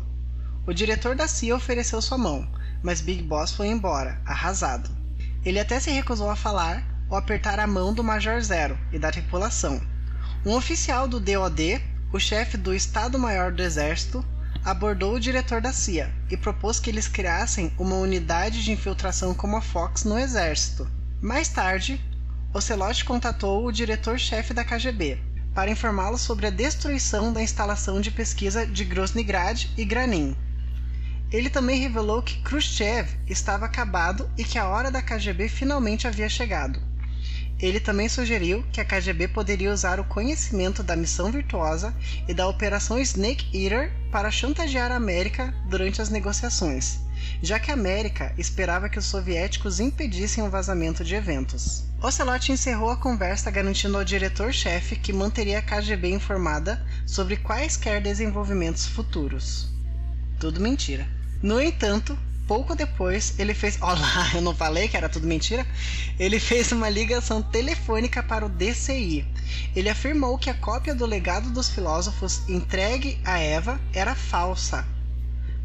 O 0.67 0.73
diretor 0.73 1.15
da 1.15 1.27
CIA 1.27 1.55
ofereceu 1.55 1.99
sua 2.03 2.19
mão, 2.19 2.47
mas 2.83 3.01
Big 3.01 3.23
Boss 3.23 3.51
foi 3.51 3.69
embora, 3.69 4.21
arrasado. 4.23 4.91
Ele 5.43 5.59
até 5.59 5.79
se 5.79 5.89
recusou 5.89 6.29
a 6.29 6.35
falar 6.35 6.87
ou 7.09 7.17
apertar 7.17 7.59
a 7.59 7.65
mão 7.65 7.95
do 7.95 8.03
Major 8.03 8.39
Zero 8.41 8.77
e 8.91 8.99
da 8.99 9.09
tripulação. 9.09 9.81
Um 10.45 10.53
oficial 10.53 11.07
do 11.07 11.19
DOD, 11.19 11.81
o 12.13 12.19
chefe 12.19 12.57
do 12.57 12.75
Estado-Maior 12.75 13.51
do 13.51 13.63
Exército, 13.63 14.23
abordou 14.63 15.15
o 15.15 15.19
diretor 15.19 15.59
da 15.59 15.73
CIA 15.73 16.13
e 16.29 16.37
propôs 16.37 16.79
que 16.79 16.89
eles 16.89 17.07
criassem 17.07 17.73
uma 17.77 17.95
unidade 17.95 18.63
de 18.63 18.71
infiltração 18.71 19.33
como 19.33 19.57
a 19.57 19.61
Fox 19.61 20.03
no 20.03 20.17
exército. 20.17 20.87
Mais 21.21 21.49
tarde, 21.49 21.99
Ocelot 22.53 23.03
contatou 23.05 23.65
o 23.65 23.71
diretor-chefe 23.71 24.53
da 24.53 24.63
KGB 24.63 25.17
para 25.53 25.71
informá-lo 25.71 26.17
sobre 26.17 26.47
a 26.47 26.51
destruição 26.51 27.33
da 27.33 27.41
instalação 27.41 27.99
de 27.99 28.11
pesquisa 28.11 28.65
de 28.65 28.85
Groznygrad 28.85 29.65
e 29.77 29.83
Granin. 29.83 30.35
Ele 31.31 31.49
também 31.49 31.79
revelou 31.79 32.21
que 32.21 32.41
Khrushchev 32.41 33.09
estava 33.27 33.65
acabado 33.65 34.29
e 34.37 34.43
que 34.43 34.57
a 34.57 34.67
hora 34.67 34.91
da 34.91 35.01
KGB 35.01 35.47
finalmente 35.49 36.07
havia 36.07 36.27
chegado. 36.27 36.90
Ele 37.61 37.79
também 37.79 38.09
sugeriu 38.09 38.65
que 38.71 38.81
a 38.81 38.85
KGB 38.85 39.27
poderia 39.27 39.71
usar 39.71 39.99
o 39.99 40.03
conhecimento 40.03 40.81
da 40.81 40.95
missão 40.95 41.31
virtuosa 41.31 41.93
e 42.27 42.33
da 42.33 42.47
Operação 42.47 42.99
Snake 42.99 43.45
Eater 43.53 43.91
para 44.11 44.31
chantagear 44.31 44.91
a 44.91 44.95
América 44.95 45.53
durante 45.69 46.01
as 46.01 46.09
negociações, 46.09 46.99
já 47.41 47.59
que 47.59 47.69
a 47.69 47.75
América 47.75 48.33
esperava 48.35 48.89
que 48.89 48.97
os 48.97 49.05
soviéticos 49.05 49.79
impedissem 49.79 50.43
o 50.43 50.49
vazamento 50.49 51.03
de 51.03 51.13
eventos. 51.13 51.83
Ocelot 52.01 52.51
encerrou 52.51 52.89
a 52.89 52.97
conversa 52.97 53.51
garantindo 53.51 53.95
ao 53.95 54.03
diretor-chefe 54.03 54.95
que 54.95 55.13
manteria 55.13 55.59
a 55.59 55.61
KGB 55.61 56.09
informada 56.09 56.83
sobre 57.05 57.37
quaisquer 57.37 58.01
desenvolvimentos 58.01 58.87
futuros. 58.87 59.69
Tudo 60.39 60.59
mentira. 60.59 61.07
No 61.43 61.61
entanto, 61.61 62.17
pouco 62.51 62.75
depois, 62.75 63.39
ele 63.39 63.53
fez. 63.53 63.79
Olá, 63.81 64.29
eu 64.33 64.41
não 64.41 64.53
falei 64.53 64.89
que 64.89 64.97
era 64.97 65.07
tudo 65.07 65.25
mentira? 65.25 65.65
Ele 66.19 66.37
fez 66.37 66.69
uma 66.73 66.89
ligação 66.89 67.41
telefônica 67.41 68.21
para 68.21 68.45
o 68.45 68.49
DCI. 68.49 69.25
Ele 69.73 69.87
afirmou 69.87 70.37
que 70.37 70.49
a 70.49 70.53
cópia 70.53 70.93
do 70.93 71.05
legado 71.05 71.49
dos 71.51 71.69
filósofos 71.69 72.41
entregue 72.49 73.17
a 73.23 73.39
Eva 73.39 73.79
era 73.93 74.13
falsa. 74.13 74.85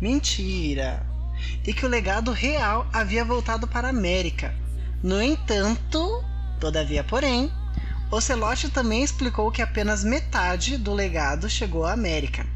Mentira! 0.00 1.04
E 1.66 1.74
que 1.74 1.84
o 1.84 1.88
legado 1.88 2.30
real 2.30 2.88
havia 2.92 3.24
voltado 3.24 3.66
para 3.66 3.88
a 3.88 3.90
América. 3.90 4.54
No 5.02 5.20
entanto, 5.20 6.22
todavia, 6.60 7.02
porém, 7.02 7.50
Ocelot 8.08 8.68
também 8.70 9.02
explicou 9.02 9.50
que 9.50 9.60
apenas 9.60 10.04
metade 10.04 10.78
do 10.78 10.94
legado 10.94 11.50
chegou 11.50 11.84
à 11.84 11.92
América 11.92 12.46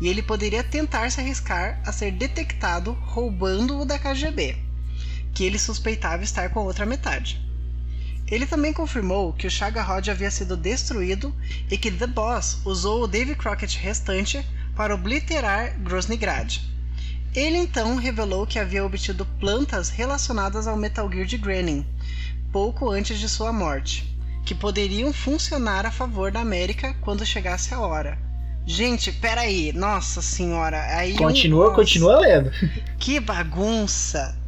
e 0.00 0.06
ele 0.06 0.22
poderia 0.22 0.62
tentar 0.62 1.10
se 1.10 1.20
arriscar 1.20 1.80
a 1.84 1.90
ser 1.90 2.12
detectado 2.12 2.92
roubando-o 2.92 3.84
da 3.84 3.98
KGB, 3.98 4.56
que 5.34 5.44
ele 5.44 5.58
suspeitava 5.58 6.22
estar 6.22 6.50
com 6.50 6.60
a 6.60 6.62
outra 6.62 6.86
metade. 6.86 7.44
Ele 8.28 8.46
também 8.46 8.72
confirmou 8.72 9.32
que 9.32 9.48
o 9.48 9.50
Chaga-Rod 9.50 10.08
havia 10.08 10.30
sido 10.30 10.56
destruído 10.56 11.34
e 11.68 11.76
que 11.76 11.90
The 11.90 12.06
Boss 12.06 12.60
usou 12.64 13.02
o 13.02 13.08
Davy 13.08 13.34
Crockett 13.34 13.78
restante 13.78 14.46
para 14.76 14.94
obliterar 14.94 15.76
Groznygrad. 15.80 16.60
Ele 17.34 17.58
então 17.58 17.96
revelou 17.96 18.46
que 18.46 18.60
havia 18.60 18.84
obtido 18.84 19.26
plantas 19.40 19.88
relacionadas 19.88 20.68
ao 20.68 20.76
Metal 20.76 21.10
Gear 21.10 21.26
de 21.26 21.36
Granin, 21.36 21.84
pouco 22.52 22.88
antes 22.88 23.18
de 23.18 23.28
sua 23.28 23.52
morte, 23.52 24.08
que 24.44 24.54
poderiam 24.54 25.12
funcionar 25.12 25.86
a 25.86 25.90
favor 25.90 26.30
da 26.30 26.40
América 26.40 26.94
quando 27.00 27.26
chegasse 27.26 27.74
a 27.74 27.80
hora. 27.80 28.18
Gente, 28.66 29.10
peraí, 29.10 29.72
nossa 29.72 30.22
senhora, 30.22 30.80
aí. 30.94 31.16
Continua, 31.16 31.64
nossa, 31.64 31.76
continua 31.76 32.20
lendo. 32.20 32.50
Que 32.98 33.18
bagunça! 33.18 34.38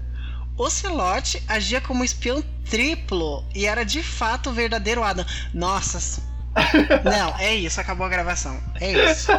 Ocelot 0.57 1.43
agia 1.49 1.81
como 1.81 2.05
espião 2.05 2.45
triplo 2.69 3.45
e 3.55 3.67
era 3.67 3.85
de 3.85 4.03
fato 4.03 4.51
o 4.51 4.53
verdadeiro 4.53 5.03
Adam. 5.03 5.25
Nossa. 5.53 6.23
Não, 7.05 7.39
é 7.39 7.55
isso, 7.55 7.81
acabou 7.81 8.07
a 8.07 8.11
gravação. 8.11 8.61
É 8.81 9.11
isso. 9.11 9.33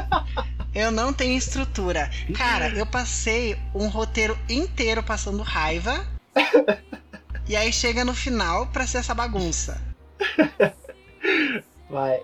Eu 0.74 0.92
não 0.92 1.14
tenho 1.14 1.38
estrutura. 1.38 2.10
Cara, 2.34 2.70
eu 2.70 2.86
passei 2.86 3.56
um 3.76 3.88
roteiro 3.88 4.38
inteiro 4.50 5.04
passando 5.04 5.44
raiva. 5.44 6.06
e 7.48 7.56
aí 7.56 7.72
chega 7.72 8.04
no 8.04 8.16
final 8.16 8.68
pra 8.68 8.88
ser 8.88 8.98
essa 8.98 9.14
bagunça. 9.14 9.80
Vai. 11.90 12.22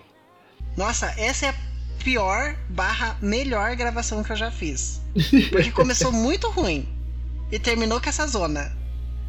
Nossa, 0.75 1.13
essa 1.17 1.47
é 1.47 1.49
a 1.49 1.55
pior 2.03 2.55
barra 2.69 3.17
melhor 3.21 3.75
gravação 3.75 4.23
que 4.23 4.31
eu 4.31 4.35
já 4.35 4.51
fiz. 4.51 5.01
Porque 5.51 5.71
começou 5.71 6.11
muito 6.13 6.49
ruim 6.49 6.87
e 7.51 7.59
terminou 7.59 7.99
com 7.99 8.09
essa 8.09 8.27
zona. 8.27 8.75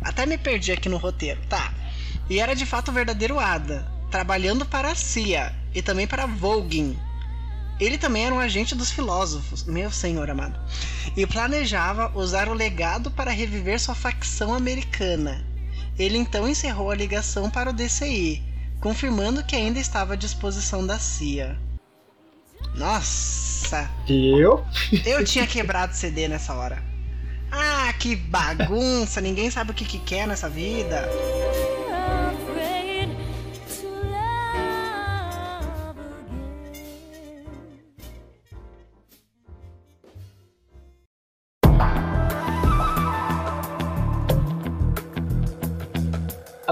Até 0.02 0.24
me 0.24 0.38
perdi 0.38 0.72
aqui 0.72 0.88
no 0.88 0.96
roteiro, 0.96 1.40
tá? 1.48 1.74
E 2.28 2.40
era 2.40 2.54
de 2.54 2.64
fato 2.64 2.90
o 2.90 2.94
verdadeiro 2.94 3.38
Ada, 3.38 3.86
trabalhando 4.10 4.64
para 4.64 4.92
a 4.92 4.94
CIA 4.94 5.54
e 5.74 5.82
também 5.82 6.06
para 6.06 6.26
Volgin. 6.26 6.96
Ele 7.78 7.96
também 7.96 8.26
era 8.26 8.34
um 8.34 8.38
agente 8.38 8.74
dos 8.74 8.90
filósofos, 8.90 9.64
meu 9.64 9.90
senhor 9.90 10.28
amado, 10.30 10.58
e 11.16 11.26
planejava 11.26 12.12
usar 12.14 12.48
o 12.48 12.54
legado 12.54 13.10
para 13.10 13.30
reviver 13.30 13.80
sua 13.80 13.94
facção 13.94 14.54
americana. 14.54 15.44
Ele 15.98 16.18
então 16.18 16.46
encerrou 16.46 16.90
a 16.90 16.94
ligação 16.94 17.50
para 17.50 17.70
o 17.70 17.72
DCI, 17.72 18.42
confirmando 18.80 19.44
que 19.44 19.54
ainda 19.54 19.78
estava 19.78 20.14
à 20.14 20.16
disposição 20.16 20.86
da 20.86 20.98
CIA. 20.98 21.58
Nossa! 22.74 23.90
Viu? 24.06 24.64
Eu 25.04 25.24
tinha 25.24 25.46
quebrado 25.46 25.92
o 25.92 25.96
CD 25.96 26.28
nessa 26.28 26.54
hora. 26.54 26.82
Ah, 27.50 27.92
que 27.98 28.16
bagunça! 28.16 29.20
Ninguém 29.20 29.50
sabe 29.50 29.72
o 29.72 29.74
que, 29.74 29.84
que 29.84 29.98
quer 29.98 30.26
nessa 30.26 30.48
vida. 30.48 31.08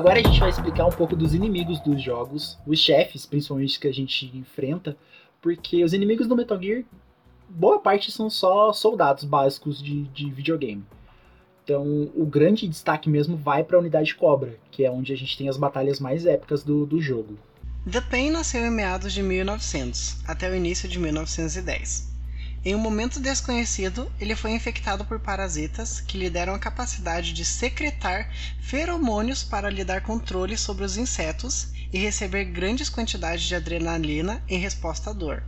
Agora 0.09 0.21
a 0.21 0.23
gente 0.23 0.41
vai 0.41 0.49
explicar 0.49 0.87
um 0.87 0.91
pouco 0.91 1.15
dos 1.15 1.35
inimigos 1.35 1.81
dos 1.81 2.03
jogos, 2.03 2.59
os 2.67 2.79
chefes, 2.79 3.27
principalmente, 3.27 3.79
que 3.79 3.87
a 3.87 3.93
gente 3.93 4.35
enfrenta, 4.35 4.97
porque 5.39 5.85
os 5.85 5.93
inimigos 5.93 6.27
do 6.27 6.35
Metal 6.35 6.59
Gear, 6.59 6.83
boa 7.47 7.79
parte 7.79 8.11
são 8.11 8.31
só 8.31 8.73
soldados 8.73 9.25
básicos 9.25 9.83
de, 9.83 10.05
de 10.05 10.31
videogame. 10.31 10.83
Então, 11.63 12.11
o 12.17 12.25
grande 12.25 12.67
destaque 12.67 13.07
mesmo 13.11 13.37
vai 13.37 13.63
para 13.63 13.77
a 13.77 13.81
unidade 13.81 14.15
Cobra, 14.15 14.59
que 14.71 14.83
é 14.83 14.91
onde 14.91 15.13
a 15.13 15.17
gente 15.17 15.37
tem 15.37 15.47
as 15.47 15.59
batalhas 15.59 16.01
mais 16.01 16.25
épicas 16.25 16.65
do, 16.65 16.87
do 16.87 17.03
jogo. 17.03 17.37
The 17.93 18.01
Pain 18.01 18.31
nasceu 18.31 18.65
em 18.65 18.71
meados 18.71 19.13
de 19.13 19.23
1900, 19.23 20.25
até 20.27 20.51
o 20.51 20.55
início 20.55 20.89
de 20.89 20.99
1910. 20.99 22.18
Em 22.65 22.75
um 22.75 22.79
momento 22.79 23.21
desconhecido, 23.21 24.11
ele 24.21 24.35
foi 24.35 24.51
infectado 24.51 25.05
por 25.05 25.21
parasitas 25.21 26.01
que 26.01 26.19
lhe 26.19 26.29
deram 26.29 26.55
a 26.55 26.59
capacidade 26.59 27.33
de 27.33 27.45
secretar 27.45 28.29
feromônios 28.61 29.45
para 29.45 29.71
lhe 29.71 29.85
dar 29.85 30.03
controle 30.03 30.59
sobre 30.59 30.85
os 30.85 30.97
insetos 30.97 31.69
e 31.93 31.99
receber 31.99 32.45
grandes 32.47 32.91
quantidades 32.91 33.45
de 33.45 33.55
adrenalina 33.55 34.43
em 34.49 34.59
resposta 34.59 35.11
à 35.11 35.13
dor. 35.13 35.43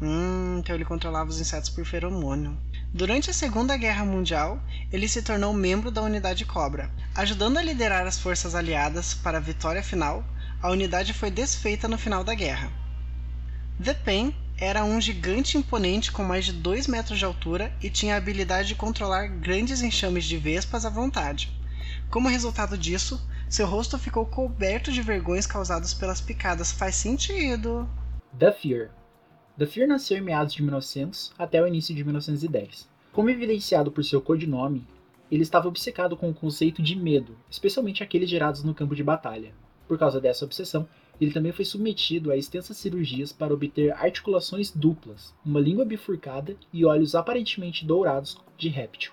Hum, 0.00 0.58
então 0.60 0.74
ele 0.74 0.84
controlava 0.84 1.30
os 1.30 1.40
insetos 1.40 1.68
por 1.68 1.84
feromônio. 1.84 2.56
Durante 2.92 3.30
a 3.30 3.34
Segunda 3.34 3.76
Guerra 3.76 4.04
Mundial, 4.04 4.62
ele 4.92 5.08
se 5.08 5.20
tornou 5.20 5.52
membro 5.52 5.90
da 5.90 6.00
Unidade 6.02 6.44
Cobra. 6.44 6.90
Ajudando 7.14 7.58
a 7.58 7.62
liderar 7.62 8.06
as 8.06 8.18
forças 8.18 8.54
aliadas 8.54 9.14
para 9.14 9.38
a 9.38 9.40
vitória 9.40 9.82
final, 9.82 10.24
a 10.62 10.70
unidade 10.70 11.12
foi 11.12 11.30
desfeita 11.30 11.88
no 11.88 11.98
final 11.98 12.22
da 12.22 12.34
guerra. 12.34 12.70
The 13.82 13.94
Pen 13.94 14.34
era 14.58 14.84
um 14.84 15.00
gigante 15.00 15.58
imponente 15.58 16.12
com 16.12 16.22
mais 16.22 16.44
de 16.44 16.52
2 16.52 16.86
metros 16.86 17.18
de 17.18 17.24
altura 17.24 17.72
e 17.82 17.90
tinha 17.90 18.14
a 18.14 18.18
habilidade 18.18 18.68
de 18.68 18.74
controlar 18.74 19.26
grandes 19.26 19.82
enxames 19.82 20.24
de 20.24 20.36
vespas 20.36 20.84
à 20.84 20.90
vontade. 20.90 21.52
Como 22.08 22.28
resultado 22.28 22.78
disso, 22.78 23.20
seu 23.48 23.66
rosto 23.66 23.98
ficou 23.98 24.24
coberto 24.26 24.92
de 24.92 25.02
vergões 25.02 25.46
causadas 25.46 25.92
pelas 25.92 26.20
picadas. 26.20 26.70
Faz 26.70 26.94
sentido. 26.94 27.88
The 28.38 28.52
Fear. 28.52 28.90
The 29.58 29.66
Fear 29.66 29.88
nasceu 29.88 30.18
em 30.18 30.20
meados 30.20 30.54
de 30.54 30.62
1900 30.62 31.32
até 31.38 31.60
o 31.60 31.66
início 31.66 31.94
de 31.94 32.04
1910. 32.04 32.88
Como 33.12 33.30
evidenciado 33.30 33.90
por 33.90 34.04
seu 34.04 34.20
codinome, 34.20 34.86
ele 35.30 35.42
estava 35.42 35.68
obcecado 35.68 36.16
com 36.16 36.30
o 36.30 36.34
conceito 36.34 36.82
de 36.82 36.94
medo, 36.94 37.36
especialmente 37.50 38.02
aqueles 38.02 38.30
gerados 38.30 38.62
no 38.62 38.74
campo 38.74 38.94
de 38.94 39.02
batalha. 39.02 39.52
Por 39.86 39.98
causa 39.98 40.20
dessa 40.20 40.44
obsessão, 40.44 40.88
Ele 41.20 41.32
também 41.32 41.52
foi 41.52 41.64
submetido 41.64 42.30
a 42.30 42.36
extensas 42.36 42.76
cirurgias 42.76 43.32
para 43.32 43.54
obter 43.54 43.92
articulações 43.92 44.70
duplas, 44.70 45.34
uma 45.44 45.60
língua 45.60 45.84
bifurcada 45.84 46.56
e 46.72 46.84
olhos 46.84 47.14
aparentemente 47.14 47.84
dourados 47.84 48.36
de 48.58 48.68
réptil. 48.68 49.12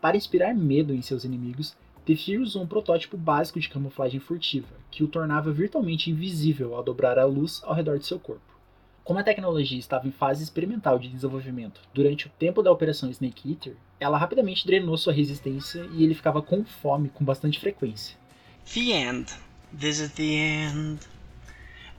Para 0.00 0.16
inspirar 0.16 0.54
medo 0.54 0.94
em 0.94 1.02
seus 1.02 1.24
inimigos, 1.24 1.76
Tefir 2.04 2.40
usou 2.40 2.62
um 2.62 2.66
protótipo 2.66 3.16
básico 3.16 3.60
de 3.60 3.68
camuflagem 3.68 4.18
furtiva, 4.18 4.74
que 4.90 5.04
o 5.04 5.08
tornava 5.08 5.52
virtualmente 5.52 6.10
invisível 6.10 6.74
ao 6.74 6.82
dobrar 6.82 7.18
a 7.18 7.24
luz 7.24 7.60
ao 7.64 7.74
redor 7.74 7.98
de 7.98 8.06
seu 8.06 8.18
corpo. 8.18 8.50
Como 9.04 9.18
a 9.18 9.22
tecnologia 9.22 9.78
estava 9.78 10.08
em 10.08 10.12
fase 10.12 10.42
experimental 10.42 10.98
de 10.98 11.08
desenvolvimento 11.08 11.80
durante 11.92 12.26
o 12.26 12.30
tempo 12.38 12.62
da 12.62 12.72
Operação 12.72 13.10
Snake 13.10 13.50
Eater, 13.50 13.76
ela 13.98 14.18
rapidamente 14.18 14.66
drenou 14.66 14.96
sua 14.96 15.12
resistência 15.12 15.86
e 15.92 16.02
ele 16.02 16.14
ficava 16.14 16.40
com 16.40 16.64
fome 16.64 17.08
com 17.08 17.24
bastante 17.24 17.60
frequência. 17.60 18.16
The 18.72 18.80
End. 18.80 19.32
This 19.78 20.00
is 20.00 20.12
the 20.12 20.22
end. 20.22 21.09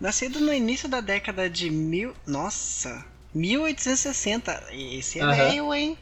Nascido 0.01 0.39
no 0.39 0.51
início 0.51 0.89
da 0.89 0.99
década 0.99 1.47
de 1.47 1.69
mil. 1.69 2.15
Nossa! 2.25 3.05
1860. 3.35 4.69
Esse 4.71 5.19
é 5.19 5.21
Aham. 5.21 5.35
velho, 5.35 5.73
hein? 5.75 5.95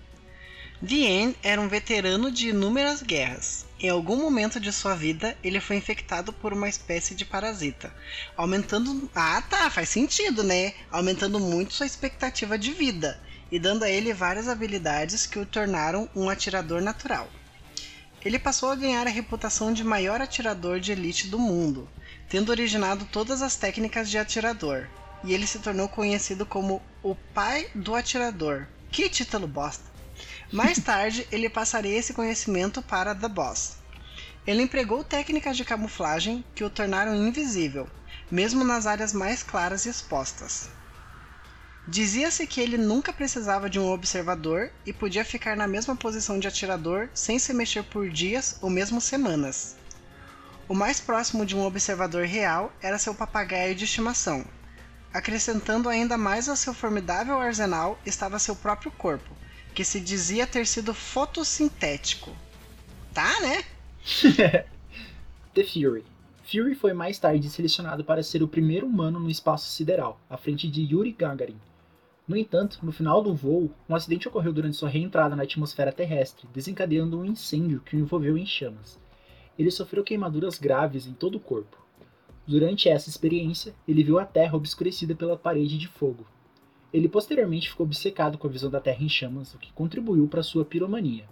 End 0.81 1.35
era 1.43 1.59
um 1.59 1.67
veterano 1.67 2.31
de 2.31 2.47
inúmeras 2.47 3.01
guerras. 3.01 3.65
Em 3.77 3.89
algum 3.89 4.15
momento 4.15 4.57
de 4.57 4.71
sua 4.71 4.95
vida, 4.95 5.37
ele 5.43 5.59
foi 5.59 5.75
infectado 5.75 6.31
por 6.31 6.53
uma 6.53 6.69
espécie 6.69 7.13
de 7.13 7.25
parasita, 7.25 7.93
aumentando. 8.37 9.11
Ah, 9.13 9.41
tá, 9.41 9.69
faz 9.69 9.89
sentido, 9.89 10.43
né? 10.43 10.73
Aumentando 10.89 11.37
muito 11.37 11.73
sua 11.73 11.85
expectativa 11.85 12.57
de 12.57 12.71
vida 12.71 13.21
e 13.51 13.59
dando 13.59 13.83
a 13.83 13.89
ele 13.89 14.13
várias 14.13 14.47
habilidades 14.47 15.25
que 15.25 15.39
o 15.39 15.45
tornaram 15.45 16.07
um 16.15 16.29
atirador 16.29 16.81
natural. 16.81 17.29
Ele 18.23 18.37
passou 18.37 18.69
a 18.69 18.75
ganhar 18.75 19.07
a 19.07 19.09
reputação 19.09 19.71
de 19.71 19.83
maior 19.83 20.21
atirador 20.21 20.79
de 20.79 20.91
elite 20.91 21.27
do 21.27 21.39
mundo, 21.39 21.89
tendo 22.27 22.49
originado 22.49 23.05
todas 23.05 23.41
as 23.41 23.55
técnicas 23.55 24.09
de 24.09 24.17
atirador, 24.17 24.89
e 25.23 25.33
ele 25.33 25.47
se 25.47 25.59
tornou 25.59 25.87
conhecido 25.87 26.45
como 26.45 26.81
o 27.01 27.15
pai 27.15 27.69
do 27.73 27.95
atirador. 27.95 28.67
Que 28.91 29.09
título 29.09 29.47
bosta! 29.47 29.85
Mais 30.51 30.79
tarde, 30.83 31.25
ele 31.31 31.49
passaria 31.49 31.97
esse 31.97 32.13
conhecimento 32.13 32.81
para 32.81 33.15
The 33.15 33.29
Boss. 33.29 33.77
Ele 34.45 34.63
empregou 34.63 35.03
técnicas 35.03 35.55
de 35.55 35.63
camuflagem 35.63 36.43
que 36.53 36.63
o 36.63 36.69
tornaram 36.69 37.15
invisível, 37.15 37.87
mesmo 38.29 38.63
nas 38.65 38.85
áreas 38.85 39.13
mais 39.13 39.43
claras 39.43 39.85
e 39.85 39.89
expostas. 39.89 40.69
Dizia-se 41.87 42.45
que 42.45 42.61
ele 42.61 42.77
nunca 42.77 43.11
precisava 43.11 43.69
de 43.69 43.79
um 43.79 43.91
observador 43.91 44.71
e 44.85 44.93
podia 44.93 45.25
ficar 45.25 45.57
na 45.57 45.67
mesma 45.67 45.95
posição 45.95 46.37
de 46.37 46.47
atirador 46.47 47.09
sem 47.13 47.39
se 47.39 47.53
mexer 47.53 47.83
por 47.83 48.09
dias 48.09 48.59
ou 48.61 48.69
mesmo 48.69 49.01
semanas. 49.01 49.75
O 50.67 50.75
mais 50.75 50.99
próximo 50.99 51.45
de 51.45 51.55
um 51.55 51.65
observador 51.65 52.25
real 52.25 52.71
era 52.79 52.99
seu 52.99 53.15
papagaio 53.15 53.73
de 53.73 53.85
estimação. 53.85 54.45
Acrescentando 55.11 55.89
ainda 55.89 56.15
mais 56.15 56.47
ao 56.47 56.55
seu 56.55 56.75
formidável 56.75 57.39
arsenal 57.39 57.99
estava 58.05 58.37
seu 58.37 58.55
próprio 58.55 58.91
corpo, 58.91 59.35
que 59.73 59.83
se 59.83 59.99
dizia 59.99 60.45
ter 60.45 60.67
sido 60.67 60.93
fotossintético. 60.93 62.35
Tá, 63.11 63.39
né? 63.41 63.63
The 65.55 65.63
Fury. 65.63 66.05
Fury 66.43 66.75
foi 66.75 66.93
mais 66.93 67.17
tarde 67.17 67.49
selecionado 67.49 68.03
para 68.03 68.21
ser 68.21 68.43
o 68.43 68.47
primeiro 68.47 68.85
humano 68.85 69.19
no 69.19 69.29
espaço 69.29 69.71
sideral, 69.71 70.21
à 70.29 70.37
frente 70.37 70.69
de 70.69 70.81
Yuri 70.81 71.11
Gagarin. 71.11 71.59
No 72.29 72.37
entanto, 72.37 72.77
no 72.83 72.91
final 72.91 73.23
do 73.23 73.33
voo, 73.33 73.71
um 73.89 73.95
acidente 73.95 74.27
ocorreu 74.27 74.53
durante 74.53 74.77
sua 74.77 74.87
reentrada 74.87 75.35
na 75.35 75.41
atmosfera 75.41 75.91
terrestre, 75.91 76.47
desencadeando 76.53 77.19
um 77.19 77.25
incêndio 77.25 77.79
que 77.79 77.95
o 77.95 77.99
envolveu 77.99 78.37
em 78.37 78.45
chamas. 78.45 78.99
Ele 79.57 79.71
sofreu 79.71 80.03
queimaduras 80.03 80.59
graves 80.59 81.07
em 81.07 81.13
todo 81.13 81.39
o 81.39 81.39
corpo. 81.39 81.83
Durante 82.45 82.87
essa 82.87 83.09
experiência, 83.09 83.73
ele 83.87 84.03
viu 84.03 84.19
a 84.19 84.25
Terra 84.25 84.55
obscurecida 84.55 85.15
pela 85.15 85.35
parede 85.35 85.75
de 85.75 85.87
fogo. 85.87 86.23
Ele 86.93 87.09
posteriormente 87.09 87.67
ficou 87.67 87.87
obcecado 87.87 88.37
com 88.37 88.45
a 88.45 88.51
visão 88.51 88.69
da 88.69 88.79
Terra 88.79 89.03
em 89.03 89.09
chamas, 89.09 89.55
o 89.55 89.57
que 89.57 89.73
contribuiu 89.73 90.27
para 90.27 90.43
sua 90.43 90.63
piromania. 90.63 91.25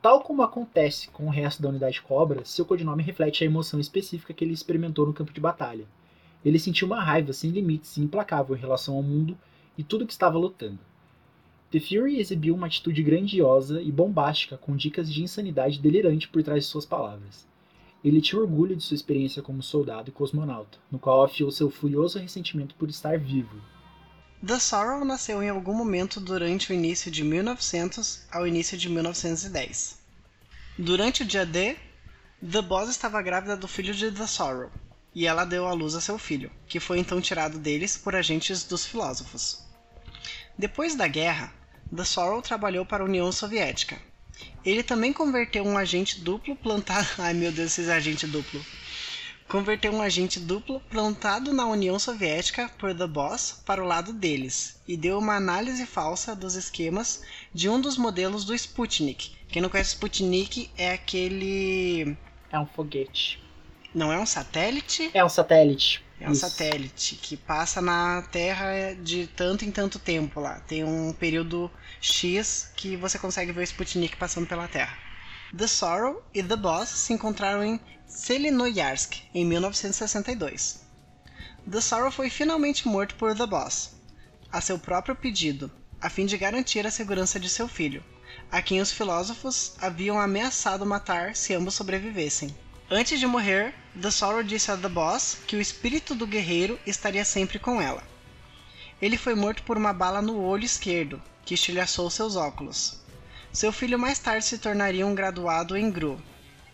Tal 0.00 0.22
como 0.22 0.40
acontece 0.40 1.10
com 1.10 1.26
o 1.26 1.30
resto 1.30 1.60
da 1.60 1.68
unidade 1.68 2.00
Cobra, 2.00 2.46
seu 2.46 2.64
codinome 2.64 3.02
reflete 3.02 3.44
a 3.44 3.46
emoção 3.46 3.78
específica 3.78 4.32
que 4.32 4.42
ele 4.42 4.54
experimentou 4.54 5.04
no 5.04 5.12
campo 5.12 5.34
de 5.34 5.40
batalha. 5.40 5.84
Ele 6.42 6.58
sentiu 6.58 6.86
uma 6.86 7.04
raiva 7.04 7.34
sem 7.34 7.50
limites 7.50 7.98
e 7.98 8.00
implacável 8.00 8.56
em 8.56 8.58
relação 8.58 8.96
ao 8.96 9.02
mundo 9.02 9.36
e 9.78 9.84
tudo 9.84 10.06
que 10.06 10.12
estava 10.12 10.36
lutando. 10.36 10.80
The 11.70 11.78
Fury 11.78 12.18
exibiu 12.18 12.54
uma 12.54 12.66
atitude 12.66 13.02
grandiosa 13.02 13.80
e 13.80 13.92
bombástica 13.92 14.56
com 14.56 14.74
dicas 14.74 15.12
de 15.12 15.22
insanidade 15.22 15.78
delirante 15.78 16.26
por 16.28 16.42
trás 16.42 16.64
de 16.64 16.70
suas 16.70 16.84
palavras. 16.84 17.46
Ele 18.02 18.20
tinha 18.20 18.40
orgulho 18.40 18.74
de 18.74 18.82
sua 18.82 18.94
experiência 18.94 19.42
como 19.42 19.62
soldado 19.62 20.08
e 20.08 20.12
cosmonauta, 20.12 20.78
no 20.90 20.98
qual 20.98 21.22
afiou 21.22 21.50
seu 21.50 21.70
furioso 21.70 22.18
ressentimento 22.18 22.74
por 22.74 22.88
estar 22.88 23.18
vivo. 23.18 23.60
The 24.44 24.58
Sorrow 24.58 25.04
nasceu 25.04 25.42
em 25.42 25.48
algum 25.48 25.74
momento 25.74 26.20
durante 26.20 26.70
o 26.70 26.74
início 26.74 27.10
de 27.10 27.22
1900 27.22 28.26
ao 28.30 28.46
início 28.46 28.78
de 28.78 28.88
1910. 28.88 29.98
Durante 30.78 31.22
o 31.22 31.26
dia 31.26 31.44
D, 31.44 31.76
The 32.40 32.62
Boss 32.62 32.88
estava 32.88 33.20
grávida 33.20 33.56
do 33.56 33.66
filho 33.66 33.92
de 33.92 34.12
The 34.12 34.26
Sorrow, 34.26 34.70
e 35.12 35.26
ela 35.26 35.44
deu 35.44 35.66
à 35.66 35.72
luz 35.72 35.96
a 35.96 36.00
seu 36.00 36.16
filho, 36.16 36.52
que 36.66 36.78
foi 36.78 37.00
então 37.00 37.20
tirado 37.20 37.58
deles 37.58 37.98
por 37.98 38.14
agentes 38.14 38.62
dos 38.62 38.86
filósofos. 38.86 39.67
Depois 40.58 40.94
da 40.94 41.06
guerra, 41.06 41.52
The 41.94 42.04
Sorrow 42.04 42.42
trabalhou 42.42 42.84
para 42.84 43.04
a 43.04 43.06
União 43.06 43.30
Soviética. 43.30 43.98
Ele 44.64 44.82
também 44.82 45.12
converteu 45.12 45.64
um 45.64 45.78
agente 45.78 46.20
duplo 46.20 46.56
plantado. 46.56 47.08
Ai 47.18 47.32
meu 47.32 47.52
Deus, 47.52 47.78
esse 47.78 47.90
agente 47.90 48.26
duplo 48.26 48.60
converteu 49.48 49.90
um 49.92 50.02
agente 50.02 50.38
duplo 50.38 50.78
plantado 50.90 51.54
na 51.54 51.66
União 51.66 51.98
Soviética 51.98 52.70
por 52.78 52.94
The 52.94 53.06
Boss 53.06 53.62
para 53.64 53.82
o 53.82 53.86
lado 53.86 54.12
deles 54.12 54.78
e 54.86 54.94
deu 54.94 55.18
uma 55.18 55.36
análise 55.36 55.86
falsa 55.86 56.36
dos 56.36 56.54
esquemas 56.54 57.22
de 57.52 57.68
um 57.68 57.80
dos 57.80 57.96
modelos 57.96 58.44
do 58.44 58.54
Sputnik. 58.54 59.32
Quem 59.48 59.62
não 59.62 59.70
conhece 59.70 59.90
Sputnik 59.90 60.70
é 60.76 60.92
aquele. 60.92 62.14
É 62.52 62.58
um 62.58 62.66
foguete. 62.66 63.42
Não 63.98 64.12
é 64.12 64.18
um 64.20 64.24
satélite? 64.24 65.10
É 65.12 65.24
um 65.24 65.28
satélite. 65.28 66.04
É 66.20 66.28
um 66.28 66.32
Isso. 66.32 66.48
satélite 66.48 67.16
que 67.16 67.36
passa 67.36 67.82
na 67.82 68.22
Terra 68.30 68.94
de 68.94 69.26
tanto 69.26 69.64
em 69.64 69.72
tanto 69.72 69.98
tempo 69.98 70.38
lá. 70.38 70.60
Tem 70.60 70.84
um 70.84 71.12
período 71.12 71.68
X 72.00 72.70
que 72.76 72.96
você 72.96 73.18
consegue 73.18 73.50
ver 73.50 73.62
o 73.62 73.64
Sputnik 73.64 74.16
passando 74.16 74.46
pela 74.46 74.68
Terra. 74.68 74.96
The 75.56 75.66
Sorrow 75.66 76.22
e 76.32 76.44
The 76.44 76.54
Boss 76.54 76.90
se 76.90 77.12
encontraram 77.12 77.64
em 77.64 77.80
Selinoyarsk 78.06 79.16
em 79.34 79.44
1962. 79.44 80.80
The 81.68 81.80
Sorrow 81.80 82.12
foi 82.12 82.30
finalmente 82.30 82.86
morto 82.86 83.16
por 83.16 83.36
The 83.36 83.46
Boss, 83.46 83.96
a 84.52 84.60
seu 84.60 84.78
próprio 84.78 85.16
pedido, 85.16 85.72
a 86.00 86.08
fim 86.08 86.24
de 86.24 86.38
garantir 86.38 86.86
a 86.86 86.90
segurança 86.92 87.40
de 87.40 87.48
seu 87.48 87.66
filho, 87.66 88.04
a 88.48 88.62
quem 88.62 88.80
os 88.80 88.92
filósofos 88.92 89.74
haviam 89.80 90.20
ameaçado 90.20 90.86
matar 90.86 91.34
se 91.34 91.52
ambos 91.52 91.74
sobrevivessem. 91.74 92.54
Antes 92.90 93.20
de 93.20 93.26
morrer, 93.26 93.74
The 94.00 94.10
Sorrow 94.10 94.42
disse 94.42 94.70
a 94.70 94.76
The 94.76 94.88
Boss 94.88 95.36
que 95.46 95.56
o 95.56 95.60
espírito 95.60 96.14
do 96.14 96.26
guerreiro 96.26 96.78
estaria 96.86 97.22
sempre 97.22 97.58
com 97.58 97.82
ela. 97.82 98.02
Ele 99.00 99.18
foi 99.18 99.34
morto 99.34 99.62
por 99.62 99.76
uma 99.76 99.92
bala 99.92 100.22
no 100.22 100.42
olho 100.42 100.64
esquerdo, 100.64 101.20
que 101.44 101.52
estilhaçou 101.52 102.08
seus 102.08 102.34
óculos. 102.34 102.98
Seu 103.52 103.72
filho 103.72 103.98
mais 103.98 104.18
tarde 104.18 104.46
se 104.46 104.56
tornaria 104.56 105.06
um 105.06 105.14
graduado 105.14 105.76
em 105.76 105.90
GRU, 105.90 106.18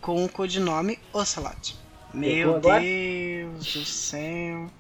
com 0.01 0.25
o 0.25 0.29
codinome 0.29 1.01
Ocelot. 1.13 1.77
Meu? 2.13 2.61
Deus 2.61 3.73
do 3.73 3.85
céu. 3.85 4.71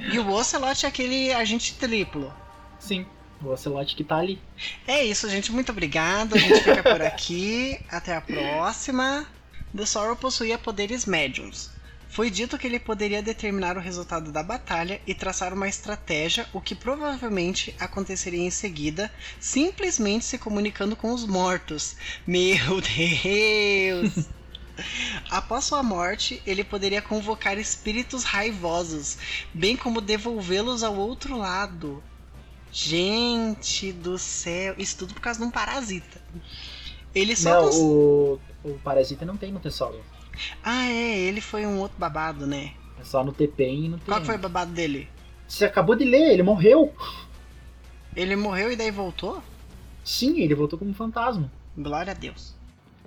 E 0.00 0.18
o 0.18 0.28
Ocelot 0.30 0.84
é 0.84 0.88
aquele 0.88 1.32
agente 1.32 1.74
triplo. 1.74 2.34
Sim, 2.80 3.06
o 3.40 3.50
Ocelot 3.50 3.94
que 3.94 4.02
tá 4.02 4.16
ali. 4.16 4.40
É 4.84 5.04
isso, 5.04 5.30
gente. 5.30 5.52
Muito 5.52 5.70
obrigado. 5.70 6.34
A 6.34 6.38
gente 6.38 6.60
fica 6.60 6.82
por 6.82 7.00
aqui. 7.02 7.78
Até 7.88 8.16
a 8.16 8.20
próxima. 8.20 9.24
The 9.74 9.86
Sorrow 9.86 10.16
possuía 10.16 10.58
poderes 10.58 11.06
médiums. 11.06 11.70
Foi 12.08 12.30
dito 12.30 12.58
que 12.58 12.66
ele 12.66 12.78
poderia 12.78 13.22
determinar 13.22 13.76
o 13.76 13.80
resultado 13.80 14.30
da 14.30 14.42
batalha 14.42 15.00
e 15.06 15.14
traçar 15.14 15.54
uma 15.54 15.68
estratégia, 15.68 16.46
o 16.52 16.60
que 16.60 16.74
provavelmente 16.74 17.74
aconteceria 17.78 18.42
em 18.44 18.50
seguida, 18.50 19.10
simplesmente 19.40 20.24
se 20.26 20.38
comunicando 20.38 20.94
com 20.94 21.12
os 21.12 21.26
mortos. 21.26 21.96
Meu 22.26 22.80
Deus! 22.84 24.28
Após 25.30 25.64
sua 25.64 25.82
morte, 25.82 26.42
ele 26.46 26.64
poderia 26.64 27.02
convocar 27.02 27.58
espíritos 27.58 28.24
raivosos, 28.24 29.16
bem 29.52 29.76
como 29.76 30.00
devolvê-los 30.00 30.82
ao 30.82 30.96
outro 30.96 31.36
lado. 31.36 32.04
Gente 32.70 33.92
do 33.92 34.18
céu, 34.18 34.74
isso 34.78 34.96
tudo 34.98 35.14
por 35.14 35.20
causa 35.20 35.40
de 35.40 35.46
um 35.46 35.50
parasita. 35.50 36.22
Ele 37.14 37.36
só 37.36 37.56
Não, 37.56 37.64
cons- 37.64 37.76
o, 37.78 38.40
o 38.64 38.78
Parasita 38.78 39.24
não 39.24 39.36
tem 39.36 39.52
no 39.52 39.60
Tesoro. 39.60 40.00
Ah, 40.62 40.86
é, 40.86 41.18
ele 41.18 41.40
foi 41.40 41.66
um 41.66 41.78
outro 41.78 41.98
babado, 41.98 42.46
né? 42.46 42.72
É 43.00 43.04
só 43.04 43.24
no 43.24 43.32
TPM 43.32 43.86
e 43.86 43.88
no 43.88 43.98
TM. 43.98 44.06
Qual 44.06 44.24
foi 44.24 44.36
o 44.36 44.38
babado 44.38 44.72
dele? 44.72 45.08
Você 45.46 45.64
acabou 45.64 45.94
de 45.94 46.04
ler, 46.04 46.32
ele 46.32 46.42
morreu. 46.42 46.92
Ele 48.14 48.36
morreu 48.36 48.72
e 48.72 48.76
daí 48.76 48.90
voltou? 48.90 49.42
Sim, 50.04 50.40
ele 50.40 50.54
voltou 50.54 50.78
como 50.78 50.94
fantasma. 50.94 51.50
Glória 51.76 52.12
a 52.12 52.14
Deus. 52.14 52.54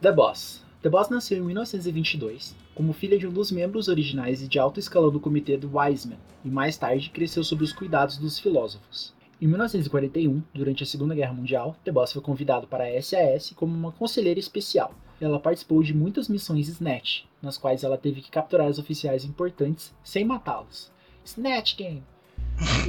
The 0.01 0.11
Boss. 0.11 0.63
The 0.81 0.89
Boss 0.89 1.09
nasceu 1.09 1.37
em 1.37 1.41
1922 1.41 2.55
como 2.75 2.91
filha 2.91 3.17
de 3.17 3.25
um 3.25 3.31
dos 3.31 3.51
membros 3.51 3.87
originais 3.87 4.41
e 4.41 4.47
de 4.49 4.59
alto 4.59 4.81
escalão 4.81 5.09
do 5.09 5.19
comitê 5.19 5.55
do 5.55 5.77
Wiseman, 5.77 6.19
e 6.43 6.49
mais 6.49 6.77
tarde 6.77 7.09
cresceu 7.09 7.41
sob 7.41 7.63
os 7.63 7.71
cuidados 7.71 8.17
dos 8.17 8.37
filósofos. 8.37 9.13
Em 9.41 9.47
1941, 9.47 10.43
durante 10.53 10.83
a 10.83 10.85
Segunda 10.85 11.15
Guerra 11.15 11.33
Mundial, 11.33 11.75
The 11.85 11.91
Boss 11.91 12.11
foi 12.11 12.21
convidado 12.21 12.67
para 12.67 12.85
a 12.85 13.01
SAS 13.01 13.53
como 13.55 13.73
uma 13.73 13.93
conselheira 13.93 14.39
especial. 14.39 14.93
Ela 15.19 15.39
participou 15.39 15.81
de 15.81 15.93
muitas 15.93 16.27
missões 16.27 16.67
Snatch, 16.67 17.23
nas 17.41 17.57
quais 17.57 17.83
ela 17.83 17.97
teve 17.97 18.21
que 18.21 18.29
capturar 18.29 18.69
os 18.69 18.79
oficiais 18.79 19.23
importantes 19.23 19.93
sem 20.03 20.25
matá-los. 20.25 20.91
Snatch 21.23 21.75
Game! 21.77 22.03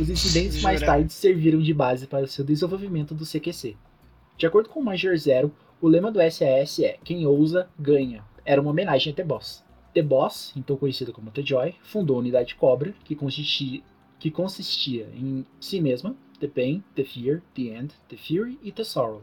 Os 0.00 0.08
incidentes 0.10 0.60
mais 0.62 0.80
tarde 0.80 1.12
serviram 1.12 1.60
de 1.60 1.72
base 1.72 2.06
para 2.06 2.24
o 2.24 2.28
seu 2.28 2.44
desenvolvimento 2.44 3.14
do 3.14 3.24
CQC. 3.24 3.76
De 4.36 4.46
acordo 4.46 4.68
com 4.68 4.80
o 4.80 4.84
Major 4.84 5.16
Zero, 5.16 5.54
o 5.80 5.88
lema 5.88 6.10
do 6.10 6.18
SAS 6.30 6.78
é 6.80 6.98
Quem 7.04 7.26
ousa, 7.26 7.68
ganha. 7.78 8.24
Era 8.44 8.60
uma 8.60 8.70
homenagem 8.70 9.12
a 9.12 9.16
The 9.16 9.24
Boss. 9.24 9.64
The 9.94 10.02
Boss, 10.02 10.52
então 10.56 10.76
conhecida 10.76 11.12
como 11.12 11.30
The 11.30 11.42
Joy, 11.42 11.74
fundou 11.82 12.16
a 12.16 12.20
unidade 12.20 12.54
Cobra, 12.54 12.94
que 13.04 13.16
consistia, 13.16 13.82
que 14.18 14.30
consistia 14.30 15.08
em 15.14 15.46
si 15.58 15.80
mesma, 15.80 16.14
The 16.38 16.48
Pain, 16.48 16.84
The 16.94 17.04
Fear, 17.04 17.42
The 17.54 17.62
End, 17.62 17.94
The 18.08 18.16
Fury 18.16 18.58
e 18.62 18.70
The 18.70 18.84
Sorrow. 18.84 19.22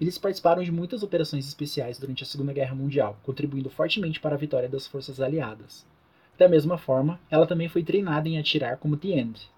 Eles 0.00 0.16
participaram 0.16 0.62
de 0.62 0.72
muitas 0.72 1.02
operações 1.02 1.46
especiais 1.46 1.98
durante 1.98 2.22
a 2.22 2.26
Segunda 2.26 2.54
Guerra 2.54 2.74
Mundial, 2.74 3.18
contribuindo 3.22 3.68
fortemente 3.68 4.18
para 4.18 4.34
a 4.34 4.38
vitória 4.38 4.68
das 4.68 4.86
forças 4.86 5.20
aliadas. 5.20 5.84
Da 6.38 6.48
mesma 6.48 6.78
forma, 6.78 7.20
ela 7.30 7.46
também 7.46 7.68
foi 7.68 7.82
treinada 7.82 8.26
em 8.26 8.38
atirar 8.38 8.78
como 8.78 8.96
The 8.96 9.08
End. 9.08 9.50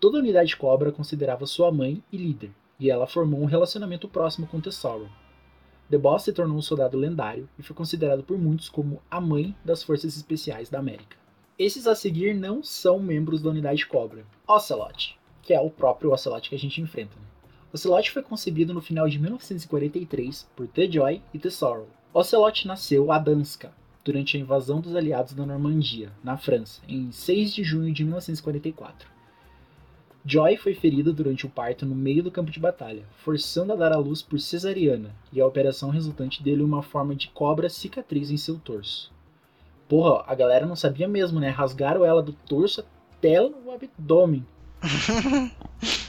Toda 0.00 0.18
a 0.18 0.20
unidade 0.20 0.56
Cobra 0.56 0.90
considerava 0.90 1.46
sua 1.46 1.70
mãe 1.70 2.02
e 2.10 2.16
líder, 2.16 2.50
e 2.80 2.90
ela 2.90 3.06
formou 3.06 3.40
um 3.40 3.44
relacionamento 3.44 4.08
próximo 4.08 4.48
com 4.48 4.60
The 4.60 4.72
Sorrow. 4.72 5.08
The 5.88 5.96
Boss 5.96 6.24
se 6.24 6.32
tornou 6.32 6.58
um 6.58 6.62
soldado 6.62 6.98
lendário 6.98 7.48
e 7.56 7.62
foi 7.62 7.74
considerado 7.76 8.24
por 8.24 8.36
muitos 8.36 8.68
como 8.68 9.00
a 9.08 9.20
mãe 9.20 9.54
das 9.64 9.84
Forças 9.84 10.16
Especiais 10.16 10.68
da 10.68 10.80
América. 10.80 11.16
Esses 11.56 11.86
a 11.86 11.94
seguir 11.94 12.34
não 12.34 12.64
são 12.64 12.98
membros 12.98 13.40
da 13.40 13.50
unidade 13.50 13.86
Cobra. 13.86 14.24
Ocelot, 14.46 15.16
que 15.40 15.54
é 15.54 15.60
o 15.60 15.70
próprio 15.70 16.12
Ocelot 16.12 16.48
que 16.48 16.56
a 16.56 16.58
gente 16.58 16.80
enfrenta. 16.80 17.16
Né? 17.16 17.37
Ocelot 17.72 18.10
foi 18.10 18.22
concebido 18.22 18.72
no 18.72 18.80
final 18.80 19.08
de 19.08 19.18
1943 19.18 20.48
por 20.56 20.66
The 20.68 20.90
Joy 20.90 21.22
e 21.34 21.38
The 21.38 21.50
Sorrow. 21.50 21.88
Ocelot 22.14 22.66
nasceu 22.66 23.12
a 23.12 23.18
Danska, 23.18 23.70
durante 24.02 24.38
a 24.38 24.40
invasão 24.40 24.80
dos 24.80 24.96
aliados 24.96 25.34
da 25.34 25.44
Normandia, 25.44 26.10
na 26.24 26.38
França, 26.38 26.80
em 26.88 27.12
6 27.12 27.52
de 27.52 27.62
junho 27.62 27.92
de 27.92 28.02
1944. 28.04 29.06
Joy 30.24 30.56
foi 30.56 30.74
ferida 30.74 31.12
durante 31.12 31.44
o 31.44 31.50
parto 31.50 31.84
no 31.84 31.94
meio 31.94 32.22
do 32.22 32.30
campo 32.30 32.50
de 32.50 32.58
batalha, 32.58 33.04
forçando 33.18 33.72
a 33.74 33.76
dar 33.76 33.92
à 33.92 33.98
luz 33.98 34.22
por 34.22 34.40
cesariana, 34.40 35.14
e 35.30 35.38
a 35.38 35.46
operação 35.46 35.90
resultante 35.90 36.42
deu-lhe 36.42 36.62
uma 36.62 36.82
forma 36.82 37.14
de 37.14 37.28
cobra 37.28 37.68
cicatriz 37.68 38.30
em 38.30 38.38
seu 38.38 38.58
torso. 38.58 39.12
Porra, 39.86 40.24
a 40.26 40.34
galera 40.34 40.66
não 40.66 40.76
sabia 40.76 41.06
mesmo, 41.06 41.38
né? 41.38 41.50
Rasgaram 41.50 42.02
ela 42.02 42.22
do 42.22 42.32
torso 42.32 42.80
até 42.80 43.42
o 43.42 43.70
abdômen. 43.70 44.44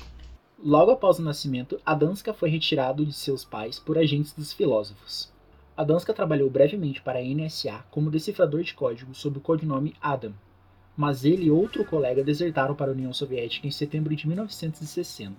Logo 0.61 0.91
após 0.91 1.17
o 1.17 1.21
nascimento, 1.21 1.79
a 1.85 1.93
Danska 1.93 2.33
foi 2.33 2.49
retirado 2.49 3.05
de 3.05 3.13
seus 3.13 3.45
pais 3.45 3.79
por 3.79 3.97
agentes 3.97 4.33
dos 4.33 4.51
filósofos. 4.51 5.31
A 5.75 5.85
Danska 5.85 6.13
trabalhou 6.13 6.49
brevemente 6.49 7.01
para 7.01 7.19
a 7.19 7.23
NSA 7.23 7.85
como 7.89 8.11
decifrador 8.11 8.61
de 8.61 8.73
código 8.73 9.15
sob 9.15 9.37
o 9.37 9.41
codinome 9.41 9.95
Adam, 10.01 10.33
mas 10.97 11.23
ele 11.23 11.45
e 11.45 11.51
outro 11.51 11.85
colega 11.85 12.25
desertaram 12.25 12.75
para 12.75 12.91
a 12.91 12.93
União 12.93 13.13
Soviética 13.13 13.67
em 13.67 13.71
setembro 13.71 14.13
de 14.13 14.27
1960. 14.27 15.33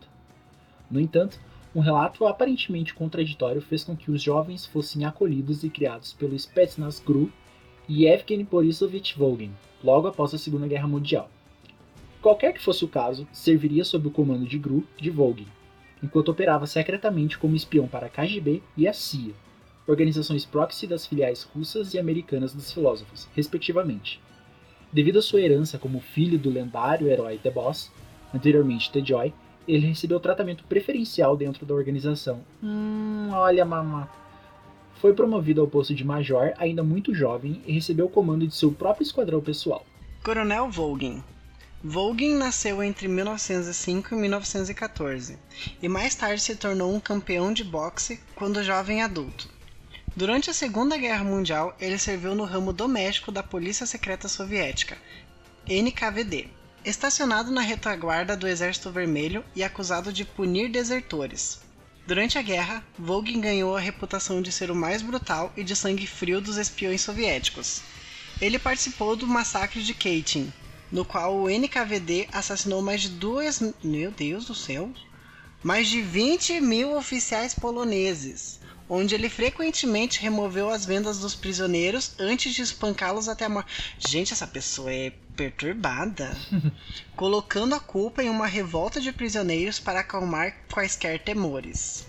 No 0.90 0.98
entanto, 0.98 1.38
um 1.74 1.80
relato 1.80 2.26
aparentemente 2.26 2.94
contraditório 2.94 3.60
fez 3.60 3.84
com 3.84 3.94
que 3.94 4.10
os 4.10 4.22
jovens 4.22 4.64
fossem 4.64 5.04
acolhidos 5.04 5.62
e 5.62 5.68
criados 5.68 6.14
pelo 6.14 6.34
Spetsnaz 6.38 6.98
GRU 6.98 7.30
e 7.86 8.06
Evgeny 8.06 8.44
Borisovich 8.44 9.18
Volgin, 9.18 9.52
logo 9.84 10.08
após 10.08 10.32
a 10.32 10.38
Segunda 10.38 10.66
Guerra 10.66 10.88
Mundial. 10.88 11.28
Qualquer 12.20 12.52
que 12.52 12.62
fosse 12.62 12.84
o 12.84 12.88
caso, 12.88 13.26
serviria 13.32 13.84
sob 13.84 14.08
o 14.08 14.10
comando 14.10 14.46
de 14.46 14.58
GRU 14.58 14.84
de 14.98 15.10
Volgin, 15.10 15.46
enquanto 16.02 16.30
operava 16.30 16.66
secretamente 16.66 17.38
como 17.38 17.56
espião 17.56 17.88
para 17.88 18.06
a 18.06 18.10
KGB 18.10 18.62
e 18.76 18.86
a 18.86 18.92
CIA, 18.92 19.32
organizações 19.86 20.44
proxy 20.44 20.86
das 20.86 21.06
filiais 21.06 21.42
russas 21.42 21.94
e 21.94 21.98
americanas 21.98 22.52
dos 22.52 22.72
filósofos, 22.72 23.26
respectivamente. 23.34 24.20
Devido 24.92 25.18
à 25.18 25.22
sua 25.22 25.40
herança 25.40 25.78
como 25.78 26.00
filho 26.00 26.38
do 26.38 26.50
lendário 26.50 27.08
herói 27.08 27.38
The 27.38 27.50
Boss, 27.50 27.90
anteriormente 28.34 28.92
The 28.92 29.04
Joy, 29.04 29.32
ele 29.66 29.86
recebeu 29.86 30.20
tratamento 30.20 30.64
preferencial 30.64 31.36
dentro 31.36 31.64
da 31.64 31.74
organização. 31.74 32.42
Hum, 32.62 33.28
olha, 33.32 33.64
mamá. 33.64 34.10
Foi 34.94 35.14
promovido 35.14 35.60
ao 35.60 35.68
posto 35.68 35.94
de 35.94 36.04
major 36.04 36.52
ainda 36.58 36.82
muito 36.82 37.14
jovem 37.14 37.62
e 37.66 37.72
recebeu 37.72 38.06
o 38.06 38.10
comando 38.10 38.46
de 38.46 38.54
seu 38.54 38.72
próprio 38.72 39.04
esquadrão 39.04 39.40
pessoal. 39.40 39.86
Coronel 40.22 40.68
Volgin. 40.70 41.22
Volgin 41.82 42.34
nasceu 42.34 42.82
entre 42.82 43.08
1905 43.08 44.14
e 44.14 44.18
1914 44.18 45.38
e 45.82 45.88
mais 45.88 46.14
tarde 46.14 46.42
se 46.42 46.54
tornou 46.54 46.94
um 46.94 47.00
campeão 47.00 47.54
de 47.54 47.64
boxe 47.64 48.20
quando 48.34 48.62
jovem 48.62 49.02
adulto. 49.02 49.48
Durante 50.14 50.50
a 50.50 50.52
Segunda 50.52 50.98
Guerra 50.98 51.24
Mundial, 51.24 51.74
ele 51.80 51.96
serviu 51.96 52.34
no 52.34 52.44
ramo 52.44 52.70
doméstico 52.70 53.32
da 53.32 53.42
Polícia 53.42 53.86
Secreta 53.86 54.28
Soviética, 54.28 54.98
NKVD, 55.66 56.48
estacionado 56.84 57.50
na 57.50 57.62
retaguarda 57.62 58.36
do 58.36 58.46
Exército 58.46 58.92
Vermelho 58.92 59.42
e 59.56 59.64
acusado 59.64 60.12
de 60.12 60.22
punir 60.22 60.70
desertores. 60.70 61.60
Durante 62.06 62.36
a 62.36 62.42
guerra, 62.42 62.84
Volgin 62.98 63.40
ganhou 63.40 63.74
a 63.74 63.80
reputação 63.80 64.42
de 64.42 64.52
ser 64.52 64.70
o 64.70 64.76
mais 64.76 65.00
brutal 65.00 65.50
e 65.56 65.64
de 65.64 65.74
sangue 65.74 66.06
frio 66.06 66.42
dos 66.42 66.58
espiões 66.58 67.00
soviéticos. 67.00 67.80
Ele 68.38 68.58
participou 68.58 69.16
do 69.16 69.26
massacre 69.26 69.82
de 69.82 69.94
Katyn, 69.94 70.52
no 70.90 71.04
qual 71.04 71.36
o 71.36 71.48
NKVD 71.48 72.28
assassinou 72.32 72.82
mais 72.82 73.02
de 73.02 73.10
duas. 73.10 73.62
Meu 73.82 74.10
Deus 74.10 74.46
do 74.46 74.54
céu! 74.54 74.90
Mais 75.62 75.88
de 75.88 76.00
20 76.00 76.60
mil 76.60 76.96
oficiais 76.96 77.54
poloneses, 77.54 78.58
onde 78.88 79.14
ele 79.14 79.28
frequentemente 79.28 80.20
removeu 80.20 80.70
as 80.70 80.86
vendas 80.86 81.18
dos 81.18 81.34
prisioneiros 81.34 82.12
antes 82.18 82.54
de 82.54 82.62
espancá-los 82.62 83.28
até 83.28 83.44
a 83.44 83.48
morte. 83.48 83.94
Gente, 83.98 84.32
essa 84.32 84.46
pessoa 84.46 84.92
é 84.92 85.12
perturbada. 85.36 86.36
Colocando 87.14 87.74
a 87.74 87.80
culpa 87.80 88.22
em 88.22 88.30
uma 88.30 88.46
revolta 88.46 89.00
de 89.00 89.12
prisioneiros 89.12 89.78
para 89.78 90.00
acalmar 90.00 90.56
quaisquer 90.72 91.18
temores. 91.22 92.06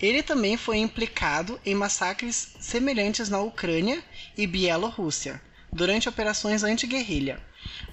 Ele 0.00 0.22
também 0.22 0.56
foi 0.56 0.78
implicado 0.78 1.60
em 1.64 1.74
massacres 1.74 2.54
semelhantes 2.60 3.28
na 3.28 3.40
Ucrânia 3.40 4.02
e 4.36 4.46
Bielorrússia, 4.46 5.40
durante 5.72 6.08
operações 6.08 6.62
anti-guerrilha, 6.62 7.40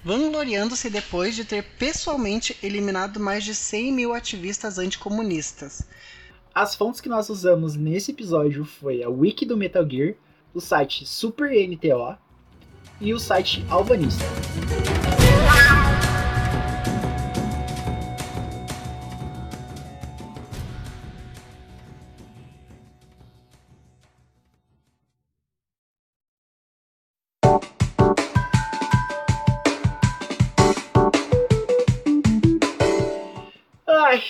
vangloriando-se 0.04 0.90
depois 0.90 1.34
de 1.34 1.44
ter 1.44 1.62
pessoalmente 1.78 2.56
eliminado 2.62 3.20
mais 3.20 3.44
de 3.44 3.54
100 3.54 3.92
mil 3.92 4.12
ativistas 4.14 4.78
anticomunistas. 4.78 5.86
As 6.54 6.74
fontes 6.74 7.00
que 7.00 7.08
nós 7.08 7.30
usamos 7.30 7.74
nesse 7.76 8.10
episódio 8.10 8.64
foi 8.64 9.02
a 9.02 9.08
wiki 9.08 9.46
do 9.46 9.56
Metal 9.56 9.88
Gear, 9.88 10.14
o 10.52 10.60
site 10.60 11.06
Super 11.06 11.50
NTO 11.68 12.16
e 13.00 13.14
o 13.14 13.18
site 13.18 13.64
Albanista. 13.70 14.24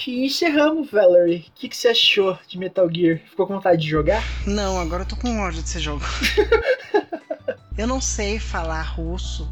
E 0.07 0.27
encerramos, 0.27 0.91
Valerie. 0.91 1.47
O 1.49 1.53
que, 1.55 1.69
que 1.69 1.77
você 1.77 1.89
achou 1.89 2.39
de 2.47 2.59
Metal 2.59 2.89
Gear? 2.93 3.19
Ficou 3.29 3.47
com 3.47 3.55
vontade 3.55 3.83
de 3.83 3.89
jogar? 3.89 4.23
Não, 4.47 4.81
agora 4.81 5.03
eu 5.03 5.07
tô 5.07 5.17
com 5.17 5.41
ódio 5.41 5.61
desse 5.61 5.81
jogo. 5.81 6.05
eu 7.77 7.87
não 7.87 8.01
sei 8.01 8.39
falar 8.39 8.83
russo. 8.83 9.51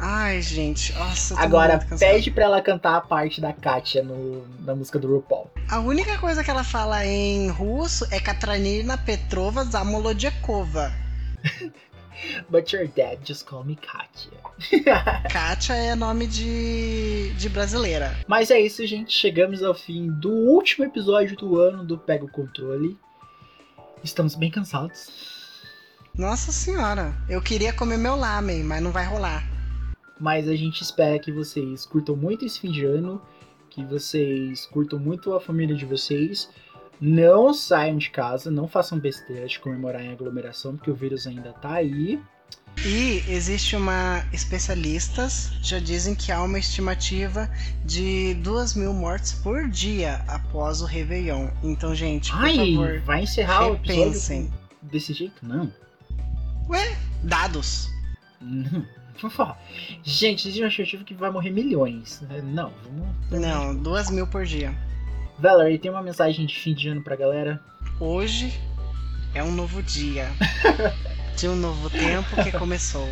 Ai, 0.00 0.42
gente, 0.42 0.92
nossa. 0.94 1.34
eu 1.34 1.38
tô 1.38 1.44
Agora, 1.44 1.78
pede 1.98 2.30
pra 2.32 2.44
ela 2.44 2.60
cantar 2.60 2.96
a 2.96 3.00
parte 3.00 3.40
da 3.40 3.52
Katia 3.52 4.02
no, 4.02 4.44
na 4.60 4.74
música 4.74 4.98
do 4.98 5.08
RuPaul. 5.08 5.50
A 5.68 5.78
única 5.78 6.18
coisa 6.18 6.42
que 6.42 6.50
ela 6.50 6.64
fala 6.64 7.06
em 7.06 7.48
russo 7.48 8.06
é 8.10 8.18
Katranina 8.18 8.98
Petrova 8.98 9.64
Zamolodchikova. 9.64 10.92
But 12.48 12.72
your 12.72 12.86
dad 12.88 13.18
just 13.24 13.46
call 13.46 13.64
me 13.64 13.76
Katia. 13.76 14.38
Kátia 15.30 15.74
é 15.74 15.94
nome 15.94 16.26
de, 16.26 17.32
de 17.34 17.48
brasileira. 17.48 18.16
Mas 18.26 18.50
é 18.50 18.60
isso, 18.60 18.86
gente. 18.86 19.12
Chegamos 19.12 19.62
ao 19.62 19.74
fim 19.74 20.10
do 20.20 20.30
último 20.30 20.84
episódio 20.84 21.36
do 21.36 21.58
ano 21.58 21.84
do 21.84 21.98
Pega 21.98 22.24
o 22.24 22.30
Controle. 22.30 22.96
Estamos 24.02 24.34
bem 24.34 24.50
cansados. 24.50 25.10
Nossa 26.16 26.52
senhora, 26.52 27.12
eu 27.28 27.42
queria 27.42 27.72
comer 27.72 27.96
meu 27.96 28.14
lamen, 28.14 28.62
mas 28.62 28.80
não 28.80 28.92
vai 28.92 29.04
rolar. 29.04 29.42
Mas 30.20 30.48
a 30.48 30.54
gente 30.54 30.80
espera 30.80 31.18
que 31.18 31.32
vocês 31.32 31.84
curtam 31.84 32.14
muito 32.14 32.44
esse 32.44 32.60
fim 32.60 32.70
de 32.70 32.84
ano, 32.84 33.20
que 33.68 33.84
vocês 33.84 34.64
curtam 34.66 34.98
muito 34.98 35.34
a 35.34 35.40
família 35.40 35.74
de 35.74 35.84
vocês. 35.84 36.48
Não 37.06 37.52
saiam 37.52 37.98
de 37.98 38.08
casa, 38.08 38.50
não 38.50 38.66
façam 38.66 38.98
besteira 38.98 39.46
de 39.46 39.58
comemorar 39.60 40.02
em 40.02 40.10
aglomeração, 40.10 40.74
porque 40.74 40.90
o 40.90 40.94
vírus 40.94 41.26
ainda 41.26 41.52
tá 41.52 41.74
aí. 41.74 42.18
E 42.82 43.22
existe 43.28 43.76
uma. 43.76 44.24
Especialistas 44.32 45.52
já 45.62 45.78
dizem 45.78 46.14
que 46.14 46.32
há 46.32 46.42
uma 46.42 46.58
estimativa 46.58 47.48
de 47.84 48.34
2 48.42 48.74
mil 48.74 48.94
mortes 48.94 49.32
por 49.32 49.68
dia 49.68 50.24
após 50.26 50.80
o 50.80 50.86
Réveillon. 50.86 51.50
Então, 51.62 51.94
gente, 51.94 52.32
por 52.32 52.40
Ai, 52.40 52.56
favor, 52.56 53.00
vai 53.00 53.22
encerrar 53.22 53.68
o 53.70 53.74
episódio 53.74 54.04
repensem. 54.04 54.50
desse 54.82 55.12
jeito? 55.12 55.46
Não. 55.46 55.70
Ué, 56.68 56.96
dados. 57.22 57.90
Não. 58.40 58.84
Por 59.20 59.30
favor. 59.30 59.56
Gente, 60.02 60.48
existe 60.48 60.60
uma 60.62 60.68
estimativa 60.68 61.04
que 61.04 61.14
vai 61.14 61.30
morrer 61.30 61.50
milhões. 61.50 62.20
né? 62.22 62.40
Não, 62.42 62.72
vamos. 63.30 63.40
Não, 63.46 63.76
2 63.76 64.10
mil 64.10 64.26
por 64.26 64.44
dia. 64.44 64.74
Valerie, 65.38 65.78
tem 65.78 65.90
uma 65.90 66.02
mensagem 66.02 66.46
de 66.46 66.58
fim 66.58 66.74
de 66.74 66.88
ano 66.88 67.02
pra 67.02 67.16
galera? 67.16 67.60
Hoje 67.98 68.58
é 69.34 69.42
um 69.42 69.50
novo 69.50 69.82
dia. 69.82 70.28
de 71.36 71.48
um 71.48 71.56
novo 71.56 71.90
tempo 71.90 72.42
que 72.42 72.52
começou. 72.52 73.08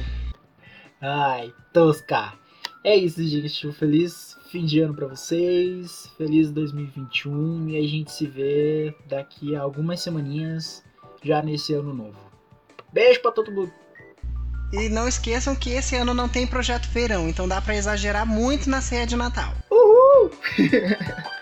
Ai, 1.00 1.52
tosca. 1.72 2.32
É 2.84 2.96
isso, 2.96 3.22
gente. 3.26 3.72
Feliz 3.72 4.36
fim 4.50 4.64
de 4.64 4.80
ano 4.80 4.94
pra 4.94 5.08
vocês. 5.08 6.10
Feliz 6.16 6.52
2021. 6.52 7.68
E 7.70 7.76
a 7.76 7.82
gente 7.82 8.12
se 8.12 8.26
vê 8.26 8.94
daqui 9.06 9.56
a 9.56 9.62
algumas 9.62 10.00
semaninhas, 10.00 10.84
já 11.24 11.42
nesse 11.42 11.74
ano 11.74 11.92
novo. 11.92 12.18
Beijo 12.92 13.20
pra 13.20 13.32
todo 13.32 13.50
mundo. 13.50 13.72
E 14.72 14.88
não 14.88 15.08
esqueçam 15.08 15.56
que 15.56 15.70
esse 15.70 15.96
ano 15.96 16.14
não 16.14 16.28
tem 16.28 16.46
projeto 16.46 16.88
verão, 16.88 17.28
então 17.28 17.46
dá 17.46 17.60
pra 17.60 17.74
exagerar 17.74 18.24
muito 18.24 18.70
na 18.70 18.80
ceia 18.80 19.06
de 19.06 19.16
Natal. 19.16 19.52
Uhul! 19.70 20.30